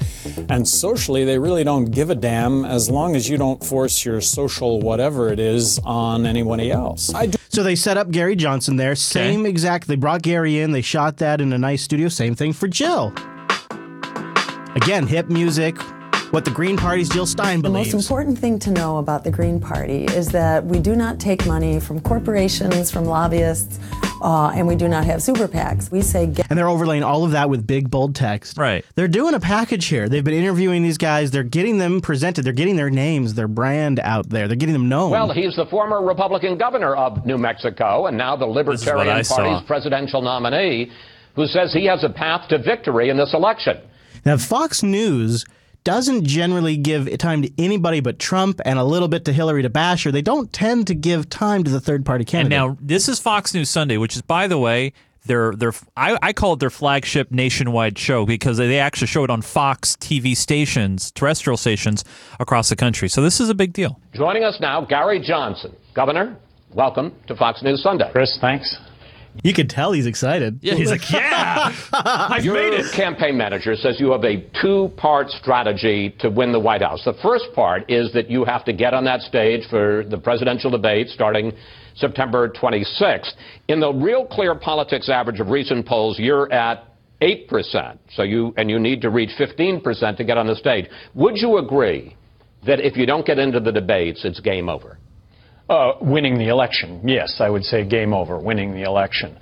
and 0.50 0.68
socially, 0.68 1.24
they 1.24 1.40
really 1.40 1.64
don't 1.64 1.86
give 1.86 2.10
a 2.10 2.16
damn 2.16 2.66
as 2.66 2.90
long 2.90 3.16
as 3.16 3.30
you 3.30 3.38
don't 3.38 3.64
force 3.64 4.04
your 4.04 4.20
social 4.20 4.82
whatever 4.82 5.32
it 5.32 5.40
is 5.40 5.80
on 5.86 6.26
anybody 6.26 6.72
else. 6.72 7.14
I 7.14 7.28
do. 7.28 7.38
So 7.50 7.64
they 7.64 7.76
set 7.76 7.98
up 7.98 8.12
Gary 8.12 8.36
Johnson 8.36 8.76
there. 8.76 8.96
Same 8.96 9.46
exact. 9.46 9.88
They 9.88 9.96
brought 9.96 10.22
Gary 10.22 10.60
in. 10.60 10.72
They 10.72 10.82
shot 10.82 11.18
that 11.18 11.42
in 11.42 11.54
a 11.54 11.58
nice 11.58 11.84
studio. 11.84 12.10
Same 12.10 12.36
thing 12.36 12.54
for 12.54 12.68
Jill. 12.68 13.14
Again, 14.76 15.08
hip 15.08 15.30
music. 15.30 15.78
What 16.32 16.46
the 16.46 16.52
Green 16.52 16.78
Party's 16.78 17.10
Jill 17.10 17.26
Stein 17.26 17.60
believes. 17.60 17.92
The 17.92 17.98
most 17.98 18.10
important 18.10 18.40
thing 18.40 18.58
to 18.60 18.72
know 18.72 19.00
about 19.00 19.26
the 19.26 19.32
Green 19.32 19.60
Party 19.60 20.06
is 20.06 20.30
that 20.30 20.64
we 20.64 20.80
do 20.80 20.96
not 20.96 21.20
take 21.20 21.46
money 21.46 21.78
from 21.78 22.00
corporations, 22.00 22.90
from 22.90 23.04
lobbyists, 23.04 23.82
uh, 24.22 24.54
and 24.56 24.66
we 24.66 24.78
do 24.78 24.88
not 24.88 25.04
have 25.04 25.22
super 25.22 25.46
PACs. 25.50 25.92
We 25.92 26.02
say 26.02 26.28
get 26.28 26.48
And 26.50 26.58
they're 26.58 26.70
overlaying 26.70 27.04
all 27.04 27.26
of 27.26 27.32
that 27.32 27.50
with 27.50 27.68
big 27.68 27.92
bold 27.92 28.16
text. 28.16 28.58
Right. 28.58 28.86
They're 28.96 29.10
doing 29.10 29.34
a 29.34 29.42
package 29.42 29.88
here. 29.88 30.08
They've 30.08 30.24
been 30.24 30.34
interviewing 30.34 30.84
these 30.84 30.98
guys. 30.98 31.32
They're 31.32 31.44
getting 31.44 31.80
them 31.80 32.00
presented. 32.00 32.46
They're 32.46 32.54
getting 32.54 32.78
their 32.78 32.90
names, 32.90 33.34
their 33.34 33.50
brand 33.50 34.00
out 34.00 34.30
there. 34.30 34.48
They're 34.48 34.56
getting 34.56 34.72
them 34.72 34.88
known. 34.88 35.12
Well, 35.12 35.34
he's 35.34 35.58
the 35.58 35.66
former 35.66 36.02
Republican 36.02 36.58
governor 36.58 36.96
of 36.96 37.26
New 37.26 37.40
Mexico 37.40 38.06
and 38.06 38.18
now 38.18 38.38
the 38.38 38.46
I 38.46 38.50
Libertarian 38.50 39.22
saw. 39.26 39.36
Party's 39.36 39.68
presidential 39.68 40.22
nominee 40.22 40.94
who 41.36 41.46
says 41.48 41.74
he 41.74 41.88
has 41.88 42.06
a 42.06 42.10
path 42.10 42.48
to 42.50 42.58
victory 42.58 43.10
in 43.10 43.18
this 43.18 43.34
election. 43.34 43.82
Now, 44.24 44.38
Fox 44.38 44.82
News 44.82 45.44
doesn't 45.84 46.26
generally 46.26 46.78
give 46.78 47.18
time 47.18 47.42
to 47.42 47.52
anybody 47.58 48.00
but 48.00 48.20
Trump 48.20 48.62
and 48.66 48.78
a 48.78 48.84
little 48.84 49.08
bit 49.08 49.26
to 49.26 49.34
Hillary 49.34 49.64
to 49.64 49.70
bash 49.70 50.04
her. 50.04 50.12
They 50.12 50.22
don't 50.22 50.52
tend 50.52 50.88
to 50.88 50.96
give 50.96 51.30
time 51.30 51.64
to 51.64 51.72
the 51.72 51.80
third 51.80 52.06
party 52.06 52.26
candidates. 52.26 52.60
And 52.60 52.70
now 52.70 52.78
this 52.82 53.10
is 53.10 53.20
Fox 53.20 53.54
News 53.54 53.70
Sunday, 53.70 53.98
which 53.98 54.16
is, 54.16 54.22
by 54.22 54.48
the 54.48 54.58
way, 54.58 54.94
their 55.26 55.54
their 55.54 55.74
I, 55.96 56.18
I 56.22 56.34
call 56.34 56.54
it 56.54 56.60
their 56.60 56.70
flagship 56.70 57.32
nationwide 57.32 57.98
show 57.98 58.26
because 58.26 58.58
they 58.58 58.80
actually 58.80 59.08
show 59.08 59.24
it 59.24 59.30
on 59.30 59.42
Fox 59.42 59.96
TV 59.96 60.36
stations, 60.36 61.12
terrestrial 61.12 61.58
stations 61.58 62.04
across 62.40 62.70
the 62.70 62.76
country. 62.76 63.08
So 63.08 63.22
this 63.22 63.40
is 63.40 63.50
a 63.50 63.56
big 63.56 63.74
deal. 63.74 64.00
Joining 64.14 64.44
us 64.44 64.58
now, 64.60 64.84
Gary 64.84 65.20
Johnson. 65.20 65.76
Governor, 65.94 66.38
welcome 66.74 67.14
to 67.28 67.36
Fox 67.36 67.62
News 67.62 67.84
Sunday. 67.84 68.10
Chris, 68.12 68.38
thanks. 68.42 68.78
You 69.44 69.54
can 69.54 69.68
tell 69.68 69.92
he's 69.92 70.06
excited. 70.06 70.60
Yeah, 70.62 70.76
he's 70.76 70.92
like, 70.92 71.10
yeah, 71.12 71.74
I've 71.94 72.44
Your 72.44 72.54
made 72.54 72.74
it. 72.74 72.92
campaign 72.94 73.38
manager 73.38 73.76
says 73.76 74.00
you 74.00 74.12
have 74.12 74.24
a 74.24 74.46
two-part 74.62 75.30
strategy 75.30 76.14
to 76.20 76.30
win 76.30 76.52
the 76.52 76.60
White 76.60 76.82
House. 76.82 77.04
The 77.06 77.14
first 77.24 77.46
part 77.56 77.90
is 77.90 78.12
that 78.14 78.30
you 78.30 78.44
have 78.46 78.66
to 78.66 78.74
get 78.74 78.94
on 78.94 79.04
that 79.06 79.22
stage 79.22 79.62
for 79.70 80.04
the 80.04 80.18
presidential 80.18 80.70
debate 80.70 81.08
starting 81.10 81.54
September 81.96 82.50
26th. 82.50 83.32
In 83.68 83.80
the 83.80 83.92
Real 83.94 84.26
Clear 84.26 84.56
Politics 84.56 85.10
average 85.10 85.40
of 85.40 85.50
recent 85.50 85.86
polls, 85.86 86.20
you're 86.20 86.52
at 86.52 86.86
8%. 87.22 87.98
So 88.16 88.24
you 88.24 88.54
and 88.58 88.70
you 88.70 88.80
need 88.80 89.02
to 89.02 89.10
reach 89.10 89.32
15% 89.40 90.18
to 90.18 90.24
get 90.24 90.38
on 90.38 90.48
the 90.48 90.56
stage. 90.56 90.88
Would 91.16 91.38
you 91.38 91.58
agree 91.58 92.16
that 92.66 92.80
if 92.80 92.98
you 92.98 93.06
don't 93.06 93.26
get 93.26 93.40
into 93.40 93.60
the 93.60 93.72
debates, 93.72 94.26
it's 94.26 94.40
game 94.40 94.70
over? 94.70 94.98
Uh, 95.72 95.96
winning 96.02 96.38
the 96.38 96.50
election, 96.50 97.00
yes, 97.08 97.38
I 97.40 97.50
would 97.50 97.64
say 97.64 97.86
game 97.86 98.14
over, 98.14 98.38
winning 98.38 98.74
the 98.74 98.82
election. 98.82 99.38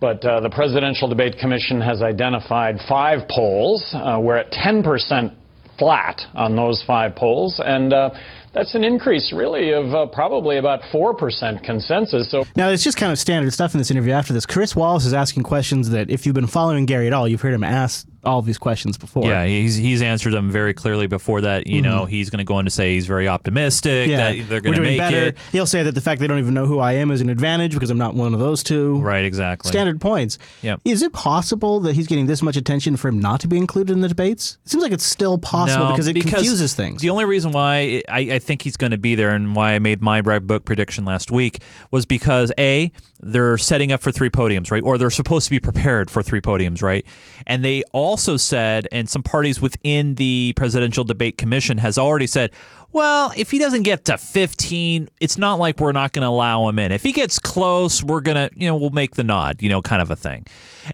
But 0.00 0.24
uh, 0.24 0.40
the 0.40 0.48
Presidential 0.48 1.06
Debate 1.06 1.36
Commission 1.38 1.82
has 1.82 2.00
identified 2.00 2.76
five 2.88 3.28
polls. 3.28 3.84
Uh, 3.92 4.18
we're 4.18 4.38
at 4.38 4.50
10% 4.52 5.34
flat 5.78 6.22
on 6.34 6.56
those 6.56 6.82
five 6.86 7.14
polls, 7.14 7.60
and 7.62 7.92
uh, 7.92 8.08
that's 8.54 8.74
an 8.74 8.84
increase, 8.84 9.34
really, 9.36 9.72
of 9.72 9.92
uh, 9.92 10.06
probably 10.06 10.56
about 10.56 10.80
4% 10.94 11.62
consensus. 11.62 12.30
So 12.30 12.44
Now, 12.56 12.70
it's 12.70 12.82
just 12.82 12.96
kind 12.96 13.12
of 13.12 13.18
standard 13.18 13.52
stuff 13.52 13.74
in 13.74 13.78
this 13.78 13.90
interview 13.90 14.12
after 14.12 14.32
this. 14.32 14.46
Chris 14.46 14.74
Wallace 14.74 15.04
is 15.04 15.12
asking 15.12 15.42
questions 15.42 15.90
that, 15.90 16.08
if 16.08 16.24
you've 16.24 16.34
been 16.34 16.46
following 16.46 16.86
Gary 16.86 17.06
at 17.06 17.12
all, 17.12 17.28
you've 17.28 17.42
heard 17.42 17.52
him 17.52 17.64
ask 17.64 18.06
all 18.26 18.42
these 18.42 18.58
questions 18.58 18.98
before. 18.98 19.24
Yeah, 19.26 19.46
he's 19.46 19.76
he's 19.76 20.02
answered 20.02 20.32
them 20.32 20.50
very 20.50 20.74
clearly 20.74 21.06
before 21.06 21.40
that. 21.42 21.66
You 21.66 21.80
know, 21.80 22.04
Mhm. 22.04 22.08
he's 22.10 22.28
going 22.30 22.38
to 22.38 22.44
go 22.44 22.54
on 22.56 22.64
to 22.64 22.70
say 22.70 22.94
he's 22.94 23.06
very 23.06 23.28
optimistic 23.28 24.08
Yeah, 24.08 24.32
that 24.32 24.48
they're 24.48 24.60
going 24.60 24.74
to 24.76 24.82
make 24.82 24.98
better. 24.98 25.16
it. 25.28 25.38
He'll 25.52 25.66
say 25.66 25.82
that 25.82 25.94
the 25.94 26.00
fact 26.00 26.20
they 26.20 26.26
don't 26.26 26.38
even 26.38 26.52
know 26.54 26.66
who 26.66 26.78
I 26.80 26.92
am 26.94 27.10
is 27.10 27.20
an 27.20 27.28
advantage 27.30 27.72
because 27.72 27.88
I'm 27.90 27.98
not 27.98 28.14
one 28.14 28.34
of 28.34 28.40
those 28.40 28.62
two. 28.62 28.98
Right, 29.00 29.24
exactly. 29.24 29.70
Standard 29.70 30.00
points. 30.00 30.38
Yep. 30.62 30.80
Is 30.84 31.02
it 31.02 31.12
possible 31.12 31.80
that 31.80 31.94
he's 31.94 32.06
getting 32.06 32.26
this 32.26 32.42
much 32.42 32.56
attention 32.56 32.96
for 32.96 33.08
him 33.08 33.18
not 33.20 33.40
to 33.40 33.48
be 33.48 33.56
included 33.56 33.92
in 33.92 34.00
the 34.00 34.08
debates? 34.08 34.58
It 34.64 34.70
seems 34.70 34.82
like 34.82 34.92
it's 34.92 35.06
still 35.06 35.38
possible 35.38 35.86
No, 35.86 35.90
because 35.92 36.08
it 36.08 36.14
confuses 36.20 36.74
things. 36.74 37.00
The 37.02 37.10
only 37.10 37.24
reason 37.24 37.52
why 37.52 38.02
I, 38.08 38.18
I 38.32 38.38
think 38.38 38.62
he's 38.62 38.76
going 38.76 38.90
to 38.92 38.98
be 38.98 39.14
there 39.14 39.30
and 39.30 39.54
why 39.54 39.72
I 39.72 39.78
made 39.78 40.02
my 40.02 40.20
Red 40.20 40.46
book 40.46 40.64
prediction 40.64 41.04
last 41.04 41.30
week 41.30 41.60
was 41.90 42.04
because 42.06 42.52
a 42.58 42.90
they're 43.20 43.58
setting 43.58 43.92
up 43.92 44.00
for 44.00 44.12
three 44.12 44.30
podiums, 44.30 44.70
right? 44.70 44.82
Or 44.82 44.98
they're 44.98 45.10
supposed 45.10 45.46
to 45.46 45.50
be 45.50 45.60
prepared 45.60 46.10
for 46.10 46.22
three 46.22 46.40
podiums, 46.40 46.82
right? 46.82 47.04
And 47.46 47.64
they 47.64 47.82
also 47.92 48.36
said, 48.36 48.88
and 48.92 49.08
some 49.08 49.22
parties 49.22 49.60
within 49.60 50.16
the 50.16 50.52
presidential 50.56 51.04
debate 51.04 51.38
commission 51.38 51.78
has 51.78 51.98
already 51.98 52.26
said, 52.26 52.50
well, 52.92 53.32
if 53.36 53.50
he 53.50 53.58
doesn't 53.58 53.82
get 53.82 54.06
to 54.06 54.16
15, 54.16 55.08
it's 55.20 55.36
not 55.36 55.58
like 55.58 55.80
we're 55.80 55.92
not 55.92 56.12
going 56.12 56.22
to 56.22 56.28
allow 56.28 56.68
him 56.68 56.78
in. 56.78 56.92
If 56.92 57.02
he 57.02 57.12
gets 57.12 57.38
close, 57.38 58.02
we're 58.02 58.20
going 58.20 58.36
to, 58.36 58.50
you 58.58 58.66
know, 58.66 58.76
we'll 58.76 58.90
make 58.90 59.16
the 59.16 59.24
nod, 59.24 59.60
you 59.60 59.68
know, 59.68 59.82
kind 59.82 60.00
of 60.00 60.10
a 60.10 60.16
thing. 60.16 60.46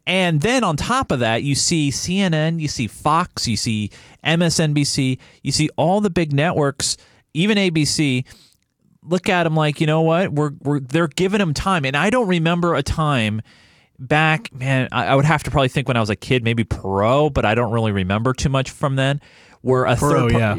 And 0.07 0.41
then 0.41 0.65
on 0.65 0.77
top 0.77 1.13
of 1.13 1.21
that, 1.21 1.43
you 1.43 1.55
see 1.55 1.91
CNN, 1.91 2.61
you 2.61 2.69
see 2.69 2.87
Fox, 2.87 3.47
you 3.47 3.57
see 3.57 3.91
MSNBC, 4.25 5.19
you 5.43 5.53
see 5.53 5.69
all 5.77 6.01
the 6.01 6.11
big 6.11 6.33
networks, 6.33 6.97
even 7.35 7.57
ABC 7.57 8.25
look 9.05 9.29
at 9.29 9.47
him 9.47 9.55
like, 9.55 9.81
you 9.81 9.87
know 9.87 10.03
what? 10.03 10.33
We're 10.33 10.53
we're 10.63 10.81
they're 10.81 11.09
giving 11.09 11.41
him 11.41 11.55
time. 11.55 11.85
And 11.85 11.97
I 11.97 12.11
don't 12.11 12.29
remember 12.29 12.75
a 12.75 12.83
time 12.83 13.43
back, 13.99 14.53
man, 14.53 14.89
I, 14.93 15.07
I 15.07 15.15
would 15.15 15.25
have 15.25 15.43
to 15.45 15.51
probably 15.51 15.69
think 15.69 15.89
when 15.89 15.97
I 15.97 16.01
was 16.01 16.11
a 16.11 16.17
kid, 16.17 16.45
maybe 16.45 16.65
Perot, 16.65 17.33
but 17.33 17.45
I 17.45 17.55
don't 17.55 17.73
really 17.73 17.93
remember 17.93 18.33
too 18.33 18.49
much 18.49 18.71
from 18.71 18.97
then. 18.97 19.21
Where 19.61 19.85
a 19.85 19.95
Perot, 19.95 19.99
third 19.99 20.33
yeah. 20.33 20.55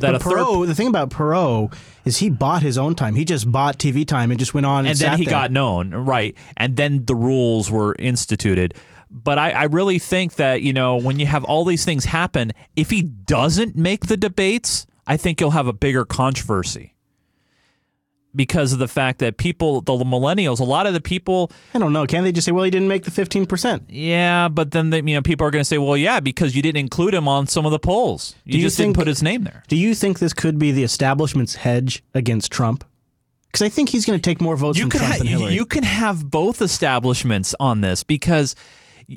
that 0.00 0.14
a 0.16 0.18
But 0.18 0.22
third 0.22 0.38
Perot, 0.38 0.66
the 0.66 0.74
thing 0.74 0.88
about 0.88 1.10
Perot 1.10 1.72
is 2.04 2.16
he 2.16 2.28
bought 2.28 2.62
his 2.62 2.76
own 2.76 2.96
time. 2.96 3.14
He 3.14 3.24
just 3.24 3.50
bought 3.50 3.78
TV 3.78 4.06
time 4.06 4.32
and 4.32 4.38
just 4.38 4.52
went 4.52 4.66
on 4.66 4.80
and, 4.80 4.88
and 4.88 4.98
then 4.98 5.16
he 5.18 5.24
there. 5.24 5.30
got 5.32 5.52
known, 5.52 5.92
right? 5.92 6.36
And 6.56 6.76
then 6.76 7.04
the 7.04 7.14
rules 7.14 7.70
were 7.70 7.94
instituted. 8.00 8.74
But 9.10 9.38
I, 9.38 9.52
I 9.52 9.62
really 9.64 10.00
think 10.00 10.34
that 10.34 10.62
you 10.62 10.72
know 10.72 10.96
when 10.96 11.20
you 11.20 11.26
have 11.26 11.44
all 11.44 11.64
these 11.64 11.84
things 11.84 12.04
happen, 12.04 12.52
if 12.74 12.90
he 12.90 13.02
doesn't 13.02 13.76
make 13.76 14.06
the 14.06 14.16
debates, 14.16 14.86
I 15.06 15.16
think 15.16 15.40
you'll 15.40 15.52
have 15.52 15.68
a 15.68 15.72
bigger 15.72 16.04
controversy 16.04 16.94
because 18.34 18.72
of 18.72 18.78
the 18.78 18.88
fact 18.88 19.18
that 19.20 19.36
people, 19.38 19.80
the 19.80 19.92
millennials, 19.94 20.60
a 20.60 20.64
lot 20.64 20.86
of 20.86 20.92
the 20.92 21.00
people, 21.00 21.50
I 21.74 21.78
don't 21.78 21.92
know. 21.92 22.06
Can 22.06 22.24
they 22.24 22.32
just 22.32 22.44
say, 22.44 22.52
well, 22.52 22.64
he 22.64 22.70
didn't 22.70 22.88
make 22.88 23.04
the 23.04 23.10
15%? 23.10 23.82
yeah, 23.88 24.48
but 24.48 24.70
then 24.70 24.90
they, 24.90 24.98
you 24.98 25.14
know 25.14 25.22
people 25.22 25.46
are 25.46 25.50
going 25.50 25.60
to 25.62 25.68
say, 25.68 25.78
well, 25.78 25.96
yeah, 25.96 26.20
because 26.20 26.54
you 26.54 26.62
didn't 26.62 26.78
include 26.78 27.14
him 27.14 27.26
on 27.26 27.46
some 27.46 27.64
of 27.66 27.72
the 27.72 27.78
polls, 27.78 28.34
you, 28.44 28.52
Do 28.52 28.58
you 28.58 28.64
just 28.64 28.76
didn't 28.76 28.88
think- 28.88 28.96
put 28.98 29.06
his 29.06 29.22
name 29.22 29.44
there. 29.44 29.62
Do 29.68 29.76
you 29.76 29.94
think 29.94 30.18
this 30.18 30.32
could 30.32 30.58
be 30.58 30.72
the 30.72 30.82
establishment's 30.84 31.56
hedge 31.56 32.02
against 32.14 32.52
Trump? 32.52 32.84
Because 33.46 33.62
I 33.62 33.70
think 33.70 33.88
he's 33.88 34.04
going 34.04 34.18
to 34.18 34.22
take 34.22 34.40
more 34.42 34.56
votes 34.56 34.78
you 34.78 34.84
from 34.84 34.90
Trump 34.90 35.04
ha- 35.12 35.18
than 35.18 35.26
Hillary. 35.26 35.54
you 35.54 35.64
can 35.64 35.82
have 35.82 36.30
both 36.30 36.60
establishments 36.60 37.54
on 37.58 37.80
this 37.80 38.04
because 38.04 38.54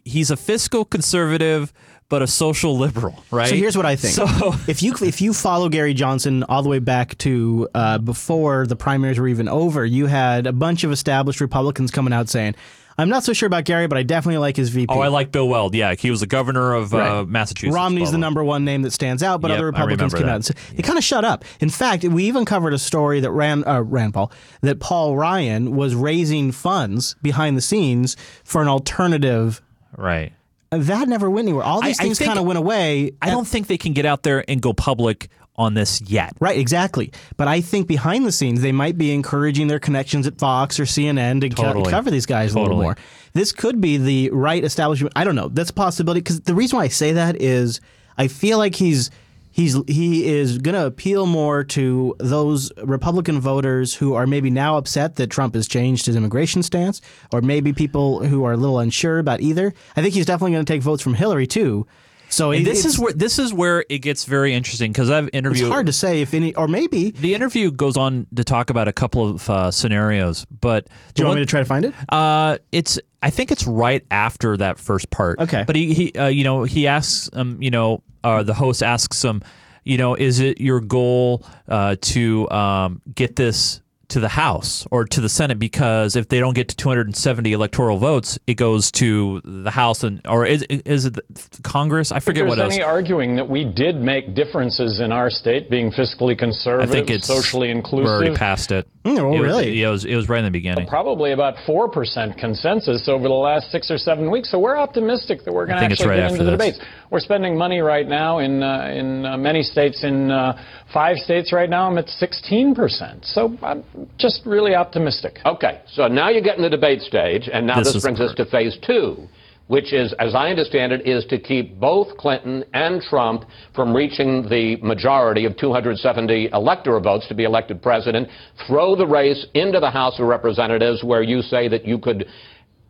he's 0.05 0.32
a 0.32 0.38
fiscal 0.38 0.86
conservative 0.86 1.74
but 2.12 2.22
a 2.22 2.28
social 2.28 2.78
liberal, 2.78 3.24
right? 3.32 3.47
So 3.47 3.55
here's 3.55 3.78
what 3.78 3.86
I 3.86 3.95
think. 3.95 4.14
So 4.14 4.26
if 4.68 4.84
you 4.84 4.93
if 5.01 5.22
you 5.22 5.34
follow 5.34 5.70
Gary 5.70 5.93
Johnson 5.93 6.43
all 6.43 6.62
the 6.62 6.68
way 6.68 6.80
back 6.80 7.18
to 7.20 7.70
uh, 7.74 7.97
before 7.99 8.68
the 8.68 8.76
primaries 8.76 9.18
were 9.18 9.30
even 9.30 9.47
over, 9.47 9.86
you 9.86 10.07
had 10.07 10.45
a 10.45 10.51
bunch 10.51 10.84
of 10.84 10.91
established 10.91 11.39
Republicans 11.39 11.89
coming 11.89 12.12
out 12.12 12.28
saying, 12.28 12.55
"I'm 12.97 13.07
not 13.07 13.24
so 13.24 13.32
sure 13.32 13.47
about 13.47 13.64
Gary, 13.64 13.88
but 13.88 13.97
I 13.97 14.03
definitely 14.03 14.39
like 14.39 14.57
his 14.57 14.68
VP." 14.68 14.93
Oh, 14.93 14.99
I 14.99 15.07
like 15.07 15.32
Bill 15.32 15.47
Weld. 15.47 15.74
Yeah, 15.74 15.95
he 15.95 16.12
was 16.12 16.20
the 16.20 16.28
governor 16.28 16.74
of 16.74 16.93
uh, 16.93 17.24
Massachusetts. 17.26 17.74
Romney's 17.74 18.12
the 18.12 18.18
number 18.18 18.43
one 18.43 18.66
name 18.66 18.82
that 18.82 18.91
stands 18.91 19.24
out, 19.24 19.39
but 19.39 19.47
Yep, 19.49 19.57
other 19.57 19.66
Republicans 19.68 20.14
came 20.14 20.24
that. 20.24 20.32
out 20.32 20.36
and 20.36 20.45
said 20.45 20.57
they 20.76 20.84
kind 20.84 20.97
of 20.97 21.05
shut 21.05 21.24
up. 21.24 21.45
In 21.62 21.70
fact, 21.70 22.03
we 22.03 22.26
even 22.26 22.43
covered 22.43 22.74
a 22.74 22.80
story 22.80 23.22
that 23.22 23.32
ran 23.32 23.66
uh, 23.66 23.84
Rand 23.84 24.16
Paul 24.16 24.34
that 24.59 24.82
Paul 24.82 25.16
Ryan 25.16 25.78
was 25.78 25.95
raising 25.95 26.51
funds 26.51 27.16
behind 27.22 27.55
the 27.55 27.62
scenes 27.62 28.18
for 28.43 28.62
an 28.62 28.68
alternative. 28.68 29.62
Right. 29.95 30.34
That 30.72 31.09
never 31.09 31.30
went 31.30 31.47
anywhere. 31.47 31.63
All 31.63 31.82
these 31.82 31.99
I- 31.99 32.03
things 32.03 32.17
kind 32.19 32.39
of 32.39 32.45
went 32.45 32.57
away. 32.57 33.11
I 33.22 33.30
don't 33.30 33.47
think 33.47 33.67
they 33.67 33.78
can 33.78 33.93
get 33.93 34.05
out 34.05 34.24
there 34.24 34.43
and 34.49 34.61
go 34.61 34.74
public 34.74 35.30
on 35.57 35.74
this 35.74 36.01
yet. 36.01 36.34
Right, 36.39 36.57
exactly. 36.57 37.11
But 37.36 37.49
I 37.49 37.59
think 37.59 37.88
behind 37.88 38.26
the 38.26 38.32
scenes, 38.32 38.61
they 38.61 38.72
might 38.72 38.97
be 38.97 39.13
encouraging 39.13 39.67
their 39.67 39.80
connections 39.80 40.26
at 40.26 40.38
Fox 40.39 40.80
or 40.80 40.84
CNN 40.84 41.41
to 41.41 41.49
co- 41.49 41.84
cover 41.84 42.09
these 42.09 42.26
guys 42.26 42.55
a 42.55 42.59
little 42.59 42.78
more. 42.78 42.95
This 43.34 43.51
could 43.51 43.82
be 43.82 43.97
the 43.97 44.30
right 44.32 44.63
establishment. 44.63 45.11
I 45.15 45.26
don't 45.26 45.36
know. 45.36 45.49
That's 45.49 45.69
a 45.69 45.74
possibility 45.74 46.22
because 46.22 46.39
the 46.41 46.55
reason 46.55 46.78
why 46.78 46.86
I 46.86 46.88
say 46.88 47.11
that 47.13 47.41
is 47.41 47.82
I 48.17 48.28
feel 48.28 48.57
like 48.57 48.76
he's 48.76 49.11
he's 49.52 49.78
he 49.88 50.26
is 50.28 50.58
going 50.58 50.76
to 50.76 50.86
appeal 50.86 51.26
more 51.26 51.64
to 51.66 52.16
those 52.20 52.72
Republican 52.84 53.39
voters 53.39 53.93
who 53.95 54.14
are 54.14 54.26
maybe 54.26 54.49
now 54.49 54.78
upset 54.78 55.16
that 55.18 55.28
Trump 55.30 55.56
has 55.56 55.68
changed 55.68 56.06
his 56.06 56.16
immigration 56.16 56.64
stance, 56.64 57.02
or 57.32 57.41
maybe 57.41 57.74
people 57.74 58.26
who 58.26 58.43
are 58.45 58.54
a 58.54 58.58
little 58.58 58.80
unsure 58.80 59.20
about 59.20 59.41
either. 59.41 59.74
I 59.95 60.02
think 60.02 60.14
he's 60.14 60.26
definitely 60.26 60.54
going 60.54 60.66
to 60.66 60.74
take 60.74 60.82
votes 60.82 61.04
from 61.04 61.14
Hillary 61.14 61.47
too. 61.47 61.86
So 62.30 62.52
And 62.52 62.62
it- 62.62 62.64
this 62.64 62.86
is 62.86 62.97
where 62.97 63.12
this 63.12 63.38
is 63.39 63.54
where 63.54 63.84
it 63.89 63.99
gets 63.99 64.24
very 64.24 64.54
interesting 64.54 64.93
because 64.93 65.10
I've 65.10 65.30
interviewed. 65.34 65.66
It's 65.66 65.72
hard 65.74 65.88
to 65.88 65.91
say 65.93 66.22
if 66.22 66.34
any, 66.34 66.56
or 66.56 66.66
maybe 66.70 67.12
the 67.12 67.36
interview 67.36 67.72
goes 67.72 67.97
on 67.97 68.26
to 68.38 68.45
talk 68.45 68.70
about 68.70 68.88
a 68.88 68.93
couple 68.93 69.30
of 69.32 69.49
uh, 69.49 69.70
scenarios, 69.70 70.45
but 70.45 70.88
Do 71.14 71.24
you 71.24 71.28
want 71.28 71.39
me 71.39 71.45
to 71.45 71.49
try 71.49 71.60
to 71.60 71.66
find 71.66 71.84
it? 71.84 71.93
Uh, 72.08 72.58
it's 72.72 72.97
I 73.22 73.32
think 73.32 73.52
it's 73.52 73.68
right 73.68 74.06
after 74.12 74.56
that 74.56 74.80
first 74.80 75.10
part. 75.10 75.39
Okay. 75.39 75.66
but 75.68 75.76
he, 75.76 75.93
he 75.93 76.14
uh, 76.14 76.28
you 76.28 76.45
know 76.45 76.64
he 76.64 76.88
asks 76.88 77.30
um 77.34 77.62
you 77.62 77.70
know 77.70 78.02
uh, 78.24 78.43
the 78.43 78.53
host 78.53 78.84
asks 78.84 79.24
him 79.24 79.41
you 79.84 79.97
know 79.97 80.15
is 80.15 80.39
it 80.39 80.59
your 80.61 80.80
goal 80.80 81.43
uh, 81.67 81.95
to 82.01 82.49
um, 82.51 83.01
get 83.15 83.36
this 83.36 83.82
to 84.09 84.19
the 84.19 84.28
House 84.28 84.86
or 84.91 85.05
to 85.05 85.22
the 85.22 85.30
Senate 85.30 85.57
because 85.57 86.17
if 86.17 86.28
they 86.28 86.41
don't 86.41 86.53
get 86.53 86.67
to 86.67 86.76
270 86.76 87.53
electoral 87.53 87.97
votes, 87.97 88.38
it 88.45 88.55
goes 88.55 88.91
to 88.91 89.39
the 89.45 89.72
House 89.72 90.03
and 90.03 90.19
or 90.28 90.45
is 90.45 90.63
is 90.69 91.05
it 91.05 91.13
the 91.13 91.61
Congress? 91.63 92.11
I 92.11 92.19
forget 92.19 92.43
if 92.43 92.49
what 92.49 92.57
there's 92.57 92.72
else. 92.72 92.76
any 92.76 92.84
arguing 92.84 93.38
that 93.38 93.47
we 93.47 93.63
did 93.63 93.95
make 94.01 94.36
differences 94.36 94.99
in 94.99 95.13
our 95.13 95.30
state, 95.30 95.69
being 95.69 95.91
fiscally 95.93 96.34
I 96.34 96.36
conservative, 96.36 96.91
think 96.91 97.09
it's 97.09 97.26
socially 97.26 97.69
inclusive. 97.72 98.07
We're 98.11 98.15
already 98.17 98.36
past 98.36 98.74
it. 98.74 98.86
oh, 99.05 99.15
It 99.15 99.24
was- 99.24 99.39
really? 99.41 99.72
yeah, 99.80 99.88
it 99.88 99.91
was 99.91 100.03
it 100.03 100.15
was 100.17 100.28
right 100.28 100.39
in 100.39 100.45
the 100.45 100.51
beginning. 100.51 100.88
Probably 100.88 101.32
about 101.32 101.55
4% 101.65 102.38
consensus 102.38 103.07
over 103.07 103.30
the 103.30 103.34
last 103.34 103.72
six 103.72 103.89
or 103.89 103.97
seven 103.97 104.30
weeks. 104.30 104.51
So 104.51 104.59
we're 104.59 104.76
optimistic 104.78 105.45
that 105.45 105.53
we're 105.53 105.65
going 105.67 105.78
to 105.80 105.86
actually 105.86 106.09
right 106.09 106.15
get 106.17 106.32
into 106.34 106.43
the 106.43 106.57
this. 106.57 106.76
debates. 106.76 106.80
We're 107.12 107.20
spending 107.20 107.57
money 107.57 107.82
right 107.82 108.07
now 108.07 108.39
in, 108.39 108.64
uh, 108.64 108.88
in 108.88 109.26
uh, 109.26 109.38
many 109.38 109.64
states. 109.64 110.05
In 110.05 110.32
uh, 110.32 110.57
five 110.93 111.18
states 111.18 111.51
right 111.51 111.70
now, 111.70 111.89
I'm 111.89 111.97
at 111.97 112.07
16%. 112.07 113.26
So 113.26 113.57
I'm 113.62 113.84
just 114.18 114.45
really 114.45 114.76
optimistic. 114.76 115.39
Okay, 115.45 115.82
so 115.91 116.07
now 116.07 116.30
you 116.30 116.41
get 116.41 116.55
in 116.55 116.64
the 116.64 116.70
debate 116.70 117.01
stage, 117.01 117.49
and 117.51 117.68
now 117.68 117.80
This 117.80 117.88
this, 117.88 117.95
is 117.97 118.03
brings 118.03 118.22
us 118.22 118.34
to 118.36 118.45
phase 118.45 118.78
two, 118.88 119.28
which 119.68 119.91
is, 119.91 120.14
as 120.20 120.36
I 120.36 120.51
understand 120.51 120.93
it, 120.93 121.05
is 121.05 121.26
to 121.26 121.38
keep 121.38 121.78
both 121.78 122.16
Clinton 122.16 122.64
and 122.74 123.01
Trump 123.01 123.43
from 123.76 123.93
reaching 123.93 124.43
the 124.43 124.78
majority 124.82 125.43
of 125.43 125.57
270 125.57 126.51
electoral 126.53 127.01
votes 127.01 127.28
to 127.28 127.36
be 127.36 127.43
elected 127.43 127.82
president, 127.82 128.30
throw 128.66 128.95
the 128.95 129.05
race 129.05 129.45
into 129.53 129.82
the 129.82 129.91
House 129.91 130.18
of 130.18 130.28
Representatives, 130.28 131.03
where 131.03 131.24
you 131.24 131.41
say 131.41 131.68
that 131.68 131.86
you 131.86 131.99
could 131.99 132.26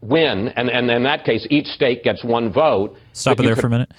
win, 0.02 0.49
and, 0.49 0.70
and 0.70 0.89
in 0.89 1.04
that 1.04 1.24
case, 1.26 1.45
each 1.49 1.68
state 1.68 2.04
gets 2.04 2.24
one 2.24 2.52
vote. 2.52 2.97
Stop 3.14 3.39
it 3.39 3.43
you 3.43 3.47
there 3.49 3.56
for 3.56 3.68
a 3.68 3.70
minute. 3.70 3.91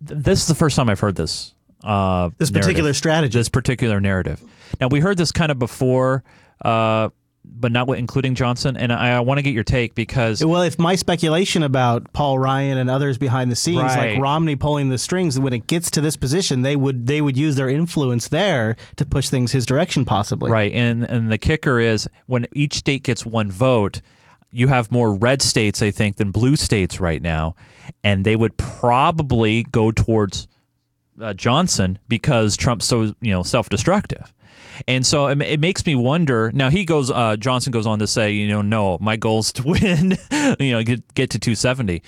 This 0.00 0.40
is 0.42 0.46
the 0.48 0.54
first 0.54 0.76
time 0.76 0.88
I've 0.88 1.00
heard 1.00 1.16
this. 1.16 1.54
Uh, 1.82 2.30
This 2.38 2.50
narrative. 2.50 2.62
particular 2.68 2.92
strategy. 2.94 3.38
This 3.38 3.48
particular 3.48 4.00
narrative. 4.00 4.42
Now 4.80 4.88
we 4.88 5.00
heard 5.00 5.16
this 5.18 5.32
kind 5.32 5.50
of 5.52 5.58
before, 5.58 6.24
uh, 6.64 7.10
but 7.44 7.70
not 7.72 7.86
with- 7.88 7.98
including 7.98 8.34
Johnson. 8.34 8.76
And 8.76 8.90
I, 8.92 9.16
I 9.16 9.20
want 9.20 9.38
to 9.38 9.42
get 9.42 9.52
your 9.52 9.64
take 9.64 9.94
because 9.94 10.42
Well, 10.44 10.62
if 10.62 10.78
my 10.78 10.94
speculation 10.94 11.62
about 11.62 12.12
Paul 12.14 12.38
Ryan 12.38 12.78
and 12.78 12.88
others 12.90 13.18
behind 13.18 13.50
the 13.52 13.56
scenes, 13.56 13.82
Right. 13.82 14.14
like 14.14 14.22
Romney 14.22 14.56
pulling 14.56 14.88
the 14.88 14.96
strings, 14.98 15.38
when 15.38 15.52
it 15.52 15.66
gets 15.66 15.90
to 15.92 16.00
this 16.00 16.16
position, 16.16 16.62
they 16.62 16.74
would 16.76 17.06
they 17.06 17.20
would 17.20 17.36
use 17.36 17.56
their 17.56 17.68
influence 17.68 18.28
there 18.28 18.76
to 18.96 19.04
push 19.06 19.28
things 19.28 19.52
his 19.52 19.66
direction, 19.66 20.04
possibly. 20.06 20.50
right, 20.50 20.72
and 20.72 21.04
and 21.04 21.30
the 21.30 21.38
kicker 21.38 21.78
is 21.80 22.08
when 22.26 22.46
each 22.54 22.74
state 22.76 23.02
gets 23.04 23.24
one 23.26 23.50
vote. 23.50 24.00
You 24.54 24.68
have 24.68 24.90
more 24.92 25.12
red 25.12 25.42
states, 25.42 25.82
I 25.82 25.90
think, 25.90 26.16
than 26.16 26.30
blue 26.30 26.56
states 26.56 27.00
right 27.00 27.20
now, 27.20 27.56
and 28.02 28.24
they 28.24 28.36
would 28.36 28.56
probably 28.56 29.64
go 29.64 29.90
towards 29.90 30.46
uh, 31.20 31.34
Johnson 31.34 31.98
because 32.08 32.56
Trump's 32.56 32.84
so 32.86 33.14
you 33.20 33.32
know 33.32 33.42
self-destructive. 33.42 34.32
And 34.88 35.06
so 35.06 35.26
it, 35.28 35.40
it 35.42 35.60
makes 35.60 35.84
me 35.86 35.94
wonder. 35.94 36.50
Now 36.52 36.70
he 36.70 36.84
goes. 36.84 37.10
Uh, 37.10 37.36
Johnson 37.36 37.70
goes 37.72 37.86
on 37.86 37.98
to 37.98 38.06
say, 38.06 38.32
you 38.32 38.48
know, 38.48 38.62
no, 38.62 38.98
my 39.00 39.16
goal 39.16 39.40
is 39.40 39.52
to 39.54 39.62
win. 39.64 40.16
you 40.60 40.72
know, 40.72 40.82
get 40.82 41.14
get 41.14 41.30
to 41.30 41.38
270. 41.38 42.02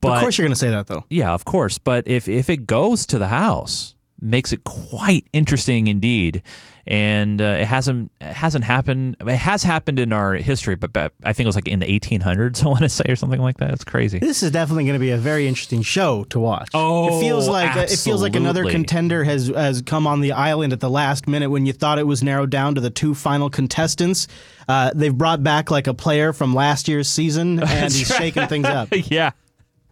But 0.00 0.14
of 0.14 0.20
course, 0.20 0.38
you're 0.38 0.44
going 0.46 0.52
to 0.52 0.58
say 0.58 0.70
that 0.70 0.88
though. 0.88 1.04
yeah, 1.10 1.32
of 1.32 1.44
course. 1.44 1.78
But 1.78 2.08
if 2.08 2.28
if 2.28 2.50
it 2.50 2.66
goes 2.66 3.06
to 3.06 3.18
the 3.18 3.28
House, 3.28 3.94
makes 4.22 4.52
it 4.52 4.64
quite 4.64 5.26
interesting 5.32 5.86
indeed. 5.88 6.42
And 6.84 7.40
uh, 7.40 7.58
it 7.60 7.66
hasn't 7.66 8.10
it 8.20 8.32
hasn't 8.32 8.64
happened. 8.64 9.16
It 9.20 9.28
has 9.28 9.62
happened 9.62 10.00
in 10.00 10.12
our 10.12 10.34
history, 10.34 10.74
but, 10.74 10.92
but 10.92 11.12
I 11.22 11.32
think 11.32 11.44
it 11.44 11.48
was 11.48 11.54
like 11.54 11.68
in 11.68 11.78
the 11.78 11.86
1800s. 11.86 12.62
I 12.64 12.68
want 12.68 12.80
to 12.80 12.88
say 12.88 13.04
or 13.08 13.14
something 13.14 13.40
like 13.40 13.58
that. 13.58 13.70
It's 13.70 13.84
crazy. 13.84 14.18
This 14.18 14.42
is 14.42 14.50
definitely 14.50 14.84
going 14.84 14.94
to 14.94 15.00
be 15.00 15.10
a 15.10 15.16
very 15.16 15.46
interesting 15.46 15.82
show 15.82 16.24
to 16.24 16.40
watch. 16.40 16.70
Oh, 16.74 17.18
it 17.18 17.20
feels 17.20 17.48
like 17.48 17.76
it 17.76 17.96
feels 17.96 18.20
like 18.20 18.34
another 18.34 18.68
contender 18.68 19.22
has 19.22 19.46
has 19.48 19.82
come 19.82 20.08
on 20.08 20.22
the 20.22 20.32
island 20.32 20.72
at 20.72 20.80
the 20.80 20.90
last 20.90 21.28
minute 21.28 21.50
when 21.50 21.66
you 21.66 21.72
thought 21.72 22.00
it 22.00 22.06
was 22.06 22.20
narrowed 22.22 22.50
down 22.50 22.74
to 22.74 22.80
the 22.80 22.90
two 22.90 23.14
final 23.14 23.48
contestants. 23.48 24.26
Uh, 24.68 24.90
they've 24.94 25.16
brought 25.16 25.42
back 25.42 25.70
like 25.70 25.86
a 25.86 25.94
player 25.94 26.32
from 26.32 26.52
last 26.54 26.88
year's 26.88 27.08
season, 27.08 27.60
and 27.62 27.92
he's 27.92 28.10
right. 28.10 28.18
shaking 28.18 28.46
things 28.48 28.66
up. 28.66 28.88
yeah. 28.92 29.30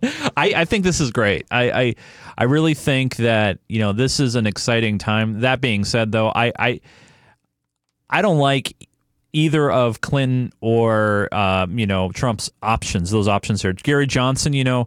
I, 0.03 0.53
I 0.57 0.65
think 0.65 0.85
this 0.85 1.01
is 1.01 1.11
great. 1.11 1.47
I, 1.51 1.71
I 1.71 1.95
I 2.39 2.45
really 2.45 2.75
think 2.75 3.17
that 3.17 3.59
you 3.69 3.79
know 3.81 3.93
this 3.93 4.21
is 4.21 4.35
an 4.35 4.47
exciting 4.47 4.99
time. 4.99 5.41
That 5.41 5.61
being 5.61 5.85
said, 5.85 6.13
though, 6.13 6.29
I 6.29 6.53
I, 6.59 6.81
I 8.09 8.23
don't 8.23 8.39
like 8.39 8.89
either 9.33 9.71
of 9.71 10.01
Clinton 10.01 10.53
or 10.61 11.33
um, 11.35 11.79
you 11.79 11.87
know 11.87 12.11
Trump's 12.13 12.51
options. 12.63 13.11
Those 13.11 13.29
options 13.29 13.65
are 13.65 13.73
Gary 13.73 14.07
Johnson. 14.07 14.53
You 14.53 14.65
know, 14.65 14.87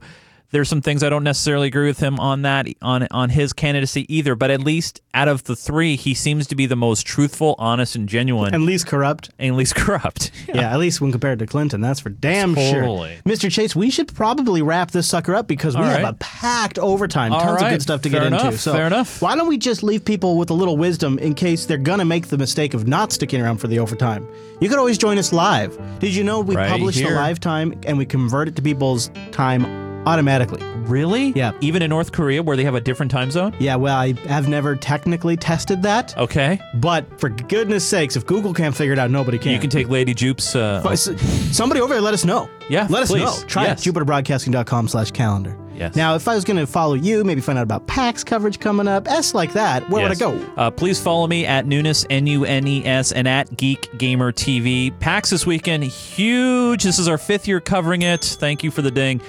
there's 0.54 0.70
some 0.70 0.82
things 0.82 1.04
I 1.04 1.10
don't 1.10 1.24
necessarily 1.26 1.68
agree 1.68 1.88
with 1.88 2.00
him 2.00 2.20
on 2.20 2.44
that 2.44 2.68
on 2.82 3.08
on 3.12 3.30
his 3.30 3.52
candidacy 3.52 4.06
either. 4.14 4.36
But 4.36 4.52
at 4.52 4.62
least 4.62 5.02
out 5.14 5.28
of 5.28 5.44
the 5.44 5.56
three, 5.56 5.96
he 5.98 6.14
seems 6.14 6.48
to 6.48 6.56
be 6.56 6.66
the 6.66 6.76
most 6.78 7.06
truthful, 7.06 7.56
honest, 7.60 7.96
and 7.96 8.08
genuine, 8.08 8.54
and 8.56 8.66
least 8.66 8.88
corrupt. 8.88 9.32
And 9.38 9.58
least 9.58 9.76
corrupt. 9.76 10.32
Yeah. 10.54 10.72
at 10.72 10.78
least 10.80 11.02
when 11.02 11.12
compared 11.12 11.40
to 11.40 11.48
Clinton, 11.48 11.82
that's 11.82 12.00
for 12.00 12.10
damn 12.10 12.54
Totally. 12.54 13.16
sure. 13.16 13.22
Mr. 13.26 13.52
Chase, 13.52 13.76
we 13.76 13.90
should 13.90 14.14
probably 14.14 14.62
wrap 14.62 14.92
this 14.92 15.08
sucker 15.08 15.34
up 15.36 15.48
because 15.48 15.76
we 15.76 15.82
All 15.82 15.90
have 15.90 16.04
right. 16.04 16.14
a 16.14 16.18
packed 16.18 16.78
overtime, 16.78 17.34
All 17.34 17.40
tons 17.42 17.62
of 17.64 17.70
good 17.70 17.82
stuff 17.82 18.02
to 18.04 18.10
Fair 18.10 18.30
get 18.30 18.34
into. 18.44 18.58
So 18.60 18.74
Fair 18.74 18.86
enough. 18.88 19.20
why 19.22 19.36
don't 19.36 19.48
we 19.48 19.58
just 19.58 19.82
leave 19.82 20.06
people 20.06 20.38
with 20.38 20.52
a 20.52 20.54
little 20.54 20.78
wisdom 20.78 21.18
in 21.18 21.34
case 21.34 21.66
they're 21.66 21.78
gonna 21.80 22.06
make 22.06 22.28
the 22.28 22.38
mistake 22.38 22.74
of 22.76 22.88
not 22.88 23.12
sticking 23.12 23.42
around 23.42 23.58
for 23.58 23.68
the 23.68 23.80
overtime? 23.80 24.28
You 24.62 24.70
could 24.70 24.78
always 24.78 24.98
join 25.00 25.18
us 25.18 25.34
live. 25.34 25.76
Did 26.00 26.14
you 26.14 26.24
know 26.24 26.42
we 26.42 26.56
Right 26.56 26.70
publish 26.70 26.96
here. 26.96 27.10
the 27.10 27.16
live 27.16 27.40
time 27.40 27.74
and 27.88 27.98
we 27.98 28.06
convert 28.06 28.48
it 28.48 28.56
to 28.58 28.62
people's 28.62 29.10
time 29.32 29.66
automatically? 30.06 30.62
Really? 30.84 31.32
Yeah. 31.36 31.54
Even 31.62 31.82
in 31.82 31.90
North 31.90 32.12
Korea, 32.12 32.44
where 32.44 32.58
they 32.58 32.64
have 32.66 32.76
a 32.76 32.82
different 32.82 33.12
time 33.12 33.32
zone. 33.32 33.56
Yeah, 33.60 33.76
well, 33.78 33.96
I 33.98 34.14
have 34.28 34.48
never 34.50 34.76
technically 34.76 35.38
tested 35.38 35.82
that. 35.84 36.18
Okay. 36.18 36.60
But 36.76 37.20
for 37.20 37.30
goodness 37.30 37.88
sakes, 37.88 38.16
if 38.16 38.26
Google 38.26 38.54
can't 38.54 38.76
figure 38.76 38.94
it 38.94 39.00
out, 39.00 39.10
nobody 39.12 39.38
can. 39.38 39.52
You 39.54 39.60
can 39.60 39.70
take 39.70 39.88
Lady 39.90 40.14
Jupe's. 40.14 40.56
Uh, 40.56 40.96
Somebody 40.96 41.80
over 41.82 41.94
there, 41.94 42.02
let 42.02 42.14
us 42.14 42.26
know. 42.26 42.50
Yeah, 42.70 42.88
let 42.90 43.04
us 43.04 43.12
know. 43.14 43.34
Try 43.48 43.64
Yes. 43.66 43.86
it. 43.86 43.94
JupiterBroadcasting.com 43.94 44.88
slash 44.88 45.12
calendar. 45.12 45.58
Yes. 45.76 45.96
Now, 45.96 46.14
if 46.16 46.28
I 46.28 46.36
was 46.36 46.44
going 46.44 46.58
to 46.58 46.68
follow 46.68 46.94
you, 46.94 47.24
maybe 47.24 47.42
find 47.42 47.58
out 47.58 47.64
about 47.64 47.88
PAX 47.88 48.24
coverage 48.24 48.60
coming 48.60 48.88
up, 48.88 49.08
S 49.10 49.34
like 49.34 49.54
that, 49.54 49.90
where 49.90 50.04
Yes. 50.08 50.22
would 50.22 50.28
I 50.30 50.38
go? 50.38 50.54
Uh, 50.56 50.70
please 50.70 51.02
follow 51.02 51.26
me 51.28 51.46
at 51.48 51.66
Nunes, 51.66 52.06
N 52.12 52.28
U 52.28 52.46
N 52.46 52.68
E 52.68 52.86
S, 52.86 53.12
and 53.12 53.28
at 53.28 53.58
Geek 53.58 53.90
Gamer 53.98 54.32
TV. 54.32 54.92
PAX 55.00 55.32
this 55.32 55.46
weekend, 55.48 55.84
huge. 55.84 56.84
This 56.84 57.00
is 57.00 57.08
our 57.08 57.18
fifth 57.18 57.48
year 57.48 57.60
covering 57.60 58.04
it. 58.04 58.24
Thank 58.24 58.64
you 58.64 58.70
for 58.70 58.82
the 58.84 58.92
ding. 58.92 59.20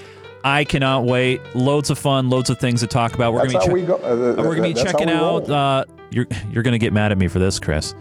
I 0.45 0.65
cannot 0.65 1.05
wait. 1.05 1.41
Loads 1.55 1.89
of 1.91 1.99
fun, 1.99 2.29
loads 2.31 2.51
of 2.51 2.59
things 2.61 2.81
to 2.81 2.87
talk 2.87 3.15
about. 3.15 3.33
We're 3.33 3.41
That's 3.49 3.55
gonna 3.55 3.65
how 3.67 3.75
be 3.75 3.81
we 3.81 3.87
go. 3.87 3.95
uh, 3.97 4.35
we're 4.43 4.55
gonna 4.57 4.69
be 4.69 4.75
checking 4.75 5.07
we 5.09 5.13
out. 5.15 5.49
Uh, 5.51 5.85
you're 6.11 6.27
you're 6.51 6.63
gonna 6.63 6.79
get 6.79 6.93
mad 6.93 7.13
at 7.13 7.19
me 7.19 7.29
for 7.29 7.39
this, 7.39 7.59
Chris. 7.59 7.95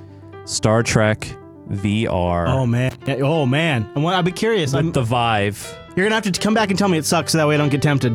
Star 0.46 0.84
Trek 0.84 1.22
VR. 1.70 2.50
Oh, 2.50 2.66
man. 2.66 2.98
Oh, 3.08 3.46
man. 3.46 3.90
I'm, 3.96 4.06
I'd 4.06 4.26
be 4.26 4.32
curious. 4.34 4.74
with 4.74 4.80
I'm, 4.86 4.92
the 4.92 5.02
Vive. 5.04 5.74
you're 5.96 6.04
going 6.04 6.10
to 6.10 6.16
have 6.16 6.34
to 6.34 6.38
come 6.42 6.54
back 6.54 6.70
and 6.70 6.78
tell 6.78 6.90
me 6.90 6.98
it 6.98 7.06
sucks 7.06 7.32
so 7.32 7.38
that 7.38 7.48
way 7.48 7.56
I 7.56 7.58
don't 7.58 7.70
get 7.70 7.82
tempted. 7.82 8.12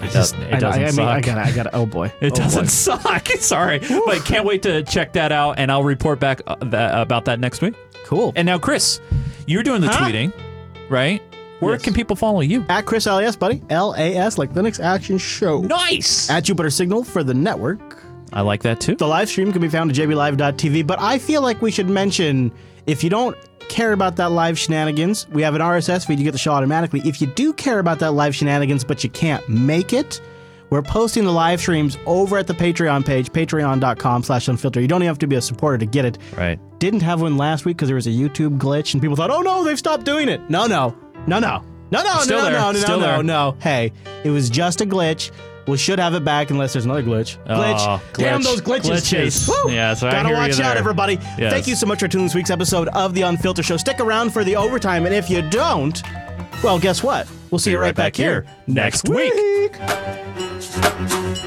It 0.00 0.10
doesn't. 0.12 0.40
It 0.42 0.54
I, 0.54 0.58
doesn't 0.58 0.82
I, 0.82 0.86
I 0.86 0.90
suck. 0.90 0.96
mean, 0.98 1.08
I 1.08 1.20
got 1.20 1.34
to 1.34 1.40
I 1.42 1.52
got 1.52 1.62
to 1.64 1.74
Oh, 1.76 1.84
boy. 1.86 2.12
It 2.22 2.32
Oh, 2.32 2.36
doesn't 2.36 2.62
boy. 2.62 2.66
suck. 2.68 3.28
Sorry, 3.38 3.78
but 3.78 4.24
can't 4.24 4.44
wait 4.46 4.62
to 4.62 4.82
check 4.84 5.12
that 5.12 5.30
out, 5.32 5.58
and 5.58 5.70
I'll 5.70 5.84
report 5.84 6.18
back 6.18 6.40
uh, 6.46 6.56
that, 6.62 6.98
about 7.00 7.26
that 7.26 7.38
next 7.38 7.60
week. 7.62 7.74
Cool. 8.04 8.32
And 8.34 8.46
now, 8.46 8.58
Chris, 8.58 9.00
you're 9.46 9.62
doing 9.62 9.80
the 9.82 9.88
Huh? 9.88 10.06
tweeting, 10.08 10.32
right? 10.88 11.22
Where 11.62 11.74
Yes. 11.74 11.82
can 11.82 11.94
people 11.94 12.16
follow 12.16 12.40
you? 12.40 12.64
At 12.68 12.86
Chris 12.86 13.06
LAS, 13.06 13.36
buddy. 13.36 13.62
L 13.70 13.94
A 13.96 14.16
S, 14.16 14.36
like 14.36 14.52
Linux 14.54 14.82
Action 14.82 15.16
Show. 15.18 15.60
Nice. 15.60 16.28
At 16.28 16.44
Jupiter 16.44 16.70
Signal 16.70 17.04
for 17.04 17.22
the 17.22 17.34
network. 17.34 18.02
I 18.32 18.40
like 18.40 18.62
that 18.62 18.80
too. 18.80 18.94
The 18.96 19.06
live 19.06 19.28
stream 19.28 19.52
can 19.52 19.60
be 19.62 19.68
found 19.68 19.90
at 19.90 19.96
jblive.tv, 19.96 20.86
but 20.86 21.00
I 21.00 21.18
feel 21.18 21.42
like 21.42 21.60
we 21.62 21.70
should 21.70 21.88
mention 21.88 22.50
if 22.86 23.04
you 23.04 23.10
don't 23.10 23.36
care 23.68 23.92
about 23.92 24.16
that 24.16 24.32
live 24.32 24.58
shenanigans, 24.58 25.28
we 25.30 25.42
have 25.42 25.54
an 25.54 25.60
RSS 25.60 26.06
feed, 26.06 26.18
you 26.18 26.24
get 26.24 26.32
the 26.32 26.38
show 26.38 26.52
automatically. 26.52 27.00
If 27.04 27.20
you 27.20 27.26
do 27.28 27.52
care 27.52 27.78
about 27.78 27.98
that 28.00 28.12
live 28.12 28.34
shenanigans, 28.34 28.84
but 28.84 29.04
you 29.04 29.10
can't 29.10 29.46
make 29.48 29.92
it, 29.92 30.20
we're 30.70 30.82
posting 30.82 31.24
the 31.24 31.30
live 31.32 31.60
streams 31.60 31.98
over 32.06 32.38
at 32.38 32.46
the 32.46 32.54
Patreon 32.54 33.04
page, 33.04 33.30
patreon.com 33.30 34.22
slash 34.22 34.46
unfilter. 34.46 34.80
You 34.80 34.88
don't 34.88 35.02
even 35.02 35.08
have 35.08 35.18
to 35.18 35.26
be 35.26 35.36
a 35.36 35.40
supporter 35.42 35.76
to 35.78 35.86
get 35.86 36.04
it. 36.06 36.16
Right. 36.36 36.58
Didn't 36.78 37.00
have 37.02 37.20
one 37.20 37.36
last 37.36 37.64
week 37.66 37.76
because 37.76 37.88
there 37.88 37.94
was 37.96 38.06
a 38.06 38.10
YouTube 38.10 38.58
glitch 38.58 38.94
and 38.94 39.02
people 39.02 39.14
thought, 39.16 39.30
oh 39.30 39.42
no, 39.42 39.62
they've 39.64 39.78
stopped 39.78 40.04
doing 40.04 40.28
it. 40.30 40.40
No, 40.50 40.66
no, 40.66 40.96
no, 41.26 41.38
no, 41.38 41.64
no, 41.90 42.02
no, 42.02 42.18
Still 42.20 42.38
no, 42.38 42.44
there. 42.44 42.52
no, 42.52 42.72
no, 42.72 42.78
Still 42.78 43.00
no, 43.00 43.06
there. 43.06 43.22
no, 43.22 43.50
no. 43.50 43.56
Hey, 43.60 43.92
it 44.24 44.30
was 44.30 44.50
just 44.50 44.80
a 44.80 44.86
glitch. 44.86 45.30
We 45.68 45.76
should 45.76 46.00
have 46.00 46.14
it 46.14 46.24
back 46.24 46.50
unless 46.50 46.72
there's 46.72 46.86
another 46.86 47.04
glitch. 47.04 47.38
Oh, 47.46 47.54
glitch. 47.54 47.76
Oh, 47.78 48.02
Damn 48.14 48.40
glitch. 48.40 48.44
those 48.44 48.60
glitches, 48.62 49.12
Glitches. 49.12 49.48
Woo! 49.64 49.70
Yeah, 49.72 49.94
so 49.94 50.08
I 50.08 50.10
Gotta 50.10 50.34
watch 50.34 50.58
out, 50.58 50.76
everybody. 50.76 51.14
Yes. 51.38 51.52
Thank 51.52 51.68
you 51.68 51.76
so 51.76 51.86
much 51.86 52.00
for 52.00 52.08
tuning 52.08 52.26
this 52.26 52.34
week's 52.34 52.50
episode 52.50 52.88
of 52.88 53.14
The 53.14 53.22
Unfiltered 53.22 53.64
Show. 53.64 53.76
Stick 53.76 54.00
around 54.00 54.32
for 54.32 54.42
the 54.42 54.56
overtime, 54.56 55.06
and 55.06 55.14
if 55.14 55.30
you 55.30 55.40
don't, 55.50 56.02
well, 56.64 56.80
guess 56.80 57.02
what? 57.04 57.28
We'll 57.52 57.60
see 57.60 57.70
you 57.70 57.78
right, 57.78 57.94
back, 57.94 58.16
here 58.16 58.44
next 58.66 59.08
week. 59.08 59.32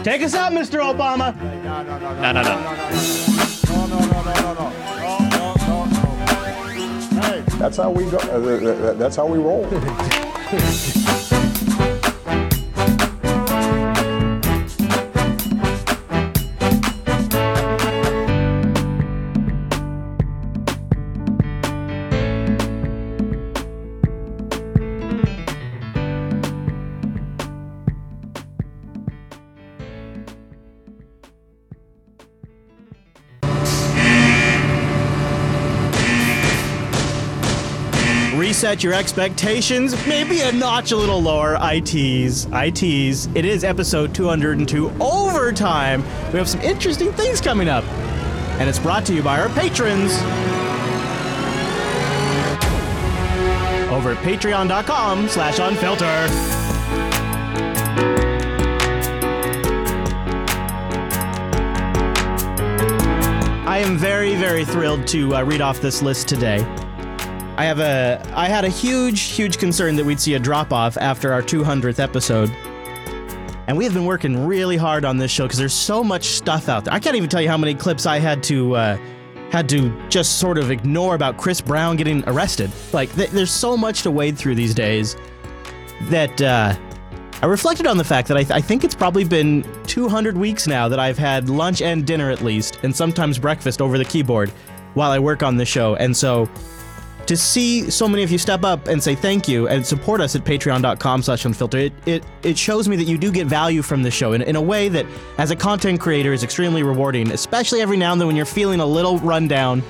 Take 0.04 0.22
us 0.22 0.34
out, 0.36 0.54
Mr. 0.54 0.80
Obama. 0.80 1.36
No, 1.64 1.84
no, 1.84 2.00
no. 2.00 2.22
No, 2.22 2.32
no, 2.32 2.42
no. 2.42 3.46
That's 7.66 7.78
how 7.78 7.90
we 7.90 8.06
go. 8.12 8.18
uh, 8.18 8.40
th- 8.40 8.60
th- 8.62 8.98
that's 9.00 9.16
how 9.16 9.26
we 9.26 9.40
roll. 9.40 9.66
Reset 38.66 38.84
your 38.84 38.94
expectations, 38.94 39.96
maybe 40.08 40.42
a 40.42 40.52
notch 40.52 40.92
a 40.92 40.98
little 40.98 41.22
lower. 41.22 41.56
I 41.56 41.82
tease, 41.82 42.48
I 42.52 42.72
tease. 42.72 43.28
It 43.36 43.46
is 43.46 43.64
episode 43.64 44.16
202 44.16 44.90
overtime. 45.00 46.02
We 46.32 46.40
have 46.40 46.50
some 46.50 46.62
interesting 46.62 47.12
things 47.14 47.40
coming 47.40 47.70
up, 47.70 47.84
and 48.58 48.68
it's 48.68 48.80
brought 48.80 49.06
to 49.06 49.14
you 49.14 49.22
by 49.22 49.40
our 49.40 49.50
patrons 49.50 50.14
over 53.92 54.14
at 54.14 54.18
patreon.com 54.24 55.30
slash 55.30 55.60
unfilter. 55.60 56.28
I 63.68 63.78
am 63.78 63.96
very, 63.96 64.34
very 64.34 64.66
thrilled 64.66 65.06
to 65.10 65.36
uh, 65.36 65.44
read 65.44 65.62
off 65.62 65.82
this 65.82 66.02
list 66.02 66.28
today. 66.28 66.66
I 67.58 67.66
have 67.66 67.80
a 67.80 68.22
I 68.34 68.48
had 68.48 68.66
a 68.66 68.70
huge 68.70 69.22
huge 69.22 69.58
concern 69.58 69.96
that 69.96 70.06
we'd 70.06 70.20
see 70.20 70.34
a 70.34 70.40
drop 70.40 70.74
off 70.74 70.98
after 70.98 71.32
our 71.32 71.42
200th 71.42 72.00
episode. 72.00 72.50
And 73.68 73.78
we 73.78 73.84
have 73.86 73.94
been 73.94 74.06
working 74.06 74.46
really 74.46 74.78
hard 74.78 75.06
on 75.06 75.18
this 75.18 75.32
show 75.32 75.46
because 75.46 75.58
there's 75.58 75.74
so 75.74 76.04
much 76.04 76.26
stuff 76.26 76.70
out 76.70 76.86
there. 76.86 76.94
I 76.94 77.00
can't 77.00 77.16
even 77.16 77.30
tell 77.30 77.42
you 77.42 77.50
how 77.50 77.58
many 77.58 77.74
clips 77.74 78.06
I 78.06 78.20
had 78.20 78.44
to 78.44 78.76
uh, 78.76 78.98
had 79.52 79.70
to 79.70 79.90
just 80.10 80.38
sort 80.40 80.58
of 80.58 80.70
ignore 80.70 81.16
about 81.16 81.38
Chris 81.38 81.62
Brown 81.62 81.96
getting 81.96 82.28
arrested. 82.28 82.72
Like 82.92 83.14
th- 83.16 83.30
there's 83.30 83.52
so 83.52 83.78
much 83.78 84.02
to 84.04 84.12
wade 84.12 84.38
through 84.38 84.56
these 84.56 84.74
days 84.74 85.16
that 86.10 86.42
uh, 86.42 86.76
I 87.42 87.46
reflected 87.46 87.88
on 87.88 87.98
the 87.98 88.04
fact 88.04 88.28
that 88.28 88.38
I, 88.38 88.44
th- 88.44 88.52
I 88.52 88.60
think 88.60 88.84
it's 88.84 88.96
probably 88.96 89.24
been 89.24 89.66
200 89.88 90.38
weeks 90.38 90.68
now 90.68 90.90
that 90.90 91.00
I've 91.00 91.18
had 91.18 91.50
lunch 91.50 91.82
and 91.82 92.06
dinner 92.06 92.30
at 92.30 92.42
least, 92.42 92.80
and 92.84 92.94
sometimes 92.94 93.40
breakfast 93.40 93.82
over 93.82 93.98
the 93.98 94.06
keyboard 94.06 94.50
while 94.94 95.12
I 95.12 95.20
work 95.20 95.42
on 95.42 95.56
the 95.56 95.66
show. 95.66 95.96
And 95.96 96.16
so 96.16 96.50
to 97.28 97.36
see 97.36 97.90
so 97.90 98.08
many 98.08 98.24
of 98.24 98.32
you 98.32 98.38
step 98.38 98.64
up 98.64 98.88
and 98.88 99.02
say 99.02 99.16
thank 99.16 99.48
you 99.48 99.68
and 99.68 99.86
support 99.86 100.22
us 100.22 100.36
at 100.36 100.44
patreon.com 100.44 101.24
slash 101.24 101.44
unfilter 101.44 101.86
it, 101.86 101.94
it, 102.06 102.24
it 102.44 102.58
shows 102.58 102.88
me 102.88 102.96
that 102.96 103.06
you 103.06 103.18
do 103.18 103.32
get 103.32 103.48
value 103.48 103.82
from 103.82 104.04
the 104.04 104.12
show 104.12 104.34
in, 104.34 104.42
in 104.42 104.56
a 104.56 104.62
way 104.62 104.90
that 104.90 105.06
as 105.38 105.52
a 105.52 105.56
content 105.56 106.00
creator 106.00 106.34
is 106.34 106.44
extremely 106.44 106.84
rewarding 106.84 107.32
especially 107.32 107.82
every 107.82 107.98
now 107.98 108.12
and 108.12 108.22
then 108.22 108.28
when 108.28 108.36
you're 108.36 108.46
feeling 108.46 108.80
a 108.80 108.86
little 108.86 109.18
run 109.20 109.48
down 109.48 109.82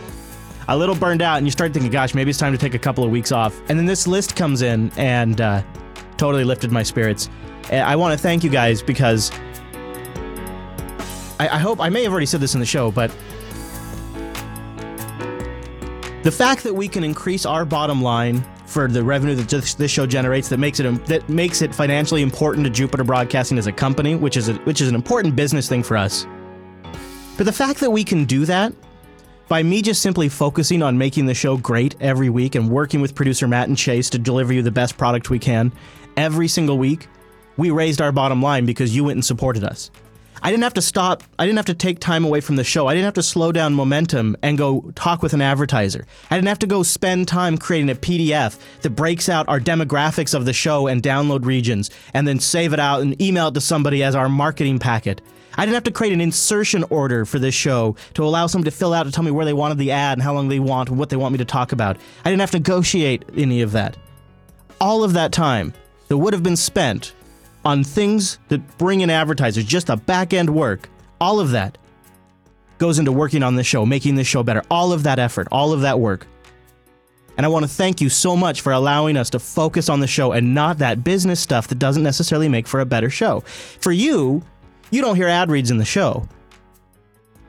a 0.67 0.77
little 0.77 0.95
burned 0.95 1.21
out 1.21 1.37
and 1.37 1.45
you 1.45 1.51
start 1.51 1.73
thinking 1.73 1.91
gosh 1.91 2.13
maybe 2.13 2.29
it's 2.29 2.39
time 2.39 2.51
to 2.51 2.57
take 2.57 2.73
a 2.73 2.79
couple 2.79 3.03
of 3.03 3.11
weeks 3.11 3.31
off. 3.31 3.59
And 3.69 3.77
then 3.77 3.85
this 3.85 4.07
list 4.07 4.35
comes 4.35 4.61
in 4.61 4.91
and 4.97 5.39
uh, 5.41 5.63
totally 6.17 6.43
lifted 6.43 6.71
my 6.71 6.83
spirits. 6.83 7.29
And 7.69 7.83
i 7.83 7.95
want 7.95 8.17
to 8.17 8.21
thank 8.21 8.43
you 8.43 8.49
guys 8.49 8.81
because 8.81 9.31
I, 11.39 11.49
I 11.51 11.57
hope 11.57 11.79
I 11.79 11.89
may 11.89 12.03
have 12.03 12.11
already 12.11 12.25
said 12.25 12.41
this 12.41 12.53
in 12.53 12.59
the 12.59 12.65
show, 12.65 12.91
but 12.91 13.15
the 16.25 16.31
fact 16.31 16.63
that 16.63 16.73
we 16.73 16.87
can 16.87 17.03
increase 17.03 17.45
our 17.45 17.63
bottom 17.63 18.01
line 18.01 18.43
for 18.65 18.87
the 18.87 19.03
revenue 19.03 19.35
that 19.35 19.47
this, 19.77 19.91
show 19.91 20.07
generates 20.07 20.49
that 20.49 20.57
makes 20.57 20.79
it 20.79 21.05
that 21.05 21.29
makes 21.29 21.61
it 21.61 21.73
financially 21.73 22.23
important 22.23 22.65
to 22.65 22.71
Jupiter 22.71 23.03
Broadcasting 23.03 23.59
as 23.59 23.67
a 23.67 23.71
company, 23.71 24.15
which 24.15 24.35
is 24.35 24.49
a, 24.49 24.55
which 24.63 24.81
is 24.81 24.89
an 24.89 24.95
important 24.95 25.35
business 25.35 25.69
thing 25.69 25.83
for 25.83 25.95
us. 25.95 26.25
But 27.37 27.45
the 27.45 27.53
fact 27.53 27.79
that 27.79 27.91
we 27.91 28.03
can 28.03 28.25
do 28.25 28.43
that 28.45 28.73
by 29.47 29.61
me 29.61 29.83
just 29.83 30.01
simply 30.01 30.27
focusing 30.27 30.81
on 30.81 30.97
making 30.97 31.27
the 31.27 31.35
show 31.35 31.57
great 31.57 31.95
every 32.01 32.31
week 32.31 32.55
and 32.55 32.71
working 32.71 33.01
with 33.01 33.13
producer 33.13 33.47
Matt 33.47 33.67
and 33.67 33.77
Chase 33.77 34.09
to 34.09 34.17
deliver 34.17 34.51
you 34.51 34.63
the 34.63 34.71
best 34.71 34.97
product 34.97 35.29
we 35.29 35.37
can 35.37 35.71
every 36.17 36.47
single 36.47 36.79
week, 36.79 37.07
we 37.55 37.69
raised 37.69 38.01
our 38.01 38.11
bottom 38.11 38.41
line 38.41 38.65
because 38.65 38.95
you 38.95 39.03
went 39.03 39.17
and 39.17 39.25
supported 39.25 39.63
us. 39.63 39.91
I 40.41 40.51
didn't 40.51 40.63
have 40.63 40.73
to 40.75 40.81
stop. 40.81 41.23
I 41.39 41.45
didn't 41.45 41.57
have 41.57 41.65
to 41.67 41.73
take 41.73 41.99
time 41.99 42.25
away 42.25 42.41
from 42.41 42.55
the 42.55 42.63
show. 42.63 42.87
I 42.87 42.93
didn't 42.93 43.05
have 43.05 43.13
to 43.15 43.23
slow 43.23 43.51
down 43.51 43.73
momentum 43.73 44.35
and 44.41 44.57
go 44.57 44.91
talk 44.95 45.23
with 45.23 45.33
an 45.33 45.41
advertiser. 45.41 46.05
I 46.29 46.35
didn't 46.35 46.47
have 46.49 46.59
to 46.59 46.67
go 46.67 46.83
spend 46.83 47.27
time 47.27 47.57
creating 47.57 47.89
a 47.89 47.95
PDF 47.95 48.59
that 48.81 48.91
breaks 48.91 49.29
out 49.29 49.47
our 49.47 49.59
demographics 49.59 50.33
of 50.33 50.45
the 50.45 50.53
show 50.53 50.87
and 50.87 51.01
download 51.01 51.45
regions 51.45 51.89
and 52.13 52.27
then 52.27 52.39
save 52.39 52.73
it 52.73 52.79
out 52.79 53.01
and 53.01 53.19
email 53.21 53.47
it 53.47 53.53
to 53.53 53.61
somebody 53.61 54.03
as 54.03 54.15
our 54.15 54.29
marketing 54.29 54.79
packet. 54.79 55.21
I 55.57 55.65
didn't 55.65 55.75
have 55.75 55.83
to 55.83 55.91
create 55.91 56.13
an 56.13 56.21
insertion 56.21 56.83
order 56.89 57.25
for 57.25 57.39
this 57.39 57.55
show 57.55 57.95
to 58.15 58.23
allow 58.23 58.47
someone 58.47 58.65
to 58.65 58.71
fill 58.71 58.93
out 58.93 59.03
to 59.03 59.11
tell 59.11 59.23
me 59.23 59.31
where 59.31 59.45
they 59.45 59.53
wanted 59.53 59.77
the 59.77 59.91
ad 59.91 60.17
and 60.17 60.21
how 60.23 60.33
long 60.33 60.49
they 60.49 60.59
want 60.59 60.89
and 60.89 60.99
what 60.99 61.09
they 61.09 61.15
want 61.15 61.31
me 61.31 61.37
to 61.37 61.45
talk 61.45 61.71
about. 61.71 61.97
I 62.25 62.29
didn't 62.29 62.41
have 62.41 62.51
to 62.51 62.59
negotiate 62.59 63.23
any 63.37 63.61
of 63.61 63.71
that. 63.71 63.95
All 64.81 65.03
of 65.03 65.13
that 65.13 65.31
time 65.31 65.73
that 66.09 66.17
would 66.17 66.33
have 66.33 66.43
been 66.43 66.57
spent 66.57 67.13
on 67.65 67.83
things 67.83 68.39
that 68.47 68.77
bring 68.77 69.01
in 69.01 69.09
advertisers, 69.09 69.65
just 69.65 69.87
the 69.87 69.97
back 69.97 70.33
end 70.33 70.49
work, 70.49 70.87
all 71.19 71.39
of 71.39 71.51
that 71.51 71.77
goes 72.77 72.99
into 72.99 73.11
working 73.11 73.43
on 73.43 73.55
this 73.55 73.67
show, 73.67 73.85
making 73.85 74.15
this 74.15 74.27
show 74.27 74.43
better. 74.43 74.61
All 74.69 74.93
of 74.93 75.03
that 75.03 75.19
effort, 75.19 75.47
all 75.51 75.73
of 75.73 75.81
that 75.81 75.99
work. 75.99 76.27
And 77.37 77.45
I 77.45 77.49
want 77.49 77.63
to 77.63 77.69
thank 77.69 77.99
you 77.99 78.09
so 78.09 78.35
much 78.35 78.61
for 78.61 78.71
allowing 78.71 79.17
us 79.17 79.29
to 79.31 79.39
focus 79.39 79.89
on 79.89 79.99
the 79.99 80.07
show 80.07 80.31
and 80.31 80.53
not 80.53 80.77
that 80.77 81.03
business 81.03 81.39
stuff 81.39 81.67
that 81.67 81.79
doesn't 81.79 82.03
necessarily 82.03 82.47
make 82.47 82.67
for 82.67 82.79
a 82.79 82.85
better 82.85 83.09
show. 83.09 83.41
For 83.41 83.91
you, 83.91 84.41
you 84.91 85.01
don't 85.01 85.15
hear 85.15 85.27
ad 85.27 85.49
reads 85.49 85.71
in 85.71 85.77
the 85.77 85.85
show. 85.85 86.27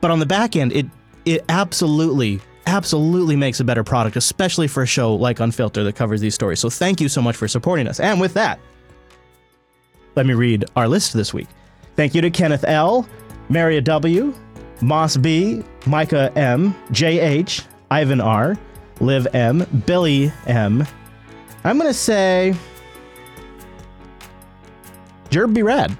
But 0.01 0.11
on 0.11 0.19
the 0.19 0.25
back 0.25 0.55
end, 0.55 0.73
it 0.73 0.85
it 1.25 1.43
absolutely 1.49 2.41
absolutely 2.65 3.35
makes 3.35 3.59
a 3.59 3.63
better 3.63 3.83
product, 3.83 4.17
especially 4.17 4.67
for 4.67 4.83
a 4.83 4.85
show 4.85 5.15
like 5.15 5.39
Unfiltered 5.39 5.85
that 5.85 5.95
covers 5.95 6.19
these 6.19 6.35
stories. 6.35 6.59
So 6.59 6.69
thank 6.69 6.99
you 6.99 7.07
so 7.07 7.21
much 7.21 7.35
for 7.35 7.47
supporting 7.47 7.87
us. 7.87 7.99
And 7.99 8.19
with 8.19 8.33
that, 8.33 8.59
let 10.17 10.25
me 10.25 10.33
read 10.33 10.65
our 10.75 10.87
list 10.87 11.13
this 11.13 11.31
week. 11.31 11.47
Thank 11.95 12.15
you 12.15 12.21
to 12.21 12.31
Kenneth 12.31 12.65
L, 12.67 13.07
Maria 13.49 13.81
W, 13.81 14.33
Moss 14.81 15.15
B, 15.15 15.63
Micah 15.85 16.31
M, 16.35 16.73
JH, 16.91 17.65
Ivan 17.91 18.19
R, 18.19 18.57
Liv 18.99 19.27
M, 19.35 19.59
Billy 19.85 20.33
M. 20.47 20.85
I'm 21.63 21.77
going 21.77 21.87
to 21.87 21.93
say 21.93 22.55
Jerb 25.29 25.53
B 25.53 25.61
Rad. 25.61 25.95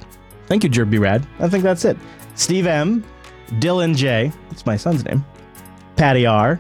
Thank 0.48 0.64
you, 0.64 0.69
Jerb 0.69 0.89
B 0.89 0.98
Rad. 0.98 1.26
I 1.39 1.48
think 1.48 1.64
that's 1.64 1.85
it. 1.85 1.95
Steve 2.34 2.65
M, 2.65 3.03
Dylan 3.60 3.95
J, 3.95 4.31
that's 4.49 4.65
my 4.65 4.77
son's 4.77 5.06
name, 5.06 5.23
Patty 5.95 6.26
R, 6.26 6.57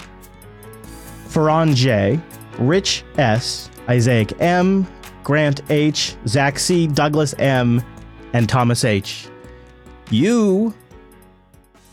Ferran 1.27 1.73
J, 1.73 2.19
Rich 2.59 3.03
S, 3.17 3.71
Isaac 3.87 4.39
M, 4.39 4.85
Grant 5.27 5.59
H, 5.69 6.15
Zach 6.25 6.57
C, 6.57 6.87
Douglas 6.87 7.35
M, 7.37 7.83
and 8.31 8.47
Thomas 8.47 8.85
H. 8.85 9.27
You 10.09 10.73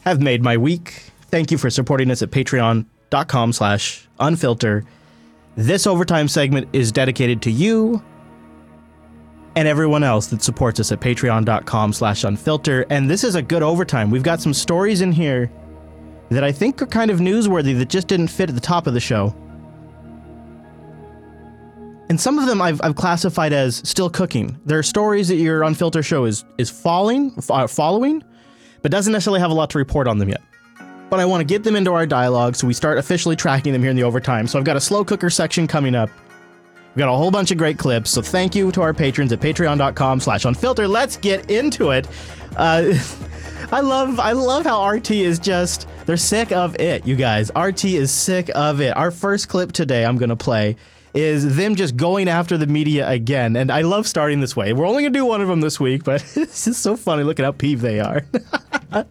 have 0.05 0.23
made 0.23 0.41
my 0.41 0.57
week. 0.57 1.11
Thank 1.33 1.51
you 1.51 1.59
for 1.59 1.69
supporting 1.69 2.13
us 2.13 2.23
at 2.23 2.31
patreon.com 2.31 3.53
slash 3.53 4.09
unfilter. 4.21 4.85
This 5.57 5.85
overtime 5.85 6.29
segment 6.29 6.69
is 6.73 6.93
dedicated 6.93 7.43
to 7.43 7.51
you 7.51 8.01
and 9.57 9.67
everyone 9.67 10.05
else 10.05 10.29
that 10.29 10.41
supports 10.41 10.79
us 10.79 10.93
at 10.93 11.01
patreon.com 11.01 11.93
slash 11.93 12.23
unfilter. 12.23 12.87
And 12.89 13.11
this 13.11 13.25
is 13.25 13.35
a 13.35 13.43
good 13.43 13.65
overtime. 13.65 14.13
We've 14.13 14.23
got 14.23 14.43
some 14.43 14.55
stories 14.55 15.01
in 15.01 15.11
here 15.11 15.51
that 16.29 16.45
I 16.45 16.53
think 16.53 16.81
are 16.81 16.87
kind 16.87 17.11
of 17.11 17.19
newsworthy 17.19 17.77
that 17.79 17.89
just 17.89 18.07
didn't 18.07 18.29
fit 18.29 18.49
at 18.49 18.55
the 18.55 18.61
top 18.61 18.87
of 18.87 18.95
the 18.95 19.01
show. 19.01 19.35
And 22.09 22.21
some 22.21 22.39
of 22.39 22.47
them 22.47 22.61
I've, 22.61 22.81
I've 22.83 22.97
classified 22.97 23.53
as 23.53 23.77
still 23.77 24.11
cooking. 24.11 24.59
There 24.65 24.79
are 24.79 24.83
stories 24.83 25.29
that 25.29 25.37
your 25.37 25.63
unfiltered 25.63 26.05
show 26.05 26.27
is 26.27 26.45
is 26.59 26.71
falling, 26.71 27.33
uh, 27.49 27.67
following, 27.67 28.23
but 28.83 28.91
doesn't 28.91 29.13
necessarily 29.13 29.41
have 29.41 29.51
a 29.51 29.55
lot 29.55 29.71
to 29.71 29.79
report 29.79 30.07
on 30.07 30.19
them 30.19 30.29
yet. 30.29 30.43
But 31.09 31.21
I 31.21 31.25
want 31.25 31.41
to 31.41 31.45
get 31.45 31.65
them 31.65 31.77
into 31.77 31.93
our 31.93 32.07
dialogue 32.07 32.57
so 32.57 32.67
we 32.67 32.75
start 32.75 32.99
officially 32.99 33.37
tracking 33.37 33.73
them 33.73 33.81
here 33.83 33.91
in 33.91 33.97
the 33.97 34.03
overtime. 34.03 34.47
So 34.47 34.59
I've 34.59 34.65
got 34.65 34.77
a 34.77 34.81
slow 34.81 35.05
cooker 35.05 35.31
section 35.31 35.67
coming 35.67 35.95
up. 35.95 36.11
We've 36.95 37.01
got 37.01 37.13
a 37.13 37.17
whole 37.17 37.31
bunch 37.31 37.51
of 37.51 37.59
great 37.59 37.79
clips. 37.79 38.11
So 38.11 38.23
thank 38.23 38.55
you 38.55 38.71
to 38.73 38.83
our 38.83 38.95
patrons 38.95 39.33
at 39.33 39.41
patreon.com 39.41 40.21
slash 40.21 40.45
unfilter. 40.45 40.89
Let's 40.89 41.17
get 41.17 41.51
into 41.51 41.91
it. 41.91 42.09
Uh, 42.57 42.95
I 43.73 43.81
love 43.81 44.21
I 44.21 44.33
love 44.33 44.65
how 44.65 44.87
RT 44.87 45.11
is 45.13 45.39
just 45.39 45.89
they're 46.05 46.17
sick 46.17 46.53
of 46.53 46.79
it, 46.79 47.07
you 47.07 47.17
guys. 47.17 47.51
RT 47.57 47.87
is 47.87 48.11
sick 48.11 48.51
of 48.55 48.81
it. 48.81 48.97
Our 48.97 49.11
first 49.11 49.49
clip 49.49 49.73
today 49.73 50.05
I'm 50.05 50.19
gonna 50.19 50.37
play 50.37 50.77
is 51.15 51.57
them 51.57 51.77
just 51.77 51.97
going 51.97 52.29
after 52.29 52.59
the 52.59 52.67
media 52.67 53.09
again. 53.09 53.55
And 53.55 53.71
I 53.71 53.83
love 53.83 54.07
starting 54.07 54.41
this 54.41 54.57
way. 54.57 54.73
We're 54.73 54.87
only 54.87 55.05
going 55.05 55.13
to 55.13 55.19
do 55.19 55.25
one 55.25 55.41
of 55.41 55.49
them 55.49 55.61
this 55.61 55.79
week, 55.79 56.03
but 56.03 56.25
it's 56.37 56.65
just 56.65 56.83
so 56.83 56.97
funny. 56.97 57.23
Look 57.23 57.39
at 57.39 57.45
how 57.45 57.53
peeved 57.53 57.83
they 57.83 58.01
are. 58.01 58.27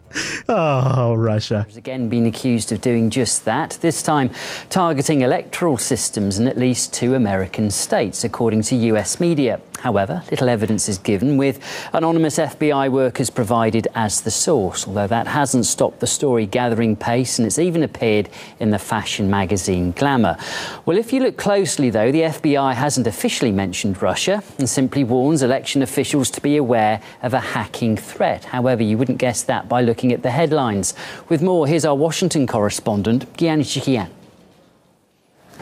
oh, 0.48 1.14
Russia. 1.14 1.66
Again, 1.74 2.08
been 2.10 2.26
accused 2.26 2.72
of 2.72 2.82
doing 2.82 3.08
just 3.08 3.46
that, 3.46 3.78
this 3.80 4.02
time 4.02 4.30
targeting 4.68 5.22
electoral 5.22 5.78
systems 5.78 6.38
in 6.38 6.46
at 6.46 6.58
least 6.58 6.92
two 6.92 7.14
American 7.14 7.70
states, 7.70 8.22
according 8.22 8.62
to 8.62 8.76
US 8.76 9.18
media. 9.18 9.60
However, 9.84 10.22
little 10.30 10.48
evidence 10.48 10.88
is 10.88 10.96
given, 10.96 11.36
with 11.36 11.60
anonymous 11.92 12.38
FBI 12.38 12.90
workers 12.90 13.28
provided 13.28 13.86
as 13.94 14.22
the 14.22 14.30
source, 14.30 14.88
although 14.88 15.06
that 15.06 15.26
hasn't 15.26 15.66
stopped 15.66 16.00
the 16.00 16.06
story 16.06 16.46
gathering 16.46 16.96
pace 16.96 17.38
and 17.38 17.44
it's 17.44 17.58
even 17.58 17.82
appeared 17.82 18.30
in 18.60 18.70
the 18.70 18.78
fashion 18.78 19.28
magazine 19.28 19.92
Glamour. 19.92 20.38
Well, 20.86 20.96
if 20.96 21.12
you 21.12 21.20
look 21.20 21.36
closely, 21.36 21.90
though, 21.90 22.10
the 22.10 22.22
FBI 22.22 22.72
hasn't 22.72 23.06
officially 23.06 23.52
mentioned 23.52 24.00
Russia 24.00 24.42
and 24.56 24.70
simply 24.70 25.04
warns 25.04 25.42
election 25.42 25.82
officials 25.82 26.30
to 26.30 26.40
be 26.40 26.56
aware 26.56 27.02
of 27.22 27.34
a 27.34 27.40
hacking 27.40 27.98
threat. 27.98 28.46
However, 28.46 28.82
you 28.82 28.96
wouldn't 28.96 29.18
guess 29.18 29.42
that 29.42 29.68
by 29.68 29.82
looking 29.82 30.12
at 30.14 30.22
the 30.22 30.30
headlines. 30.30 30.94
With 31.28 31.42
more, 31.42 31.66
here's 31.66 31.84
our 31.84 31.94
Washington 31.94 32.46
correspondent, 32.46 33.30
Gayane 33.36 33.60
Chichakyan. 33.60 34.08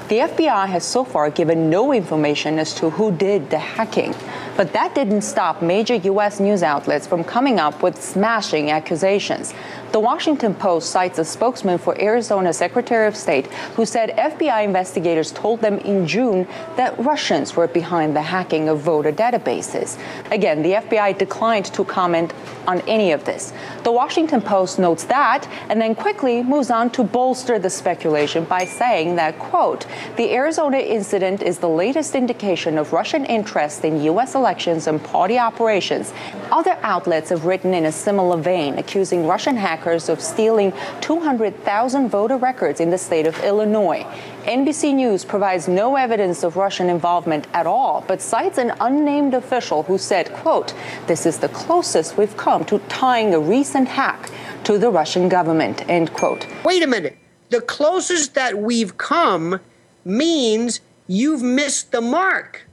The 0.09 0.19
FBI 0.19 0.69
has 0.69 0.85
so 0.85 1.05
far 1.05 1.31
given 1.31 1.70
no 1.70 1.93
information 1.93 2.59
as 2.59 2.74
to 2.74 2.90
who 2.90 3.12
did 3.12 3.51
the 3.51 3.59
hacking. 3.59 4.14
But 4.57 4.73
that 4.74 4.95
didn't 4.95 5.23
stop 5.23 5.62
major 5.62 5.95
U.S. 5.95 6.39
news 6.39 6.62
outlets 6.62 7.07
from 7.07 7.24
coming 7.24 7.59
up 7.59 7.83
with 7.83 8.03
smashing 8.03 8.70
accusations. 8.70 9.55
The 9.93 10.01
Washington 10.01 10.55
Post 10.55 10.91
cites 10.91 11.19
a 11.19 11.24
spokesman 11.24 11.77
for 11.79 12.01
Arizona 12.01 12.53
Secretary 12.53 13.07
of 13.07 13.15
State 13.15 13.47
who 13.77 13.85
said 13.85 14.11
FBI 14.16 14.65
investigators 14.65 15.33
told 15.33 15.61
them 15.61 15.79
in 15.79 16.07
June 16.07 16.47
that 16.77 16.99
Russians 16.99 17.55
were 17.57 17.66
behind 17.66 18.16
the 18.16 18.23
hacking 18.23 18.70
of 18.70 18.81
voter 18.81 19.12
databases. 19.12 19.99
Again, 20.31 20.62
the 20.62 20.73
FBI 20.73 21.19
declined 21.19 21.66
to 21.66 21.85
comment 21.85 22.33
on 22.66 22.81
any 22.83 23.12
of 23.12 23.24
this. 23.24 23.53
The 23.85 23.93
Washington 23.93 24.41
Post 24.41 24.79
notes 24.79 25.05
that 25.05 25.47
and 25.69 25.81
then 25.81 25.95
quickly 25.95 26.43
moves 26.43 26.70
on 26.70 26.89
to 26.91 27.05
bolster 27.05 27.59
the 27.59 27.70
speculation 27.70 28.45
by 28.45 28.65
saying 28.65 29.16
that, 29.16 29.39
quote, 29.39 29.87
the 30.16 30.33
Arizona 30.33 30.79
incident 30.79 31.43
is 31.43 31.59
the 31.59 31.69
latest 31.69 32.15
indication 32.15 32.79
of 32.79 32.93
Russian 32.93 33.27
interest 33.27 33.85
in 33.85 34.03
U.S. 34.05 34.35
elections 34.43 34.89
and 34.89 35.01
party 35.05 35.39
operations. 35.39 36.12
Other 36.51 36.77
outlets 36.82 37.31
have 37.31 37.44
written 37.44 37.74
in 37.74 37.85
a 37.85 37.93
similar 37.93 38.36
vein, 38.36 38.77
accusing 38.77 39.28
Russian 39.28 39.56
hackers 39.56 40.09
of 40.09 40.20
stealing 40.20 40.73
200,000 41.01 42.09
voter 42.09 42.36
records 42.36 42.81
in 42.81 42.90
the 42.90 42.98
state 42.98 43.28
of 43.28 43.39
Illinois. 43.44 44.05
NBC 44.43 44.94
News 44.94 45.24
provides 45.24 45.69
no 45.69 45.94
evidence 45.94 46.43
of 46.43 46.56
Russian 46.56 46.90
involvement 46.90 47.47
at 47.55 47.69
all, 47.69 48.05
but 48.09 48.20
cites 48.20 48.59
an 48.59 48.73
unnamed 48.81 49.35
official 49.35 49.85
who 49.85 49.97
said, 49.97 50.32
quote, 50.32 50.74
this 51.06 51.24
is 51.24 51.39
the 51.39 51.48
closest 51.51 52.16
we've 52.16 52.36
come 52.36 52.64
to 52.64 52.81
tying 52.89 53.32
a 53.32 53.39
recent 53.39 53.86
hack 53.86 54.28
to 54.64 54.77
the 54.77 54.90
Russian 54.90 55.28
government, 55.28 55.89
end 55.89 56.12
quote. 56.12 56.48
Wait 56.64 56.82
a 56.82 56.89
minute. 56.89 57.16
The 57.51 57.60
closest 57.60 58.35
that 58.35 58.59
we've 58.59 58.97
come 58.97 59.60
means 60.05 60.81
you've 61.06 61.43
missed 61.43 61.93
the 61.93 62.01
mark. 62.01 62.66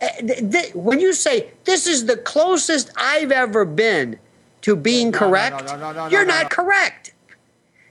Eh, 0.00 0.70
when 0.74 1.00
you 1.00 1.12
say 1.12 1.50
this 1.64 1.86
is 1.86 2.06
the 2.06 2.16
closest 2.16 2.90
I've 2.96 3.32
ever 3.32 3.64
been 3.64 4.18
to 4.62 4.76
being 4.76 5.10
no, 5.10 5.18
correct, 5.18 5.66
no, 5.66 5.92
no, 5.92 6.06
you're 6.08 6.26
not 6.26 6.50
correct. 6.50 7.14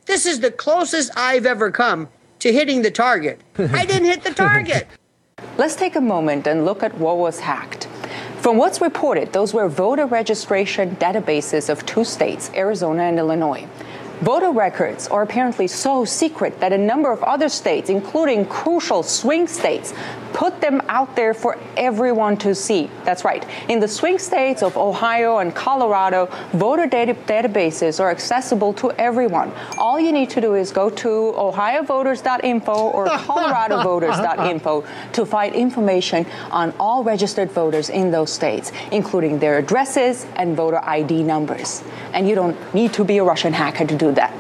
This 0.06 0.26
is 0.26 0.40
the 0.40 0.52
closest 0.52 1.11
I've 1.18 1.45
ever 1.45 1.72
come 1.72 2.10
to 2.40 2.52
hitting 2.53 2.84
the 2.84 2.91
target. 2.91 3.41
I 3.57 3.86
didn't 3.86 4.06
hit 4.06 4.23
the 4.23 4.34
target. 4.45 4.88
Let's 5.57 5.76
take 5.76 5.95
a 5.95 6.02
moment 6.02 6.45
and 6.48 6.65
look 6.65 6.84
at 6.84 6.95
what 6.98 7.18
was 7.18 7.40
hacked. 7.40 7.88
From 8.38 8.57
what's 8.57 8.82
reported, 8.82 9.34
those 9.34 9.53
were 9.53 9.68
voter 9.68 10.06
registration 10.06 10.95
databases 10.98 11.69
of 11.69 11.84
two 11.88 12.03
states, 12.03 12.52
Arizona 12.53 13.03
and 13.03 13.18
Illinois. 13.18 13.68
Voter 14.22 14.52
records 14.52 15.08
are 15.10 15.24
apparently 15.24 15.68
so 15.68 16.06
secret 16.06 16.60
that 16.62 16.72
a 16.72 16.78
number 16.78 17.12
of 17.12 17.22
other 17.24 17.50
states, 17.50 17.90
including 17.90 18.46
crucial 18.46 19.04
swing 19.04 19.48
states, 19.48 19.94
put 20.32 20.60
them 20.62 20.82
out 20.90 21.16
there 21.16 21.34
for 21.34 21.58
everyone 21.78 22.36
to 22.36 22.54
see. 22.54 22.90
That's 23.04 23.24
right. 23.24 23.46
In 23.70 23.80
the 23.80 23.88
swing 23.88 24.20
states 24.20 24.64
of 24.64 24.76
Ohio 24.78 25.38
and 25.38 25.56
Colorado, 25.56 26.28
voter 26.52 26.88
data 26.88 27.14
databases 27.14 28.00
are 28.00 28.12
accessible 28.12 28.74
to 28.74 28.92
everyone. 28.92 29.52
All 29.78 30.00
you 30.00 30.12
need 30.12 30.30
to 30.32 30.42
do 30.42 30.56
is 30.56 30.72
go 30.72 30.90
to 30.90 31.08
ohiovoters.info 31.38 32.74
or 32.74 33.06
coloradovoters.info 33.28 34.86
to 35.14 35.26
find 35.26 35.56
information 35.56 36.26
on 36.52 36.74
all 36.80 37.04
registered 37.04 37.52
voters 37.52 37.90
in 37.90 38.12
those 38.12 38.32
states, 38.32 38.72
including 38.92 39.40
their 39.40 39.58
addresses 39.58 40.26
and 40.36 40.56
voter 40.56 40.82
ID 40.84 41.24
numbers. 41.24 41.82
And 42.14 42.28
you 42.28 42.36
don't 42.36 42.58
need 42.74 42.94
to 42.94 43.04
be 43.04 43.18
a 43.20 43.24
Russian 43.24 43.54
hacker 43.54 43.86
to 43.86 43.96
do 43.96 44.05
that. 44.14 44.34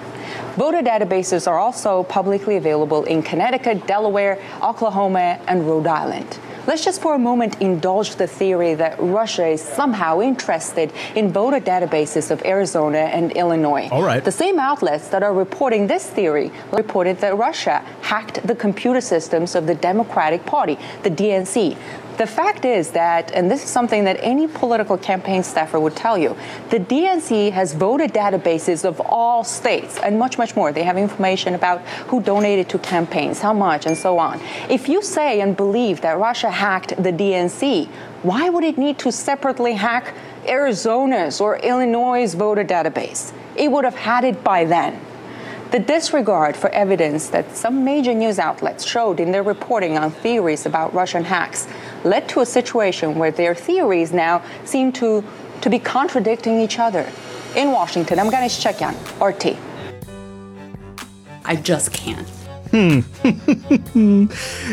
Voter 0.55 0.81
databases 0.81 1.47
are 1.47 1.59
also 1.59 2.03
publicly 2.03 2.55
available 2.55 3.03
in 3.03 3.21
Connecticut, 3.21 3.85
Delaware, 3.87 4.39
Oklahoma, 4.63 5.39
and 5.47 5.67
Rhode 5.67 5.87
Island. 5.87 6.39
Let's 6.67 6.83
just 6.83 6.99
for 6.99 7.13
a 7.13 7.19
moment 7.19 7.61
indulge 7.61 8.15
the 8.15 8.25
theory 8.25 8.73
that 8.73 8.95
Russia 8.99 9.45
is 9.45 9.61
somehow 9.61 10.21
interested 10.21 10.91
in 11.13 11.31
voter 11.31 11.59
databases 11.59 12.31
of 12.31 12.43
Arizona 12.43 12.97
and 12.97 13.31
Illinois. 13.33 13.87
All 13.91 14.01
right. 14.01 14.23
The 14.23 14.31
same 14.31 14.57
outlets 14.57 15.09
that 15.09 15.21
are 15.21 15.33
reporting 15.33 15.85
this 15.85 16.09
theory 16.09 16.51
reported 16.71 17.19
that 17.19 17.37
Russia 17.37 17.85
hacked 18.01 18.47
the 18.47 18.55
computer 18.55 18.99
systems 18.99 19.53
of 19.53 19.67
the 19.67 19.75
Democratic 19.75 20.43
Party, 20.47 20.79
the 21.03 21.11
DNC. 21.11 21.77
The 22.17 22.27
fact 22.27 22.63
is 22.63 22.91
that, 22.91 23.33
and 23.33 23.51
this 23.51 23.61
is 23.63 23.69
something 23.69 24.05
that 24.05 24.17
any 24.21 24.47
political 24.47 24.97
campaign 24.97 25.43
staffer 25.43 25.77
would 25.77 25.97
tell 25.97 26.17
you, 26.17 26.37
the 26.69 26.79
DNC 26.79 27.51
has 27.51 27.73
voter 27.73 28.07
databases 28.07 28.85
of 28.85 29.01
all 29.01 29.43
states 29.43 29.99
and 29.99 30.17
much, 30.17 30.37
much 30.37 30.55
more. 30.55 30.71
They 30.71 30.83
have 30.83 30.97
information 30.97 31.55
about 31.55 31.81
who 32.07 32.21
donated 32.21 32.69
to 32.69 32.79
campaigns, 32.79 33.41
how 33.41 33.51
much, 33.51 33.85
and 33.85 33.97
so 33.97 34.17
on. 34.17 34.39
If 34.69 34.87
you 34.87 35.01
say 35.01 35.41
and 35.41 35.57
believe 35.57 35.99
that 36.01 36.17
Russia 36.17 36.49
hacked 36.49 36.95
the 36.95 37.11
DNC, 37.11 37.87
why 38.23 38.47
would 38.47 38.63
it 38.63 38.77
need 38.77 38.97
to 38.99 39.11
separately 39.11 39.73
hack 39.73 40.13
Arizona's 40.47 41.41
or 41.41 41.57
Illinois' 41.57 42.33
voter 42.33 42.63
database? 42.63 43.33
It 43.57 43.71
would 43.71 43.83
have 43.83 43.95
had 43.95 44.23
it 44.23 44.41
by 44.41 44.63
then. 44.63 45.01
The 45.71 45.79
disregard 45.79 46.55
for 46.55 46.69
evidence 46.69 47.27
that 47.31 47.57
some 47.57 47.83
major 47.83 48.13
news 48.13 48.39
outlets 48.39 48.85
showed 48.85 49.19
in 49.19 49.31
their 49.31 49.43
reporting 49.43 49.97
on 49.97 50.11
theories 50.11 50.65
about 50.65 50.93
Russian 50.93 51.25
hacks 51.25 51.67
led 52.05 52.29
to 52.29 52.41
a 52.41 52.45
situation 52.45 53.15
where 53.15 53.31
their 53.31 53.55
theories 53.55 54.13
now 54.13 54.41
seem 54.63 54.91
to, 54.93 55.23
to 55.61 55.69
be 55.69 55.79
contradicting 55.79 56.59
each 56.59 56.79
other. 56.79 57.09
In 57.55 57.71
Washington, 57.71 58.19
I'm 58.19 58.29
Gayane 58.29 58.49
Chichakyan, 58.49 58.95
RT. 59.19 59.57
I 61.45 61.55
just 61.55 61.91
can't. 61.91 62.27
Hmm. 62.71 64.25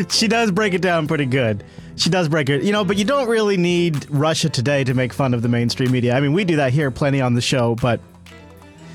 she 0.09 0.27
does 0.27 0.51
break 0.51 0.73
it 0.73 0.81
down 0.81 1.07
pretty 1.07 1.25
good. 1.25 1.63
She 1.95 2.09
does 2.09 2.27
break 2.27 2.49
it, 2.49 2.63
you 2.63 2.71
know, 2.71 2.83
but 2.83 2.97
you 2.97 3.05
don't 3.05 3.29
really 3.29 3.55
need 3.55 4.09
Russia 4.09 4.49
Today 4.49 4.83
to 4.83 4.93
make 4.93 5.13
fun 5.13 5.33
of 5.33 5.41
the 5.41 5.47
mainstream 5.47 5.91
media. 5.91 6.15
I 6.15 6.19
mean, 6.19 6.33
we 6.33 6.43
do 6.43 6.55
that 6.57 6.73
here 6.73 6.89
plenty 6.89 7.21
on 7.21 7.35
the 7.35 7.41
show, 7.41 7.75
but 7.75 7.99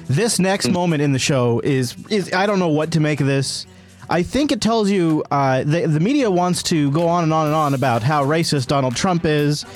this 0.09 0.39
next 0.39 0.69
moment 0.71 1.03
in 1.03 1.13
the 1.13 1.19
show 1.19 1.61
is 1.61 1.95
is 2.09 2.33
I 2.33 2.47
don't 2.47 2.59
know 2.59 2.69
what 2.69 2.93
to 2.93 3.01
make 3.01 3.21
of 3.21 3.27
this. 3.27 3.67
I 4.11 4.23
think 4.23 4.53
it 4.53 4.61
tells 4.61 4.91
you 4.91 5.23
uh, 5.31 5.65
the 5.65 5.87
the 5.87 6.01
media 6.01 6.31
wants 6.31 6.63
to 6.65 6.91
go 6.91 7.07
on 7.07 7.25
and 7.25 7.33
on 7.33 7.47
and 7.47 7.55
on 7.55 7.75
about 7.75 8.03
how 8.03 8.25
racist 8.25 8.67
Donald 8.69 8.97
Trump 8.97 9.25
is, 9.27 9.67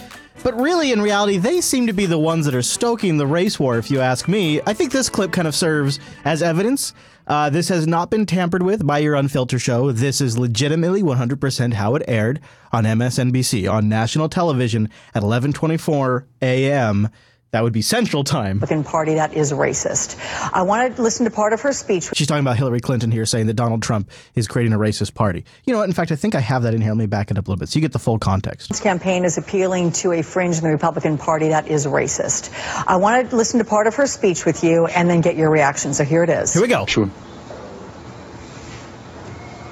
but 0.42 0.58
really 0.58 0.90
in 0.92 1.02
reality 1.02 1.36
they 1.36 1.60
seem 1.60 1.86
to 1.86 1.92
be 1.92 2.06
the 2.06 2.18
ones 2.18 2.46
that 2.46 2.54
are 2.54 2.62
stoking 2.62 3.18
the 3.18 3.26
race 3.26 3.60
war. 3.60 3.76
If 3.76 3.90
you 3.90 4.00
ask 4.00 4.28
me, 4.28 4.60
I 4.66 4.72
think 4.72 4.90
this 4.90 5.10
clip 5.10 5.32
kind 5.32 5.46
of 5.46 5.54
serves 5.54 6.00
as 6.24 6.42
evidence. 6.42 6.94
Uh, 7.26 7.50
this 7.50 7.68
has 7.68 7.86
not 7.86 8.10
been 8.10 8.26
tampered 8.26 8.62
with 8.62 8.86
by 8.86 8.98
your 8.98 9.14
unfiltered 9.14 9.60
show. 9.60 9.92
This 9.92 10.20
is 10.20 10.36
legitimately 10.36 11.02
100% 11.02 11.74
how 11.74 11.94
it 11.94 12.02
aired 12.08 12.40
on 12.72 12.84
MSNBC 12.84 13.70
on 13.70 13.88
national 13.88 14.28
television 14.28 14.88
at 15.14 15.22
11:24 15.22 16.24
a.m. 16.40 17.08
That 17.52 17.62
would 17.64 17.74
be 17.74 17.82
Central 17.82 18.24
Time. 18.24 18.56
Republican 18.60 18.82
Party 18.82 19.14
that 19.16 19.34
is 19.34 19.52
racist. 19.52 20.18
I 20.54 20.62
want 20.62 20.96
to 20.96 21.02
listen 21.02 21.26
to 21.26 21.30
part 21.30 21.52
of 21.52 21.60
her 21.60 21.74
speech. 21.74 22.08
She's 22.14 22.26
talking 22.26 22.40
about 22.40 22.56
Hillary 22.56 22.80
Clinton 22.80 23.10
here, 23.10 23.26
saying 23.26 23.46
that 23.48 23.54
Donald 23.54 23.82
Trump 23.82 24.10
is 24.34 24.48
creating 24.48 24.72
a 24.72 24.78
racist 24.78 25.12
party. 25.12 25.44
You 25.66 25.74
know 25.74 25.80
what? 25.80 25.88
In 25.90 25.92
fact, 25.92 26.10
I 26.12 26.16
think 26.16 26.34
I 26.34 26.40
have 26.40 26.62
that 26.62 26.72
in 26.72 26.80
here. 26.80 26.92
Let 26.92 26.96
me 26.96 27.04
back 27.04 27.30
it 27.30 27.36
up 27.36 27.46
a 27.46 27.50
little 27.50 27.60
bit 27.60 27.68
so 27.68 27.76
you 27.76 27.82
get 27.82 27.92
the 27.92 27.98
full 27.98 28.18
context. 28.18 28.70
This 28.70 28.80
campaign 28.80 29.26
is 29.26 29.36
appealing 29.36 29.92
to 29.92 30.12
a 30.12 30.22
fringe 30.22 30.56
in 30.56 30.62
the 30.64 30.70
Republican 30.70 31.18
Party 31.18 31.48
that 31.50 31.68
is 31.68 31.84
racist. 31.84 32.50
I 32.86 32.96
want 32.96 33.28
to 33.28 33.36
listen 33.36 33.58
to 33.58 33.66
part 33.66 33.86
of 33.86 33.96
her 33.96 34.06
speech 34.06 34.46
with 34.46 34.64
you 34.64 34.86
and 34.86 35.10
then 35.10 35.20
get 35.20 35.36
your 35.36 35.50
reaction. 35.50 35.92
So 35.92 36.04
here 36.04 36.24
it 36.24 36.30
is. 36.30 36.54
Here 36.54 36.62
we 36.62 36.68
go. 36.68 36.86
Sure. 36.86 37.10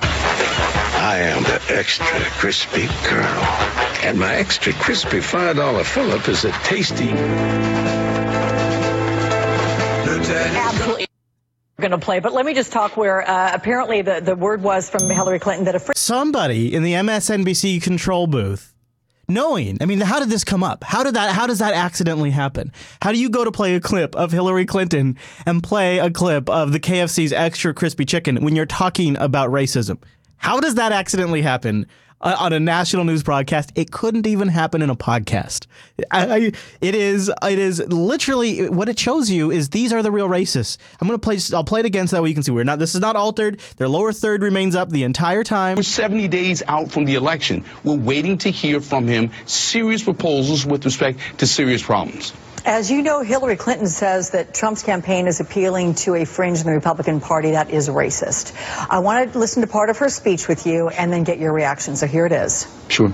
I 0.02 1.16
am 1.16 1.44
the 1.44 1.62
extra 1.70 2.06
crispy 2.38 2.88
colonel. 3.04 3.89
And 4.02 4.18
my 4.18 4.34
extra 4.34 4.72
crispy 4.72 5.18
$5 5.18 5.84
fill-up 5.84 6.28
is 6.28 6.44
a 6.44 6.52
tasty... 6.64 7.10
Absolutely. 10.30 11.06
Going 11.78 11.90
to 11.92 11.98
play, 11.98 12.20
but 12.20 12.32
let 12.32 12.44
me 12.44 12.54
just 12.54 12.72
talk 12.72 12.96
where 12.96 13.28
uh, 13.28 13.50
apparently 13.54 14.02
the, 14.02 14.20
the 14.20 14.36
word 14.36 14.62
was 14.62 14.90
from 14.90 15.08
Hillary 15.08 15.38
Clinton 15.38 15.64
that 15.64 15.74
a 15.74 15.78
fr- 15.78 15.92
somebody 15.96 16.74
in 16.74 16.82
the 16.82 16.92
MSNBC 16.92 17.82
control 17.82 18.26
booth, 18.26 18.74
knowing, 19.28 19.78
I 19.80 19.86
mean, 19.86 20.00
how 20.00 20.20
did 20.20 20.28
this 20.28 20.44
come 20.44 20.62
up? 20.62 20.84
How 20.84 21.02
did 21.02 21.14
that? 21.14 21.34
How 21.34 21.46
does 21.46 21.60
that 21.60 21.72
accidentally 21.72 22.30
happen? 22.30 22.70
How 23.00 23.12
do 23.12 23.18
you 23.18 23.30
go 23.30 23.44
to 23.44 23.50
play 23.50 23.74
a 23.76 23.80
clip 23.80 24.14
of 24.14 24.30
Hillary 24.30 24.66
Clinton 24.66 25.16
and 25.46 25.62
play 25.62 25.98
a 25.98 26.10
clip 26.10 26.50
of 26.50 26.72
the 26.72 26.80
KFC's 26.80 27.32
extra 27.32 27.72
crispy 27.72 28.04
chicken 28.04 28.44
when 28.44 28.54
you're 28.54 28.66
talking 28.66 29.16
about 29.16 29.50
racism? 29.50 30.02
How 30.36 30.60
does 30.60 30.74
that 30.74 30.92
accidentally 30.92 31.42
happen? 31.42 31.86
Uh, 32.20 32.36
on 32.38 32.52
a 32.52 32.60
national 32.60 33.04
news 33.04 33.22
broadcast. 33.22 33.72
It 33.74 33.90
couldn't 33.90 34.26
even 34.26 34.48
happen 34.48 34.82
in 34.82 34.90
a 34.90 34.96
podcast. 34.96 35.66
I, 36.10 36.26
I, 36.26 36.52
it 36.80 36.94
is. 36.94 37.30
It 37.42 37.58
is 37.58 37.80
literally 37.88 38.68
what 38.68 38.88
it 38.88 38.98
shows 38.98 39.30
you 39.30 39.50
is 39.50 39.70
these 39.70 39.92
are 39.92 40.02
the 40.02 40.10
real 40.10 40.28
racists. 40.28 40.78
I'm 41.00 41.08
gonna 41.08 41.18
play. 41.18 41.38
I'll 41.54 41.64
play 41.64 41.80
it 41.80 41.86
again 41.86 42.06
so 42.06 42.16
that 42.16 42.22
way 42.22 42.28
you 42.28 42.34
can 42.34 42.42
see 42.42 42.52
we're 42.52 42.64
not. 42.64 42.78
This 42.78 42.94
is 42.94 43.00
not 43.00 43.16
altered. 43.16 43.60
Their 43.76 43.88
lower 43.88 44.12
third 44.12 44.42
remains 44.42 44.74
up 44.74 44.90
the 44.90 45.04
entire 45.04 45.44
time. 45.44 45.76
We're 45.76 45.82
70 45.82 46.28
days 46.28 46.62
out 46.66 46.90
from 46.90 47.04
the 47.04 47.14
election. 47.14 47.64
We're 47.84 47.96
waiting 47.96 48.38
to 48.38 48.50
hear 48.50 48.80
from 48.80 49.06
him 49.06 49.30
serious 49.46 50.02
proposals 50.02 50.66
with 50.66 50.84
respect 50.84 51.20
to 51.38 51.46
serious 51.46 51.82
problems. 51.82 52.32
As 52.64 52.90
you 52.90 53.02
know, 53.02 53.22
Hillary 53.22 53.56
Clinton 53.56 53.86
says 53.86 54.30
that 54.30 54.52
Trump's 54.52 54.82
campaign 54.82 55.26
is 55.26 55.40
appealing 55.40 55.94
to 55.96 56.14
a 56.14 56.24
fringe 56.24 56.60
in 56.60 56.66
the 56.66 56.72
Republican 56.72 57.20
Party 57.20 57.52
that 57.52 57.70
is 57.70 57.88
racist. 57.88 58.54
I 58.90 58.98
want 58.98 59.32
to 59.32 59.38
listen 59.38 59.62
to 59.62 59.66
part 59.66 59.88
of 59.90 59.98
her 59.98 60.08
speech 60.08 60.46
with 60.46 60.66
you 60.66 60.88
and 60.88 61.12
then 61.12 61.24
get 61.24 61.38
your 61.38 61.52
reaction. 61.52 61.96
So 61.96 62.06
here 62.06 62.26
it 62.26 62.32
is. 62.32 62.66
Sure. 62.88 63.12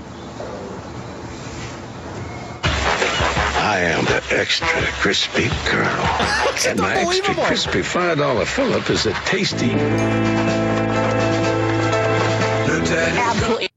I 3.59 3.79
am 3.81 4.05
the 4.05 4.23
extra 4.31 4.67
crispy 4.67 5.47
colonel. 5.65 5.87
and 6.67 6.79
my 6.79 6.95
extra 6.95 7.35
crispy 7.35 7.79
$5 7.79 8.45
fill-up 8.45 8.89
is 8.89 9.05
a 9.05 9.13
tasty... 9.13 9.71
Absolutely 12.89 13.67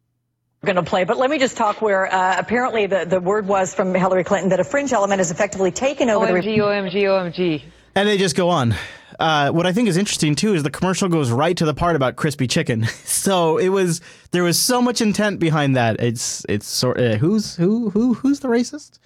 going 0.64 0.76
to 0.76 0.82
play. 0.82 1.04
But 1.04 1.16
let 1.16 1.30
me 1.30 1.38
just 1.38 1.56
talk 1.56 1.80
where 1.80 2.12
uh, 2.12 2.38
apparently 2.38 2.86
the, 2.86 3.04
the 3.06 3.20
word 3.20 3.46
was 3.46 3.74
from 3.74 3.94
Hillary 3.94 4.24
Clinton 4.24 4.50
that 4.50 4.60
a 4.60 4.64
fringe 4.64 4.92
element 4.92 5.18
has 5.18 5.30
effectively 5.30 5.70
taken 5.70 6.10
over 6.10 6.26
OMG, 6.26 6.44
the. 6.44 6.58
OMG, 6.58 6.92
OMG. 6.92 7.62
And 7.94 8.06
they 8.06 8.18
just 8.18 8.36
go 8.36 8.50
on. 8.50 8.74
Uh, 9.18 9.50
what 9.50 9.66
I 9.66 9.72
think 9.72 9.88
is 9.88 9.96
interesting 9.96 10.34
too 10.34 10.54
is 10.54 10.62
the 10.62 10.70
commercial 10.70 11.08
goes 11.08 11.30
right 11.30 11.56
to 11.56 11.64
the 11.64 11.74
part 11.74 11.96
about 11.96 12.16
crispy 12.16 12.46
chicken. 12.46 12.84
so 13.04 13.58
it 13.58 13.70
was 13.70 14.00
there 14.32 14.42
was 14.42 14.58
so 14.58 14.80
much 14.80 15.00
intent 15.00 15.40
behind 15.40 15.76
that. 15.76 16.00
It's 16.00 16.44
it's 16.48 16.66
sort 16.66 16.98
uh, 16.98 17.16
who's 17.16 17.56
who 17.56 17.90
who 17.90 18.14
who's 18.14 18.40
the 18.40 18.48
racist? 18.48 18.98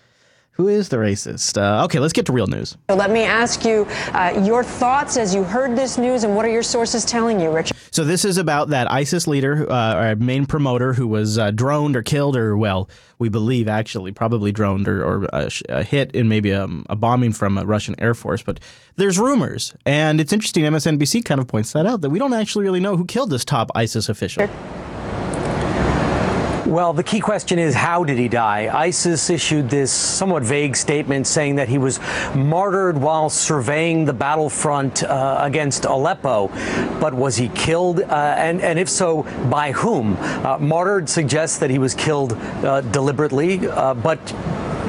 Who 0.54 0.68
is 0.68 0.88
the 0.88 0.98
racist? 0.98 1.60
Uh, 1.60 1.84
okay, 1.86 1.98
let's 1.98 2.12
get 2.12 2.26
to 2.26 2.32
real 2.32 2.46
news. 2.46 2.76
So 2.88 2.94
let 2.94 3.10
me 3.10 3.24
ask 3.24 3.64
you 3.64 3.88
uh, 4.12 4.40
your 4.44 4.62
thoughts 4.62 5.16
as 5.16 5.34
you 5.34 5.42
heard 5.42 5.76
this 5.76 5.98
news, 5.98 6.22
and 6.22 6.36
what 6.36 6.44
are 6.44 6.50
your 6.50 6.62
sources 6.62 7.04
telling 7.04 7.40
you, 7.40 7.50
Richard? 7.50 7.76
So 7.90 8.04
this 8.04 8.24
is 8.24 8.38
about 8.38 8.68
that 8.68 8.88
ISIS 8.88 9.26
leader, 9.26 9.68
uh, 9.68 9.94
our 9.94 10.14
main 10.14 10.46
promoter, 10.46 10.92
who 10.92 11.08
was 11.08 11.38
uh, 11.38 11.50
droned 11.50 11.96
or 11.96 12.04
killed, 12.04 12.36
or 12.36 12.56
well, 12.56 12.88
we 13.18 13.28
believe 13.28 13.66
actually 13.66 14.12
probably 14.12 14.52
droned 14.52 14.86
or, 14.86 15.04
or 15.04 15.34
uh, 15.34 15.82
hit 15.82 16.12
in 16.12 16.28
maybe 16.28 16.50
a, 16.50 16.68
a, 16.88 16.94
bombing 16.94 17.32
from 17.32 17.58
a 17.58 17.64
Russian 17.64 17.96
air 17.98 18.14
force. 18.14 18.42
But 18.42 18.60
there's 18.94 19.18
rumors, 19.18 19.74
and 19.84 20.20
it's 20.20 20.32
interesting. 20.32 20.62
MSNBC 20.62 21.24
kind 21.24 21.40
of 21.40 21.48
points 21.48 21.72
that 21.72 21.84
out 21.84 22.00
that 22.02 22.10
we 22.10 22.20
don't 22.20 22.32
actually 22.32 22.64
really 22.64 22.80
know 22.80 22.96
who 22.96 23.06
killed 23.06 23.30
this 23.30 23.44
top 23.44 23.72
ISIS 23.74 24.08
official. 24.08 24.48
Well, 26.66 26.94
the 26.94 27.02
key 27.02 27.20
question 27.20 27.58
is 27.58 27.74
how 27.74 28.04
did 28.04 28.16
he 28.16 28.26
die? 28.26 28.70
ISIS 28.72 29.28
issued 29.28 29.68
this 29.68 29.92
somewhat 29.92 30.42
vague 30.42 30.76
statement 30.76 31.26
saying 31.26 31.56
that 31.56 31.68
he 31.68 31.76
was 31.76 32.00
martyred 32.34 32.96
while 32.96 33.28
surveying 33.28 34.06
the 34.06 34.14
battlefront 34.14 35.02
uh, 35.02 35.40
against 35.42 35.84
Aleppo. 35.84 36.48
But 37.00 37.12
was 37.12 37.36
he 37.36 37.48
killed? 37.50 38.00
Uh, 38.00 38.34
and, 38.38 38.62
and 38.62 38.78
if 38.78 38.88
so, 38.88 39.24
by 39.50 39.72
whom? 39.72 40.16
Uh, 40.18 40.56
martyred 40.58 41.10
suggests 41.10 41.58
that 41.58 41.68
he 41.68 41.78
was 41.78 41.94
killed 41.94 42.32
uh, 42.32 42.80
deliberately, 42.80 43.68
uh, 43.68 43.92
but 43.92 44.18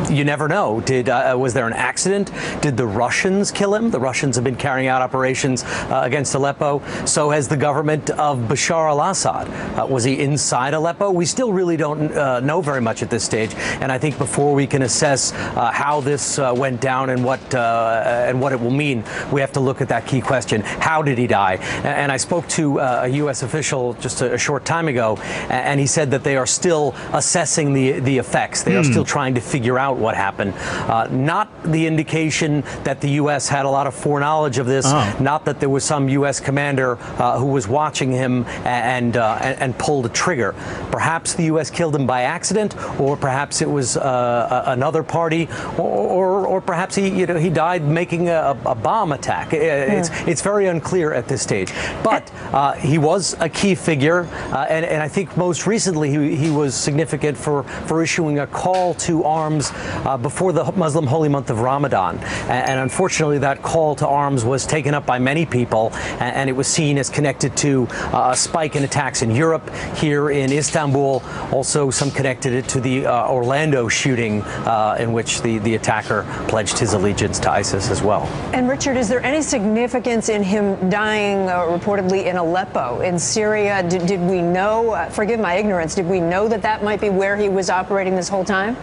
you 0.10 0.24
never 0.24 0.48
know. 0.48 0.82
Did 0.82 1.10
uh, 1.10 1.36
was 1.38 1.54
there 1.54 1.68
an 1.68 1.74
accident? 1.74 2.32
Did 2.62 2.78
the 2.78 2.86
Russians 2.86 3.52
kill 3.52 3.74
him? 3.76 3.92
The 3.92 4.00
Russians 4.00 4.36
have 4.36 4.44
been 4.44 4.56
carrying 4.56 4.88
out 4.88 5.02
operations 5.02 5.64
uh, 5.64 6.02
against 6.04 6.34
Aleppo. 6.36 6.82
So 7.06 7.30
has 7.30 7.48
the 7.48 7.58
government 7.58 8.10
of 8.12 8.40
Bashar 8.40 8.90
al-Assad. 8.90 9.48
Uh, 9.78 9.86
was 9.86 10.04
he 10.04 10.20
inside 10.20 10.74
Aleppo? 10.74 11.12
We 11.12 11.26
still 11.26 11.52
really 11.54 11.78
don't 11.78 12.12
uh, 12.12 12.40
know 12.40 12.62
very 12.62 12.82
much 12.82 13.04
at 13.04 13.10
this 13.10 13.24
stage. 13.24 13.54
And 13.82 13.92
I 13.92 13.98
think 13.98 14.18
before 14.18 14.54
we 14.54 14.68
can 14.68 14.82
assess 14.82 15.34
uh, 15.34 15.72
how 15.72 16.02
this 16.02 16.40
uh, 16.40 16.54
went 16.56 16.82
down 16.82 17.10
and 17.10 17.24
what 17.24 17.56
and 17.56 18.42
what 18.42 18.52
it 18.52 18.60
will 18.60 18.72
mean, 18.72 19.04
we 19.32 19.42
have 19.42 19.52
to 19.54 19.60
look 19.60 19.82
at 19.82 19.90
that 19.90 20.06
key 20.06 20.22
question: 20.22 20.62
How 20.62 21.02
did 21.02 21.18
he 21.18 21.28
die? 21.28 21.56
And 21.84 22.12
I 22.12 22.18
spoke 22.18 22.48
to 22.50 22.80
a 22.80 23.08
U.S. 23.08 23.44
official 23.44 23.94
just 23.96 24.22
a, 24.22 24.38
short 24.38 24.66
time 24.66 24.88
ago, 24.88 25.18
and 25.50 25.80
he 25.80 25.88
said 25.88 26.12
that 26.12 26.24
they 26.24 26.36
are 26.36 26.46
still 26.46 26.94
assessing 27.14 27.74
the 27.74 28.00
the 28.00 28.18
effects. 28.18 28.64
They 28.64 28.76
are 28.76 28.84
hmm. 28.84 28.92
still 28.92 29.06
trying 29.06 29.36
to 29.36 29.42
figure 29.42 29.80
out 29.80 29.85
what 29.94 30.16
happened. 30.16 30.54
Uh, 30.56 31.08
not 31.12 31.50
the 31.64 31.86
indication 31.86 32.62
that 32.84 33.02
the 33.02 33.10
U.S. 33.12 33.48
had 33.48 33.66
a 33.66 33.70
lot 33.70 33.88
of 33.88 33.94
foreknowledge 33.94 34.58
of 34.58 34.66
this. 34.66 34.86
Oh. 34.88 35.18
Not 35.20 35.46
that 35.46 35.60
there 35.60 35.70
was 35.70 35.84
some 35.84 36.10
U.S. 36.10 36.40
commander 36.40 36.98
uh, 37.20 37.40
who 37.40 37.48
was 37.48 37.68
watching 37.68 38.12
him 38.12 38.46
and, 38.66 39.18
uh, 39.18 39.40
and, 39.42 39.60
and 39.62 39.78
pulled 39.78 40.06
a 40.06 40.10
trigger. 40.10 40.54
Perhaps 40.92 41.34
the 41.34 41.44
U.S. 41.46 41.70
killed 41.70 41.96
him 41.96 42.08
by 42.08 42.22
accident, 42.24 42.76
or 43.00 43.18
perhaps 43.18 43.62
it 43.62 43.70
was 43.70 43.98
uh, 43.98 44.64
another 44.68 45.04
party, 45.04 45.48
or, 45.78 45.90
or, 45.90 46.48
or, 46.48 46.62
perhaps 46.62 46.96
he 46.96 47.10
you 47.10 47.26
know 47.26 47.38
he 47.38 47.50
died 47.50 47.84
making 47.84 48.30
a, 48.30 48.58
a 48.66 48.76
bomb 48.76 49.12
attack. 49.12 49.54
It's 49.54 50.10
yeah. 50.10 50.26
it's 50.28 50.42
very 50.42 50.68
unclear 50.68 51.14
at 51.14 51.28
this 51.28 51.42
stage. 51.42 51.72
But 52.04 52.32
uh, 52.54 52.74
he 52.74 52.98
was 52.98 53.36
a 53.40 53.50
key 53.50 53.76
figure, 53.76 54.28
uh, 54.52 54.66
and, 54.70 54.86
and 54.86 55.02
I 55.02 55.08
think 55.08 55.36
most 55.38 55.68
recently 55.68 56.10
he, 56.10 56.36
he 56.36 56.50
was 56.50 56.76
significant 56.76 57.38
for 57.38 57.64
for 57.64 58.02
issuing 58.04 58.40
a 58.40 58.48
call 58.48 58.94
to 58.96 59.24
arms 59.24 59.72
uh, 60.06 60.18
before 60.18 60.54
the 60.54 60.64
Muslim 60.74 61.08
holy 61.08 61.30
month 61.30 61.50
of 61.50 61.62
Ramadan. 61.62 62.18
And, 62.18 62.70
and, 62.70 62.80
unfortunately, 62.80 63.40
that 63.40 63.62
call 63.62 63.96
to 63.96 64.08
arms 64.08 64.44
was 64.44 64.66
taken 64.66 64.94
up 64.94 65.06
by 65.06 65.20
many 65.20 65.46
people, 65.46 65.92
and, 66.20 66.36
and 66.36 66.50
it 66.50 66.54
was 66.54 66.68
seen 66.68 66.98
as 66.98 67.10
connected 67.10 67.56
to 67.58 67.88
uh, 68.14 68.32
a 68.34 68.36
spike 68.36 68.76
in 68.76 68.84
attacks 68.84 69.22
in 69.22 69.32
Europe, 69.32 69.70
here 69.96 70.30
in 70.30 70.52
Istanbul. 70.52 71.24
Also, 71.52 71.90
some 71.90 72.12
connected 72.12 72.54
it 72.54 72.68
to 72.70 72.80
the 72.80 73.06
uh, 73.06 73.30
Orlando 73.30 73.88
shooting, 73.88 74.42
uh, 74.42 74.98
in 75.00 75.14
which 75.14 75.42
the, 75.42 75.60
the 75.60 75.76
attacker 75.76 76.26
pledged 76.48 76.78
his 76.78 76.94
allegiance 76.94 77.40
to 77.40 77.52
ISIS 77.52 77.90
as 77.90 78.02
well. 78.02 78.24
And 78.54 78.68
Richard, 78.70 78.98
is 78.98 79.10
there 79.10 79.24
any 79.24 79.42
significance 79.42 80.30
in 80.30 80.44
him 80.44 80.90
dying 80.90 81.50
uh, 81.50 81.62
reportedly 81.62 82.26
in 82.26 82.38
Aleppo, 82.38 83.02
in 83.02 83.20
Syria? 83.20 83.88
Did, 83.88 84.06
did 84.06 84.22
we 84.22 84.42
know, 84.42 84.92
uh, 84.92 85.10
forgive 85.10 85.40
my 85.40 85.56
ignorance, 85.56 85.96
did 85.96 86.06
we 86.06 86.20
know 86.20 86.48
that 86.48 86.62
that 86.62 86.84
might 86.84 87.02
be 87.02 87.10
where 87.10 87.38
he 87.38 87.50
was 87.50 87.70
operating 87.70 88.16
this 88.16 88.30
whole 88.30 88.46
time? 88.46 88.78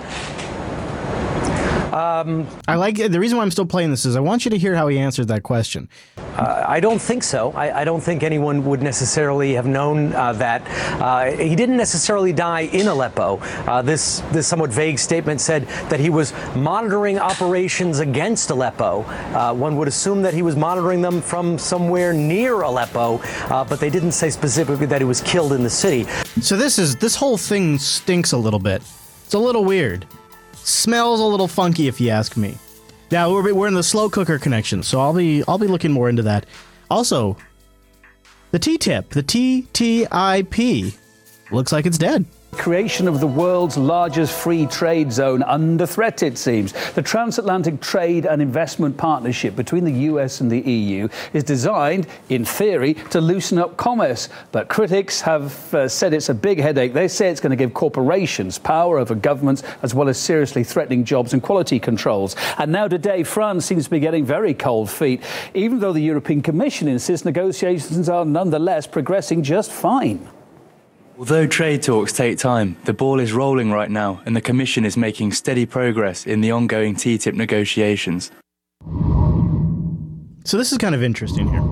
Um, 1.92 2.48
I 2.66 2.76
like 2.76 2.96
the 2.96 3.20
reason 3.20 3.36
why 3.36 3.44
I'm 3.44 3.50
still 3.50 3.66
playing 3.66 3.90
this 3.90 4.06
is 4.06 4.16
I 4.16 4.20
want 4.20 4.46
you 4.46 4.50
to 4.50 4.56
hear 4.56 4.74
how 4.74 4.88
he 4.88 4.98
answered 4.98 5.28
that 5.28 5.42
question. 5.42 5.90
Uh, 6.16 6.64
I 6.66 6.80
don't 6.80 7.00
think 7.00 7.22
so. 7.22 7.52
I, 7.52 7.82
I, 7.82 7.84
don't 7.84 8.00
think 8.00 8.22
anyone 8.22 8.64
would 8.64 8.80
necessarily 8.80 9.52
have 9.52 9.66
known 9.66 10.14
uh, 10.14 10.32
that. 10.34 10.62
Uh, 10.98 11.36
he 11.36 11.54
didn't 11.54 11.76
necessarily 11.76 12.32
die 12.32 12.62
in 12.62 12.88
Aleppo. 12.88 13.36
Uh, 13.66 13.82
this 13.82 14.20
this 14.32 14.48
somewhat 14.48 14.70
vague 14.70 14.98
statement 14.98 15.42
said 15.42 15.66
that 15.90 16.00
he 16.00 16.08
was 16.08 16.32
monitoring 16.56 17.18
operations 17.18 17.98
against 17.98 18.48
Aleppo. 18.48 19.02
Uh, 19.02 19.52
one 19.52 19.76
would 19.76 19.88
assume 19.88 20.22
that 20.22 20.32
he 20.32 20.40
was 20.40 20.56
monitoring 20.56 21.02
them 21.02 21.20
from 21.20 21.58
somewhere 21.58 22.14
near 22.14 22.62
Aleppo, 22.62 23.18
uh, 23.50 23.64
but 23.64 23.78
they 23.80 23.90
didn't 23.90 24.12
say 24.12 24.30
specifically 24.30 24.86
that 24.86 25.02
he 25.02 25.04
was 25.04 25.20
killed 25.20 25.52
in 25.52 25.62
the 25.62 25.70
city. 25.70 26.04
So 26.40 26.56
this 26.56 26.78
is 26.78 26.96
this 26.96 27.14
whole 27.14 27.36
thing 27.36 27.78
stinks 27.78 28.32
a 28.32 28.38
little 28.38 28.60
bit. 28.60 28.80
It's 29.26 29.34
a 29.34 29.38
little 29.38 29.66
weird. 29.66 30.06
Smells 30.64 31.20
a 31.20 31.24
little 31.24 31.48
funky, 31.48 31.88
if 31.88 32.00
you 32.00 32.10
ask 32.10 32.36
me. 32.36 32.56
Now 33.10 33.30
we're, 33.30 33.52
we're 33.52 33.68
in 33.68 33.74
the 33.74 33.82
slow 33.82 34.08
cooker 34.08 34.38
connection, 34.38 34.82
so 34.82 35.00
I'll 35.00 35.12
be 35.12 35.42
I'll 35.46 35.58
be 35.58 35.66
looking 35.66 35.92
more 35.92 36.08
into 36.08 36.22
that. 36.22 36.46
Also, 36.90 37.36
the 38.52 38.58
T-tip, 38.58 39.10
the 39.10 39.22
TTIP, 39.22 40.96
looks 41.50 41.72
like 41.72 41.86
it's 41.86 41.98
dead. 41.98 42.24
Creation 42.62 43.08
of 43.08 43.18
the 43.18 43.26
world's 43.26 43.76
largest 43.76 44.32
free 44.32 44.66
trade 44.66 45.10
zone 45.10 45.42
under 45.42 45.84
threat, 45.84 46.22
it 46.22 46.38
seems. 46.38 46.72
The 46.92 47.02
Transatlantic 47.02 47.80
Trade 47.80 48.24
and 48.24 48.40
Investment 48.40 48.96
Partnership 48.96 49.56
between 49.56 49.84
the 49.84 49.92
US 50.12 50.40
and 50.40 50.48
the 50.48 50.60
EU 50.60 51.08
is 51.32 51.42
designed, 51.42 52.06
in 52.28 52.44
theory, 52.44 52.94
to 53.10 53.20
loosen 53.20 53.58
up 53.58 53.76
commerce. 53.76 54.28
But 54.52 54.68
critics 54.68 55.22
have 55.22 55.74
uh, 55.74 55.88
said 55.88 56.12
it's 56.12 56.28
a 56.28 56.34
big 56.34 56.60
headache. 56.60 56.92
They 56.92 57.08
say 57.08 57.30
it's 57.30 57.40
going 57.40 57.50
to 57.50 57.56
give 57.56 57.74
corporations 57.74 58.58
power 58.58 58.98
over 58.98 59.16
governments, 59.16 59.64
as 59.82 59.92
well 59.92 60.08
as 60.08 60.18
seriously 60.18 60.62
threatening 60.62 61.04
jobs 61.04 61.32
and 61.32 61.42
quality 61.42 61.80
controls. 61.80 62.36
And 62.58 62.70
now, 62.70 62.86
today, 62.86 63.24
France 63.24 63.66
seems 63.66 63.84
to 63.84 63.90
be 63.90 63.98
getting 63.98 64.24
very 64.24 64.54
cold 64.54 64.88
feet, 64.88 65.22
even 65.54 65.80
though 65.80 65.92
the 65.92 66.00
European 66.00 66.42
Commission 66.42 66.86
insists 66.86 67.24
negotiations 67.24 68.08
are 68.08 68.24
nonetheless 68.24 68.86
progressing 68.86 69.42
just 69.42 69.72
fine. 69.72 70.28
Although 71.22 71.46
trade 71.46 71.84
talks 71.84 72.12
take 72.12 72.36
time, 72.36 72.76
the 72.82 72.92
ball 72.92 73.20
is 73.20 73.32
rolling 73.32 73.70
right 73.70 73.88
now, 73.88 74.20
and 74.26 74.34
the 74.34 74.40
Commission 74.40 74.84
is 74.84 74.96
making 74.96 75.30
steady 75.30 75.64
progress 75.64 76.26
in 76.26 76.40
the 76.40 76.50
ongoing 76.50 76.96
TTIP 76.96 77.34
negotiations. 77.34 78.32
So 80.44 80.58
this 80.58 80.72
is 80.72 80.78
kind 80.78 80.96
of 80.96 81.02
interesting 81.04 81.46
here. 81.46 81.62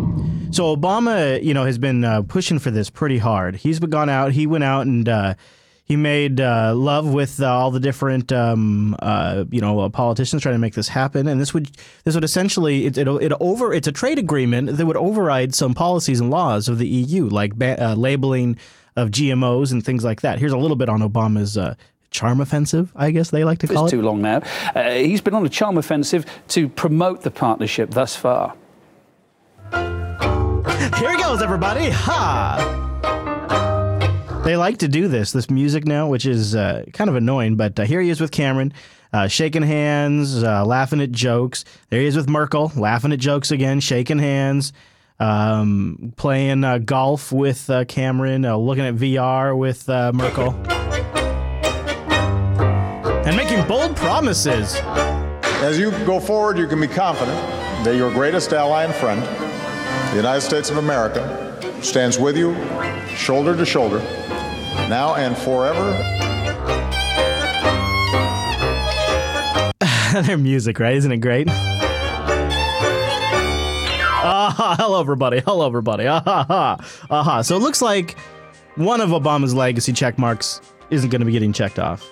So 0.52 0.76
Obama, 0.76 1.42
you 1.42 1.52
know, 1.52 1.64
has 1.64 1.78
been 1.78 2.04
uh, 2.04 2.22
pushing 2.22 2.60
for 2.60 2.70
this 2.70 2.90
pretty 2.90 3.18
hard. 3.18 3.56
He's 3.56 3.80
gone 3.80 4.08
out. 4.08 4.30
He 4.30 4.46
went 4.46 4.62
out 4.62 4.86
and 4.86 5.08
uh, 5.08 5.34
he 5.82 5.96
made 5.96 6.40
uh, 6.40 6.72
love 6.76 7.12
with 7.12 7.42
uh, 7.42 7.52
all 7.52 7.72
the 7.72 7.80
different, 7.80 8.30
um, 8.30 8.94
uh, 9.00 9.46
you 9.50 9.60
know, 9.60 9.90
politicians 9.90 10.42
trying 10.42 10.54
to 10.54 10.60
make 10.60 10.74
this 10.74 10.86
happen. 10.86 11.26
And 11.26 11.40
this 11.40 11.52
would 11.52 11.72
this 12.04 12.14
would 12.14 12.22
essentially 12.22 12.86
it, 12.86 12.96
it, 12.96 13.08
it 13.08 13.32
over 13.40 13.74
it's 13.74 13.88
a 13.88 13.92
trade 13.92 14.20
agreement 14.20 14.76
that 14.76 14.86
would 14.86 14.96
override 14.96 15.56
some 15.56 15.74
policies 15.74 16.20
and 16.20 16.30
laws 16.30 16.68
of 16.68 16.78
the 16.78 16.86
EU, 16.86 17.28
like 17.28 17.56
ba- 17.56 17.84
uh, 17.84 17.94
labeling 17.96 18.56
of 18.96 19.10
GMOs 19.10 19.72
and 19.72 19.84
things 19.84 20.04
like 20.04 20.20
that. 20.22 20.38
Here's 20.38 20.52
a 20.52 20.58
little 20.58 20.76
bit 20.76 20.88
on 20.88 21.00
Obama's 21.00 21.56
uh, 21.56 21.74
charm 22.10 22.40
offensive, 22.40 22.92
I 22.96 23.10
guess 23.10 23.30
they 23.30 23.44
like 23.44 23.58
to 23.60 23.68
call 23.68 23.84
it's 23.84 23.92
it. 23.92 23.96
too 23.96 24.02
long 24.02 24.20
now. 24.20 24.42
Uh, 24.74 24.90
he's 24.90 25.20
been 25.20 25.34
on 25.34 25.44
a 25.46 25.48
charm 25.48 25.78
offensive 25.78 26.26
to 26.48 26.68
promote 26.68 27.22
the 27.22 27.30
partnership 27.30 27.90
thus 27.90 28.16
far. 28.16 28.54
Here 29.72 31.16
he 31.16 31.22
goes, 31.22 31.40
everybody. 31.40 31.90
Ha! 31.90 32.76
They 34.44 34.56
like 34.56 34.78
to 34.78 34.88
do 34.88 35.06
this, 35.06 35.32
this 35.32 35.50
music 35.50 35.86
now, 35.86 36.08
which 36.08 36.26
is 36.26 36.54
uh, 36.54 36.84
kind 36.92 37.08
of 37.08 37.16
annoying, 37.16 37.56
but 37.56 37.78
uh, 37.78 37.84
here 37.84 38.00
he 38.00 38.10
is 38.10 38.20
with 38.20 38.30
Cameron. 38.32 38.72
Uh, 39.12 39.26
shaking 39.26 39.62
hands, 39.62 40.42
uh, 40.42 40.64
laughing 40.64 41.00
at 41.00 41.10
jokes. 41.10 41.64
There 41.88 42.00
he 42.00 42.06
is 42.06 42.16
with 42.16 42.28
Merkel, 42.28 42.72
laughing 42.76 43.12
at 43.12 43.18
jokes 43.18 43.50
again, 43.50 43.80
shaking 43.80 44.18
hands 44.18 44.72
um, 45.20 46.14
playing 46.16 46.64
uh, 46.64 46.78
golf 46.78 47.30
with 47.30 47.68
uh, 47.68 47.84
Cameron, 47.84 48.44
uh, 48.44 48.56
looking 48.56 48.84
at 48.84 48.96
VR 48.96 49.56
with 49.56 49.88
uh, 49.88 50.12
Merkel, 50.12 50.54
and 53.26 53.36
making 53.36 53.66
bold 53.68 53.94
promises. 53.96 54.76
As 55.62 55.78
you 55.78 55.90
go 56.06 56.18
forward, 56.18 56.56
you 56.56 56.66
can 56.66 56.80
be 56.80 56.88
confident 56.88 57.38
that 57.84 57.96
your 57.96 58.10
greatest 58.10 58.52
ally 58.52 58.84
and 58.84 58.94
friend, 58.94 59.22
the 60.10 60.16
United 60.16 60.40
States 60.40 60.70
of 60.70 60.78
America, 60.78 61.56
stands 61.82 62.18
with 62.18 62.36
you, 62.36 62.54
shoulder 63.08 63.54
to 63.54 63.66
shoulder, 63.66 63.98
now 64.88 65.16
and 65.16 65.36
forever. 65.36 65.92
Their 70.26 70.38
music, 70.38 70.80
right? 70.80 70.96
Isn't 70.96 71.12
it 71.12 71.18
great? 71.18 71.48
Ah, 74.58 74.76
hello 74.78 75.00
everybody. 75.00 75.40
Hello 75.40 75.66
everybody. 75.66 76.06
Ah, 76.06 76.22
ha, 76.24 76.44
ha. 76.48 76.78
Aha. 77.10 77.42
So 77.42 77.56
it 77.56 77.60
looks 77.60 77.80
like 77.80 78.16
one 78.76 79.00
of 79.00 79.10
Obama's 79.10 79.54
legacy 79.54 79.92
check 79.92 80.18
marks 80.18 80.60
isn't 80.90 81.10
going 81.10 81.20
to 81.20 81.26
be 81.26 81.32
getting 81.32 81.52
checked 81.52 81.78
off. 81.78 82.08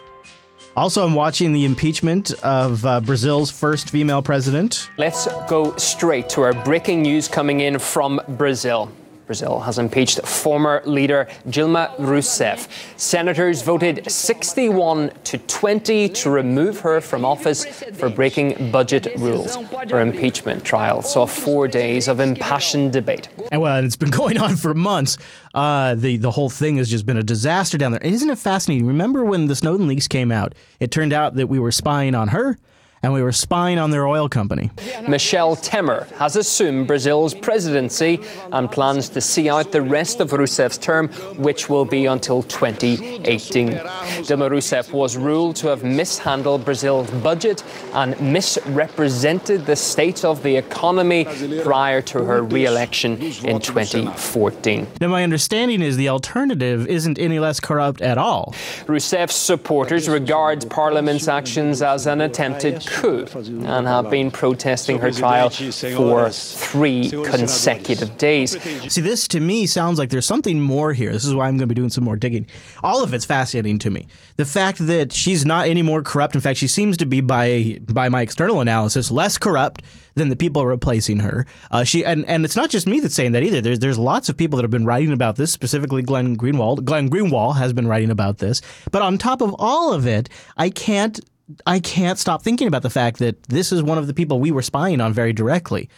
Also, 0.76 1.04
I'm 1.04 1.14
watching 1.14 1.52
the 1.52 1.64
impeachment 1.64 2.32
of 2.44 2.86
uh, 2.86 3.00
Brazil's 3.00 3.50
first 3.50 3.90
female 3.90 4.22
president. 4.22 4.88
Let's 4.96 5.26
go 5.48 5.74
straight 5.76 6.28
to 6.30 6.42
our 6.42 6.52
breaking 6.52 7.02
news 7.02 7.26
coming 7.26 7.60
in 7.60 7.80
from 7.80 8.20
Brazil. 8.28 8.88
Brazil 9.28 9.60
has 9.60 9.78
impeached 9.78 10.26
former 10.26 10.80
leader 10.86 11.28
Dilma 11.46 11.94
Rousseff. 11.98 12.66
Senators 12.98 13.60
voted 13.60 14.10
61 14.10 15.12
to 15.24 15.36
20 15.36 16.08
to 16.08 16.30
remove 16.30 16.80
her 16.80 17.02
from 17.02 17.26
office 17.26 17.66
for 17.92 18.08
breaking 18.08 18.70
budget 18.72 19.06
rules. 19.18 19.54
Her 19.90 20.00
impeachment 20.00 20.64
trial 20.64 21.02
saw 21.02 21.26
four 21.26 21.68
days 21.68 22.08
of 22.08 22.20
impassioned 22.20 22.94
debate. 22.94 23.28
And 23.52 23.60
well, 23.60 23.84
it's 23.84 23.96
been 23.96 24.10
going 24.22 24.38
on 24.38 24.56
for 24.56 24.72
months. 24.72 25.18
Uh, 25.52 25.94
the 25.94 26.16
the 26.16 26.30
whole 26.30 26.48
thing 26.48 26.78
has 26.78 26.88
just 26.88 27.04
been 27.04 27.18
a 27.18 27.22
disaster 27.22 27.76
down 27.76 27.92
there. 27.92 28.00
Isn't 28.00 28.30
it 28.30 28.38
fascinating? 28.38 28.86
Remember 28.86 29.26
when 29.26 29.46
the 29.46 29.54
Snowden 29.54 29.88
leaks 29.88 30.08
came 30.08 30.32
out? 30.32 30.54
It 30.80 30.90
turned 30.90 31.12
out 31.12 31.34
that 31.34 31.48
we 31.48 31.58
were 31.58 31.72
spying 31.72 32.14
on 32.14 32.28
her 32.28 32.56
and 33.02 33.12
we 33.12 33.22
were 33.22 33.32
spying 33.32 33.78
on 33.78 33.90
their 33.90 34.06
oil 34.06 34.28
company. 34.28 34.70
Michel 35.06 35.56
Temer 35.56 36.10
has 36.12 36.36
assumed 36.36 36.86
Brazil's 36.86 37.34
presidency 37.34 38.20
and 38.52 38.70
plans 38.70 39.08
to 39.10 39.20
see 39.20 39.48
out 39.48 39.72
the 39.72 39.82
rest 39.82 40.20
of 40.20 40.30
Rousseff's 40.30 40.78
term, 40.78 41.08
which 41.38 41.68
will 41.68 41.84
be 41.84 42.06
until 42.06 42.42
2018. 42.42 43.68
Dilma 43.68 44.50
Rousseff 44.50 44.92
was 44.92 45.16
ruled 45.16 45.56
to 45.56 45.68
have 45.68 45.84
mishandled 45.84 46.64
Brazil's 46.64 47.10
budget 47.22 47.62
and 47.94 48.20
misrepresented 48.20 49.66
the 49.66 49.76
state 49.76 50.24
of 50.24 50.42
the 50.42 50.56
economy 50.56 51.26
prior 51.62 52.02
to 52.02 52.24
her 52.24 52.42
re 52.42 52.64
election 52.64 53.12
in 53.44 53.60
2014. 53.60 54.86
Now, 55.00 55.08
my 55.08 55.22
understanding 55.22 55.82
is 55.82 55.96
the 55.96 56.08
alternative 56.08 56.86
isn't 56.86 57.18
any 57.18 57.38
less 57.38 57.60
corrupt 57.60 58.00
at 58.00 58.18
all. 58.18 58.52
Rousseff's 58.86 59.34
supporters 59.34 60.08
regard 60.08 60.68
Parliament's 60.70 61.28
actions 61.28 61.82
as 61.82 62.06
an 62.06 62.20
attempted 62.20 62.87
coup 62.88 63.26
and 63.64 63.86
have 63.86 64.10
been 64.10 64.30
protesting 64.30 64.98
her 64.98 65.10
trial 65.10 65.50
for 65.50 66.30
three 66.30 67.10
consecutive 67.10 68.16
days. 68.18 68.60
See, 68.92 69.00
this 69.00 69.28
to 69.28 69.40
me 69.40 69.66
sounds 69.66 69.98
like 69.98 70.10
there's 70.10 70.26
something 70.26 70.60
more 70.60 70.92
here. 70.92 71.12
This 71.12 71.24
is 71.24 71.34
why 71.34 71.46
I'm 71.46 71.54
going 71.56 71.68
to 71.68 71.74
be 71.74 71.74
doing 71.74 71.90
some 71.90 72.04
more 72.04 72.16
digging. 72.16 72.46
All 72.82 73.02
of 73.02 73.14
it's 73.14 73.24
fascinating 73.24 73.78
to 73.80 73.90
me. 73.90 74.08
The 74.36 74.44
fact 74.44 74.78
that 74.86 75.12
she's 75.12 75.44
not 75.44 75.68
any 75.68 75.82
more 75.82 76.02
corrupt, 76.02 76.34
in 76.34 76.40
fact, 76.40 76.58
she 76.58 76.68
seems 76.68 76.96
to 76.98 77.06
be 77.06 77.20
by 77.20 77.78
by 77.88 78.08
my 78.08 78.22
external 78.22 78.60
analysis 78.60 79.10
less 79.10 79.38
corrupt 79.38 79.82
than 80.14 80.28
the 80.28 80.36
people 80.36 80.66
replacing 80.66 81.20
her. 81.20 81.46
Uh, 81.70 81.84
she 81.84 82.04
and, 82.04 82.24
and 82.26 82.44
it's 82.44 82.56
not 82.56 82.70
just 82.70 82.86
me 82.86 83.00
that's 83.00 83.14
saying 83.14 83.32
that 83.32 83.42
either. 83.42 83.60
There's 83.60 83.78
there's 83.78 83.98
lots 83.98 84.28
of 84.28 84.36
people 84.36 84.56
that 84.56 84.64
have 84.64 84.70
been 84.70 84.84
writing 84.84 85.12
about 85.12 85.36
this. 85.36 85.52
Specifically, 85.52 86.02
Glenn 86.02 86.36
Greenwald. 86.36 86.84
Glenn 86.84 87.08
Greenwald 87.08 87.56
has 87.56 87.72
been 87.72 87.86
writing 87.86 88.10
about 88.10 88.38
this. 88.38 88.60
But 88.90 89.02
on 89.02 89.18
top 89.18 89.40
of 89.40 89.54
all 89.58 89.92
of 89.92 90.06
it, 90.06 90.28
I 90.56 90.70
can't 90.70 91.20
I 91.66 91.80
can't 91.80 92.18
stop 92.18 92.42
thinking 92.42 92.68
about 92.68 92.82
the 92.82 92.90
fact 92.90 93.18
that 93.18 93.42
this 93.44 93.72
is 93.72 93.82
one 93.82 93.98
of 93.98 94.06
the 94.06 94.14
people 94.14 94.40
we 94.40 94.50
were 94.50 94.62
spying 94.62 95.00
on 95.00 95.12
very 95.12 95.32
directly. 95.32 95.88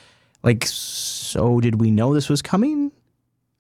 Like, 0.43 0.65
so 0.67 1.61
did 1.61 1.81
we 1.81 1.91
know 1.91 2.15
this 2.15 2.29
was 2.29 2.43
coming? 2.43 2.93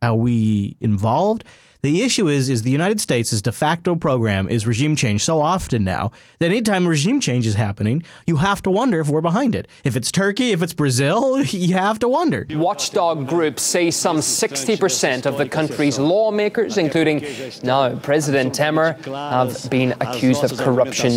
Are 0.02 0.14
we 0.14 0.76
involved? 0.80 1.44
The 1.82 2.02
issue 2.02 2.28
is, 2.28 2.50
is 2.50 2.62
the 2.62 2.70
United 2.70 3.00
States' 3.00 3.40
de 3.40 3.52
facto 3.52 3.94
program 3.94 4.50
is 4.50 4.66
regime 4.66 4.96
change 4.96 5.24
so 5.24 5.40
often 5.40 5.82
now 5.82 6.12
that 6.38 6.46
anytime 6.46 6.86
regime 6.86 7.20
change 7.20 7.46
is 7.46 7.54
happening, 7.54 8.02
you 8.26 8.36
have 8.36 8.60
to 8.62 8.70
wonder 8.70 9.00
if 9.00 9.08
we're 9.08 9.22
behind 9.22 9.54
it. 9.54 9.66
If 9.82 9.96
it's 9.96 10.12
Turkey, 10.12 10.50
if 10.52 10.62
it's 10.62 10.74
Brazil, 10.74 11.42
you 11.44 11.74
have 11.74 11.98
to 12.00 12.08
wonder. 12.08 12.46
Watchdog 12.50 13.26
groups 13.26 13.62
say 13.62 13.90
some 13.90 14.18
60% 14.18 15.24
of 15.24 15.38
the 15.38 15.48
country's 15.48 15.98
lawmakers, 15.98 16.76
including 16.76 17.24
now 17.62 17.96
President 17.96 18.54
Temer, 18.54 19.02
have 19.06 19.70
been 19.70 19.92
accused 20.02 20.44
of 20.44 20.58
corruption 20.58 21.12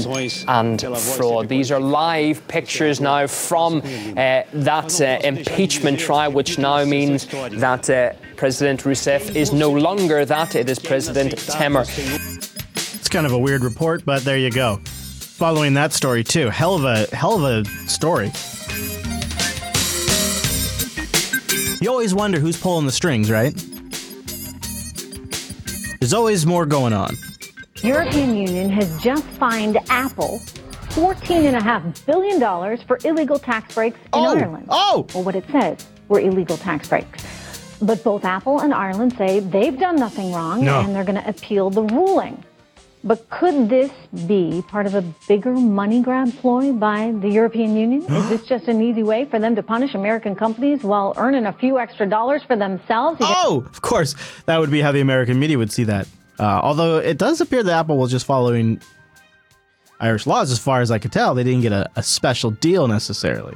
and 0.48 0.82
fraud. 0.98 1.50
These 1.50 1.72
are 1.72 1.80
live 1.80 2.48
pictures 2.48 3.02
now 3.02 3.28
from 3.28 3.82
uh, 3.82 4.44
that 4.54 5.02
uh, 5.02 5.20
impeachment 5.28 6.00
trial, 6.00 6.32
which 6.32 6.58
now 6.58 6.86
means 6.86 7.26
that 7.26 7.90
uh, 7.90 8.14
President 8.44 8.84
Rousseff 8.84 9.38
is 9.38 9.54
no 9.54 9.72
longer 9.72 10.26
that. 10.26 10.54
It 10.54 10.70
is 10.70 10.78
President 10.78 11.34
Temer. 11.34 11.86
It's 12.76 13.08
kind 13.08 13.26
of 13.26 13.32
a 13.32 13.38
weird 13.40 13.64
report, 13.64 14.04
but 14.04 14.26
there 14.26 14.38
you 14.38 14.52
go. 14.52 14.82
Following 14.84 15.76
that 15.76 15.94
story 15.94 16.26
too, 16.26 16.50
hell 16.50 16.76
of 16.76 16.84
a 16.84 17.16
hell 17.16 17.46
of 17.46 17.66
a 17.66 17.88
story. 17.88 18.34
You 21.82 21.90
always 21.90 22.14
wonder 22.14 22.38
who's 22.38 22.60
pulling 22.60 22.86
the 22.86 22.92
strings, 22.92 23.32
right? 23.32 23.56
There's 26.02 26.14
always 26.14 26.46
more 26.46 26.66
going 26.66 26.92
on. 26.92 27.16
European 27.78 28.36
Union 28.36 28.70
has 28.72 29.02
just 29.02 29.24
fined 29.24 29.78
Apple 29.90 30.42
$14.5 30.90 32.06
billion 32.06 32.78
for 32.86 33.00
illegal 33.06 33.40
tax 33.40 33.74
breaks 33.74 33.98
in 34.02 34.10
Oh, 34.12 34.36
Ireland. 34.36 34.66
Oh! 34.68 35.08
Well, 35.14 35.24
what 35.24 35.38
it 35.38 35.46
says 35.50 35.78
were 36.10 36.20
illegal 36.20 36.58
tax 36.58 36.90
breaks. 36.90 37.23
But 37.86 38.04
both 38.04 38.24
Apple 38.24 38.62
and 38.62 38.74
Ireland 38.74 39.14
say 39.18 39.40
they've 39.42 39.78
done 39.78 39.98
nothing 39.98 40.32
wrong 40.32 40.64
No. 40.64 40.80
and 40.80 40.96
they're 40.96 41.04
going 41.04 41.22
to 41.22 41.28
appeal 41.30 41.70
the 41.70 41.84
ruling. 41.84 42.42
But 43.04 43.30
could 43.30 43.68
this 43.68 43.92
be 44.26 44.64
part 44.70 44.86
of 44.86 44.96
a 44.96 45.02
bigger 45.28 45.52
money 45.52 46.02
grab 46.02 46.34
ploy 46.38 46.72
by 46.72 47.12
the 47.20 47.28
European 47.30 47.76
Union? 47.76 48.02
Is 48.10 48.30
this 48.30 48.44
just 48.44 48.70
an 48.70 48.82
easy 48.82 49.04
way 49.04 49.26
for 49.26 49.40
them 49.40 49.56
to 49.58 49.64
punish 49.64 49.94
American 49.94 50.36
companies 50.36 50.84
while 50.84 51.14
earning 51.18 51.46
a 51.46 51.52
few 51.54 51.78
extra 51.78 52.08
dollars 52.08 52.42
for 52.48 52.56
themselves? 52.56 53.18
Oh, 53.22 53.66
of 53.70 53.82
course, 53.82 54.16
that 54.46 54.58
would 54.60 54.72
be 54.72 54.80
how 54.80 54.94
the 54.94 55.02
American 55.02 55.38
media 55.38 55.58
would 55.58 55.72
see 55.72 55.84
that. 55.84 56.08
Uh, 56.40 56.44
although 56.64 56.98
it 57.00 57.18
does 57.18 57.42
appear 57.42 57.62
that 57.64 57.74
Apple 57.78 57.98
was 57.98 58.10
just 58.10 58.26
following 58.26 58.80
Irish 60.00 60.26
laws, 60.26 60.52
as 60.52 60.60
far 60.60 60.80
as 60.82 60.90
I 60.90 61.00
could 61.00 61.12
tell. 61.12 61.36
They 61.36 61.44
didn't 61.44 61.62
get 61.62 61.72
a, 61.74 61.90
a 61.98 62.04
special 62.04 62.52
deal 62.52 62.88
necessarily. 62.88 63.56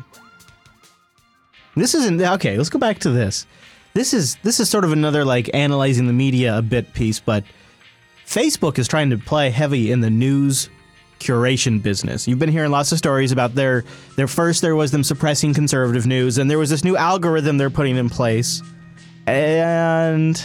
This 1.75 1.93
isn't 1.93 2.21
okay. 2.21 2.57
Let's 2.57 2.69
go 2.69 2.79
back 2.79 2.99
to 2.99 3.09
this. 3.11 3.45
This 3.97 4.13
is 4.13 4.35
this 4.43 4.59
is 4.59 4.69
sort 4.69 4.83
of 4.83 4.91
another 4.91 5.25
like 5.25 5.49
analyzing 5.55 6.05
the 6.05 6.13
media 6.13 6.55
a 6.55 6.61
bit 6.61 6.93
piece, 6.93 7.19
but 7.19 7.43
Facebook 8.27 8.77
is 8.77 8.87
trying 8.87 9.09
to 9.09 9.17
play 9.17 9.49
heavy 9.49 9.91
in 9.91 10.01
the 10.01 10.09
news 10.11 10.69
curation 11.19 11.81
business. 11.81 12.27
You've 12.27 12.37
been 12.37 12.51
hearing 12.51 12.69
lots 12.69 12.91
of 12.91 12.99
stories 12.99 13.31
about 13.31 13.55
their 13.55 13.83
their 14.15 14.27
first 14.27 14.61
there 14.61 14.75
was 14.75 14.91
them 14.91 15.03
suppressing 15.03 15.55
conservative 15.55 16.05
news 16.05 16.37
and 16.37 16.47
there 16.47 16.59
was 16.59 16.69
this 16.69 16.83
new 16.83 16.95
algorithm 16.95 17.57
they're 17.57 17.71
putting 17.71 17.97
in 17.97 18.07
place. 18.07 18.61
And 19.25 20.39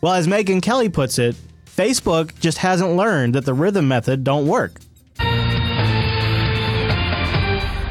well, 0.00 0.14
as 0.14 0.26
Megyn 0.26 0.62
Kelly 0.62 0.88
puts 0.88 1.18
it, 1.18 1.36
Facebook 1.66 2.40
just 2.40 2.56
hasn't 2.56 2.92
learned 2.96 3.34
that 3.34 3.44
the 3.44 3.52
rhythm 3.52 3.88
method 3.88 4.24
don't 4.24 4.46
work. 4.46 4.80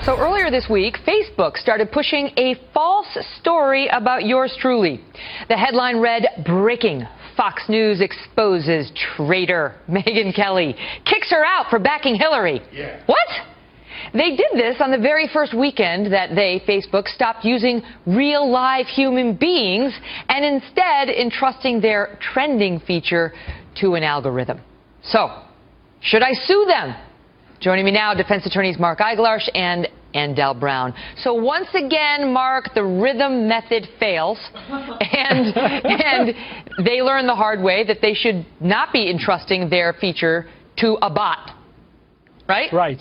So 0.03 0.15
earlier 0.48 0.61
this 0.61 0.69
week, 0.69 0.98
Facebook 1.06 1.57
started 1.57 1.91
pushing 1.91 2.30
a 2.38 2.56
false 2.74 3.18
story 3.40 3.88
about 3.88 4.26
yours 4.26 4.56
truly. 4.60 5.02
The 5.49 5.57
headline 5.57 5.99
read, 5.99 6.26
Breaking. 6.45 7.06
Fox 7.36 7.64
News 7.69 8.02
exposes 8.02 8.91
traitor 9.15 9.76
Megyn 9.90 10.36
Kelly. 10.36 10.76
Kicks 11.06 11.30
her 11.32 11.44
out 11.44 11.69
for 11.69 11.80
backing 11.80 12.15
Hillary. 12.15 12.61
What? 13.06 13.28
They 14.14 14.36
did 14.36 14.53
this 14.53 14.78
on 14.80 14.91
the 14.91 14.98
very 14.98 15.30
first 15.34 15.53
weekend 15.53 16.14
that 16.14 16.34
they, 16.34 16.61
Facebook, 16.68 17.07
stopped 17.07 17.44
using 17.44 17.82
real 18.06 18.49
live 18.49 18.86
human 18.88 19.36
beings 19.36 19.94
and 20.30 20.45
instead 20.45 21.10
entrusting 21.10 21.82
their 21.82 22.18
trending 22.22 22.80
feature 22.80 23.34
to 23.82 23.95
an 23.95 24.03
algorithm. 24.03 24.61
So, 25.03 25.44
should 26.02 26.24
I 26.24 26.32
sue 26.34 26.65
them? 26.68 26.95
Joining 27.60 27.86
me 27.86 27.91
now, 27.91 28.14
defense 28.14 28.45
attorneys 28.45 28.78
Mark 28.80 28.99
Eiglarsh 28.99 29.49
and 29.56 29.88
Andell 30.13 30.59
Brown. 30.59 30.93
So 31.17 31.34
once 31.34 31.67
again, 31.73 32.34
Mark, 32.34 32.73
the 32.73 32.84
rhythm 32.84 33.47
method 33.47 33.88
fails, 33.99 34.39
and 34.55 35.55
and 35.55 36.85
they 36.85 37.01
learn 37.01 37.27
the 37.27 37.35
hard 37.35 37.61
way 37.61 37.84
that 37.85 37.97
they 38.01 38.13
should 38.13 38.45
not 38.59 38.91
be 38.93 39.09
entrusting 39.09 39.69
their 39.69 39.93
feature 39.93 40.47
to 40.77 40.97
a 41.01 41.09
bot. 41.09 41.51
Right? 42.47 42.71
Right. 42.71 42.99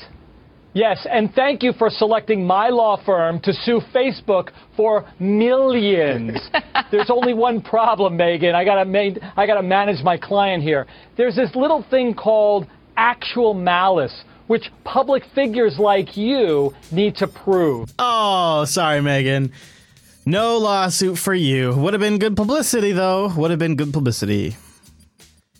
Yes, 0.76 1.06
and 1.10 1.32
thank 1.32 1.62
you 1.62 1.72
for 1.72 1.88
selecting 1.88 2.46
my 2.46 2.68
law 2.68 3.02
firm 3.02 3.40
to 3.40 3.52
sue 3.54 3.80
Facebook 3.94 4.50
for 4.76 5.10
millions. 5.18 6.38
There's 6.90 7.08
only 7.08 7.32
one 7.32 7.62
problem, 7.62 8.18
Megyn. 8.18 8.54
I 8.54 8.62
gotta 8.62 9.30
I 9.38 9.46
gotta 9.46 9.62
manage 9.62 10.04
my 10.04 10.18
client 10.18 10.62
here. 10.62 10.86
There's 11.16 11.34
this 11.34 11.48
little 11.54 11.82
thing 11.88 12.12
called 12.12 12.66
actual 12.94 13.54
malice, 13.54 14.24
which 14.46 14.70
public 14.84 15.24
figures 15.34 15.78
like 15.78 16.16
you 16.16 16.74
need 16.92 17.16
to 17.16 17.26
prove. 17.26 17.92
Oh, 17.98 18.64
sorry, 18.64 19.00
Megyn. 19.00 19.52
No 20.24 20.58
lawsuit 20.58 21.18
for 21.18 21.34
you. 21.34 21.72
Would 21.74 21.94
have 21.94 22.00
been 22.00 22.18
good 22.18 22.36
publicity, 22.36 22.92
though. 22.92 23.28
Would 23.36 23.50
have 23.50 23.60
been 23.60 23.76
good 23.76 23.92
publicity. 23.92 24.56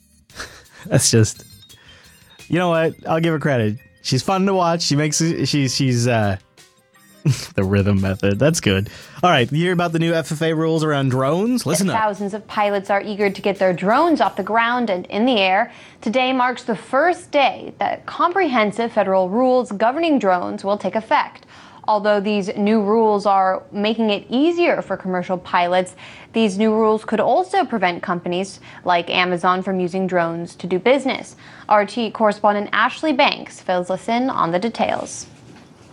That's 0.87 1.11
just. 1.11 1.45
You 2.49 2.59
know 2.59 2.71
what? 2.71 2.95
I'll 3.07 3.21
give 3.21 3.33
her 3.33 3.39
credit. 3.39 3.79
She's 4.03 4.23
fun 4.23 4.47
to 4.47 4.55
watch. 4.55 4.83
She 4.83 4.97
makes. 4.97 5.19
She's 5.19 5.75
she's 5.75 6.07
uh, 6.09 6.37
the 7.55 7.65
rhythm 7.65 8.01
method. 8.01 8.39
That's 8.39 8.61
good. 8.61 8.89
All 9.23 9.31
right, 9.31 9.51
you 9.51 9.59
hear 9.59 9.73
about 9.73 9.93
the 9.93 9.99
new 9.99 10.15
FAA 10.23 10.47
rules 10.47 10.85
around 10.85 11.11
drones? 11.11 11.67
Listen 11.67 11.91
up. 11.91 11.99
Thousands 11.99 12.35
of 12.35 12.47
pilots 12.47 12.91
are 12.91 13.03
eager 13.03 13.31
to 13.31 13.43
get 13.43 13.59
their 13.59 13.73
drones 13.73 14.21
off 14.21 14.37
the 14.37 14.43
ground 14.43 14.91
and 14.91 15.07
in 15.07 15.27
the 15.27 15.39
air. 15.39 15.73
Today 16.01 16.33
marks 16.33 16.63
the 16.63 16.77
first 16.77 17.31
day 17.33 17.75
that 17.79 18.07
comprehensive 18.07 18.93
federal 18.93 19.29
rules 19.29 19.73
governing 19.73 20.19
drones 20.19 20.63
will 20.65 20.79
take 20.79 20.95
effect. 20.95 21.47
Although 21.89 22.21
these 22.21 22.55
new 22.57 22.83
rules 22.83 23.27
are 23.27 23.63
making 23.71 24.11
it 24.11 24.27
easier 24.29 24.83
for 24.83 24.97
commercial 24.97 25.39
pilots, 25.39 25.95
these 26.33 26.59
new 26.59 26.73
rules 26.75 27.05
could 27.05 27.21
also 27.21 27.65
prevent 27.65 28.03
companies 28.03 28.61
like 28.85 29.09
Amazon 29.09 29.63
from 29.63 29.79
using 29.79 30.07
drones 30.07 30.57
to 30.57 30.67
do 30.67 30.79
business. 30.79 31.37
RT 31.73 32.13
correspondent 32.13 32.71
Ashley 32.73 33.13
Banks 33.13 33.61
fills 33.61 33.91
us 33.91 34.09
in 34.09 34.31
on 34.31 34.51
the 34.51 34.59
details. 34.59 35.27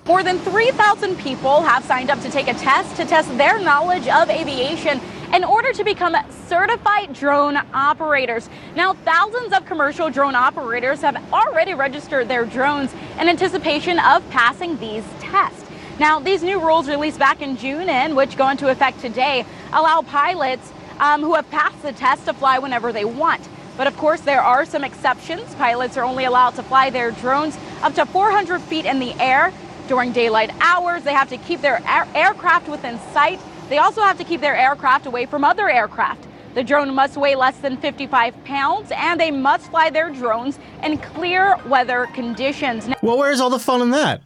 More 0.05 0.21
than 0.21 0.37
3,000 0.39 1.17
people 1.17 1.61
have 1.61 1.85
signed 1.85 2.09
up 2.09 2.19
to 2.23 2.29
take 2.29 2.49
a 2.49 2.53
test 2.55 2.97
to 2.97 3.05
test 3.05 3.37
their 3.37 3.57
knowledge 3.59 4.07
of 4.09 4.29
aviation. 4.29 4.99
in 5.33 5.43
order 5.43 5.73
to 5.73 5.83
become 5.83 6.15
certified 6.47 7.11
drone 7.11 7.57
operators. 7.73 8.47
Now, 8.75 8.93
thousands 8.93 9.51
of 9.51 9.65
commercial 9.65 10.11
drone 10.11 10.35
operators 10.35 11.01
have 11.01 11.17
already 11.33 11.73
registered 11.73 12.27
their 12.27 12.45
drones 12.45 12.93
in 13.19 13.27
anticipation 13.27 13.97
of 13.97 14.29
passing 14.29 14.77
these 14.77 15.03
tests. 15.19 15.65
Now, 15.97 16.19
these 16.19 16.43
new 16.43 16.59
rules 16.59 16.87
released 16.87 17.17
back 17.17 17.41
in 17.41 17.57
June 17.57 17.89
and 17.89 18.15
which 18.15 18.37
go 18.37 18.47
into 18.49 18.69
effect 18.69 18.99
today 18.99 19.43
allow 19.71 20.03
pilots 20.03 20.71
um, 20.99 21.21
who 21.21 21.33
have 21.33 21.49
passed 21.49 21.81
the 21.81 21.93
test 21.93 22.25
to 22.25 22.33
fly 22.33 22.59
whenever 22.59 22.91
they 22.91 23.05
want. 23.05 23.41
But 23.75 23.87
of 23.87 23.97
course, 23.97 24.21
there 24.21 24.43
are 24.43 24.65
some 24.65 24.83
exceptions. 24.83 25.55
Pilots 25.55 25.97
are 25.97 26.03
only 26.03 26.25
allowed 26.25 26.51
to 26.57 26.63
fly 26.63 26.91
their 26.91 27.09
drones 27.09 27.57
up 27.81 27.95
to 27.95 28.05
400 28.05 28.61
feet 28.61 28.85
in 28.85 28.99
the 28.99 29.19
air 29.19 29.51
during 29.87 30.11
daylight 30.11 30.51
hours. 30.61 31.03
They 31.03 31.13
have 31.13 31.29
to 31.29 31.37
keep 31.37 31.61
their 31.61 31.81
air- 31.87 32.07
aircraft 32.15 32.67
within 32.67 32.99
sight. 33.13 33.39
They 33.69 33.77
also 33.77 34.01
have 34.01 34.17
to 34.17 34.23
keep 34.23 34.41
their 34.41 34.55
aircraft 34.55 35.05
away 35.05 35.25
from 35.25 35.43
other 35.43 35.69
aircraft. 35.69 36.27
The 36.53 36.63
drone 36.63 36.93
must 36.93 37.17
weigh 37.17 37.35
less 37.35 37.57
than 37.57 37.77
55 37.77 38.43
pounds 38.43 38.91
and 38.95 39.19
they 39.19 39.31
must 39.31 39.71
fly 39.71 39.89
their 39.89 40.11
drones 40.11 40.59
in 40.83 40.99
clear 40.99 41.57
weather 41.65 42.07
conditions. 42.13 42.87
Well, 43.01 43.17
where's 43.17 43.39
all 43.39 43.49
the 43.49 43.59
fun 43.59 43.81
in 43.81 43.89
that? 43.91 44.21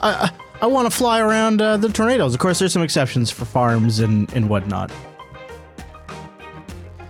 I, 0.00 0.30
I, 0.62 0.66
want 0.66 0.88
to 0.88 0.96
fly 0.96 1.18
around 1.18 1.60
uh, 1.60 1.76
the 1.76 1.88
tornadoes. 1.88 2.34
Of 2.34 2.38
course, 2.38 2.60
there's 2.60 2.72
some 2.72 2.82
exceptions 2.82 3.32
for 3.32 3.44
farms 3.44 3.98
and, 3.98 4.32
and 4.32 4.48
whatnot. 4.48 4.92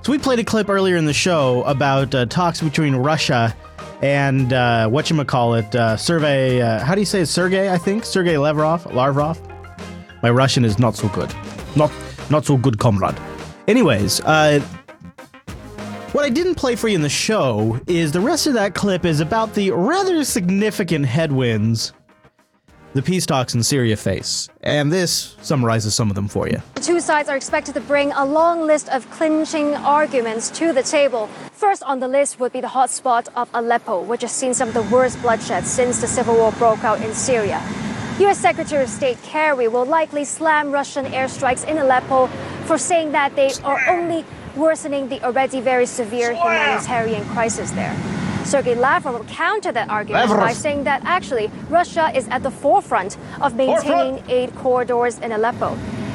So 0.01 0.13
we 0.13 0.17
played 0.17 0.39
a 0.39 0.45
clip 0.45 0.71
earlier 0.71 0.97
in 0.97 1.05
the 1.05 1.13
show 1.13 1.63
about 1.65 2.15
uh, 2.15 2.25
talks 2.25 2.63
between 2.63 2.97
Russia 2.97 3.55
and 4.03 4.53
uh, 4.53 4.89
what 4.89 5.11
you 5.11 5.25
call 5.25 5.55
it, 5.55 5.75
uh, 5.75 5.97
Sergey. 5.97 6.61
Uh, 6.61 6.85
how 6.85 6.95
do 6.95 7.01
you 7.01 7.07
say 7.07 7.23
it? 7.23 7.27
Sergey? 7.27 7.71
I 7.71 7.79
think 7.79 8.05
Sergey 8.05 8.39
Lavrov. 8.39 8.87
Lavrov. 8.95 9.41
My 10.23 10.31
Russian 10.31 10.65
is 10.65 10.79
not 10.79 10.97
so 10.97 11.09
good. 11.09 11.33
Not 11.77 11.93
not 12.31 12.45
so 12.45 12.57
good, 12.57 12.79
comrade. 12.79 13.19
Anyways, 13.67 14.21
uh, 14.21 14.61
what 16.13 16.25
I 16.25 16.31
didn't 16.31 16.55
play 16.55 16.75
for 16.77 16.89
you 16.89 16.95
in 16.95 17.03
the 17.03 17.09
show 17.09 17.81
is 17.87 18.13
the 18.13 18.21
rest 18.21 18.47
of 18.47 18.55
that 18.55 18.75
clip 18.75 19.05
is 19.05 19.21
about 19.21 19.55
the 19.55 19.71
rather 19.73 20.25
significant 20.25 21.07
headwinds 21.07 21.93
the 22.95 23.03
peace 23.03 23.27
talks 23.27 23.55
in 23.55 23.63
Syria 23.63 23.97
face. 23.97 24.49
And 24.63 24.91
this 24.91 25.37
summarizes 25.43 25.95
some 25.95 26.09
of 26.09 26.17
them 26.17 26.27
for 26.27 26.49
you. 26.49 26.61
The 26.75 26.81
two 26.81 27.01
sides 27.01 27.29
are 27.29 27.37
expected 27.37 27.75
to 27.75 27.81
bring 27.81 28.13
a 28.13 28.25
long 28.25 28.67
list 28.67 28.89
of 28.89 29.09
clinching 29.11 29.75
arguments 29.75 30.51
to 30.59 30.73
the 30.73 30.83
table. 30.83 31.29
First 31.59 31.83
on 31.83 31.99
the 31.99 32.07
list 32.07 32.39
would 32.39 32.53
be 32.53 32.61
the 32.61 32.69
hotspot 32.69 33.27
of 33.35 33.51
Aleppo, 33.53 34.01
which 34.01 34.23
has 34.23 34.31
seen 34.31 34.55
some 34.55 34.69
of 34.69 34.75
the 34.75 34.95
worst 34.95 35.21
bloodshed 35.21 35.67
since 35.67 36.01
the 36.01 36.07
civil 36.07 36.37
war 36.37 36.53
broke 36.53 36.85
out 36.85 37.01
in 37.03 37.13
Syria. 37.13 37.61
U.S. 38.21 38.39
Secretary 38.39 38.85
of 38.85 38.89
State 38.89 39.21
Kerry 39.25 39.67
will 39.67 39.85
likely 39.85 40.25
slam 40.25 40.71
Russian 40.71 41.07
airstrikes 41.07 41.67
in 41.67 41.79
Aleppo 41.79 42.29
for 42.67 42.79
saying 42.79 43.11
that 43.11 43.35
they 43.35 43.51
are 43.65 43.81
only 43.89 44.25
worsening 44.55 45.09
the 45.09 45.21
already 45.25 45.61
very 45.61 45.85
severe 45.85 46.33
humanitarian 46.33 47.25
crisis 47.31 47.73
there. 47.73 47.97
Sergei 48.45 48.77
Lavrov 48.77 49.19
will 49.19 49.25
counter 49.25 49.73
that 49.73 49.91
argument 49.91 50.29
Lavrov. 50.29 50.47
by 50.47 50.53
saying 50.53 50.85
that 50.85 51.03
actually 51.05 51.51
Russia 51.69 52.13
is 52.15 52.29
at 52.29 52.45
the 52.45 52.53
forefront 52.53 53.19
of 53.41 53.57
maintaining 53.57 54.23
aid 54.31 54.55
corridors 54.55 55.19
in 55.19 55.33
Aleppo. 55.33 55.73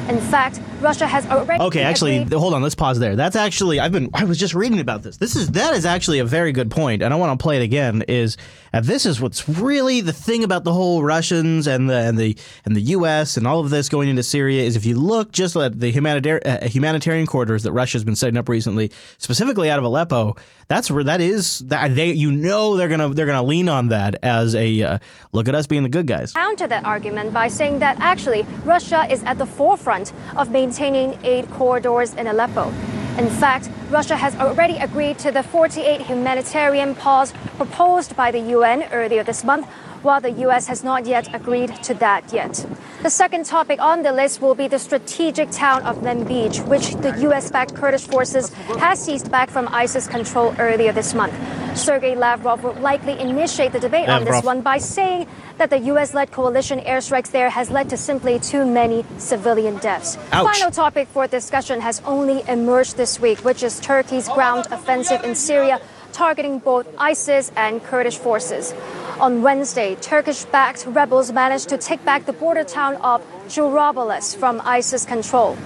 In 0.08 0.20
fact, 0.20 0.58
Russia 0.84 1.06
has 1.06 1.26
already 1.26 1.62
Okay, 1.64 1.82
actually, 1.82 2.18
agreed- 2.18 2.38
hold 2.38 2.54
on. 2.54 2.62
Let's 2.62 2.74
pause 2.74 2.98
there. 2.98 3.16
That's 3.16 3.36
actually 3.36 3.80
I've 3.80 3.92
been 3.92 4.10
I 4.14 4.24
was 4.24 4.38
just 4.38 4.54
reading 4.54 4.80
about 4.80 5.02
this. 5.02 5.16
This 5.16 5.34
is 5.34 5.48
that 5.52 5.74
is 5.74 5.84
actually 5.86 6.18
a 6.20 6.24
very 6.24 6.52
good 6.52 6.70
point, 6.70 7.02
and 7.02 7.12
I 7.12 7.16
want 7.16 7.38
to 7.38 7.42
play 7.42 7.56
it 7.56 7.62
again. 7.62 8.02
Is 8.06 8.36
uh, 8.72 8.80
this 8.80 9.06
is 9.06 9.20
what's 9.20 9.48
really 9.48 10.00
the 10.00 10.12
thing 10.12 10.44
about 10.44 10.64
the 10.64 10.72
whole 10.72 11.02
Russians 11.02 11.66
and 11.66 11.88
the 11.90 11.96
and 11.96 12.18
the 12.18 12.36
and 12.64 12.76
the 12.76 12.82
U.S. 12.96 13.36
and 13.36 13.46
all 13.46 13.60
of 13.60 13.70
this 13.70 13.88
going 13.88 14.08
into 14.08 14.22
Syria 14.22 14.62
is 14.62 14.76
if 14.76 14.84
you 14.84 14.98
look 14.98 15.32
just 15.32 15.56
at 15.56 15.80
the 15.80 15.90
humanitarian 15.90 16.46
uh, 16.46 16.68
humanitarian 16.68 17.26
corridors 17.26 17.62
that 17.62 17.72
Russia's 17.72 18.04
been 18.04 18.16
setting 18.16 18.36
up 18.36 18.48
recently, 18.48 18.92
specifically 19.18 19.70
out 19.70 19.78
of 19.78 19.84
Aleppo. 19.84 20.36
That's 20.68 20.90
where 20.90 21.04
that 21.04 21.20
is. 21.20 21.58
That 21.60 21.94
they 21.94 22.12
you 22.12 22.30
know 22.32 22.76
they're 22.76 22.88
gonna 22.88 23.10
they're 23.10 23.26
gonna 23.26 23.42
lean 23.42 23.68
on 23.68 23.88
that 23.88 24.16
as 24.22 24.54
a 24.54 24.82
uh, 24.82 24.98
look 25.32 25.48
at 25.48 25.54
us 25.54 25.66
being 25.66 25.82
the 25.82 25.88
good 25.88 26.06
guys. 26.06 26.32
counter 26.32 26.66
that 26.66 26.84
argument 26.84 27.32
by 27.32 27.48
saying 27.48 27.78
that 27.80 27.98
actually 28.00 28.42
Russia 28.64 29.06
is 29.10 29.22
at 29.24 29.36
the 29.38 29.46
forefront 29.46 30.12
of 30.36 30.50
maintaining 30.50 30.73
aid 30.80 31.48
corridors 31.50 32.14
in 32.14 32.26
Aleppo. 32.26 32.68
In 33.16 33.30
fact, 33.30 33.70
Russia 33.90 34.16
has 34.16 34.34
already 34.36 34.76
agreed 34.78 35.18
to 35.20 35.30
the 35.30 35.42
48 35.42 36.00
humanitarian 36.00 36.94
pause 36.96 37.32
proposed 37.56 38.16
by 38.16 38.32
the 38.32 38.40
UN 38.40 38.82
earlier 38.90 39.22
this 39.22 39.44
month, 39.44 39.68
while 40.04 40.20
the 40.20 40.30
US 40.46 40.66
has 40.66 40.84
not 40.84 41.06
yet 41.06 41.34
agreed 41.34 41.74
to 41.82 41.94
that 41.94 42.32
yet. 42.32 42.64
The 43.02 43.10
second 43.10 43.44
topic 43.46 43.80
on 43.80 44.02
the 44.02 44.12
list 44.12 44.40
will 44.40 44.54
be 44.54 44.68
the 44.68 44.78
strategic 44.78 45.50
town 45.50 45.82
of 45.82 45.98
Manbij, 45.98 46.66
which 46.68 46.94
the 46.96 47.12
US-backed 47.28 47.74
Kurdish 47.74 48.06
forces 48.06 48.52
has 48.78 49.04
seized 49.04 49.30
back 49.30 49.50
from 49.50 49.68
ISIS 49.68 50.06
control 50.06 50.54
earlier 50.58 50.92
this 50.92 51.14
month. 51.14 51.34
Sergei 51.76 52.14
Lavrov 52.14 52.62
will 52.62 52.74
likely 52.74 53.18
initiate 53.18 53.72
the 53.72 53.80
debate 53.80 54.08
on 54.08 54.24
this 54.24 54.42
one 54.44 54.60
by 54.60 54.78
saying 54.78 55.26
that 55.58 55.70
the 55.70 55.78
US-led 55.92 56.30
coalition 56.30 56.78
airstrikes 56.80 57.30
there 57.30 57.50
has 57.50 57.70
led 57.70 57.90
to 57.90 57.96
simply 57.96 58.38
too 58.38 58.64
many 58.64 59.04
civilian 59.18 59.76
deaths. 59.78 60.16
Ouch. 60.32 60.56
Final 60.56 60.70
topic 60.70 61.08
for 61.08 61.26
discussion 61.26 61.80
has 61.80 62.00
only 62.04 62.42
emerged 62.48 62.96
this 62.96 63.20
week, 63.20 63.38
which 63.40 63.62
is 63.62 63.80
Turkey's 63.80 64.28
ground 64.28 64.66
offensive 64.70 65.24
in 65.24 65.34
Syria, 65.34 65.80
targeting 66.14 66.60
both 66.60 66.86
ISIS 66.96 67.50
and 67.56 67.82
Kurdish 67.82 68.16
forces. 68.16 68.72
On 69.20 69.42
Wednesday, 69.42 69.96
Turkish-backed 69.96 70.86
rebels 70.86 71.32
managed 71.32 71.68
to 71.68 71.76
take 71.76 72.04
back 72.04 72.24
the 72.24 72.32
border 72.32 72.64
town 72.64 72.96
of 72.96 73.20
Jarabulus 73.48 74.36
from 74.36 74.62
ISIS 74.64 75.04
control. 75.04 75.58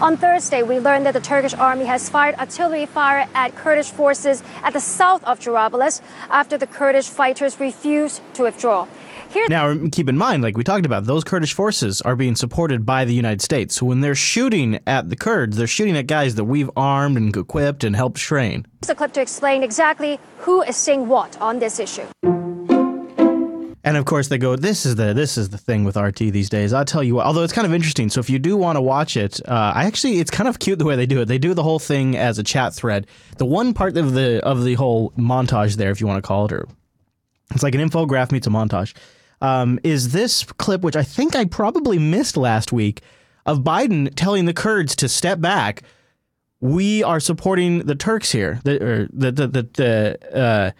On 0.00 0.16
Thursday, 0.16 0.62
we 0.62 0.80
learned 0.80 1.04
that 1.04 1.12
the 1.12 1.20
Turkish 1.20 1.52
army 1.52 1.84
has 1.84 2.08
fired 2.08 2.34
artillery 2.36 2.86
fire 2.86 3.28
at 3.34 3.54
Kurdish 3.54 3.90
forces 3.90 4.42
at 4.62 4.72
the 4.72 4.80
south 4.80 5.22
of 5.24 5.38
Jarabulus 5.38 6.00
after 6.30 6.56
the 6.56 6.66
Kurdish 6.66 7.08
fighters 7.08 7.60
refused 7.60 8.22
to 8.34 8.44
withdraw. 8.44 8.86
Here 9.30 9.46
Now, 9.48 9.76
keep 9.92 10.08
in 10.08 10.18
mind, 10.18 10.42
like 10.42 10.56
we 10.56 10.64
talked 10.64 10.84
about, 10.84 11.04
those 11.04 11.22
Kurdish 11.22 11.52
forces 11.52 12.02
are 12.02 12.16
being 12.16 12.34
supported 12.34 12.84
by 12.84 13.04
the 13.04 13.14
United 13.14 13.40
States. 13.40 13.76
So 13.76 13.86
when 13.86 14.00
they're 14.00 14.16
shooting 14.16 14.80
at 14.88 15.08
the 15.08 15.14
Kurds, 15.14 15.56
they're 15.56 15.68
shooting 15.68 15.96
at 15.96 16.08
guys 16.08 16.34
that 16.34 16.44
we've 16.44 16.70
armed 16.76 17.16
and 17.16 17.36
equipped 17.36 17.84
and 17.84 17.94
helped 17.94 18.18
train. 18.18 18.66
Here's 18.82 18.90
a 18.90 18.94
clip 18.96 19.12
to 19.12 19.20
explain 19.20 19.62
exactly 19.62 20.18
who 20.38 20.62
is 20.62 20.76
saying 20.76 21.06
what 21.06 21.40
on 21.40 21.60
this 21.60 21.78
issue. 21.78 22.06
And 23.82 23.96
of 23.96 24.04
course, 24.04 24.28
they 24.28 24.36
go, 24.36 24.56
"This 24.56 24.84
is 24.84 24.96
the 24.96 25.14
this 25.14 25.38
is 25.38 25.48
the 25.48 25.58
thing 25.58 25.84
with 25.84 25.96
RT 25.96 26.18
these 26.30 26.50
days." 26.50 26.72
I'll 26.72 26.84
tell 26.84 27.02
you 27.02 27.14
what. 27.14 27.26
Although 27.26 27.44
it's 27.44 27.52
kind 27.52 27.66
of 27.66 27.72
interesting, 27.72 28.10
so 28.10 28.20
if 28.20 28.28
you 28.28 28.38
do 28.38 28.56
want 28.56 28.76
to 28.76 28.80
watch 28.82 29.16
it, 29.16 29.40
uh, 29.48 29.72
I 29.74 29.84
actually 29.84 30.18
it's 30.18 30.30
kind 30.30 30.48
of 30.48 30.58
cute 30.58 30.78
the 30.78 30.84
way 30.84 30.96
they 30.96 31.06
do 31.06 31.20
it. 31.22 31.26
They 31.26 31.38
do 31.38 31.54
the 31.54 31.62
whole 31.62 31.78
thing 31.78 32.16
as 32.16 32.38
a 32.38 32.42
chat 32.42 32.74
thread. 32.74 33.06
The 33.38 33.46
one 33.46 33.72
part 33.74 33.96
of 33.96 34.12
the 34.12 34.44
of 34.44 34.64
the 34.64 34.74
whole 34.74 35.12
montage 35.16 35.76
there, 35.76 35.90
if 35.90 36.00
you 36.00 36.06
want 36.06 36.22
to 36.22 36.26
call 36.26 36.44
it, 36.46 36.52
or 36.52 36.68
it's 37.52 37.62
like 37.62 37.74
an 37.74 37.80
infograph 37.80 38.32
meets 38.32 38.46
a 38.46 38.50
montage. 38.50 38.92
Um, 39.40 39.78
is 39.82 40.12
this 40.12 40.44
clip, 40.44 40.82
which 40.82 40.96
I 40.96 41.02
think 41.02 41.34
I 41.34 41.44
probably 41.46 41.98
missed 41.98 42.36
last 42.36 42.72
week, 42.72 43.00
of 43.46 43.60
Biden 43.60 44.12
telling 44.14 44.44
the 44.44 44.52
Kurds 44.52 44.94
to 44.96 45.08
step 45.08 45.40
back. 45.40 45.82
We 46.60 47.02
are 47.02 47.20
supporting 47.20 47.86
the 47.86 47.94
Turks 47.94 48.32
here. 48.32 48.60
The 48.64 49.08
the 49.12 49.32
the 49.32 49.46
the, 49.46 49.68
the 49.72 50.36
uh, 50.38 50.70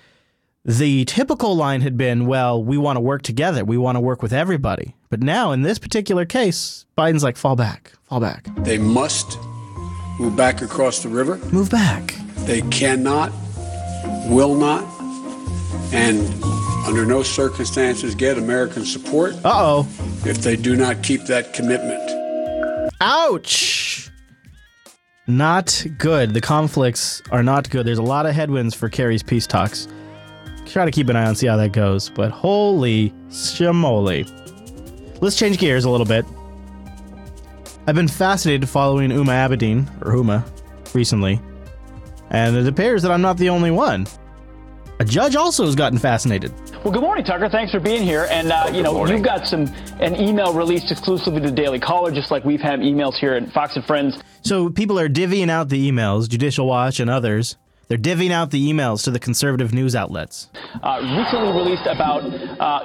the 0.62 1.07
typical 1.07 1.57
line 1.57 1.81
had 1.81 1.97
been, 1.97 2.27
well, 2.27 2.62
we 2.62 2.77
want 2.77 2.97
to 2.97 3.01
work 3.01 3.23
together. 3.23 3.65
We 3.65 3.78
want 3.78 3.97
to 3.97 4.01
work 4.01 4.23
with 4.23 4.32
everybody. 4.32 4.95
But 5.09 5.23
now, 5.23 5.53
in 5.53 5.62
this 5.62 5.78
particular 5.78 6.27
case, 6.27 6.85
Biden's 6.99 7.24
like, 7.24 7.39
fall 7.39 7.57
back, 7.57 7.93
fall 8.05 8.20
back. 8.20 8.47
They 8.59 8.77
must 8.77 9.39
move 10.19 10.37
back 10.37 10.61
across 10.61 11.03
the 11.03 11.09
river. 11.09 11.39
Move 11.51 11.70
back. 11.70 12.15
They 12.41 12.61
cannot, 12.62 13.32
will 14.28 14.55
not, 14.55 14.85
and 15.92 16.20
under 16.86 17.05
no 17.05 17.22
circumstances 17.22 18.14
get 18.14 18.38
American 18.38 18.84
support. 18.84 19.34
Uh 19.44 19.52
oh. 19.55 19.88
If 20.24 20.38
they 20.38 20.56
do 20.56 20.76
not 20.76 21.02
keep 21.02 21.22
that 21.24 21.52
commitment. 21.52 22.01
Ouch! 23.01 24.10
Not 25.26 25.86
good. 25.97 26.34
The 26.34 26.40
conflicts 26.40 27.22
are 27.30 27.42
not 27.42 27.70
good. 27.70 27.86
There's 27.86 27.98
a 27.98 28.02
lot 28.02 28.26
of 28.26 28.34
headwinds 28.34 28.74
for 28.74 28.88
Kerry's 28.88 29.22
peace 29.22 29.47
talks. 29.47 29.86
Try 30.66 30.84
to 30.84 30.90
keep 30.90 31.09
an 31.09 31.16
eye 31.16 31.26
on, 31.26 31.34
see 31.34 31.47
how 31.47 31.56
that 31.56 31.72
goes. 31.72 32.10
But 32.10 32.30
holy 32.30 33.10
shamoly. 33.28 34.28
Let's 35.20 35.36
change 35.36 35.59
gears 35.59 35.84
a 35.84 35.90
little 35.90 36.06
bit. 36.06 36.24
I've 37.86 37.94
been 37.94 38.09
fascinated 38.09 38.68
following 38.68 39.10
Uma 39.10 39.32
Abedin, 39.32 39.88
or 40.05 40.16
Uma, 40.16 40.44
recently. 40.94 41.40
And 42.30 42.56
it 42.56 42.66
appears 42.66 43.02
that 43.02 43.10
I'm 43.10 43.22
not 43.22 43.36
the 43.36 43.48
only 43.48 43.70
one. 43.70 44.06
A 45.01 45.05
judge 45.05 45.35
also 45.35 45.64
has 45.64 45.74
gotten 45.74 45.98
fascinated. 45.98 46.52
Well, 46.85 46.93
good 46.93 47.01
morning, 47.01 47.24
Tucker. 47.24 47.48
Thanks 47.48 47.72
for 47.72 47.81
being 47.81 48.02
here. 48.02 48.27
And 48.31 48.52
uh, 48.52 48.70
you 48.70 48.82
know, 48.82 49.06
you've 49.06 49.22
got 49.22 49.47
some 49.47 49.66
an 49.98 50.14
email 50.14 50.52
released 50.52 50.93
exclusively 50.93 51.40
to 51.40 51.51
Daily 51.51 51.81
Caller, 51.81 52.12
just 52.12 52.31
like 52.31 52.44
we've 52.44 52.60
had 52.60 52.81
emails 52.81 53.14
here 53.14 53.32
at 53.32 53.51
Fox 53.51 53.77
and 53.77 53.85
Friends. 53.86 54.22
So 54.43 54.68
people 54.68 54.98
are 55.01 55.09
divvying 55.09 55.48
out 55.48 55.70
the 55.70 55.90
emails, 55.90 56.28
Judicial 56.28 56.66
Watch 56.66 57.01
and 57.01 57.09
others. 57.09 57.56
They're 57.89 57.97
divvying 57.97 58.31
out 58.31 58.51
the 58.51 58.70
emails 58.70 59.02
to 59.05 59.10
the 59.10 59.18
conservative 59.18 59.72
news 59.72 59.97
outlets. 59.97 60.51
Uh, 60.82 61.01
recently 61.16 61.52
released 61.55 61.86
about 61.86 62.22
uh, 62.60 62.85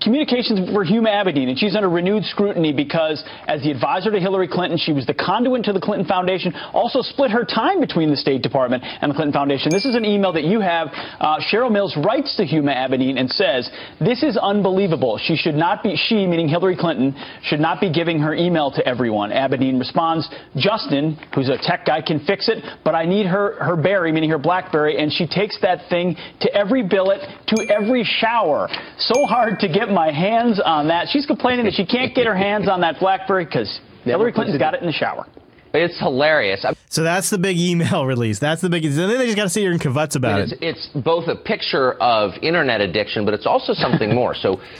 communications 0.00 0.70
for 0.70 0.84
Huma 0.84 1.08
Abedin, 1.08 1.48
and 1.48 1.58
she's 1.58 1.74
under 1.74 1.88
renewed 1.88 2.24
scrutiny 2.24 2.72
because, 2.72 3.22
as 3.46 3.62
the 3.62 3.70
advisor 3.70 4.10
to 4.10 4.20
Hillary 4.20 4.48
Clinton, 4.48 4.78
she 4.78 4.92
was 4.92 5.06
the 5.06 5.14
conduit 5.14 5.64
to 5.64 5.72
the 5.72 5.80
Clinton 5.80 6.06
Foundation, 6.06 6.54
also 6.72 7.02
split 7.02 7.30
her 7.30 7.44
time 7.44 7.80
between 7.80 8.10
the 8.10 8.16
State 8.16 8.42
Department 8.42 8.84
and 8.84 9.10
the 9.10 9.14
Clinton 9.14 9.32
Foundation. 9.32 9.70
This 9.70 9.84
is 9.84 9.94
an 9.94 10.04
email 10.04 10.32
that 10.32 10.44
you 10.44 10.60
have. 10.60 10.88
Uh, 10.92 11.38
Cheryl 11.40 11.70
Mills 11.70 11.96
writes 11.96 12.36
to 12.36 12.44
Huma 12.44 12.74
Abedin 12.74 13.18
and 13.18 13.30
says, 13.30 13.70
This 14.00 14.22
is 14.22 14.36
unbelievable. 14.36 15.18
She 15.18 15.36
should 15.36 15.54
not 15.54 15.82
be, 15.82 15.96
she, 15.96 16.26
meaning 16.26 16.48
Hillary 16.48 16.76
Clinton, 16.76 17.14
should 17.42 17.60
not 17.60 17.80
be 17.80 17.92
giving 17.92 18.20
her 18.20 18.34
email 18.34 18.70
to 18.72 18.86
everyone. 18.86 19.30
Abedin 19.30 19.78
responds, 19.78 20.28
Justin, 20.56 21.18
who's 21.34 21.48
a 21.48 21.58
tech 21.58 21.86
guy, 21.86 22.02
can 22.02 22.24
fix 22.24 22.48
it, 22.48 22.62
but 22.84 22.94
I 22.94 23.04
need 23.04 23.26
her, 23.26 23.62
her 23.62 23.76
berry, 23.76 24.12
meaning 24.12 24.30
her 24.30 24.38
Blackberry, 24.38 24.98
and 24.98 25.12
she 25.12 25.26
takes 25.26 25.60
that 25.62 25.88
thing 25.88 26.16
to 26.40 26.54
every 26.54 26.82
bilat, 26.82 27.46
to 27.48 27.66
every 27.68 28.04
shower. 28.04 28.68
So 28.98 29.26
hard 29.26 29.58
to 29.60 29.68
get 29.68 29.87
my 29.90 30.12
hands 30.12 30.60
on 30.64 30.88
that. 30.88 31.08
She's 31.10 31.26
complaining 31.26 31.64
that 31.64 31.74
she 31.74 31.86
can't 31.86 32.14
get 32.14 32.26
her 32.26 32.36
hands 32.36 32.68
on 32.68 32.80
that 32.82 32.98
BlackBerry 33.00 33.44
because 33.44 33.80
Hillary 34.04 34.32
Clinton's 34.32 34.58
got 34.58 34.74
it 34.74 34.80
in 34.80 34.86
the 34.86 34.92
shower. 34.92 35.26
It's 35.74 35.98
hilarious. 35.98 36.64
So 36.88 37.02
that's 37.02 37.30
the 37.30 37.38
big 37.38 37.58
email 37.58 38.06
release. 38.06 38.38
That's 38.38 38.62
the 38.62 38.70
big. 38.70 38.84
And 38.84 38.96
then 38.96 39.18
they 39.18 39.26
just 39.26 39.36
got 39.36 39.44
to 39.44 39.48
sit 39.50 39.60
here 39.60 39.72
and 39.72 39.80
kvetch 39.80 40.16
about 40.16 40.40
it's, 40.40 40.52
it. 40.52 40.58
It's 40.62 40.88
both 41.04 41.28
a 41.28 41.36
picture 41.36 41.92
of 41.94 42.32
internet 42.42 42.80
addiction, 42.80 43.24
but 43.24 43.34
it's 43.34 43.46
also 43.46 43.74
something 43.74 44.14
more. 44.14 44.34
So. 44.34 44.60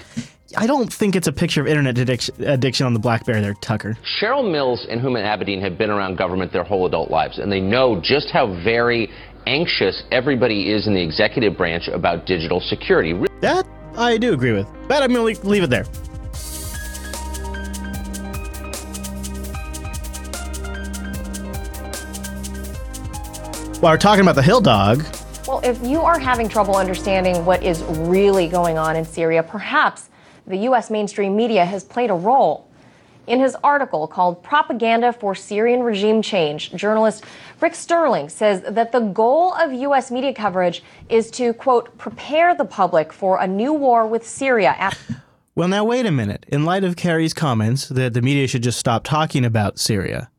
I 0.57 0.67
don't 0.67 0.91
think 0.91 1.15
it's 1.15 1.27
a 1.27 1.33
picture 1.33 1.61
of 1.61 1.67
internet 1.67 1.99
addiction, 1.99 2.43
addiction 2.43 2.87
on 2.87 2.95
the 2.95 2.99
BlackBerry 2.99 3.43
there, 3.43 3.53
Tucker. 3.61 3.99
Cheryl 4.19 4.51
Mills 4.51 4.87
and 4.89 4.99
Huma 4.99 5.23
Abedin 5.23 5.61
have 5.61 5.77
been 5.77 5.91
around 5.91 6.17
government 6.17 6.55
their 6.55 6.65
whole 6.65 6.87
adult 6.87 7.11
lives, 7.11 7.39
and 7.39 7.53
they 7.53 7.61
know 7.61 8.01
just 8.03 8.31
how 8.31 8.47
very 8.65 9.11
anxious 9.47 10.03
everybody 10.11 10.73
is 10.73 10.87
in 10.87 10.95
the 10.95 11.03
executive 11.03 11.55
branch 11.55 11.89
about 11.89 12.25
digital 12.25 12.61
security. 12.61 13.13
That 13.43 13.67
I 13.99 14.17
do 14.17 14.33
agree 14.33 14.53
with. 14.53 14.69
But 14.87 15.03
I'm 15.03 15.13
going 15.13 15.35
to 15.35 15.47
leave 15.47 15.65
it 15.65 15.71
there. 15.71 15.85
While 23.81 23.93
we're 23.93 23.99
talking 23.99 24.23
about 24.23 24.35
the 24.35 24.43
Hill 24.43 24.61
Dog, 24.61 25.05
Well, 25.47 25.61
if 25.65 25.83
you 25.85 26.01
are 26.01 26.19
having 26.19 26.49
trouble 26.49 26.77
understanding 26.77 27.45
what 27.45 27.63
is 27.63 27.83
really 27.83 28.49
going 28.49 28.79
on 28.79 28.97
in 28.97 29.05
Syria, 29.05 29.43
perhaps 29.43 30.11
the 30.47 30.57
U.S. 30.59 30.91
mainstream 30.91 31.37
media 31.37 31.65
has 31.65 31.85
played 31.85 32.11
a 32.11 32.15
role. 32.15 32.69
In 33.27 33.41
his 33.41 33.57
article 33.63 34.07
called 34.07 34.43
Propaganda 34.43 35.13
for 35.13 35.35
Syrian 35.35 35.83
Regime 35.83 36.23
Change, 36.23 36.73
journalist 36.73 37.25
Rick 37.61 37.75
Sterling 37.75 38.29
says 38.29 38.63
that 38.63 38.93
the 38.93 39.01
goal 39.01 39.53
of 39.55 39.73
U.S. 39.73 40.11
media 40.11 40.33
coverage 40.33 40.83
is 41.09 41.31
to, 41.33 41.53
quote, 41.53 41.97
prepare 41.99 42.55
the 42.55 42.65
public 42.65 43.13
for 43.13 43.41
a 43.41 43.47
new 43.47 43.73
war 43.73 44.07
with 44.07 44.27
Syria. 44.27 44.93
Well, 45.55 45.67
now 45.67 45.85
wait 45.85 46.07
a 46.07 46.13
minute. 46.13 46.47
In 46.47 46.65
light 46.65 46.85
of 46.85 46.95
Kerry's 46.95 47.35
comments 47.35 47.89
that 47.89 48.15
the 48.15 48.23
media 48.23 48.47
should 48.47 48.63
just 48.63 48.79
stop 48.79 49.03
talking 49.03 49.45
about 49.45 49.81
Syria, 49.81 50.31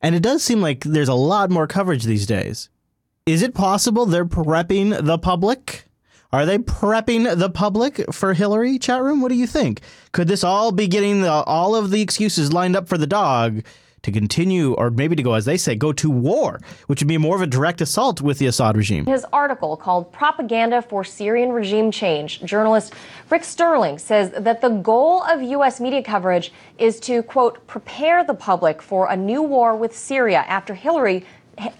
and 0.00 0.16
it 0.16 0.22
does 0.24 0.42
seem 0.42 0.60
like 0.60 0.82
there's 0.82 1.08
a 1.08 1.14
lot 1.14 1.50
more 1.50 1.68
coverage 1.68 2.02
these 2.02 2.26
days. 2.26 2.68
Is 3.24 3.42
it 3.42 3.54
possible 3.54 4.04
they're 4.04 4.24
prepping 4.24 5.06
the 5.06 5.18
public? 5.18 5.84
Are 6.32 6.44
they 6.44 6.58
prepping 6.58 7.38
the 7.38 7.50
public 7.50 8.12
for 8.12 8.34
Hillary 8.34 8.78
chat 8.78 9.02
room? 9.02 9.20
What 9.20 9.28
do 9.28 9.36
you 9.36 9.46
think? 9.46 9.82
Could 10.10 10.26
this 10.26 10.42
all 10.42 10.72
be 10.72 10.88
getting 10.88 11.20
the, 11.20 11.30
all 11.30 11.76
of 11.76 11.90
the 11.90 12.00
excuses 12.00 12.52
lined 12.52 12.74
up 12.74 12.88
for 12.88 12.98
the 12.98 13.06
dog 13.06 13.62
to 14.02 14.12
continue, 14.12 14.74
or 14.74 14.90
maybe 14.90 15.14
to 15.16 15.22
go, 15.22 15.34
as 15.34 15.44
they 15.44 15.56
say, 15.56 15.74
go 15.74 15.92
to 15.92 16.10
war, 16.10 16.60
which 16.86 17.00
would 17.00 17.08
be 17.08 17.18
more 17.18 17.36
of 17.36 17.42
a 17.42 17.46
direct 17.46 17.80
assault 17.80 18.20
with 18.20 18.38
the 18.38 18.46
Assad 18.46 18.76
regime? 18.76 19.06
His 19.06 19.24
article 19.32 19.76
called 19.76 20.12
Propaganda 20.12 20.82
for 20.82 21.04
Syrian 21.04 21.52
Regime 21.52 21.90
Change, 21.90 22.42
journalist 22.42 22.94
Rick 23.30 23.44
Sterling 23.44 23.98
says 23.98 24.30
that 24.36 24.60
the 24.60 24.68
goal 24.68 25.22
of 25.22 25.42
U.S. 25.42 25.80
media 25.80 26.02
coverage 26.02 26.52
is 26.78 26.98
to, 27.00 27.22
quote, 27.22 27.66
prepare 27.66 28.24
the 28.24 28.34
public 28.34 28.82
for 28.82 29.08
a 29.10 29.16
new 29.16 29.42
war 29.42 29.76
with 29.76 29.96
Syria 29.96 30.44
after 30.48 30.74
Hillary, 30.74 31.24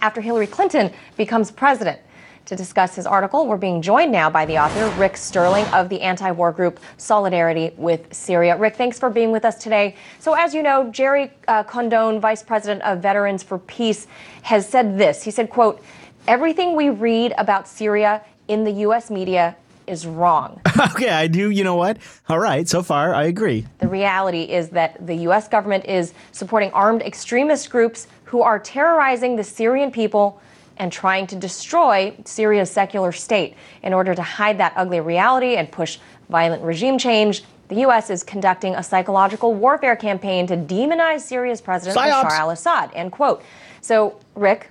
after 0.01 0.21
Hillary 0.21 0.47
Clinton 0.47 0.93
becomes 1.17 1.51
president. 1.51 1.99
To 2.47 2.57
discuss 2.57 2.97
his 2.97 3.07
article, 3.07 3.47
we're 3.47 3.57
being 3.57 3.81
joined 3.81 4.11
now 4.11 4.29
by 4.29 4.45
the 4.45 4.59
author, 4.59 4.89
Rick 5.01 5.17
Sterling, 5.17 5.65
of 5.67 5.89
the 5.89 6.01
anti 6.01 6.31
war 6.33 6.51
group 6.51 6.81
Solidarity 6.97 7.73
with 7.77 8.13
Syria. 8.13 8.57
Rick, 8.57 8.75
thanks 8.75 8.99
for 8.99 9.11
being 9.11 9.31
with 9.31 9.45
us 9.45 9.63
today. 9.63 9.95
So, 10.19 10.35
as 10.35 10.53
you 10.53 10.63
know, 10.63 10.91
Gerry 10.91 11.31
uh, 11.47 11.63
Condon, 11.63 12.21
Vice 12.21 12.43
President 12.43 12.83
of 12.83 12.99
Veterans 12.99 13.45
for 13.45 13.59
Peace, 13.59 14.09
has 14.43 14.69
said 14.69 14.99
this. 14.99 15.23
He 15.23 15.31
said, 15.31 15.51
quote, 15.51 15.83
everything 16.27 16.75
we 16.75 16.91
read 16.91 17.33
about 17.39 17.69
Syria 17.69 18.23
in 18.49 18.65
the 18.65 18.73
U.S. 18.73 19.09
media 19.09 19.57
is 19.87 20.05
wrong. 20.05 20.61
okay, 20.91 21.11
I 21.11 21.29
do. 21.29 21.51
You 21.51 21.63
know 21.63 21.77
what? 21.77 21.99
All 22.29 22.41
right, 22.41 22.69
so 22.69 22.83
far, 22.83 23.15
I 23.15 23.25
agree. 23.25 23.67
The 23.79 23.89
reality 23.89 24.43
is 24.43 24.69
that 24.71 25.07
the 25.07 25.15
U.S. 25.15 25.47
government 25.47 25.85
is 25.85 26.13
supporting 26.33 26.73
armed 26.73 27.03
extremist 27.03 27.71
groups 27.71 28.09
who 28.25 28.43
are 28.43 28.59
terrorizing 28.59 29.37
the 29.37 29.45
Syrian 29.45 29.93
people 29.93 30.41
and 30.79 30.93
trying 30.93 31.27
to 31.29 31.37
destroy 31.37 32.15
Syria's 32.25 32.71
secular 32.71 33.13
state. 33.13 33.55
In 33.83 33.93
order 33.93 34.15
to 34.15 34.23
hide 34.23 34.59
that 34.59 34.73
ugly 34.77 35.01
reality 35.01 35.57
and 35.57 35.71
push 35.71 35.99
violent 36.29 36.63
regime 36.63 36.99
change, 36.99 37.45
the 37.69 37.77
U.S. 37.81 38.11
is 38.11 38.23
conducting 38.23 38.75
a 38.75 38.83
psychological 38.83 39.55
warfare 39.55 39.97
campaign 39.97 40.47
to 40.49 40.57
demonize 40.57 41.21
Syria's 41.21 41.61
president, 41.61 41.97
Psyops. 41.99 42.25
Bashar 42.25 42.31
al 42.39 42.51
Assad. 42.51 42.91
End 42.95 43.13
quote. 43.13 43.43
So, 43.81 44.21
Rick, 44.35 44.71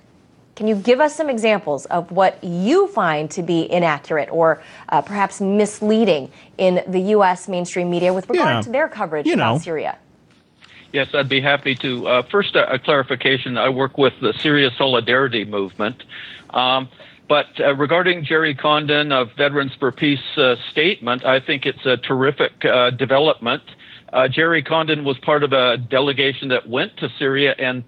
can 0.54 0.68
you 0.68 0.74
give 0.76 1.00
us 1.00 1.14
some 1.14 1.28
examples 1.30 1.86
of 1.86 2.12
what 2.12 2.42
you 2.44 2.86
find 2.88 3.30
to 3.32 3.42
be 3.42 3.70
inaccurate 3.72 4.28
or 4.30 4.62
uh, 4.90 5.00
perhaps 5.02 5.40
misleading 5.40 6.30
in 6.58 6.82
the 6.86 7.00
U.S. 7.16 7.48
mainstream 7.48 7.90
media 7.90 8.12
with 8.12 8.28
regard 8.28 8.56
Yeah. 8.56 8.60
to 8.62 8.70
their 8.70 8.88
coverage 8.88 9.26
You 9.26 9.34
about. 9.34 9.62
Syria? 9.62 9.98
Yes, 10.92 11.08
I'd 11.14 11.28
be 11.28 11.40
happy 11.40 11.74
to. 11.76 12.06
Uh, 12.06 12.22
first, 12.30 12.54
a, 12.54 12.74
a 12.74 12.78
clarification. 12.78 13.56
I 13.56 13.70
work 13.70 13.96
with 13.96 14.12
the 14.20 14.34
Syria 14.34 14.70
Solidarity 14.76 15.44
Movement. 15.44 16.02
Um, 16.50 16.88
but 17.28 17.46
uh, 17.60 17.74
regarding 17.76 18.24
Gerry 18.24 18.54
Condon 18.54 19.10
of 19.10 19.32
Veterans 19.32 19.72
for 19.78 19.90
Peace 19.90 20.20
uh, 20.36 20.56
statement, 20.70 21.24
I 21.24 21.40
think 21.40 21.64
it's 21.64 21.86
a 21.86 21.96
terrific 21.96 22.64
uh, 22.64 22.90
development. 22.90 23.62
Uh, 24.12 24.28
Gerry 24.28 24.62
Condon 24.62 25.04
was 25.04 25.16
part 25.18 25.42
of 25.42 25.54
a 25.54 25.78
delegation 25.78 26.48
that 26.48 26.68
went 26.68 26.98
to 26.98 27.08
Syria 27.18 27.54
and 27.58 27.84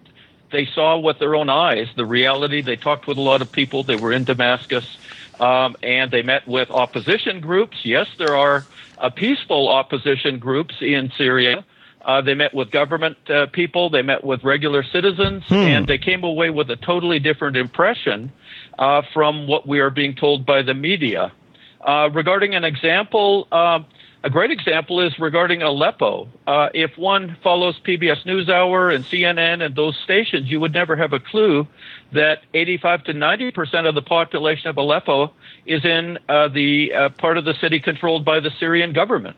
they 0.51 0.65
saw 0.65 0.99
with 0.99 1.19
their 1.19 1.35
own 1.35 1.51
eyes 1.51 1.89
the 1.97 2.07
reality. 2.07 2.63
They 2.63 2.77
talked 2.77 3.07
with 3.07 3.19
a 3.19 3.21
lot 3.21 3.43
of 3.43 3.53
people. 3.53 3.83
They 3.83 3.97
were 3.97 4.13
in 4.13 4.25
Damascus 4.25 4.97
um, 5.41 5.77
and 5.83 6.11
they 6.11 6.23
met 6.23 6.49
with 6.49 6.71
opposition 6.71 7.41
groups. 7.41 7.85
Yes, 7.85 8.07
there 8.17 8.35
are 8.37 8.65
uh, 8.97 9.11
peaceful 9.11 9.69
opposition 9.69 10.39
groups 10.39 10.77
in 10.81 11.13
Syria. 11.19 11.65
Uh, 12.05 12.21
they 12.21 12.35
met 12.35 12.53
with 12.53 12.71
government 12.71 13.17
uh, 13.31 13.47
people, 13.53 13.89
they 13.91 14.03
met 14.03 14.23
with 14.23 14.45
regular 14.45 14.83
citizens, 14.83 15.43
and 15.51 15.87
they 15.87 15.99
came 15.99 16.23
away 16.23 16.51
with 16.51 16.71
a 16.71 16.77
totally 16.77 17.19
different 17.19 17.57
impression 17.57 18.31
uh, 18.79 19.03
from 19.13 19.47
what 19.47 19.67
we 19.67 19.81
are 19.81 19.91
being 19.91 20.15
told 20.15 20.45
by 20.45 20.63
the 20.63 20.75
media. 20.75 21.33
Uh, 21.81 22.09
regarding 22.13 22.55
an 22.55 22.65
example, 22.65 23.47
uh, 23.53 23.79
a 24.25 24.31
great 24.31 24.51
example 24.51 25.01
is 25.01 25.13
regarding 25.19 25.63
Aleppo. 25.63 26.29
Uh, 26.47 26.71
if 26.73 26.97
one 26.97 27.37
follows 27.43 27.79
PBS 27.87 28.25
NewsHour 28.25 28.95
and 28.95 29.05
CNN 29.05 29.63
and 29.63 29.77
those 29.77 29.95
stations, 30.03 30.51
you 30.51 30.61
would 30.61 30.73
never 30.73 30.97
have 30.97 31.13
a 31.13 31.21
clue 31.21 31.67
that 32.15 32.39
85 32.55 33.05
to 33.05 33.13
90 33.13 33.51
percent 33.51 33.87
of 33.87 33.95
the 33.95 34.01
population 34.01 34.69
of 34.69 34.79
Aleppo 34.79 35.33
is 35.67 35.85
in 35.85 36.19
uh, 36.29 36.49
the 36.49 36.95
uh, 36.95 37.09
part 37.11 37.37
of 37.37 37.45
the 37.45 37.53
city 37.61 37.81
controlled 37.81 38.25
by 38.25 38.41
the 38.41 38.51
Syrian 38.59 38.95
government. 38.95 39.37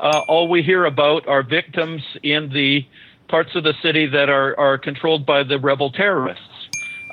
Uh, 0.00 0.20
all 0.28 0.48
we 0.48 0.62
hear 0.62 0.84
about 0.84 1.26
are 1.26 1.42
victims 1.42 2.02
in 2.22 2.50
the 2.52 2.86
parts 3.28 3.50
of 3.54 3.64
the 3.64 3.74
city 3.82 4.06
that 4.06 4.28
are, 4.28 4.58
are 4.58 4.78
controlled 4.78 5.26
by 5.26 5.42
the 5.42 5.58
rebel 5.58 5.90
terrorists. 5.90 6.42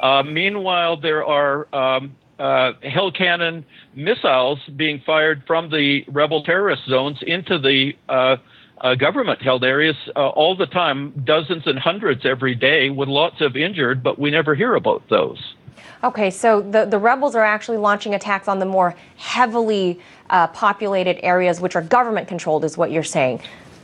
Uh, 0.01 0.23
meanwhile, 0.23 0.99
there 0.99 1.25
are 1.25 1.73
um, 1.75 2.15
uh, 2.39 2.73
Hell 2.83 3.11
cannon 3.11 3.65
missiles 3.95 4.59
being 4.75 5.01
fired 5.05 5.43
from 5.47 5.69
the 5.69 6.03
rebel 6.07 6.43
terrorist 6.43 6.83
zones 6.87 7.17
into 7.21 7.57
the 7.57 7.93
uh, 8.09 8.35
uh, 8.81 8.95
government 8.95 9.41
held 9.41 9.63
areas 9.63 9.95
uh, 10.15 10.29
all 10.29 10.55
the 10.55 10.65
time, 10.67 11.11
dozens 11.25 11.63
and 11.65 11.79
hundreds 11.79 12.25
every 12.25 12.55
day, 12.55 12.89
with 12.89 13.07
lots 13.07 13.41
of 13.41 13.55
injured, 13.55 14.03
but 14.03 14.19
we 14.19 14.29
never 14.29 14.53
hear 14.53 14.75
about 14.75 15.01
those. 15.09 15.39
Okay, 16.03 16.29
so 16.29 16.61
the, 16.61 16.85
the 16.85 16.99
rebels 16.99 17.35
are 17.35 17.43
actually 17.43 17.77
launching 17.77 18.13
attacks 18.13 18.47
on 18.47 18.59
the 18.59 18.65
more 18.65 18.95
heavily 19.17 19.99
uh, 20.29 20.47
populated 20.47 21.23
areas, 21.23 21.61
which 21.61 21.75
are 21.75 21.81
government 21.81 22.27
controlled, 22.27 22.65
is 22.65 22.77
what 22.77 22.91
you're 22.91 23.03
saying. 23.03 23.41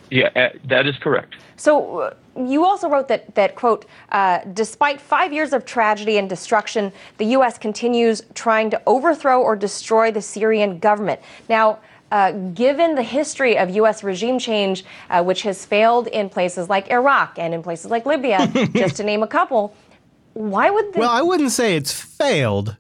Yeah, 0.10 0.30
uh, 0.36 0.50
that 0.66 0.88
is 0.88 0.98
correct. 0.98 1.36
So 1.56 2.00
uh, 2.00 2.14
you 2.36 2.66
also 2.66 2.90
wrote 2.90 3.08
that, 3.08 3.34
that 3.36 3.56
quote, 3.56 3.86
uh, 4.12 4.40
despite 4.54 5.00
five 5.00 5.32
years 5.32 5.54
of 5.54 5.64
tragedy 5.64 6.18
and 6.18 6.28
destruction, 6.28 6.92
the 7.18 7.26
U.S. 7.26 7.58
continues 7.58 8.24
trying 8.34 8.70
to 8.72 8.82
overthrow 8.86 9.42
or 9.42 9.56
destroy 9.56 10.12
the 10.12 10.22
Syrian 10.22 10.80
government. 10.80 11.22
Now, 11.48 11.80
uh, 12.12 12.32
given 12.32 12.96
the 12.96 13.04
history 13.04 13.58
of 13.58 13.70
U.S. 13.70 14.04
regime 14.04 14.38
change, 14.38 14.84
uh, 15.10 15.24
which 15.24 15.44
has 15.44 15.66
failed 15.66 16.08
in 16.08 16.30
places 16.30 16.68
like 16.68 16.90
Iraq 16.90 17.40
and 17.40 17.54
in 17.54 17.64
places 17.64 17.90
like 17.90 18.06
Libya, 18.06 18.48
just 18.74 18.98
to 18.98 19.04
name 19.04 19.24
a 19.24 19.28
couple, 19.28 19.74
why 20.34 20.70
would 20.70 20.94
the 20.94 21.00
Well, 21.00 21.10
I 21.10 21.22
wouldn't 21.22 21.52
say 21.52 21.76
it's 21.76 21.94
failed. 21.94 22.78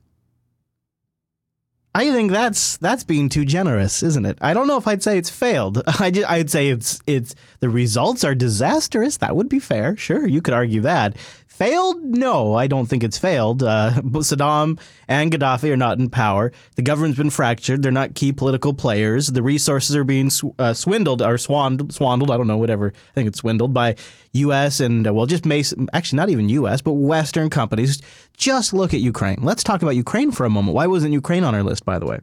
I 1.93 2.09
think 2.09 2.31
that's 2.31 2.77
that's 2.77 3.03
being 3.03 3.27
too 3.27 3.43
generous, 3.43 4.01
isn't 4.01 4.25
it? 4.25 4.37
I 4.39 4.53
don't 4.53 4.67
know 4.67 4.77
if 4.77 4.87
I'd 4.87 5.03
say 5.03 5.17
it's 5.17 5.29
failed. 5.29 5.83
I 5.99 6.09
just, 6.09 6.29
I'd 6.29 6.49
say 6.49 6.69
it's 6.69 7.01
it's 7.05 7.35
the 7.59 7.69
results 7.69 8.23
are 8.23 8.33
disastrous. 8.33 9.17
That 9.17 9.35
would 9.35 9.49
be 9.49 9.59
fair. 9.59 9.97
Sure, 9.97 10.25
you 10.25 10.41
could 10.41 10.53
argue 10.53 10.81
that. 10.81 11.17
Failed? 11.61 12.03
No, 12.03 12.55
I 12.55 12.65
don't 12.65 12.87
think 12.87 13.03
it's 13.03 13.19
failed. 13.19 13.61
Uh, 13.61 13.91
Saddam 14.03 14.79
and 15.07 15.31
Gaddafi 15.31 15.71
are 15.71 15.77
not 15.77 15.99
in 15.99 16.09
power. 16.09 16.51
The 16.75 16.81
government's 16.81 17.19
been 17.19 17.29
fractured. 17.29 17.83
They're 17.83 17.91
not 17.91 18.15
key 18.15 18.33
political 18.33 18.73
players. 18.73 19.27
The 19.27 19.43
resources 19.43 19.95
are 19.95 20.03
being 20.03 20.31
sw- 20.31 20.45
uh, 20.57 20.73
swindled 20.73 21.21
or 21.21 21.35
swandled, 21.35 21.95
swandled. 21.95 22.31
I 22.31 22.37
don't 22.37 22.47
know, 22.47 22.57
whatever. 22.57 22.87
I 22.95 23.13
think 23.13 23.27
it's 23.27 23.37
swindled 23.37 23.75
by 23.75 23.95
U.S. 24.33 24.79
and 24.79 25.07
uh, 25.07 25.13
well, 25.13 25.27
just 25.27 25.45
actually 25.93 26.17
not 26.17 26.31
even 26.31 26.49
U.S. 26.49 26.81
but 26.81 26.93
Western 26.93 27.51
companies. 27.51 28.01
Just 28.35 28.73
look 28.73 28.95
at 28.95 28.99
Ukraine. 29.01 29.37
Let's 29.43 29.63
talk 29.63 29.83
about 29.83 29.95
Ukraine 29.95 30.31
for 30.31 30.47
a 30.47 30.49
moment. 30.49 30.73
Why 30.73 30.87
wasn't 30.87 31.13
Ukraine 31.13 31.43
on 31.43 31.53
our 31.53 31.61
list, 31.61 31.85
by 31.85 31.99
the 31.99 32.07
way? 32.07 32.21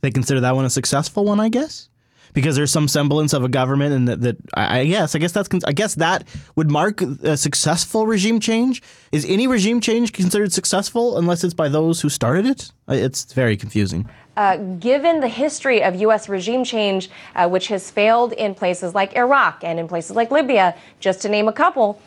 They 0.00 0.10
consider 0.10 0.40
that 0.40 0.56
one 0.56 0.64
a 0.64 0.70
successful 0.70 1.26
one, 1.26 1.38
I 1.38 1.50
guess 1.50 1.90
because 2.32 2.56
there's 2.56 2.70
some 2.70 2.88
semblance 2.88 3.32
of 3.32 3.44
a 3.44 3.48
government, 3.48 3.94
and 3.94 4.08
that, 4.08 4.20
that 4.20 4.36
I 4.54 4.84
guess 4.84 5.14
I 5.14 5.18
guess 5.18 5.32
that's 5.32 5.48
I 5.64 5.72
guess 5.72 5.94
that 5.96 6.26
would 6.56 6.70
mark 6.70 7.00
a 7.02 7.36
successful 7.36 8.06
regime 8.06 8.40
change. 8.40 8.82
Is 9.12 9.24
any 9.28 9.46
regime 9.46 9.80
change 9.80 10.12
considered 10.12 10.52
successful 10.52 11.18
unless 11.18 11.44
it's 11.44 11.54
by 11.54 11.68
those 11.68 12.00
who 12.00 12.08
started 12.08 12.46
it? 12.46 12.72
It's 12.88 13.32
very 13.32 13.56
confusing. 13.56 14.08
Uh, 14.36 14.56
given 14.78 15.20
the 15.20 15.28
history 15.28 15.82
of 15.82 15.96
U.S. 15.96 16.28
regime 16.28 16.64
change, 16.64 17.10
uh, 17.34 17.48
which 17.48 17.68
has 17.68 17.90
failed 17.90 18.32
in 18.32 18.54
places 18.54 18.94
like 18.94 19.14
Iraq 19.14 19.62
and 19.62 19.78
in 19.78 19.88
places 19.88 20.16
like 20.16 20.30
Libya, 20.30 20.74
just 20.98 21.20
to 21.22 21.28
name 21.28 21.48
a 21.48 21.52
couple, 21.52 22.00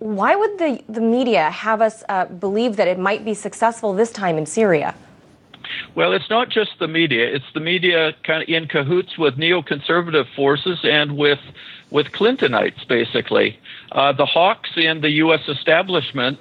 why 0.00 0.34
would 0.34 0.58
the, 0.58 0.82
the 0.88 1.00
media 1.00 1.50
have 1.50 1.80
us 1.80 2.02
uh, 2.08 2.24
believe 2.24 2.76
that 2.76 2.88
it 2.88 2.98
might 2.98 3.24
be 3.24 3.34
successful 3.34 3.92
this 3.92 4.10
time 4.10 4.36
in 4.36 4.46
Syria? 4.46 4.94
Well, 5.94 6.12
it's 6.12 6.30
not 6.30 6.50
just 6.50 6.70
the 6.78 6.88
media. 6.88 7.26
It's 7.34 7.52
the 7.52 7.60
media 7.60 8.12
kind 8.24 8.42
of 8.42 8.48
in 8.48 8.68
cahoots 8.68 9.18
with 9.18 9.34
neoconservative 9.36 10.26
forces 10.36 10.78
and 10.84 11.16
with 11.16 11.40
with 11.90 12.06
Clintonites, 12.12 12.86
basically. 12.86 13.58
Uh, 13.90 14.12
the 14.12 14.26
hawks 14.26 14.70
in 14.76 15.00
the 15.00 15.10
U.S. 15.10 15.40
establishment 15.48 16.38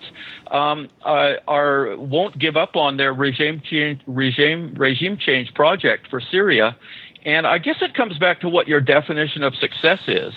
um, 0.52 0.90
uh, 1.04 1.34
are 1.48 1.98
won't 1.98 2.38
give 2.38 2.56
up 2.56 2.76
on 2.76 2.98
their 2.98 3.14
regime 3.14 3.62
change 3.68 4.02
regime 4.06 4.76
regime 4.78 5.18
change 5.18 5.54
project 5.56 6.08
for 6.10 6.22
Syria, 6.22 6.78
and 7.26 7.48
I 7.48 7.58
guess 7.58 7.78
it 7.82 7.96
comes 7.96 8.20
back 8.20 8.42
to 8.42 8.50
what 8.50 8.68
your 8.68 8.82
definition 8.82 9.42
of 9.44 9.56
success 9.56 10.00
is 10.08 10.34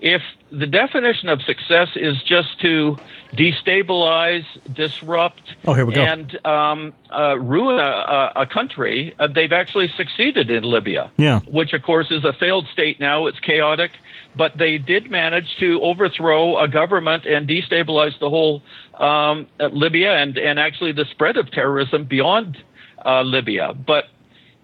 if 0.00 0.22
the 0.52 0.66
definition 0.66 1.28
of 1.28 1.42
success 1.42 1.88
is 1.96 2.22
just 2.22 2.60
to 2.60 2.98
destabilize, 3.32 4.44
disrupt, 4.72 5.42
oh, 5.66 5.74
here 5.74 5.84
we 5.84 5.94
go. 5.94 6.02
and 6.02 6.46
um, 6.46 6.94
uh, 7.10 7.38
ruin 7.38 7.78
a, 7.78 8.32
a 8.36 8.46
country, 8.46 9.14
uh, 9.18 9.26
they've 9.26 9.52
actually 9.52 9.88
succeeded 9.96 10.50
in 10.50 10.64
Libya. 10.64 11.10
Yeah. 11.16 11.40
Which, 11.40 11.72
of 11.72 11.82
course, 11.82 12.10
is 12.10 12.24
a 12.24 12.32
failed 12.32 12.66
state 12.72 13.00
now. 13.00 13.26
It's 13.26 13.40
chaotic. 13.40 13.92
But 14.36 14.56
they 14.56 14.78
did 14.78 15.10
manage 15.10 15.56
to 15.58 15.80
overthrow 15.82 16.58
a 16.58 16.68
government 16.68 17.26
and 17.26 17.48
destabilize 17.48 18.18
the 18.20 18.30
whole 18.30 18.62
um, 18.98 19.46
Libya 19.58 20.14
and, 20.16 20.38
and 20.38 20.58
actually 20.58 20.92
the 20.92 21.06
spread 21.10 21.36
of 21.36 21.50
terrorism 21.50 22.04
beyond 22.04 22.56
uh, 23.04 23.22
Libya. 23.22 23.72
But 23.74 24.04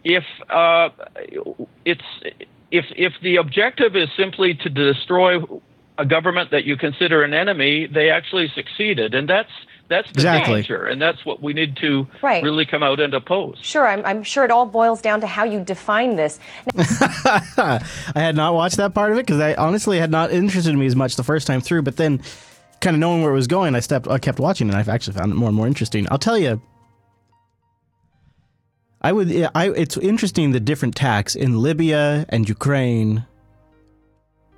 if 0.04 0.24
uh, 0.50 0.90
it's 1.84 2.02
if 2.70 2.84
if 2.96 3.12
the 3.22 3.36
objective 3.36 3.96
is 3.96 4.08
simply 4.16 4.54
to 4.54 4.68
destroy 4.68 5.38
a 5.98 6.04
government 6.04 6.50
that 6.50 6.64
you 6.64 6.76
consider 6.76 7.22
an 7.22 7.34
enemy, 7.34 7.86
they 7.86 8.10
actually 8.10 8.48
succeeded, 8.54 9.14
and 9.14 9.28
that's 9.28 9.50
that's 9.88 10.10
the 10.12 10.18
exactly. 10.18 10.54
danger, 10.54 10.86
and 10.86 11.00
that's 11.00 11.24
what 11.26 11.42
we 11.42 11.52
need 11.52 11.76
to 11.76 12.06
right. 12.22 12.42
really 12.42 12.64
come 12.64 12.82
out 12.82 13.00
and 13.00 13.12
oppose. 13.12 13.58
Sure, 13.60 13.86
I'm, 13.86 14.04
I'm 14.06 14.22
sure 14.22 14.44
it 14.44 14.50
all 14.50 14.66
boils 14.66 15.02
down 15.02 15.20
to 15.20 15.26
how 15.26 15.44
you 15.44 15.60
define 15.60 16.16
this. 16.16 16.40
I 16.76 17.80
had 18.14 18.34
not 18.34 18.54
watched 18.54 18.78
that 18.78 18.94
part 18.94 19.12
of 19.12 19.18
it 19.18 19.26
because 19.26 19.40
I 19.40 19.54
honestly 19.54 19.98
had 19.98 20.10
not 20.10 20.32
interested 20.32 20.74
me 20.74 20.86
as 20.86 20.96
much 20.96 21.16
the 21.16 21.22
first 21.22 21.46
time 21.46 21.60
through, 21.60 21.82
but 21.82 21.96
then, 21.96 22.22
kind 22.80 22.96
of 22.96 23.00
knowing 23.00 23.22
where 23.22 23.30
it 23.30 23.36
was 23.36 23.46
going, 23.46 23.74
I 23.74 23.80
stepped, 23.80 24.08
I 24.08 24.18
kept 24.18 24.38
watching, 24.38 24.68
and 24.68 24.76
I've 24.76 24.88
actually 24.88 25.18
found 25.18 25.32
it 25.32 25.36
more 25.36 25.48
and 25.48 25.56
more 25.56 25.66
interesting. 25.66 26.06
I'll 26.10 26.18
tell 26.18 26.38
you, 26.38 26.62
I 29.02 29.12
would. 29.12 29.30
I, 29.54 29.68
it's 29.70 29.98
interesting 29.98 30.52
the 30.52 30.60
different 30.60 30.96
tacks 30.96 31.36
in 31.36 31.60
Libya 31.60 32.24
and 32.30 32.48
Ukraine. 32.48 33.26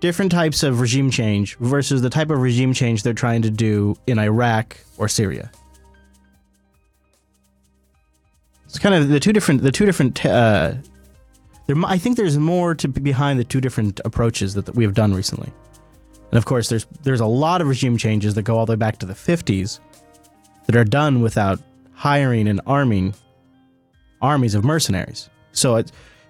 Different 0.06 0.30
types 0.30 0.62
of 0.62 0.80
regime 0.80 1.10
change 1.10 1.56
versus 1.56 2.00
the 2.00 2.10
type 2.10 2.30
of 2.30 2.40
regime 2.40 2.72
change 2.72 3.02
they're 3.02 3.12
trying 3.12 3.42
to 3.42 3.50
do 3.50 3.98
in 4.06 4.20
Iraq 4.20 4.76
or 4.98 5.08
Syria. 5.08 5.50
It's 8.66 8.78
kind 8.78 8.94
of 8.94 9.08
the 9.08 9.18
two 9.18 9.32
different. 9.32 9.62
The 9.62 9.72
two 9.72 9.84
different. 9.84 10.24
Uh, 10.24 10.74
there, 11.66 11.74
I 11.84 11.98
think 11.98 12.16
there's 12.16 12.38
more 12.38 12.72
to 12.76 12.86
behind 12.86 13.40
the 13.40 13.44
two 13.44 13.60
different 13.60 14.00
approaches 14.04 14.54
that, 14.54 14.66
that 14.66 14.76
we 14.76 14.84
have 14.84 14.94
done 14.94 15.12
recently. 15.12 15.52
And 16.30 16.38
of 16.38 16.44
course, 16.44 16.68
there's 16.68 16.86
there's 17.02 17.18
a 17.18 17.26
lot 17.26 17.60
of 17.60 17.66
regime 17.66 17.96
changes 17.96 18.34
that 18.34 18.42
go 18.42 18.56
all 18.56 18.64
the 18.64 18.74
way 18.74 18.76
back 18.76 18.98
to 18.98 19.06
the 19.06 19.14
50s 19.14 19.80
that 20.66 20.76
are 20.76 20.84
done 20.84 21.20
without 21.20 21.58
hiring 21.94 22.46
and 22.46 22.60
arming 22.64 23.12
armies 24.22 24.54
of 24.54 24.64
mercenaries. 24.64 25.28
So 25.50 25.82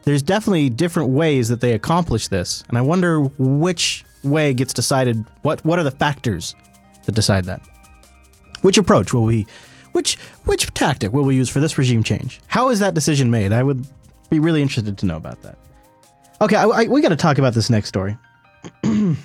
there's 0.07 0.23
definitely 0.23 0.71
different 0.71 1.11
ways 1.11 1.49
that 1.49 1.61
they 1.61 1.73
accomplish 1.73 2.29
this, 2.29 2.63
and 2.69 2.79
I 2.79 2.81
wonder 2.81 3.23
which 3.39 4.05
way 4.23 4.55
gets 4.55 4.73
decided. 4.73 5.25
What 5.43 5.63
what 5.65 5.81
are 5.81 5.83
the 5.83 5.91
factors 5.91 6.55
that 7.05 7.15
decide 7.17 7.45
that? 7.47 7.61
Which 8.63 8.79
approach 8.79 9.13
will 9.13 9.25
we, 9.25 9.47
which 9.93 10.15
which 10.45 10.73
tactic 10.75 11.13
will 11.13 11.25
we 11.25 11.35
use 11.35 11.49
for 11.49 11.59
this 11.59 11.77
regime 11.77 12.05
change? 12.05 12.41
How 12.47 12.71
is 12.71 12.79
that 12.79 12.95
decision 12.95 13.33
made? 13.33 13.53
I 13.53 13.65
would 13.65 13.85
be 14.31 14.39
really 14.39 14.63
interested 14.63 14.97
to 14.97 15.07
know 15.07 15.17
about 15.17 15.43
that. 15.43 15.59
Okay, 16.41 16.57
I, 16.57 16.67
I, 16.67 16.85
we 16.85 17.01
got 17.01 17.09
to 17.09 17.17
talk 17.17 17.39
about 17.39 17.55
this 17.55 17.69
next 17.69 17.89
story. 17.89 18.17
oh, 18.85 19.17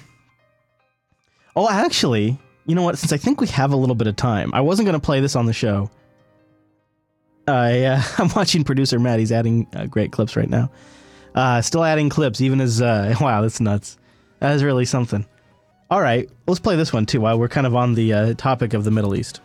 actually, 1.70 2.40
you 2.66 2.74
know 2.74 2.82
what? 2.82 2.98
Since 2.98 3.14
I 3.14 3.18
think 3.18 3.40
we 3.40 3.48
have 3.48 3.72
a 3.72 3.76
little 3.76 3.96
bit 3.96 4.08
of 4.08 4.16
time, 4.16 4.52
I 4.52 4.62
wasn't 4.62 4.88
going 4.88 5.00
to 5.00 5.06
play 5.06 5.20
this 5.20 5.36
on 5.36 5.46
the 5.46 5.54
show 5.54 5.92
I, 7.48 7.84
uh, 7.84 8.02
I'm 8.18 8.30
watching 8.36 8.64
producer 8.64 9.00
Matt. 9.00 9.20
He's 9.20 9.32
adding 9.32 9.68
uh, 9.74 9.86
great 9.86 10.12
clips 10.12 10.36
right 10.36 10.50
now. 10.50 10.72
Uh, 11.34 11.62
still 11.62 11.84
adding 11.84 12.10
clips, 12.10 12.42
even 12.42 12.60
as 12.62 12.82
uh, 12.82 13.16
wow, 13.22 13.42
that's 13.42 13.60
nuts. 13.60 13.98
That 14.40 14.56
is 14.56 14.64
really 14.64 14.86
something. 14.86 15.26
All 15.90 16.02
right, 16.02 16.30
let's 16.48 16.60
play 16.60 16.76
this 16.76 16.94
one 16.94 17.06
too. 17.06 17.22
While 17.22 17.40
we're 17.40 17.50
kind 17.50 17.68
of 17.68 17.76
on 17.76 17.96
the 17.96 18.14
uh, 18.14 18.34
topic 18.36 18.74
of 18.74 18.84
the 18.84 18.92
Middle 18.92 19.16
East. 19.16 19.42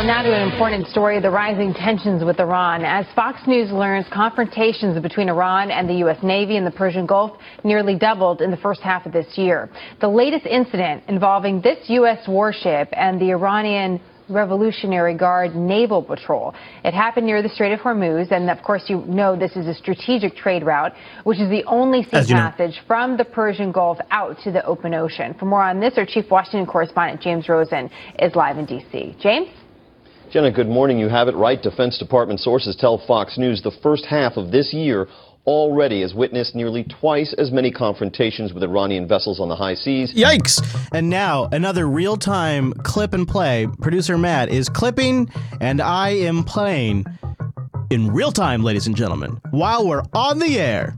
Well, 0.00 0.06
now 0.06 0.22
to 0.22 0.32
an 0.34 0.50
important 0.50 0.86
story 0.88 1.20
the 1.20 1.30
rising 1.30 1.74
tensions 1.74 2.24
with 2.24 2.40
Iran. 2.40 2.84
As 2.84 3.04
Fox 3.14 3.38
News 3.46 3.70
learns, 3.70 4.06
confrontations 4.10 4.98
between 5.02 5.28
Iran 5.28 5.70
and 5.70 5.88
the 5.88 5.94
U.S. 5.96 6.16
Navy 6.22 6.56
in 6.56 6.64
the 6.64 6.70
Persian 6.70 7.04
Gulf 7.04 7.32
nearly 7.64 7.96
doubled 7.96 8.40
in 8.40 8.50
the 8.50 8.56
first 8.56 8.80
half 8.80 9.04
of 9.04 9.12
this 9.12 9.36
year. 9.36 9.68
The 10.00 10.08
latest 10.08 10.46
incident 10.46 11.04
involving 11.08 11.60
this 11.60 11.78
U.S. 11.88 12.26
warship 12.26 12.88
and 12.92 13.20
the 13.20 13.30
Iranian 13.30 14.00
Revolutionary 14.30 15.14
Guard 15.14 15.54
Naval 15.54 16.02
Patrol. 16.02 16.54
It 16.84 16.94
happened 16.94 17.26
near 17.26 17.42
the 17.42 17.48
Strait 17.48 17.72
of 17.72 17.80
Hormuz, 17.80 18.30
and 18.30 18.48
of 18.48 18.62
course, 18.62 18.84
you 18.86 19.02
know 19.06 19.36
this 19.36 19.56
is 19.56 19.66
a 19.66 19.74
strategic 19.74 20.36
trade 20.36 20.64
route, 20.64 20.92
which 21.24 21.40
is 21.40 21.50
the 21.50 21.64
only 21.64 22.04
sea 22.04 22.10
passage 22.10 22.76
know. 22.76 22.82
from 22.86 23.16
the 23.16 23.24
Persian 23.24 23.72
Gulf 23.72 23.98
out 24.10 24.36
to 24.44 24.50
the 24.50 24.64
open 24.64 24.94
ocean. 24.94 25.34
For 25.34 25.44
more 25.44 25.62
on 25.62 25.80
this, 25.80 25.94
our 25.96 26.06
chief 26.06 26.30
Washington 26.30 26.66
correspondent 26.66 27.20
James 27.20 27.48
Rosen 27.48 27.90
is 28.18 28.34
live 28.34 28.58
in 28.58 28.66
D.C. 28.66 29.16
James? 29.20 29.48
Jenna, 30.30 30.52
good 30.52 30.68
morning. 30.68 30.96
You 30.98 31.08
have 31.08 31.26
it 31.26 31.34
right. 31.34 31.60
Defense 31.60 31.98
Department 31.98 32.38
sources 32.38 32.76
tell 32.76 33.02
Fox 33.04 33.36
News 33.36 33.62
the 33.62 33.72
first 33.82 34.06
half 34.06 34.36
of 34.36 34.52
this 34.52 34.72
year 34.72 35.08
already 35.46 36.02
has 36.02 36.14
witnessed 36.14 36.54
nearly 36.54 36.84
twice 36.84 37.34
as 37.38 37.50
many 37.50 37.70
confrontations 37.70 38.52
with 38.52 38.62
Iranian 38.62 39.08
vessels 39.08 39.40
on 39.40 39.48
the 39.48 39.56
high 39.56 39.74
seas. 39.74 40.12
Yikes! 40.14 40.62
And 40.92 41.08
now, 41.08 41.48
another 41.52 41.88
real 41.88 42.16
time 42.16 42.72
clip 42.72 43.14
and 43.14 43.26
play. 43.26 43.66
Producer 43.80 44.18
Matt 44.18 44.50
is 44.50 44.68
clipping, 44.68 45.30
and 45.60 45.80
I 45.80 46.10
am 46.10 46.44
playing 46.44 47.06
in 47.90 48.12
real 48.12 48.32
time, 48.32 48.62
ladies 48.62 48.86
and 48.86 48.96
gentlemen, 48.96 49.40
while 49.50 49.86
we're 49.86 50.04
on 50.12 50.38
the 50.38 50.58
air. 50.58 50.94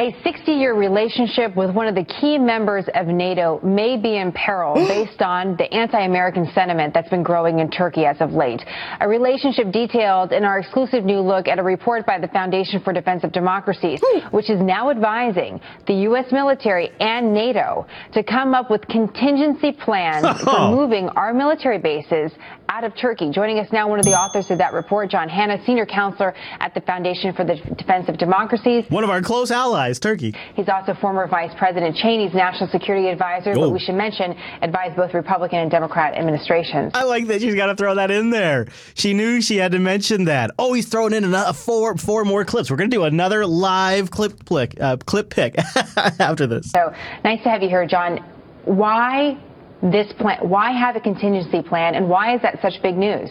A 0.00 0.16
60 0.24 0.52
year 0.52 0.72
relationship 0.72 1.54
with 1.54 1.74
one 1.74 1.86
of 1.86 1.94
the 1.94 2.04
key 2.04 2.38
members 2.38 2.86
of 2.94 3.06
NATO 3.06 3.60
may 3.62 3.98
be 3.98 4.16
in 4.16 4.32
peril 4.32 4.72
based 4.88 5.20
on 5.20 5.56
the 5.56 5.70
anti 5.74 6.06
American 6.06 6.50
sentiment 6.54 6.94
that's 6.94 7.10
been 7.10 7.22
growing 7.22 7.58
in 7.58 7.70
Turkey 7.70 8.06
as 8.06 8.18
of 8.22 8.32
late. 8.32 8.62
A 9.00 9.06
relationship 9.06 9.70
detailed 9.70 10.32
in 10.32 10.42
our 10.42 10.58
exclusive 10.58 11.04
new 11.04 11.20
look 11.20 11.48
at 11.48 11.58
a 11.58 11.62
report 11.62 12.06
by 12.06 12.18
the 12.18 12.28
Foundation 12.28 12.80
for 12.80 12.94
Defense 12.94 13.24
of 13.24 13.32
Democracies, 13.32 14.00
which 14.30 14.48
is 14.48 14.58
now 14.62 14.88
advising 14.88 15.60
the 15.86 15.92
U.S. 16.08 16.32
military 16.32 16.92
and 16.98 17.34
NATO 17.34 17.86
to 18.14 18.22
come 18.22 18.54
up 18.54 18.70
with 18.70 18.80
contingency 18.88 19.70
plans 19.70 20.40
for 20.44 20.70
moving 20.70 21.10
our 21.10 21.34
military 21.34 21.78
bases 21.78 22.32
out 22.70 22.84
of 22.84 22.96
Turkey. 22.96 23.30
Joining 23.30 23.58
us 23.58 23.66
now, 23.72 23.88
one 23.88 23.98
of 23.98 24.04
the 24.04 24.16
authors 24.18 24.50
of 24.50 24.58
that 24.58 24.72
report, 24.72 25.10
John 25.10 25.28
Hannah, 25.28 25.58
senior 25.66 25.86
counselor 25.86 26.34
at 26.60 26.72
the 26.72 26.80
Foundation 26.82 27.34
for 27.34 27.44
the 27.44 27.56
Defense 27.76 28.08
of 28.08 28.16
Democracies. 28.16 28.84
One 28.88 29.02
of 29.02 29.10
our 29.10 29.20
close 29.20 29.50
allies, 29.50 29.98
Turkey. 29.98 30.34
He's 30.54 30.68
also 30.68 30.94
former 30.94 31.26
Vice 31.26 31.52
President 31.58 31.96
Cheney's 31.96 32.32
national 32.32 32.70
security 32.70 33.08
advisor, 33.08 33.54
but 33.54 33.70
we 33.70 33.80
should 33.80 33.96
mention 33.96 34.36
advised 34.62 34.96
both 34.96 35.12
Republican 35.14 35.58
and 35.58 35.70
Democrat 35.70 36.14
administrations. 36.16 36.92
I 36.94 37.02
like 37.04 37.26
that 37.26 37.40
she's 37.40 37.56
got 37.56 37.66
to 37.66 37.74
throw 37.74 37.96
that 37.96 38.10
in 38.10 38.30
there. 38.30 38.68
She 38.94 39.14
knew 39.14 39.42
she 39.42 39.56
had 39.56 39.72
to 39.72 39.80
mention 39.80 40.26
that. 40.26 40.52
Oh, 40.58 40.72
he's 40.72 40.88
throwing 40.88 41.12
in 41.12 41.24
another 41.24 41.52
four 41.52 41.96
four 41.96 42.24
more 42.24 42.44
clips. 42.44 42.70
We're 42.70 42.76
gonna 42.76 42.88
do 42.88 43.04
another 43.04 43.46
live 43.46 44.10
clip 44.10 44.34
uh, 44.50 44.96
clip 44.98 45.30
pick 45.30 45.56
after 45.96 46.46
this. 46.46 46.70
So 46.70 46.94
nice 47.24 47.42
to 47.42 47.48
have 47.48 47.62
you 47.62 47.68
here, 47.68 47.86
John. 47.86 48.24
Why 48.64 49.38
this 49.82 50.12
plan? 50.18 50.38
Why 50.48 50.72
have 50.72 50.96
a 50.96 51.00
contingency 51.00 51.62
plan, 51.62 51.94
and 51.94 52.08
why 52.08 52.34
is 52.34 52.42
that 52.42 52.60
such 52.60 52.82
big 52.82 52.96
news? 52.96 53.30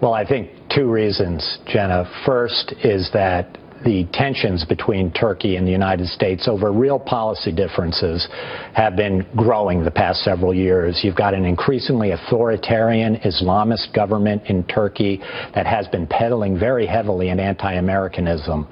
Well, 0.00 0.12
I 0.12 0.26
think 0.26 0.50
two 0.74 0.90
reasons, 0.90 1.58
Jenna. 1.66 2.04
First 2.26 2.74
is 2.84 3.10
that 3.12 3.58
the 3.84 4.06
tensions 4.12 4.64
between 4.64 5.12
Turkey 5.12 5.56
and 5.56 5.66
the 5.66 5.70
United 5.70 6.08
States 6.08 6.48
over 6.48 6.72
real 6.72 6.98
policy 6.98 7.52
differences 7.52 8.26
have 8.74 8.96
been 8.96 9.26
growing 9.36 9.84
the 9.84 9.90
past 9.90 10.20
several 10.22 10.54
years. 10.54 11.00
You've 11.02 11.16
got 11.16 11.34
an 11.34 11.44
increasingly 11.44 12.12
authoritarian 12.12 13.16
Islamist 13.16 13.94
government 13.94 14.42
in 14.46 14.64
Turkey 14.64 15.20
that 15.54 15.66
has 15.66 15.86
been 15.88 16.06
peddling 16.06 16.58
very 16.58 16.86
heavily 16.86 17.28
in 17.28 17.38
anti-Americanism. 17.38 18.66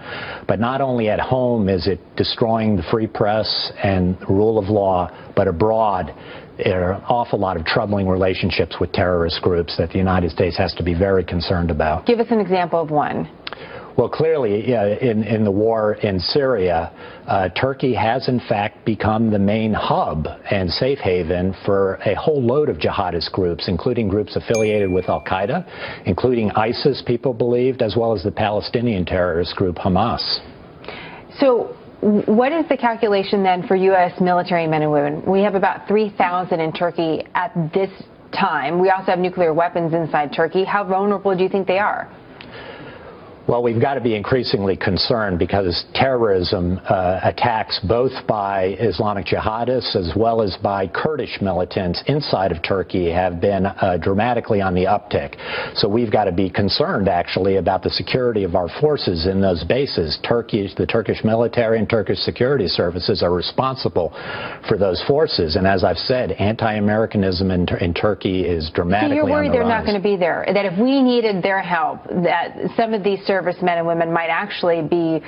But 0.48 0.60
not 0.60 0.81
only 0.81 1.09
at 1.09 1.20
home 1.20 1.68
is 1.68 1.86
it 1.86 2.01
destroying 2.16 2.76
the 2.76 2.82
free 2.90 3.06
press 3.06 3.72
and 3.82 4.16
rule 4.28 4.59
of 4.59 4.68
law, 4.68 5.10
but 5.36 5.48
abroad 5.48 6.14
there 6.56 6.85
are 6.85 6.93
an 6.93 7.02
awful 7.09 7.39
lot 7.39 7.56
of 7.56 7.64
troubling 7.64 8.06
relationships 8.09 8.76
with 8.78 8.93
terrorist 8.93 9.43
groups 9.43 9.76
that 9.76 9.90
the 9.90 9.98
United 9.98 10.31
States 10.31 10.56
has 10.56 10.72
to 10.74 10.85
be 10.85 10.94
very 10.94 11.24
concerned 11.24 11.70
about. 11.70 12.06
Give 12.06 12.20
us 12.20 12.28
an 12.31 12.40
example 12.40 12.81
of 12.81 12.90
one. 12.90 13.28
Well, 13.96 14.08
clearly, 14.08 14.68
yeah, 14.68 14.86
in, 14.86 15.22
in 15.22 15.44
the 15.44 15.52
war 15.52 15.94
in 15.94 16.18
Syria, 16.18 16.90
uh, 17.28 17.48
Turkey 17.50 17.94
has 17.94 18.28
in 18.28 18.40
fact 18.40 18.84
become 18.84 19.30
the 19.30 19.38
main 19.38 19.72
hub 19.72 20.26
and 20.50 20.68
safe 20.68 20.98
haven 20.98 21.54
for 21.64 22.00
a 22.04 22.14
whole 22.14 22.42
load 22.42 22.68
of 22.68 22.78
jihadist 22.78 23.30
groups, 23.30 23.68
including 23.68 24.08
groups 24.08 24.34
affiliated 24.34 24.90
with 24.90 25.08
Al 25.08 25.22
Qaeda, 25.22 25.64
including 26.06 26.50
ISIS, 26.52 27.02
people 27.06 27.32
believed, 27.32 27.82
as 27.82 27.94
well 27.96 28.12
as 28.12 28.24
the 28.24 28.32
Palestinian 28.32 29.04
terrorist 29.04 29.54
group 29.54 29.76
Hamas. 29.76 30.40
So, 31.38 31.76
what 32.00 32.52
is 32.52 32.68
the 32.68 32.76
calculation 32.76 33.44
then 33.44 33.66
for 33.66 33.76
U.S. 33.76 34.20
military 34.20 34.66
men 34.66 34.82
and 34.82 34.90
women? 34.90 35.22
We 35.24 35.40
have 35.42 35.54
about 35.54 35.86
3,000 35.86 36.60
in 36.60 36.72
Turkey 36.72 37.24
at 37.34 37.52
this 37.72 37.90
time. 38.32 38.80
We 38.80 38.90
also 38.90 39.12
have 39.12 39.20
nuclear 39.20 39.54
weapons 39.54 39.94
inside 39.94 40.32
Turkey. 40.34 40.64
How 40.64 40.84
vulnerable 40.84 41.34
do 41.36 41.44
you 41.44 41.48
think 41.48 41.68
they 41.68 41.78
are? 41.78 42.10
Well, 43.46 43.62
we've 43.62 43.80
got 43.80 43.94
to 43.94 44.00
be 44.00 44.14
increasingly 44.14 44.74
concerned 44.74 45.38
because 45.38 45.84
terrorism 45.92 46.80
uh, 46.88 47.20
attacks 47.22 47.78
both 47.86 48.12
by 48.26 48.76
Islamic 48.80 49.26
jihadists 49.26 49.94
as 49.94 50.12
well 50.16 50.40
as 50.40 50.56
by 50.62 50.86
Kurdish 50.86 51.42
militants 51.42 52.02
inside 52.06 52.52
of 52.52 52.62
Turkey 52.62 53.10
have 53.10 53.42
been 53.42 53.66
uh, 53.66 53.98
dramatically 54.00 54.62
on 54.62 54.74
the 54.74 54.84
uptick. 54.84 55.36
So 55.76 55.88
we've 55.88 56.10
got 56.10 56.24
to 56.24 56.32
be 56.32 56.48
concerned 56.48 57.06
actually 57.06 57.56
about 57.56 57.82
the 57.82 57.90
security 57.90 58.44
of 58.44 58.54
our 58.54 58.68
forces 58.80 59.26
in 59.26 59.42
those 59.42 59.62
bases. 59.62 60.18
Turkey, 60.26 60.72
the 60.78 60.86
Turkish 60.86 61.22
military 61.22 61.78
and 61.78 61.88
Turkish 61.88 62.20
security 62.20 62.66
services 62.66 63.22
are 63.22 63.32
responsible 63.32 64.10
for 64.68 64.78
those 64.78 65.04
forces. 65.06 65.56
And 65.56 65.66
as 65.66 65.84
I've 65.84 65.98
said, 65.98 66.32
anti-Americanism 66.32 67.50
in, 67.50 67.68
in 67.78 67.92
Turkey 67.92 68.46
is 68.46 68.70
dramatically 68.70 69.18
so 69.18 69.26
you're 69.26 69.30
worried 69.30 69.48
the 69.48 69.52
they're 69.52 69.62
rise. 69.64 69.84
not 69.84 69.84
going 69.84 70.00
to 70.00 70.02
be 70.02 70.16
there. 70.16 70.46
That 70.46 70.64
if 70.64 70.78
we 70.78 71.02
needed 71.02 71.42
their 71.42 71.60
help, 71.60 72.04
that 72.08 72.56
some 72.74 72.94
of 72.94 73.04
these 73.04 73.20
servicemen 73.35 73.78
and 73.78 73.86
women 73.86 74.12
might 74.12 74.28
actually 74.31 74.81
be 74.81 75.20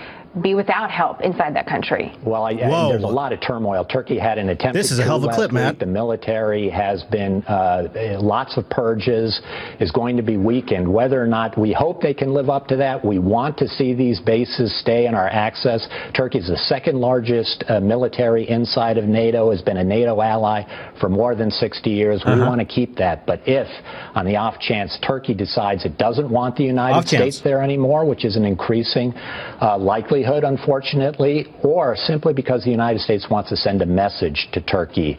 be 0.42 0.54
without 0.54 0.90
help 0.90 1.20
inside 1.22 1.54
that 1.56 1.66
country. 1.66 2.12
Well, 2.24 2.44
I, 2.44 2.50
I, 2.50 2.88
there's 2.90 3.02
a 3.02 3.06
lot 3.06 3.32
of 3.32 3.40
turmoil. 3.40 3.84
Turkey 3.84 4.18
had 4.18 4.38
an 4.38 4.48
attempt. 4.50 4.74
This 4.74 4.90
is 4.90 4.98
a 4.98 5.02
hell 5.04 5.16
of 5.16 5.24
a 5.24 5.28
clip, 5.34 5.50
week. 5.50 5.54
Matt. 5.54 5.78
The 5.78 5.86
military 5.86 6.68
has 6.68 7.02
been 7.04 7.42
uh, 7.44 8.18
lots 8.20 8.56
of 8.56 8.68
purges, 8.68 9.40
is 9.80 9.90
going 9.92 10.16
to 10.16 10.22
be 10.22 10.36
weakened. 10.36 10.86
Whether 10.92 11.22
or 11.22 11.26
not 11.26 11.56
we 11.58 11.72
hope 11.72 12.02
they 12.02 12.14
can 12.14 12.34
live 12.34 12.50
up 12.50 12.66
to 12.68 12.76
that, 12.76 13.04
we 13.04 13.18
want 13.18 13.56
to 13.58 13.68
see 13.68 13.94
these 13.94 14.20
bases 14.20 14.78
stay 14.80 15.06
in 15.06 15.14
our 15.14 15.28
access. 15.28 15.88
Turkey 16.14 16.38
is 16.38 16.48
the 16.48 16.56
second 16.58 16.98
largest 17.00 17.64
uh, 17.68 17.80
military 17.80 18.48
inside 18.48 18.98
of 18.98 19.04
NATO, 19.04 19.50
has 19.50 19.62
been 19.62 19.78
a 19.78 19.84
NATO 19.84 20.20
ally 20.20 20.62
for 21.00 21.08
more 21.08 21.34
than 21.34 21.50
60 21.50 21.88
years. 21.90 22.22
We 22.26 22.32
Uh-huh. 22.32 22.46
want 22.46 22.60
to 22.60 22.66
keep 22.66 22.96
that. 22.96 23.26
But 23.26 23.40
if, 23.46 23.66
on 24.14 24.26
the 24.26 24.36
off 24.36 24.58
chance, 24.58 24.98
Turkey 25.06 25.32
decides 25.34 25.84
it 25.86 25.96
doesn't 25.96 26.28
want 26.28 26.56
the 26.56 26.64
United 26.64 26.96
Off 26.98 27.06
chance. 27.06 27.36
States 27.36 27.40
there 27.40 27.62
anymore, 27.62 28.04
which 28.04 28.24
is 28.24 28.36
an 28.36 28.44
increasing 28.44 29.14
uh, 29.16 29.78
likelihood, 29.78 30.25
unfortunately, 30.26 31.46
or 31.62 31.96
simply 31.96 32.32
because 32.32 32.64
the 32.64 32.70
United 32.70 33.00
States 33.00 33.26
wants 33.30 33.50
to 33.50 33.56
send 33.56 33.82
a 33.82 33.86
message 33.86 34.48
to 34.52 34.60
Turkey 34.60 35.16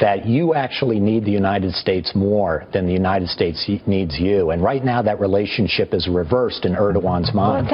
that 0.00 0.26
you 0.26 0.54
actually 0.54 1.00
need 1.00 1.24
the 1.24 1.30
United 1.30 1.72
States 1.74 2.12
more 2.14 2.66
than 2.72 2.86
the 2.86 2.92
United 2.92 3.28
States 3.28 3.68
needs 3.86 4.18
you. 4.18 4.50
And 4.50 4.62
right 4.62 4.84
now, 4.84 5.02
that 5.02 5.20
relationship 5.20 5.94
is 5.94 6.08
reversed 6.08 6.64
in 6.64 6.74
Erdogan's 6.74 7.32
mind. 7.34 7.68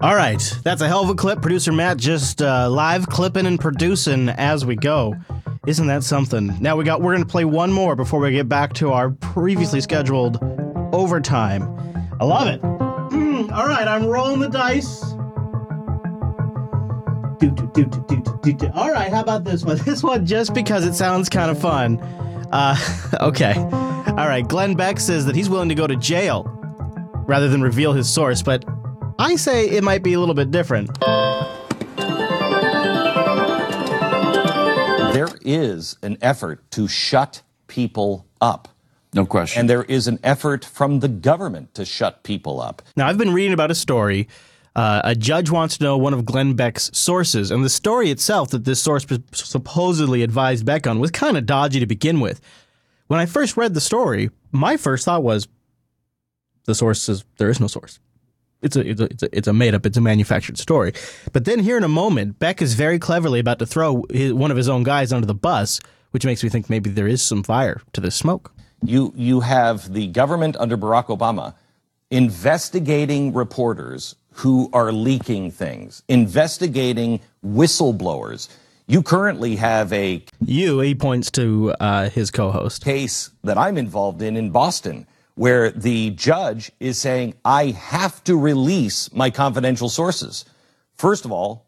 All 0.00 0.14
right, 0.14 0.40
that's 0.62 0.80
a 0.80 0.86
hell 0.86 1.02
of 1.02 1.10
a 1.10 1.14
clip. 1.14 1.42
Producer 1.42 1.72
Matt 1.72 1.96
just 1.96 2.40
uh, 2.40 2.70
live 2.70 3.06
clipping 3.06 3.46
and 3.46 3.58
producing 3.58 4.28
as 4.28 4.64
we 4.64 4.76
go. 4.76 5.14
Isn't 5.66 5.88
that 5.88 6.04
something? 6.04 6.56
Now 6.60 6.76
we 6.76 6.84
got. 6.84 7.02
We're 7.02 7.14
gonna 7.14 7.26
play 7.26 7.44
one 7.44 7.72
more 7.72 7.96
before 7.96 8.20
we 8.20 8.30
get 8.30 8.48
back 8.48 8.74
to 8.74 8.92
our 8.92 9.10
previously 9.10 9.80
scheduled 9.80 10.38
overtime. 10.94 11.62
I 12.20 12.24
love 12.24 12.46
it. 12.46 12.62
Mm, 12.62 13.50
all 13.52 13.66
right, 13.66 13.86
I'm 13.88 14.06
rolling 14.06 14.40
the 14.40 14.48
dice. 14.48 15.07
Do, 17.38 17.50
do, 17.52 17.70
do, 17.72 17.84
do, 17.84 18.02
do, 18.08 18.40
do, 18.42 18.52
do. 18.52 18.70
All 18.74 18.90
right, 18.90 19.12
how 19.12 19.20
about 19.20 19.44
this 19.44 19.64
one? 19.64 19.78
This 19.84 20.02
one 20.02 20.26
just 20.26 20.54
because 20.54 20.84
it 20.84 20.94
sounds 20.94 21.28
kind 21.28 21.50
of 21.50 21.60
fun. 21.60 22.00
Uh, 22.52 22.76
okay. 23.20 23.54
All 23.54 24.26
right, 24.26 24.46
Glenn 24.46 24.74
Beck 24.74 24.98
says 24.98 25.24
that 25.26 25.36
he's 25.36 25.48
willing 25.48 25.68
to 25.68 25.74
go 25.74 25.86
to 25.86 25.96
jail 25.96 26.44
rather 27.26 27.48
than 27.48 27.62
reveal 27.62 27.92
his 27.92 28.08
source, 28.08 28.42
but 28.42 28.64
I 29.18 29.36
say 29.36 29.68
it 29.68 29.84
might 29.84 30.02
be 30.02 30.14
a 30.14 30.20
little 30.20 30.34
bit 30.34 30.50
different. 30.50 30.90
There 35.12 35.28
is 35.42 35.96
an 36.02 36.18
effort 36.22 36.68
to 36.72 36.88
shut 36.88 37.42
people 37.66 38.26
up. 38.40 38.68
No 39.14 39.26
question. 39.26 39.60
And 39.60 39.70
there 39.70 39.84
is 39.84 40.06
an 40.06 40.18
effort 40.22 40.64
from 40.64 41.00
the 41.00 41.08
government 41.08 41.74
to 41.74 41.84
shut 41.84 42.22
people 42.22 42.60
up. 42.60 42.82
Now, 42.96 43.08
I've 43.08 43.18
been 43.18 43.32
reading 43.32 43.52
about 43.52 43.70
a 43.70 43.74
story. 43.74 44.28
Uh, 44.78 45.00
a 45.02 45.12
judge 45.16 45.50
wants 45.50 45.76
to 45.76 45.82
know 45.82 45.98
one 45.98 46.14
of 46.14 46.24
Glenn 46.24 46.54
Beck's 46.54 46.88
sources, 46.96 47.50
and 47.50 47.64
the 47.64 47.68
story 47.68 48.12
itself 48.12 48.50
that 48.50 48.64
this 48.64 48.80
source 48.80 49.04
supposedly 49.32 50.22
advised 50.22 50.64
Beck 50.64 50.86
on 50.86 51.00
was 51.00 51.10
kind 51.10 51.36
of 51.36 51.46
dodgy 51.46 51.80
to 51.80 51.86
begin 51.86 52.20
with. 52.20 52.40
When 53.08 53.18
I 53.18 53.26
first 53.26 53.56
read 53.56 53.74
the 53.74 53.80
story, 53.80 54.30
my 54.52 54.76
first 54.76 55.04
thought 55.04 55.24
was 55.24 55.48
the 56.66 56.76
source 56.76 57.08
is 57.08 57.24
there 57.38 57.50
is 57.50 57.58
no 57.58 57.66
source. 57.66 57.98
It's 58.62 58.76
a, 58.76 58.88
it's 58.88 59.00
a 59.00 59.04
it's 59.06 59.22
a 59.24 59.36
it's 59.36 59.48
a 59.48 59.52
made 59.52 59.74
up, 59.74 59.84
it's 59.84 59.96
a 59.96 60.00
manufactured 60.00 60.58
story. 60.58 60.92
But 61.32 61.44
then 61.44 61.58
here 61.58 61.76
in 61.76 61.82
a 61.82 61.88
moment, 61.88 62.38
Beck 62.38 62.62
is 62.62 62.74
very 62.74 63.00
cleverly 63.00 63.40
about 63.40 63.58
to 63.58 63.66
throw 63.66 64.04
his, 64.12 64.32
one 64.32 64.52
of 64.52 64.56
his 64.56 64.68
own 64.68 64.84
guys 64.84 65.12
under 65.12 65.26
the 65.26 65.34
bus, 65.34 65.80
which 66.12 66.24
makes 66.24 66.44
me 66.44 66.50
think 66.50 66.70
maybe 66.70 66.88
there 66.88 67.08
is 67.08 67.20
some 67.20 67.42
fire 67.42 67.82
to 67.94 68.00
this 68.00 68.14
smoke. 68.14 68.52
You 68.84 69.12
you 69.16 69.40
have 69.40 69.92
the 69.92 70.06
government 70.06 70.56
under 70.60 70.78
Barack 70.78 71.06
Obama 71.06 71.54
investigating 72.12 73.32
reporters 73.34 74.14
who 74.38 74.70
are 74.72 74.92
leaking 74.92 75.50
things, 75.50 76.02
investigating 76.08 77.20
whistleblowers. 77.44 78.48
You 78.86 79.02
currently 79.02 79.56
have 79.56 79.92
a 79.92 80.24
You, 80.40 80.80
he 80.80 80.94
points 80.94 81.30
to 81.32 81.74
uh, 81.80 82.08
his 82.08 82.30
co-host 82.30 82.84
case 82.84 83.30
that 83.44 83.58
I'm 83.58 83.76
involved 83.76 84.22
in 84.22 84.36
in 84.36 84.50
Boston 84.50 85.06
where 85.38 85.70
the 85.70 86.10
judge 86.10 86.72
is 86.80 86.98
saying 86.98 87.32
I 87.44 87.66
have 87.66 88.22
to 88.24 88.36
release 88.36 89.12
my 89.12 89.30
confidential 89.30 89.88
sources. 89.88 90.44
First 90.96 91.24
of 91.24 91.30
all, 91.30 91.66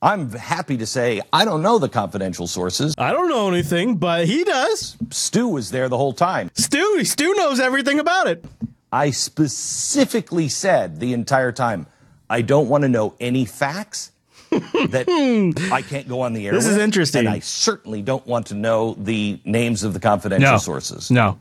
I'm 0.00 0.30
happy 0.30 0.76
to 0.78 0.86
say 0.86 1.20
I 1.32 1.44
don't 1.44 1.62
know 1.62 1.78
the 1.78 1.88
confidential 1.88 2.46
sources. 2.46 2.94
I 2.96 3.12
don't 3.12 3.28
know 3.28 3.48
anything, 3.48 3.96
but 3.96 4.26
he 4.26 4.44
does. 4.44 4.96
Stu 5.10 5.48
was 5.48 5.72
there 5.72 5.88
the 5.88 5.96
whole 5.96 6.12
time. 6.12 6.50
Stu, 6.54 7.04
Stu 7.04 7.34
knows 7.34 7.58
everything 7.58 7.98
about 7.98 8.28
it. 8.28 8.44
I 8.92 9.10
specifically 9.10 10.48
said 10.48 11.00
the 11.00 11.12
entire 11.12 11.52
time, 11.52 11.86
I 12.30 12.40
don't 12.42 12.68
want 12.68 12.82
to 12.82 12.88
know 12.88 13.14
any 13.20 13.44
facts 13.44 14.12
that 14.50 15.04
I 15.72 15.82
can't 15.82 16.08
go 16.08 16.22
on 16.22 16.32
the 16.32 16.46
air. 16.46 16.52
This 16.52 16.66
is 16.66 16.76
interesting. 16.78 17.26
And 17.26 17.28
I 17.28 17.40
certainly 17.40 18.00
don't 18.02 18.26
want 18.26 18.46
to 18.46 18.54
know 18.54 18.94
the 18.94 19.38
names 19.44 19.82
of 19.84 19.92
the 19.92 20.00
confidential 20.00 20.52
No. 20.52 20.58
sources. 20.58 21.10
No. 21.10 21.38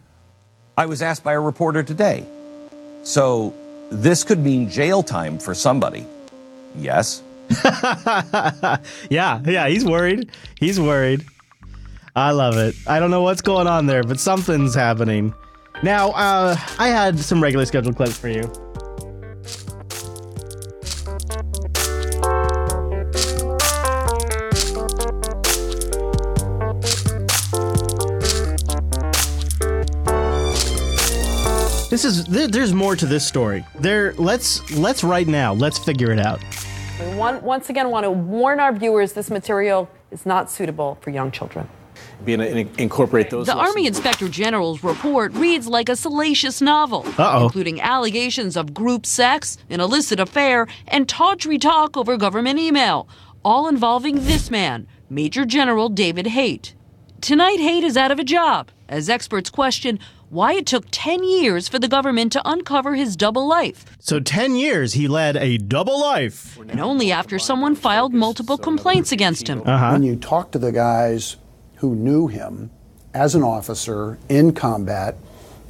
I 0.77 0.85
was 0.87 1.01
asked 1.01 1.23
by 1.23 1.33
a 1.33 1.39
reporter 1.39 1.83
today. 1.83 2.25
So 3.03 3.53
this 3.91 4.23
could 4.23 4.39
mean 4.39 4.69
jail 4.69 5.03
time 5.03 5.39
for 5.39 5.53
somebody. 5.53 6.05
Yes. 6.75 7.21
yeah, 9.09 9.41
yeah, 9.45 9.67
he's 9.67 9.85
worried. 9.85 10.29
He's 10.59 10.79
worried. 10.79 11.25
I 12.15 12.31
love 12.31 12.57
it. 12.57 12.75
I 12.87 12.99
don't 12.99 13.11
know 13.11 13.21
what's 13.21 13.41
going 13.41 13.67
on 13.67 13.85
there, 13.85 14.03
but 14.03 14.19
something's 14.19 14.75
happening. 14.75 15.33
Now, 15.83 16.09
uh, 16.11 16.55
I 16.77 16.89
had 16.89 17.17
some 17.19 17.41
regular 17.41 17.65
scheduled 17.65 17.95
clips 17.95 18.17
for 18.17 18.27
you. 18.29 18.51
This 31.89 32.05
is 32.05 32.25
there, 32.25 32.47
there's 32.47 32.73
more 32.73 32.95
to 32.95 33.05
this 33.07 33.25
story. 33.25 33.65
There, 33.79 34.13
let's 34.13 34.69
let's 34.77 35.03
right 35.03 35.27
now 35.27 35.53
let's 35.53 35.79
figure 35.79 36.11
it 36.11 36.19
out. 36.19 36.39
We 36.99 37.15
want, 37.15 37.41
once 37.43 37.69
again 37.69 37.89
want 37.89 38.03
to 38.03 38.11
warn 38.11 38.59
our 38.59 38.73
viewers 38.73 39.13
this 39.13 39.31
material 39.31 39.89
is 40.11 40.25
not 40.25 40.51
suitable 40.51 40.97
for 41.01 41.09
young 41.09 41.31
children. 41.31 41.67
Being 42.25 42.41
incorporate 42.77 43.29
those. 43.29 43.47
The 43.47 43.55
Army 43.55 43.87
Inspector 43.87 44.27
General's 44.29 44.83
report 44.83 45.33
reads 45.33 45.67
like 45.67 45.89
a 45.89 45.95
salacious 45.95 46.61
novel, 46.61 47.05
Uh-oh. 47.17 47.45
including 47.45 47.81
allegations 47.81 48.55
of 48.57 48.73
group 48.73 49.05
sex, 49.05 49.57
an 49.69 49.79
illicit 49.79 50.19
affair, 50.19 50.67
and 50.87 51.07
tawdry 51.07 51.57
talk 51.57 51.95
over 51.97 52.17
government 52.17 52.59
email, 52.59 53.07
all 53.43 53.67
involving 53.67 54.25
this 54.25 54.51
man, 54.51 54.85
Major 55.09 55.45
General 55.45 55.89
David 55.89 56.27
Haight. 56.27 56.75
Tonight, 57.21 57.59
Haight 57.59 57.83
is 57.83 57.97
out 57.97 58.11
of 58.11 58.19
a 58.19 58.23
job 58.23 58.69
as 58.87 59.09
experts 59.09 59.49
question 59.49 59.99
why 60.29 60.53
it 60.53 60.65
took 60.65 60.85
10 60.91 61.23
years 61.23 61.67
for 61.67 61.79
the 61.79 61.87
government 61.87 62.31
to 62.33 62.41
uncover 62.49 62.95
his 62.95 63.15
double 63.15 63.47
life, 63.47 63.83
So 63.99 64.19
ten 64.19 64.55
years 64.55 64.93
he 64.93 65.07
led 65.07 65.35
a 65.35 65.57
double 65.57 65.99
life. 65.99 66.57
and 66.69 66.79
only 66.79 67.11
after 67.11 67.39
someone 67.39 67.75
filed 67.75 68.13
multiple 68.13 68.57
complaints 68.57 69.11
against 69.11 69.47
him. 69.47 69.63
Uh-huh. 69.65 69.91
When 69.91 70.03
you 70.03 70.15
talk 70.15 70.51
to 70.51 70.59
the 70.59 70.71
guys 70.71 71.37
who 71.77 71.95
knew 71.95 72.27
him 72.27 72.69
as 73.13 73.33
an 73.33 73.41
officer 73.43 74.19
in 74.29 74.53
combat 74.53 75.15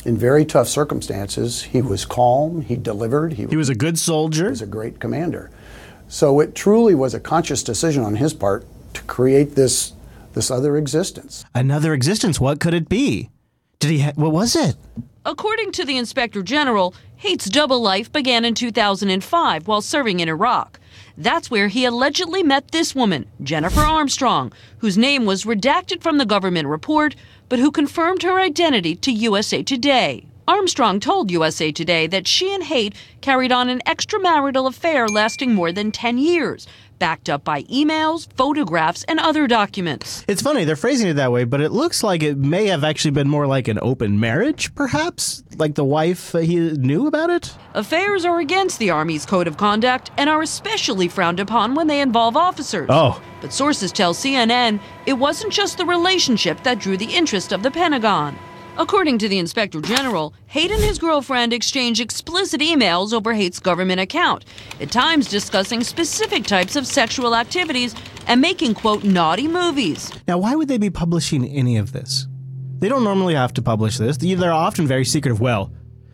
in 0.05 0.17
very 0.17 0.43
tough 0.45 0.67
circumstances, 0.67 1.63
he 1.63 1.81
was 1.81 2.03
calm, 2.05 2.61
he 2.61 2.75
delivered, 2.75 3.33
he, 3.33 3.45
He 3.45 3.55
was 3.55 3.69
a 3.69 3.75
good 3.75 3.97
soldier. 3.97 4.45
He 4.45 4.49
was 4.51 4.61
a 4.61 4.67
great 4.67 4.99
commander. 4.99 5.49
So 6.09 6.41
it 6.41 6.53
truly 6.53 6.95
was 6.95 7.13
a 7.13 7.19
conscious 7.19 7.63
decision 7.63 8.03
on 8.03 8.15
his 8.17 8.33
part 8.33 8.65
to 8.93 9.01
create 9.03 9.55
this 9.55 9.93
this 10.33 10.51
other 10.51 10.77
existence. 10.77 11.45
Another 11.53 11.93
existence. 11.93 12.39
What 12.39 12.59
could 12.59 12.73
it 12.73 12.89
be? 12.89 13.29
Did 13.79 13.91
he? 13.91 13.99
Ha- 13.99 14.13
what 14.15 14.31
was 14.31 14.55
it? 14.55 14.75
According 15.25 15.73
to 15.73 15.85
the 15.85 15.97
Inspector 15.97 16.41
General, 16.43 16.93
Haight's 17.17 17.49
double 17.49 17.81
life 17.81 18.11
began 18.11 18.45
in 18.45 18.55
2005 18.55 19.67
while 19.67 19.81
serving 19.81 20.21
in 20.21 20.29
Iraq. 20.29 20.79
That's 21.17 21.51
where 21.51 21.67
he 21.67 21.83
allegedly 21.83 22.43
met 22.43 22.71
this 22.71 22.95
woman, 22.95 23.25
Jennifer 23.43 23.81
Armstrong, 23.81 24.53
whose 24.77 24.97
name 24.97 25.25
was 25.25 25.43
redacted 25.43 26.01
from 26.01 26.17
the 26.17 26.25
government 26.25 26.69
report, 26.69 27.15
but 27.49 27.59
who 27.59 27.71
confirmed 27.71 28.23
her 28.23 28.39
identity 28.39 28.95
to 28.95 29.11
USA 29.11 29.61
Today. 29.61 30.25
Armstrong 30.47 30.99
told 30.99 31.29
USA 31.29 31.71
Today 31.71 32.07
that 32.07 32.25
she 32.25 32.53
and 32.53 32.63
Haight 32.63 32.95
carried 33.21 33.51
on 33.51 33.69
an 33.69 33.81
extramarital 33.85 34.67
affair 34.67 35.07
lasting 35.07 35.53
more 35.53 35.71
than 35.71 35.91
10 35.91 36.17
years, 36.17 36.65
backed 36.99 37.29
up 37.29 37.43
by 37.43 37.63
emails, 37.63 38.31
photographs, 38.33 39.03
and 39.03 39.19
other 39.19 39.47
documents. 39.47 40.23
It's 40.27 40.41
funny 40.41 40.65
they're 40.65 40.75
phrasing 40.75 41.07
it 41.07 41.13
that 41.13 41.31
way, 41.31 41.45
but 41.45 41.61
it 41.61 41.71
looks 41.71 42.03
like 42.03 42.21
it 42.21 42.37
may 42.37 42.67
have 42.67 42.83
actually 42.83 43.11
been 43.11 43.29
more 43.29 43.47
like 43.47 43.67
an 43.67 43.79
open 43.81 44.19
marriage, 44.19 44.73
perhaps. 44.75 45.43
Like 45.57 45.75
the 45.75 45.85
wife 45.85 46.35
uh, 46.35 46.39
he 46.39 46.57
knew 46.57 47.07
about 47.07 47.29
it. 47.29 47.55
Affairs 47.73 48.25
are 48.25 48.39
against 48.39 48.79
the 48.79 48.89
Army's 48.89 49.25
code 49.25 49.47
of 49.47 49.57
conduct 49.57 50.11
and 50.17 50.29
are 50.29 50.41
especially 50.41 51.07
frowned 51.07 51.39
upon 51.39 51.75
when 51.75 51.87
they 51.87 52.01
involve 52.01 52.35
officers. 52.35 52.87
Oh. 52.89 53.21
But 53.41 53.53
sources 53.53 53.91
tell 53.91 54.13
CNN 54.13 54.79
it 55.05 55.13
wasn't 55.13 55.53
just 55.53 55.77
the 55.77 55.85
relationship 55.85 56.63
that 56.63 56.79
drew 56.79 56.97
the 56.97 57.13
interest 57.13 57.51
of 57.51 57.63
the 57.63 57.71
Pentagon. 57.71 58.37
According 58.79 59.17
to 59.17 59.27
the 59.27 59.39
Inspector 59.39 59.81
General, 59.81 60.33
Haight 60.45 60.71
and 60.71 60.81
his 60.81 60.99
girlfriend 60.99 61.51
exchanged 61.51 61.99
explicit 61.99 62.61
emails 62.61 63.11
over 63.11 63.33
Haight's 63.33 63.59
government 63.59 63.99
account, 63.99 64.45
at 64.79 64.89
times 64.89 65.27
discussing 65.27 65.83
specific 65.83 66.45
types 66.45 66.77
of 66.77 66.87
sexual 66.87 67.35
activities 67.35 67.93
and 68.27 68.39
making, 68.39 68.75
quote, 68.75 69.03
naughty 69.03 69.49
movies. 69.49 70.09
Now, 70.29 70.37
why 70.37 70.55
would 70.55 70.69
they 70.69 70.77
be 70.77 70.89
publishing 70.89 71.45
any 71.45 71.75
of 71.75 71.91
this? 71.91 72.25
They 72.77 72.87
don't 72.87 73.03
normally 73.03 73.35
have 73.35 73.53
to 73.55 73.61
publish 73.61 73.97
this. 73.97 74.15
They're 74.15 74.53
often 74.53 74.87
very 74.87 75.03
secretive. 75.03 75.41
Well, 75.41 75.73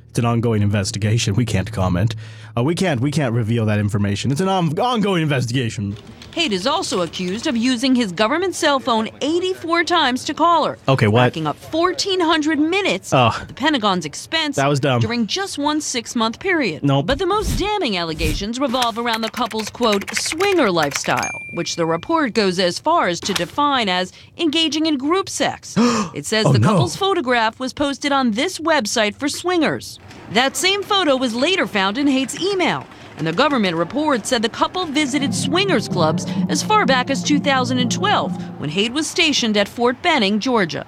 it's 0.09 0.17
an 0.17 0.25
ongoing 0.25 0.63
investigation. 0.63 1.35
We 1.35 1.45
can't 1.45 1.71
comment. 1.71 2.15
Uh, 2.57 2.64
we 2.64 2.73
can't. 2.76 3.02
We 3.02 3.11
can't 3.11 3.34
reveal 3.34 3.65
that 3.65 3.80
information. 3.80 4.32
It's 4.32 4.40
an 4.41 4.48
on- 4.48 4.77
ongoing 4.80 5.22
investigation. 5.22 5.95
Haight 6.32 6.52
is 6.52 6.68
also 6.68 7.02
accused 7.02 7.48
of 7.48 7.56
using 7.56 7.95
his 7.95 8.11
government 8.11 8.56
cell 8.56 8.80
phone 8.80 9.10
84 9.22 9.86
times 9.86 10.26
to 10.26 10.34
call 10.34 10.65
her. 10.65 10.77
Okay, 10.88 11.07
what? 11.07 11.22
Racking 11.22 11.48
up 11.48 11.56
1,400 11.72 12.60
minutes 12.60 13.14
Oh. 13.14 13.38
at 13.41 13.48
the 13.48 13.53
Pentagon's 13.53 14.03
expense. 14.06 14.57
That 14.57 14.68
was 14.68 14.82
dumb. 14.82 14.99
During 14.99 15.27
just 15.27 15.57
one 15.57 15.80
six 15.80 16.14
month 16.15 16.40
period. 16.40 16.84
Nope. 16.84 17.06
But 17.06 17.19
the 17.19 17.26
most 17.26 17.57
damning 17.57 17.95
allegations 17.98 18.60
revolve 18.60 18.98
around 18.98 19.22
the 19.22 19.30
couple's, 19.30 19.69
quote, 19.69 20.14
swinger 20.15 20.69
lifestyle, 20.72 21.45
which 21.52 21.77
the 21.77 21.86
report 21.86 22.34
goes 22.34 22.60
as 22.60 22.80
far 22.80 23.07
as 23.07 23.22
to 23.22 23.34
define 23.34 23.88
as 23.88 24.11
engaging 24.38 24.86
in 24.88 24.98
group 24.98 25.30
sex. 25.30 25.76
it 26.14 26.26
says 26.26 26.45
Oh, 26.45 26.52
the 26.53 26.60
no. 26.60 26.68
couple's 26.69 26.98
photograph 26.98 27.60
was 27.61 27.72
posted 27.73 28.11
on 28.11 28.32
this 28.32 28.60
website 28.60 29.15
for 29.15 29.30
swingers. 29.30 29.99
That 30.31 30.57
same 30.57 30.84
photo 30.84 31.15
was 31.15 31.35
later 31.35 31.68
found 31.68 31.97
in 31.97 32.07
Haight's 32.07 32.39
email. 32.41 32.85
And 33.18 33.26
the 33.26 33.34
government 33.34 33.77
report 33.77 34.26
said 34.26 34.41
the 34.41 34.49
couple 34.49 34.85
visited 34.85 35.34
swingers 35.34 35.88
clubs 35.88 36.26
as 36.49 36.61
far 36.61 36.85
back 36.85 37.10
as 37.10 37.23
2012 37.23 38.60
when 38.60 38.69
Haight 38.69 38.91
was 38.91 39.07
stationed 39.07 39.56
at 39.56 39.69
Fort 39.69 40.02
Benning, 40.02 40.39
Georgia. 40.39 40.85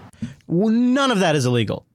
None 0.47 1.11
of 1.11 1.19
that 1.19 1.35
is 1.35 1.45
illegal. 1.45 1.85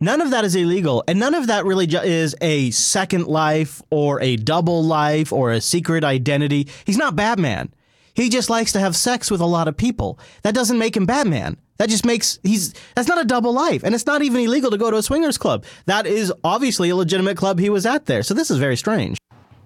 None 0.00 0.20
of 0.20 0.30
that 0.30 0.44
is 0.44 0.56
illegal, 0.56 1.04
and 1.06 1.20
none 1.20 1.32
of 1.32 1.46
that 1.46 1.64
really 1.64 1.86
ju- 1.86 2.00
is 2.00 2.34
a 2.40 2.72
second 2.72 3.28
life 3.28 3.80
or 3.88 4.20
a 4.20 4.34
double 4.34 4.82
life 4.82 5.32
or 5.32 5.52
a 5.52 5.60
secret 5.60 6.02
identity. 6.02 6.66
He's 6.84 6.98
not 6.98 7.14
Batman. 7.14 7.72
He 8.14 8.28
just 8.28 8.50
likes 8.50 8.72
to 8.72 8.80
have 8.80 8.94
sex 8.94 9.30
with 9.30 9.40
a 9.40 9.46
lot 9.46 9.68
of 9.68 9.76
people. 9.76 10.18
That 10.42 10.54
doesn't 10.54 10.78
make 10.78 10.96
him 10.96 11.06
Batman. 11.06 11.56
That 11.78 11.88
just 11.88 12.04
makes 12.04 12.38
he's 12.42 12.74
that's 12.94 13.08
not 13.08 13.20
a 13.20 13.24
double 13.24 13.52
life, 13.52 13.82
and 13.82 13.94
it's 13.94 14.06
not 14.06 14.22
even 14.22 14.40
illegal 14.40 14.70
to 14.70 14.78
go 14.78 14.90
to 14.90 14.98
a 14.98 15.02
swingers 15.02 15.38
club. 15.38 15.64
That 15.86 16.06
is 16.06 16.32
obviously 16.44 16.90
a 16.90 16.96
legitimate 16.96 17.36
club 17.36 17.58
he 17.58 17.70
was 17.70 17.86
at 17.86 18.06
there. 18.06 18.22
So 18.22 18.34
this 18.34 18.50
is 18.50 18.58
very 18.58 18.76
strange. 18.76 19.18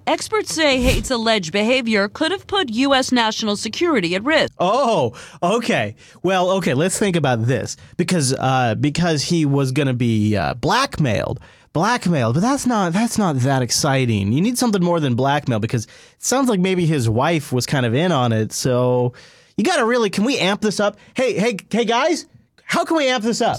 Experts 0.06 0.54
say 0.54 0.80
Haight's 0.80 1.10
alleged 1.10 1.52
behavior 1.52 2.08
could 2.08 2.30
have 2.30 2.46
put 2.46 2.68
U.S. 2.70 3.10
national 3.10 3.56
security 3.56 4.14
at 4.14 4.22
risk. 4.22 4.52
Oh, 4.60 5.14
okay. 5.42 5.96
Well, 6.22 6.50
okay. 6.52 6.74
Let's 6.74 6.96
think 6.96 7.16
about 7.16 7.44
this 7.44 7.76
because 7.96 8.32
uh, 8.32 8.76
because 8.76 9.24
he 9.24 9.44
was 9.44 9.72
going 9.72 9.88
to 9.88 9.94
be 9.94 10.36
uh, 10.36 10.54
blackmailed, 10.54 11.40
blackmailed. 11.76 12.34
But 12.34 12.40
that's 12.40 12.66
not 12.66 12.94
that's 12.94 13.18
not 13.18 13.36
that 13.36 13.60
exciting. 13.60 14.32
You 14.32 14.40
need 14.40 14.56
something 14.56 14.82
more 14.82 14.98
than 14.98 15.14
blackmail 15.14 15.58
because 15.60 15.84
it 15.84 16.24
sounds 16.24 16.48
like 16.48 16.58
maybe 16.58 16.86
his 16.86 17.06
wife 17.06 17.52
was 17.52 17.66
kind 17.66 17.84
of 17.84 17.94
in 17.94 18.12
on 18.12 18.32
it. 18.32 18.52
So 18.52 19.12
you 19.58 19.64
got 19.64 19.76
to 19.76 19.84
really. 19.84 20.08
Can 20.08 20.24
we 20.24 20.38
amp 20.38 20.62
this 20.62 20.80
up? 20.80 20.96
Hey, 21.12 21.38
hey, 21.38 21.58
hey, 21.70 21.84
guys. 21.84 22.26
How 22.64 22.84
can 22.84 22.96
we 22.96 23.06
amp 23.08 23.22
this 23.22 23.42
up? 23.42 23.58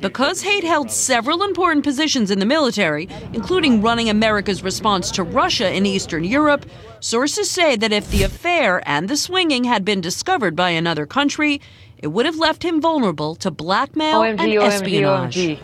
Because 0.00 0.42
Haight 0.42 0.64
held 0.64 0.90
several 0.90 1.44
important 1.44 1.84
positions 1.84 2.30
in 2.30 2.40
the 2.40 2.46
military, 2.46 3.08
including 3.32 3.80
running 3.80 4.10
America's 4.10 4.62
response 4.62 5.10
to 5.12 5.22
Russia 5.22 5.72
in 5.72 5.86
Eastern 5.86 6.24
Europe, 6.24 6.66
sources 7.00 7.48
say 7.48 7.74
that 7.76 7.90
if 7.90 8.10
the 8.10 8.24
affair 8.24 8.82
and 8.86 9.08
the 9.08 9.16
swinging 9.16 9.64
had 9.64 9.82
been 9.82 10.02
discovered 10.02 10.54
by 10.54 10.70
another 10.70 11.06
country, 11.06 11.60
it 11.96 12.08
would 12.08 12.26
have 12.26 12.36
left 12.36 12.62
him 12.62 12.82
vulnerable 12.82 13.34
to 13.36 13.50
blackmail 13.50 14.22
and 14.22 14.38
OMG, 14.38 14.60
OMG, 14.60 14.62
espionage. 14.62 15.36
OMG. 15.36 15.58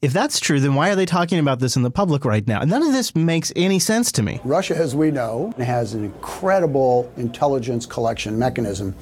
If 0.00 0.12
that's 0.12 0.38
true, 0.38 0.60
then 0.60 0.76
why 0.76 0.90
are 0.90 0.94
they 0.94 1.06
talking 1.06 1.40
about 1.40 1.58
this 1.58 1.74
in 1.74 1.82
the 1.82 1.90
public 1.90 2.24
right 2.24 2.46
now? 2.46 2.60
None 2.60 2.84
of 2.84 2.92
this 2.92 3.16
makes 3.16 3.52
any 3.56 3.80
sense 3.80 4.12
to 4.12 4.22
me. 4.22 4.38
Russia, 4.44 4.76
as 4.76 4.94
we 4.94 5.10
know, 5.10 5.52
has 5.58 5.92
an 5.92 6.04
incredible 6.04 7.12
intelligence 7.16 7.84
collection 7.84 8.38
mechanism 8.38 8.94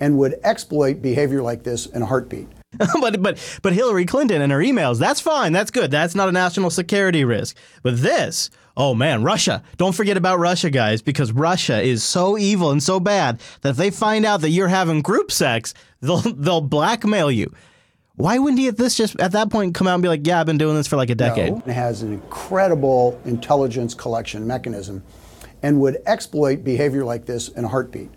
and 0.00 0.18
would 0.18 0.38
exploit 0.44 1.00
behavior 1.00 1.40
like 1.40 1.62
this 1.62 1.86
in 1.86 2.02
a 2.02 2.06
heartbeat. 2.06 2.46
but 3.00 3.22
but 3.22 3.58
but 3.62 3.72
Hillary 3.72 4.04
Clinton 4.04 4.42
and 4.42 4.52
her 4.52 4.58
emails, 4.58 4.98
that's 4.98 5.20
fine, 5.20 5.52
that's 5.54 5.70
good. 5.70 5.90
That's 5.90 6.14
not 6.14 6.28
a 6.28 6.32
national 6.32 6.68
security 6.68 7.24
risk. 7.24 7.56
But 7.82 8.02
this, 8.02 8.50
oh 8.76 8.94
man, 8.94 9.22
Russia. 9.22 9.62
Don't 9.78 9.94
forget 9.94 10.18
about 10.18 10.40
Russia, 10.40 10.68
guys, 10.68 11.00
because 11.00 11.32
Russia 11.32 11.80
is 11.80 12.02
so 12.04 12.36
evil 12.36 12.70
and 12.70 12.82
so 12.82 13.00
bad 13.00 13.40
that 13.62 13.70
if 13.70 13.76
they 13.76 13.90
find 13.90 14.26
out 14.26 14.42
that 14.42 14.50
you're 14.50 14.68
having 14.68 15.00
group 15.00 15.32
sex, 15.32 15.72
they'll 16.02 16.20
they'll 16.20 16.60
blackmail 16.60 17.30
you. 17.30 17.50
Why 18.16 18.38
wouldn't 18.38 18.60
he 18.60 18.68
at 18.68 18.76
this 18.76 18.96
just 18.96 19.18
at 19.18 19.32
that 19.32 19.50
point 19.50 19.74
come 19.74 19.86
out 19.86 19.94
and 19.94 20.02
be 20.02 20.08
like, 20.08 20.26
"Yeah, 20.26 20.40
I've 20.40 20.46
been 20.46 20.58
doing 20.58 20.76
this 20.76 20.86
for 20.86 20.96
like 20.96 21.10
a 21.10 21.14
decade." 21.14 21.52
No, 21.52 21.62
it 21.66 21.72
has 21.72 22.02
an 22.02 22.12
incredible 22.12 23.20
intelligence 23.24 23.92
collection 23.94 24.46
mechanism 24.46 25.02
and 25.62 25.80
would 25.80 25.98
exploit 26.06 26.62
behavior 26.62 27.04
like 27.04 27.26
this 27.26 27.48
in 27.48 27.64
a 27.64 27.68
heartbeat. 27.68 28.10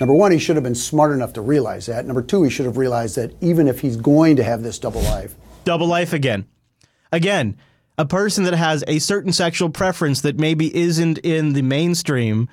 Number 0.00 0.14
one, 0.14 0.30
he 0.32 0.38
should 0.38 0.56
have 0.56 0.62
been 0.62 0.74
smart 0.74 1.12
enough 1.12 1.32
to 1.34 1.40
realize 1.40 1.86
that. 1.86 2.06
Number 2.06 2.22
two, 2.22 2.42
he 2.42 2.50
should 2.50 2.66
have 2.66 2.76
realized 2.76 3.16
that 3.16 3.32
even 3.40 3.66
if 3.66 3.80
he's 3.80 3.96
going 3.96 4.36
to 4.36 4.44
have 4.44 4.62
this 4.62 4.78
double 4.78 5.02
life, 5.02 5.34
Double 5.66 5.88
life 5.88 6.12
again. 6.12 6.46
Again, 7.10 7.56
a 7.98 8.06
person 8.06 8.44
that 8.44 8.54
has 8.54 8.84
a 8.86 9.00
certain 9.00 9.32
sexual 9.32 9.68
preference 9.68 10.20
that 10.20 10.38
maybe 10.38 10.74
isn't 10.74 11.18
in 11.18 11.54
the 11.54 11.62
mainstream 11.62 12.48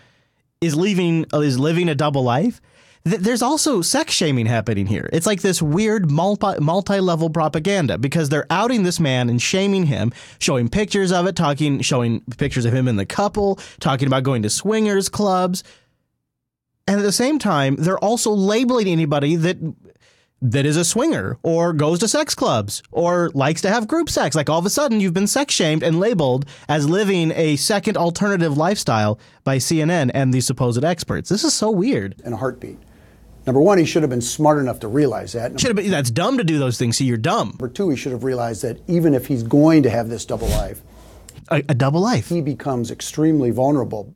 is 0.62 0.76
leaving 0.76 1.26
is 1.32 1.60
living 1.60 1.90
a 1.90 1.96
double 1.96 2.24
life. 2.24 2.60
Th- 3.06 3.22
there's 3.22 3.42
also 3.42 3.82
sex 3.82 4.14
shaming 4.14 4.46
happening 4.46 4.86
here. 4.86 5.10
It's 5.14 5.26
like 5.26 5.42
this 5.42 5.62
weird 5.62 6.10
multi 6.12 7.00
level 7.00 7.30
propaganda 7.30 7.98
because 7.98 8.30
they're 8.30 8.48
outing 8.50 8.84
this 8.84 9.00
man 9.00 9.30
and 9.30 9.42
shaming 9.42 9.86
him, 9.86 10.12
showing 10.40 10.70
pictures 10.70 11.12
of 11.12 11.28
it, 11.28 11.36
talking, 11.36 11.82
showing 11.82 12.22
pictures 12.38 12.66
of 12.66 12.74
him 12.74 12.88
and 12.88 13.00
the 13.00 13.06
couple, 13.06 13.60
talking 13.80 14.08
about 14.08 14.24
going 14.24 14.42
to 14.44 14.50
swingers 14.50 15.10
clubs, 15.10 15.64
and 16.88 17.00
at 17.00 17.04
the 17.04 17.12
same 17.12 17.40
time, 17.40 17.76
they're 17.78 18.04
also 18.04 18.32
labeling 18.32 18.88
anybody 18.88 19.36
that 19.38 19.58
that 20.42 20.66
is 20.66 20.76
a 20.76 20.84
swinger 20.84 21.38
or 21.42 21.72
goes 21.72 22.00
to 22.00 22.08
sex 22.08 22.36
clubs 22.36 22.84
or 22.92 23.32
likes 23.34 23.62
to 23.62 23.70
have 23.70 23.88
group 23.88 24.10
sex. 24.10 24.36
Like 24.36 24.50
all 24.50 24.60
of 24.60 24.66
a 24.66 24.70
sudden, 24.70 25.00
you've 25.00 25.14
been 25.14 25.28
sex 25.28 25.54
shamed 25.54 25.84
and 25.84 26.02
labeled 26.02 26.46
as 26.68 26.90
living 26.90 27.32
a 27.34 27.56
second 27.56 27.96
alternative 27.96 28.58
lifestyle 28.58 29.18
by 29.46 29.58
CNN 29.58 30.12
and 30.14 30.34
these 30.34 30.46
supposed 30.46 30.84
experts. 30.84 31.30
This 31.30 31.46
is 31.46 31.54
so 31.54 31.72
weird. 31.72 32.22
In 32.26 32.34
a 32.34 32.38
heartbeat. 32.38 32.78
Number 33.46 33.60
one, 33.60 33.78
he 33.78 33.86
should 33.86 34.04
have 34.04 34.10
been 34.10 34.22
smart 34.22 34.60
enough 34.60 34.80
to 34.82 34.88
realize 34.88 35.34
that. 35.34 35.60
Should 35.60 35.70
have 35.70 35.76
been, 35.76 35.92
that's 35.92 36.12
dumb 36.12 36.38
to 36.38 36.44
do 36.44 36.60
those 36.60 36.78
things. 36.78 36.98
See, 36.98 37.06
you're 37.06 37.18
dumb. 37.18 37.50
Number 37.50 37.68
two, 37.68 37.90
he 37.90 37.98
should 37.98 38.14
have 38.14 38.24
realized 38.24 38.62
that 38.64 38.80
even 38.88 39.14
if 39.14 39.28
he's 39.28 39.44
going 39.44 39.84
to 39.84 39.90
have 39.90 40.10
this 40.10 40.26
double 40.26 40.48
life, 40.48 40.82
a, 41.50 41.58
a 41.68 41.76
double 41.76 42.00
life, 42.00 42.30
he 42.30 42.42
becomes 42.42 42.90
extremely 42.90 43.52
vulnerable. 43.52 44.16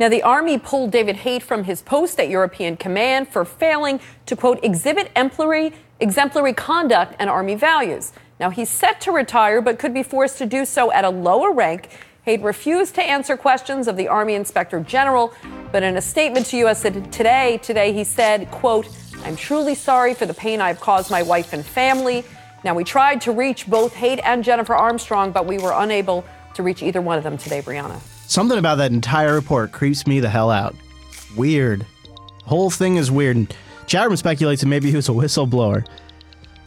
Now, 0.00 0.08
the 0.08 0.22
Army 0.22 0.58
pulled 0.58 0.90
David 0.90 1.16
Haight 1.16 1.42
from 1.42 1.64
his 1.64 1.80
post 1.80 2.18
at 2.18 2.28
European 2.28 2.76
Command 2.76 3.28
for 3.28 3.44
failing 3.44 4.00
to, 4.26 4.36
quote, 4.36 4.62
exhibit 4.62 5.06
exemplary, 5.14 5.72
exemplary 6.00 6.52
conduct 6.52 7.14
and 7.18 7.30
Army 7.30 7.54
values. 7.54 8.12
Now, 8.38 8.50
he's 8.50 8.68
set 8.68 9.00
to 9.02 9.12
retire, 9.12 9.62
but 9.62 9.78
could 9.78 9.94
be 9.94 10.02
forced 10.02 10.38
to 10.38 10.46
do 10.46 10.66
so 10.66 10.92
at 10.92 11.04
a 11.04 11.08
lower 11.08 11.52
rank. 11.52 11.88
Haight 12.26 12.42
refused 12.42 12.96
to 12.96 13.02
answer 13.02 13.36
questions 13.36 13.86
of 13.86 13.96
the 13.96 14.08
Army 14.08 14.34
Inspector 14.34 14.78
General, 14.80 15.32
but 15.70 15.84
in 15.84 15.96
a 15.96 16.02
statement 16.02 16.46
to 16.46 16.56
U.S. 16.56 16.82
Today, 16.82 17.60
today 17.62 17.92
he 17.92 18.02
said, 18.02 18.50
quote, 18.50 18.88
I'm 19.24 19.36
truly 19.36 19.76
sorry 19.76 20.12
for 20.12 20.26
the 20.26 20.34
pain 20.34 20.60
I've 20.60 20.80
caused 20.80 21.08
my 21.08 21.22
wife 21.22 21.52
and 21.52 21.64
family. 21.64 22.24
Now, 22.64 22.74
we 22.74 22.82
tried 22.82 23.20
to 23.22 23.30
reach 23.30 23.68
both 23.68 23.94
Haight 23.94 24.18
and 24.24 24.42
Jennifer 24.42 24.74
Armstrong, 24.74 25.30
but 25.30 25.46
we 25.46 25.58
were 25.58 25.72
unable 25.72 26.24
to 26.54 26.64
reach 26.64 26.82
either 26.82 27.00
one 27.00 27.16
of 27.16 27.22
them 27.22 27.38
today, 27.38 27.62
Brianna. 27.62 28.00
Something 28.26 28.58
about 28.58 28.78
that 28.78 28.90
entire 28.90 29.32
report 29.32 29.70
creeps 29.70 30.04
me 30.04 30.18
the 30.18 30.28
hell 30.28 30.50
out. 30.50 30.74
Weird. 31.36 31.86
Whole 32.44 32.70
thing 32.70 32.96
is 32.96 33.08
weird. 33.08 33.54
Chat 33.86 34.08
room 34.08 34.16
speculates 34.16 34.62
that 34.62 34.66
maybe 34.66 34.90
he 34.90 34.96
was 34.96 35.08
a 35.08 35.12
whistleblower. 35.12 35.86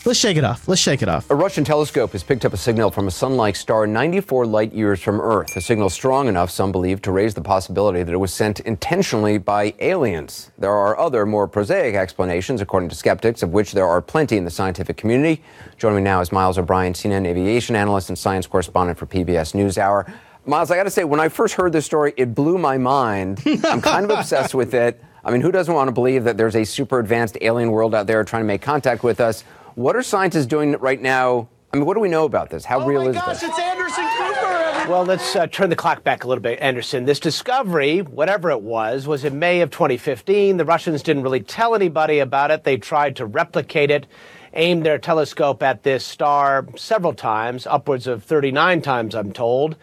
Let's 0.06 0.18
shake 0.18 0.38
it 0.38 0.46
off. 0.46 0.66
Let's 0.66 0.80
shake 0.80 1.02
it 1.02 1.10
off. 1.10 1.30
A 1.30 1.36
Russian 1.36 1.66
telescope 1.66 2.14
has 2.14 2.24
picked 2.24 2.46
up 2.46 2.54
a 2.54 2.58
signal 2.58 2.90
from 2.90 3.10
a 3.10 3.12
sun 3.12 3.36
like 3.36 3.58
star 3.58 3.86
94 3.86 4.46
light 4.46 4.72
years 4.72 5.02
from 5.02 5.20
Earth. 5.20 5.58
A 5.58 5.62
signal 5.62 5.90
strong 5.90 6.30
enough, 6.30 6.50
some 6.50 6.72
believe, 6.72 7.02
to 7.02 7.12
raise 7.12 7.34
the 7.34 7.42
possibility 7.42 8.02
that 8.04 8.14
it 8.14 8.18
was 8.18 8.34
sent 8.34 8.62
intentionally 8.62 9.38
by 9.38 9.74
aliens. 9.80 10.52
There 10.58 10.72
are 10.72 10.98
other, 10.98 11.26
more 11.26 11.50
prosaic 11.50 11.96
explanations, 11.96 12.62
according 12.62 12.88
to 12.90 12.96
skeptics, 12.96 13.44
of 13.44 13.52
which 13.52 13.74
there 13.74 13.86
are 13.86 14.02
plenty 14.02 14.38
in 14.38 14.46
the 14.46 14.52
scientific 14.52 14.96
community. 14.96 15.44
Joining 15.78 15.98
me 15.98 16.04
now 16.04 16.22
is 16.22 16.32
Miles 16.32 16.58
O'Brien, 16.58 16.94
CNN 16.94 17.28
aviation 17.28 17.76
analyst 17.76 18.08
and 18.08 18.18
science 18.18 18.48
correspondent 18.48 18.98
for 18.98 19.06
PBS 19.06 19.54
NewsHour. 19.54 20.10
Miles, 20.46 20.72
I 20.72 20.78
got 20.78 20.84
to 20.84 20.92
say, 20.92 21.04
when 21.04 21.20
I 21.20 21.28
first 21.28 21.56
heard 21.56 21.74
this 21.74 21.86
story, 21.86 22.14
it 22.16 22.34
blew 22.34 22.58
my 22.58 22.78
mind. 22.78 23.44
I'm 23.66 23.82
kind 23.82 24.10
of 24.10 24.18
obsessed 24.18 24.56
with 24.56 24.74
it. 24.74 25.04
I 25.24 25.32
mean, 25.32 25.42
who 25.42 25.52
doesn't 25.52 25.74
want 25.74 25.90
to 25.90 25.92
believe 25.92 26.24
that 26.24 26.38
there's 26.38 26.56
a 26.56 26.64
super 26.64 27.00
advanced 27.00 27.38
alien 27.42 27.72
world 27.72 27.94
out 27.94 28.08
there 28.08 28.24
trying 28.24 28.44
to 28.44 28.48
make 28.48 28.62
contact 28.62 29.04
with 29.04 29.20
us? 29.20 29.44
What 29.80 29.96
are 29.96 30.04
scientists 30.04 30.46
doing 30.46 30.74
right 30.74 31.02
now? 31.02 31.48
I 31.72 31.78
mean, 31.78 31.86
what 31.86 31.94
do 31.94 32.02
we 32.02 32.10
know 32.10 32.26
about 32.26 32.50
this? 32.50 32.66
How 32.66 32.82
oh 32.82 32.86
real 32.86 33.02
my 33.02 33.12
is 33.12 33.16
gosh, 33.16 33.40
this? 33.40 33.44
it's 33.44 33.60
Anderson 33.60 34.04
Cooper. 34.18 34.92
Well, 34.92 35.06
let's 35.06 35.38
uh, 35.38 35.48
turn 35.48 35.70
the 35.70 35.78
clock 35.78 36.04
back 36.04 36.26
a 36.26 36.28
little 36.28 36.42
bit, 36.42 36.60
Anderson. 36.60 37.06
This 37.06 37.18
discovery, 37.18 38.00
whatever 38.00 38.50
it 38.50 38.62
was, 38.62 39.08
was 39.08 39.24
in 39.24 39.40
May 39.40 39.62
of 39.62 39.72
2015. 39.72 40.58
The 40.58 40.66
Russians 40.66 41.02
didn't 41.02 41.24
really 41.24 41.40
tell 41.40 41.76
anybody 41.76 42.20
about 42.20 42.52
it. 42.52 42.66
They 42.66 42.76
tried 42.76 43.16
to 43.16 43.26
replicate 43.26 43.90
it, 43.90 44.06
aimed 44.54 44.86
their 44.86 44.98
telescope 44.98 45.64
at 45.64 45.84
this 45.84 46.06
star 46.06 46.68
several 46.76 47.14
times, 47.14 47.66
upwards 47.66 48.06
of 48.06 48.26
39 48.26 48.82
times, 48.82 49.16
I'm 49.16 49.32
told 49.32 49.78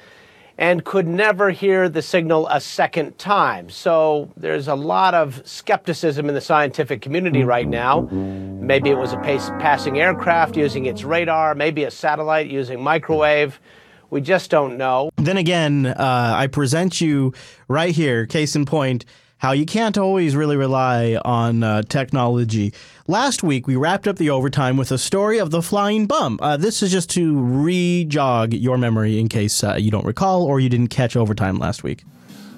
and 0.59 0.85
could 0.85 1.07
never 1.07 1.51
hear 1.51 1.89
the 1.89 2.01
signal 2.01 2.49
a 2.49 2.61
second 2.61 3.19
time. 3.19 3.69
So 3.69 4.31
there's 4.37 4.69
a 4.69 4.75
lot 4.75 5.15
of 5.15 5.43
skepticism 5.45 6.29
in 6.29 6.35
the 6.35 6.41
scientific 6.41 7.03
community 7.03 7.45
right 7.45 7.69
now. 7.69 8.03
Maybe 8.11 8.91
it 8.91 8.97
was 8.97 9.13
a 9.13 9.19
pace, 9.19 9.51
passing 9.59 10.01
aircraft 10.01 10.57
using 10.57 10.87
its 10.87 11.05
radar, 11.05 11.55
maybe 11.55 11.85
a 11.85 11.91
satellite 11.91 12.49
using 12.49 12.83
microwave. 12.83 13.61
We 14.09 14.21
just 14.21 14.51
don't 14.51 14.79
know. 14.79 15.11
Then 15.17 15.37
again, 15.37 15.87
uh, 15.87 16.35
I 16.37 16.47
present 16.47 17.01
you 17.01 17.35
right 17.69 17.95
here, 17.95 18.25
case 18.25 18.57
in 18.57 18.65
point, 18.65 19.05
how 19.39 19.53
you 19.53 19.67
can't 19.67 19.99
always 19.99 20.35
really 20.35 20.57
rely 20.57 21.19
on 21.25 21.63
uh, 21.63 21.83
technology. 21.83 22.73
Last 23.07 23.43
week, 23.43 23.67
we 23.67 23.77
wrapped 23.77 24.09
up 24.09 24.17
the 24.17 24.31
overtime 24.31 24.77
with 24.77 24.91
a 24.91 24.99
story 24.99 25.39
of 25.39 25.51
the 25.51 25.63
flying 25.63 26.07
bum. 26.07 26.39
Uh, 26.41 26.57
this 26.57 26.83
is 26.83 26.91
just 26.91 27.11
to 27.11 27.39
re 27.39 28.05
jog 28.05 28.55
your 28.55 28.79
memory 28.79 29.19
in 29.19 29.29
case 29.29 29.63
uh, 29.63 29.75
you 29.75 29.91
don't 29.91 30.07
recall 30.07 30.43
or 30.43 30.61
you 30.61 30.69
didn't 30.69 30.89
catch 30.89 31.17
overtime 31.17 31.59
last 31.59 31.83
week. 31.83 32.05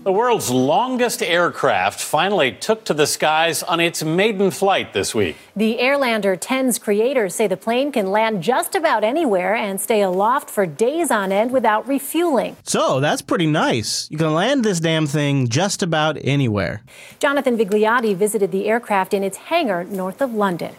The 0.08 0.12
world's 0.12 0.48
longest 0.48 1.22
aircraft 1.22 2.00
finally 2.00 2.52
took 2.52 2.82
to 2.86 2.94
the 2.94 3.06
skies 3.06 3.62
on 3.62 3.78
its 3.78 4.02
maiden 4.02 4.50
flight 4.50 4.94
this 4.94 5.14
week. 5.14 5.36
The 5.54 5.76
Airlander 5.78 6.34
10's 6.40 6.78
creators 6.78 7.34
say 7.34 7.46
the 7.46 7.58
plane 7.58 7.92
can 7.92 8.06
land 8.06 8.42
just 8.42 8.74
about 8.74 9.04
anywhere 9.04 9.54
and 9.54 9.78
stay 9.78 10.00
aloft 10.00 10.48
for 10.48 10.64
days 10.64 11.10
on 11.10 11.30
end 11.30 11.52
without 11.52 11.86
refueling. 11.86 12.56
So 12.62 13.00
that's 13.00 13.20
pretty 13.20 13.48
nice. 13.48 14.10
You 14.10 14.16
can 14.16 14.32
land 14.32 14.64
this 14.64 14.80
damn 14.80 15.06
thing 15.06 15.46
just 15.48 15.82
about 15.82 16.16
anywhere. 16.24 16.80
Jonathan 17.18 17.58
Vigliotti 17.58 18.16
visited 18.16 18.50
the 18.50 18.66
aircraft 18.66 19.12
in 19.12 19.22
its 19.22 19.36
hangar 19.36 19.84
north 19.84 20.22
of 20.22 20.32
London. 20.32 20.74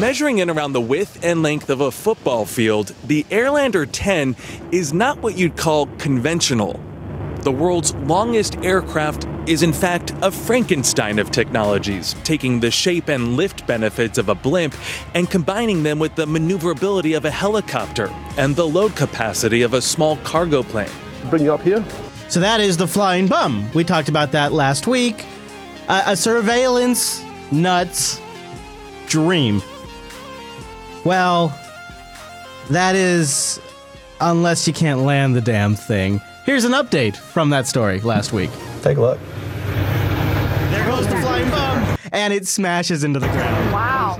Measuring 0.00 0.38
in 0.38 0.50
around 0.50 0.72
the 0.72 0.80
width 0.80 1.24
and 1.24 1.44
length 1.44 1.70
of 1.70 1.80
a 1.80 1.92
football 1.92 2.44
field, 2.44 2.92
the 3.04 3.22
Airlander 3.30 3.88
10 3.88 4.34
is 4.72 4.92
not 4.92 5.18
what 5.18 5.38
you'd 5.38 5.56
call 5.56 5.86
conventional 5.98 6.80
the 7.42 7.52
world's 7.52 7.94
longest 7.94 8.56
aircraft 8.58 9.26
is 9.46 9.62
in 9.62 9.72
fact 9.72 10.12
a 10.22 10.30
Frankenstein 10.30 11.18
of 11.18 11.30
technologies, 11.30 12.14
taking 12.24 12.60
the 12.60 12.70
shape 12.70 13.08
and 13.08 13.36
lift 13.36 13.66
benefits 13.66 14.18
of 14.18 14.28
a 14.28 14.34
blimp 14.34 14.74
and 15.14 15.30
combining 15.30 15.82
them 15.82 15.98
with 15.98 16.14
the 16.14 16.26
maneuverability 16.26 17.14
of 17.14 17.24
a 17.24 17.30
helicopter 17.30 18.08
and 18.36 18.54
the 18.54 18.66
load 18.66 18.94
capacity 18.94 19.62
of 19.62 19.74
a 19.74 19.80
small 19.80 20.16
cargo 20.18 20.62
plane. 20.62 20.90
Bring 21.30 21.44
you 21.44 21.54
up 21.54 21.62
here. 21.62 21.84
So 22.28 22.40
that 22.40 22.60
is 22.60 22.76
the 22.76 22.86
flying 22.86 23.26
bum. 23.26 23.68
We 23.72 23.84
talked 23.84 24.08
about 24.08 24.32
that 24.32 24.52
last 24.52 24.86
week. 24.86 25.24
Uh, 25.88 26.02
a 26.06 26.16
surveillance 26.16 27.24
nuts 27.50 28.20
dream. 29.06 29.62
Well, 31.04 31.58
that 32.70 32.94
is 32.94 33.60
unless 34.20 34.66
you 34.68 34.72
can't 34.72 35.00
land 35.00 35.34
the 35.34 35.40
damn 35.40 35.74
thing. 35.74 36.20
Here's 36.46 36.64
an 36.64 36.72
update 36.72 37.16
from 37.16 37.50
that 37.50 37.66
story 37.66 38.00
last 38.00 38.32
week. 38.32 38.50
Take 38.82 38.96
a 38.96 39.00
look. 39.00 39.20
There 40.70 40.86
goes 40.86 41.06
the 41.06 41.16
flying 41.16 41.50
bum. 41.50 41.98
And 42.12 42.32
it 42.32 42.48
smashes 42.48 43.04
into 43.04 43.20
the 43.20 43.28
ground. 43.28 43.72
Wow. 43.72 44.16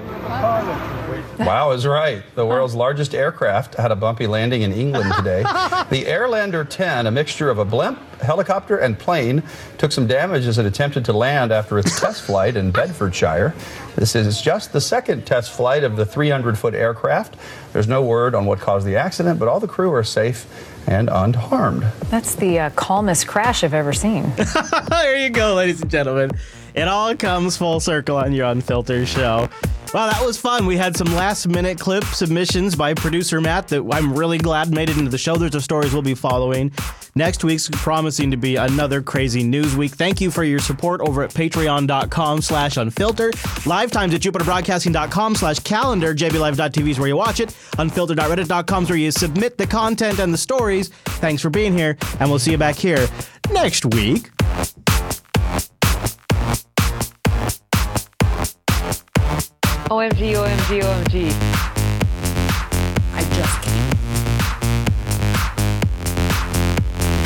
Wow 1.38 1.70
is 1.70 1.86
right. 1.86 2.22
The 2.34 2.44
world's 2.44 2.74
largest 2.74 3.14
aircraft 3.14 3.74
had 3.74 3.90
a 3.90 3.96
bumpy 3.96 4.26
landing 4.26 4.60
in 4.60 4.72
England 4.72 5.10
today. 5.16 5.42
the 5.90 6.04
Airlander 6.04 6.68
10, 6.68 7.06
a 7.06 7.10
mixture 7.10 7.48
of 7.48 7.58
a 7.58 7.64
blimp, 7.64 7.98
helicopter, 8.20 8.76
and 8.76 8.98
plane, 8.98 9.42
took 9.78 9.90
some 9.90 10.06
damage 10.06 10.46
as 10.46 10.58
it 10.58 10.66
attempted 10.66 11.06
to 11.06 11.14
land 11.14 11.50
after 11.50 11.78
its 11.78 11.98
test 12.02 12.22
flight 12.22 12.56
in 12.56 12.70
Bedfordshire. 12.70 13.54
This 13.96 14.14
is 14.14 14.42
just 14.42 14.74
the 14.74 14.82
second 14.82 15.26
test 15.26 15.50
flight 15.50 15.82
of 15.82 15.96
the 15.96 16.04
300 16.04 16.58
foot 16.58 16.74
aircraft. 16.74 17.36
There's 17.72 17.88
no 17.88 18.02
word 18.02 18.34
on 18.34 18.44
what 18.44 18.60
caused 18.60 18.86
the 18.86 18.96
accident, 18.96 19.38
but 19.38 19.48
all 19.48 19.60
the 19.60 19.68
crew 19.68 19.92
are 19.94 20.04
safe 20.04 20.46
and 20.86 21.08
unharmed. 21.10 21.84
That's 22.10 22.34
the 22.34 22.58
uh, 22.58 22.70
calmest 22.70 23.26
crash 23.26 23.64
I've 23.64 23.74
ever 23.74 23.92
seen. 23.92 24.32
there 24.88 25.16
you 25.16 25.30
go, 25.30 25.54
ladies 25.54 25.80
and 25.82 25.90
gentlemen. 25.90 26.32
It 26.74 26.88
all 26.88 27.14
comes 27.16 27.56
full 27.56 27.80
circle 27.80 28.16
on 28.16 28.32
your 28.32 28.46
Unfilter 28.46 29.06
show. 29.06 29.48
Well, 29.92 30.08
that 30.08 30.24
was 30.24 30.38
fun. 30.38 30.66
We 30.66 30.76
had 30.76 30.96
some 30.96 31.12
last 31.14 31.48
minute 31.48 31.80
clip 31.80 32.04
submissions 32.04 32.76
by 32.76 32.94
producer 32.94 33.40
Matt 33.40 33.66
that 33.68 33.84
I'm 33.92 34.14
really 34.16 34.38
glad 34.38 34.70
made 34.70 34.88
it 34.88 34.96
into 34.96 35.10
the 35.10 35.18
show. 35.18 35.36
There's 35.36 35.50
the 35.50 35.60
stories 35.60 35.92
we'll 35.92 36.02
be 36.02 36.14
following. 36.14 36.70
Next 37.16 37.42
week's 37.42 37.68
promising 37.68 38.30
to 38.30 38.36
be 38.36 38.54
another 38.54 39.02
crazy 39.02 39.42
news 39.42 39.74
week. 39.74 39.90
Thank 39.90 40.20
you 40.20 40.30
for 40.30 40.44
your 40.44 40.60
support 40.60 41.00
over 41.00 41.24
at 41.24 41.30
patreon.com 41.30 42.40
slash 42.40 42.76
unfilter. 42.76 43.66
Live 43.66 43.90
times 43.90 44.14
at 44.14 44.20
jupiterbroadcasting.com 44.20 45.34
slash 45.34 45.58
calendar. 45.58 46.14
jblive.tv 46.14 46.88
is 46.88 47.00
where 47.00 47.08
you 47.08 47.16
watch 47.16 47.40
it. 47.40 47.48
Unfilter.reddit.com 47.48 48.84
is 48.84 48.90
where 48.90 48.98
you 48.98 49.10
submit 49.10 49.58
the 49.58 49.66
content 49.66 50.20
and 50.20 50.32
the 50.32 50.38
stories. 50.38 50.90
Thanks 51.18 51.42
for 51.42 51.50
being 51.50 51.76
here, 51.76 51.96
and 52.20 52.30
we'll 52.30 52.38
see 52.38 52.52
you 52.52 52.58
back 52.58 52.76
here 52.76 53.08
next 53.50 53.84
week. 53.86 54.30
OMG, 59.90 60.36
OMG, 60.36 60.82
OMG. 60.82 61.32
I 63.12 63.22
just 63.34 63.60
came. 63.60 63.90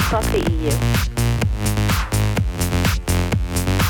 Fuck 0.09 0.25
the 0.33 0.39
EU. 0.51 0.71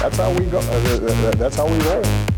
That's 0.00 0.16
how 0.16 0.32
we 0.32 0.46
go. 0.46 0.58
Uh, 0.58 1.30
that's 1.36 1.54
how 1.54 1.68
we 1.68 1.78
roll. 1.84 2.33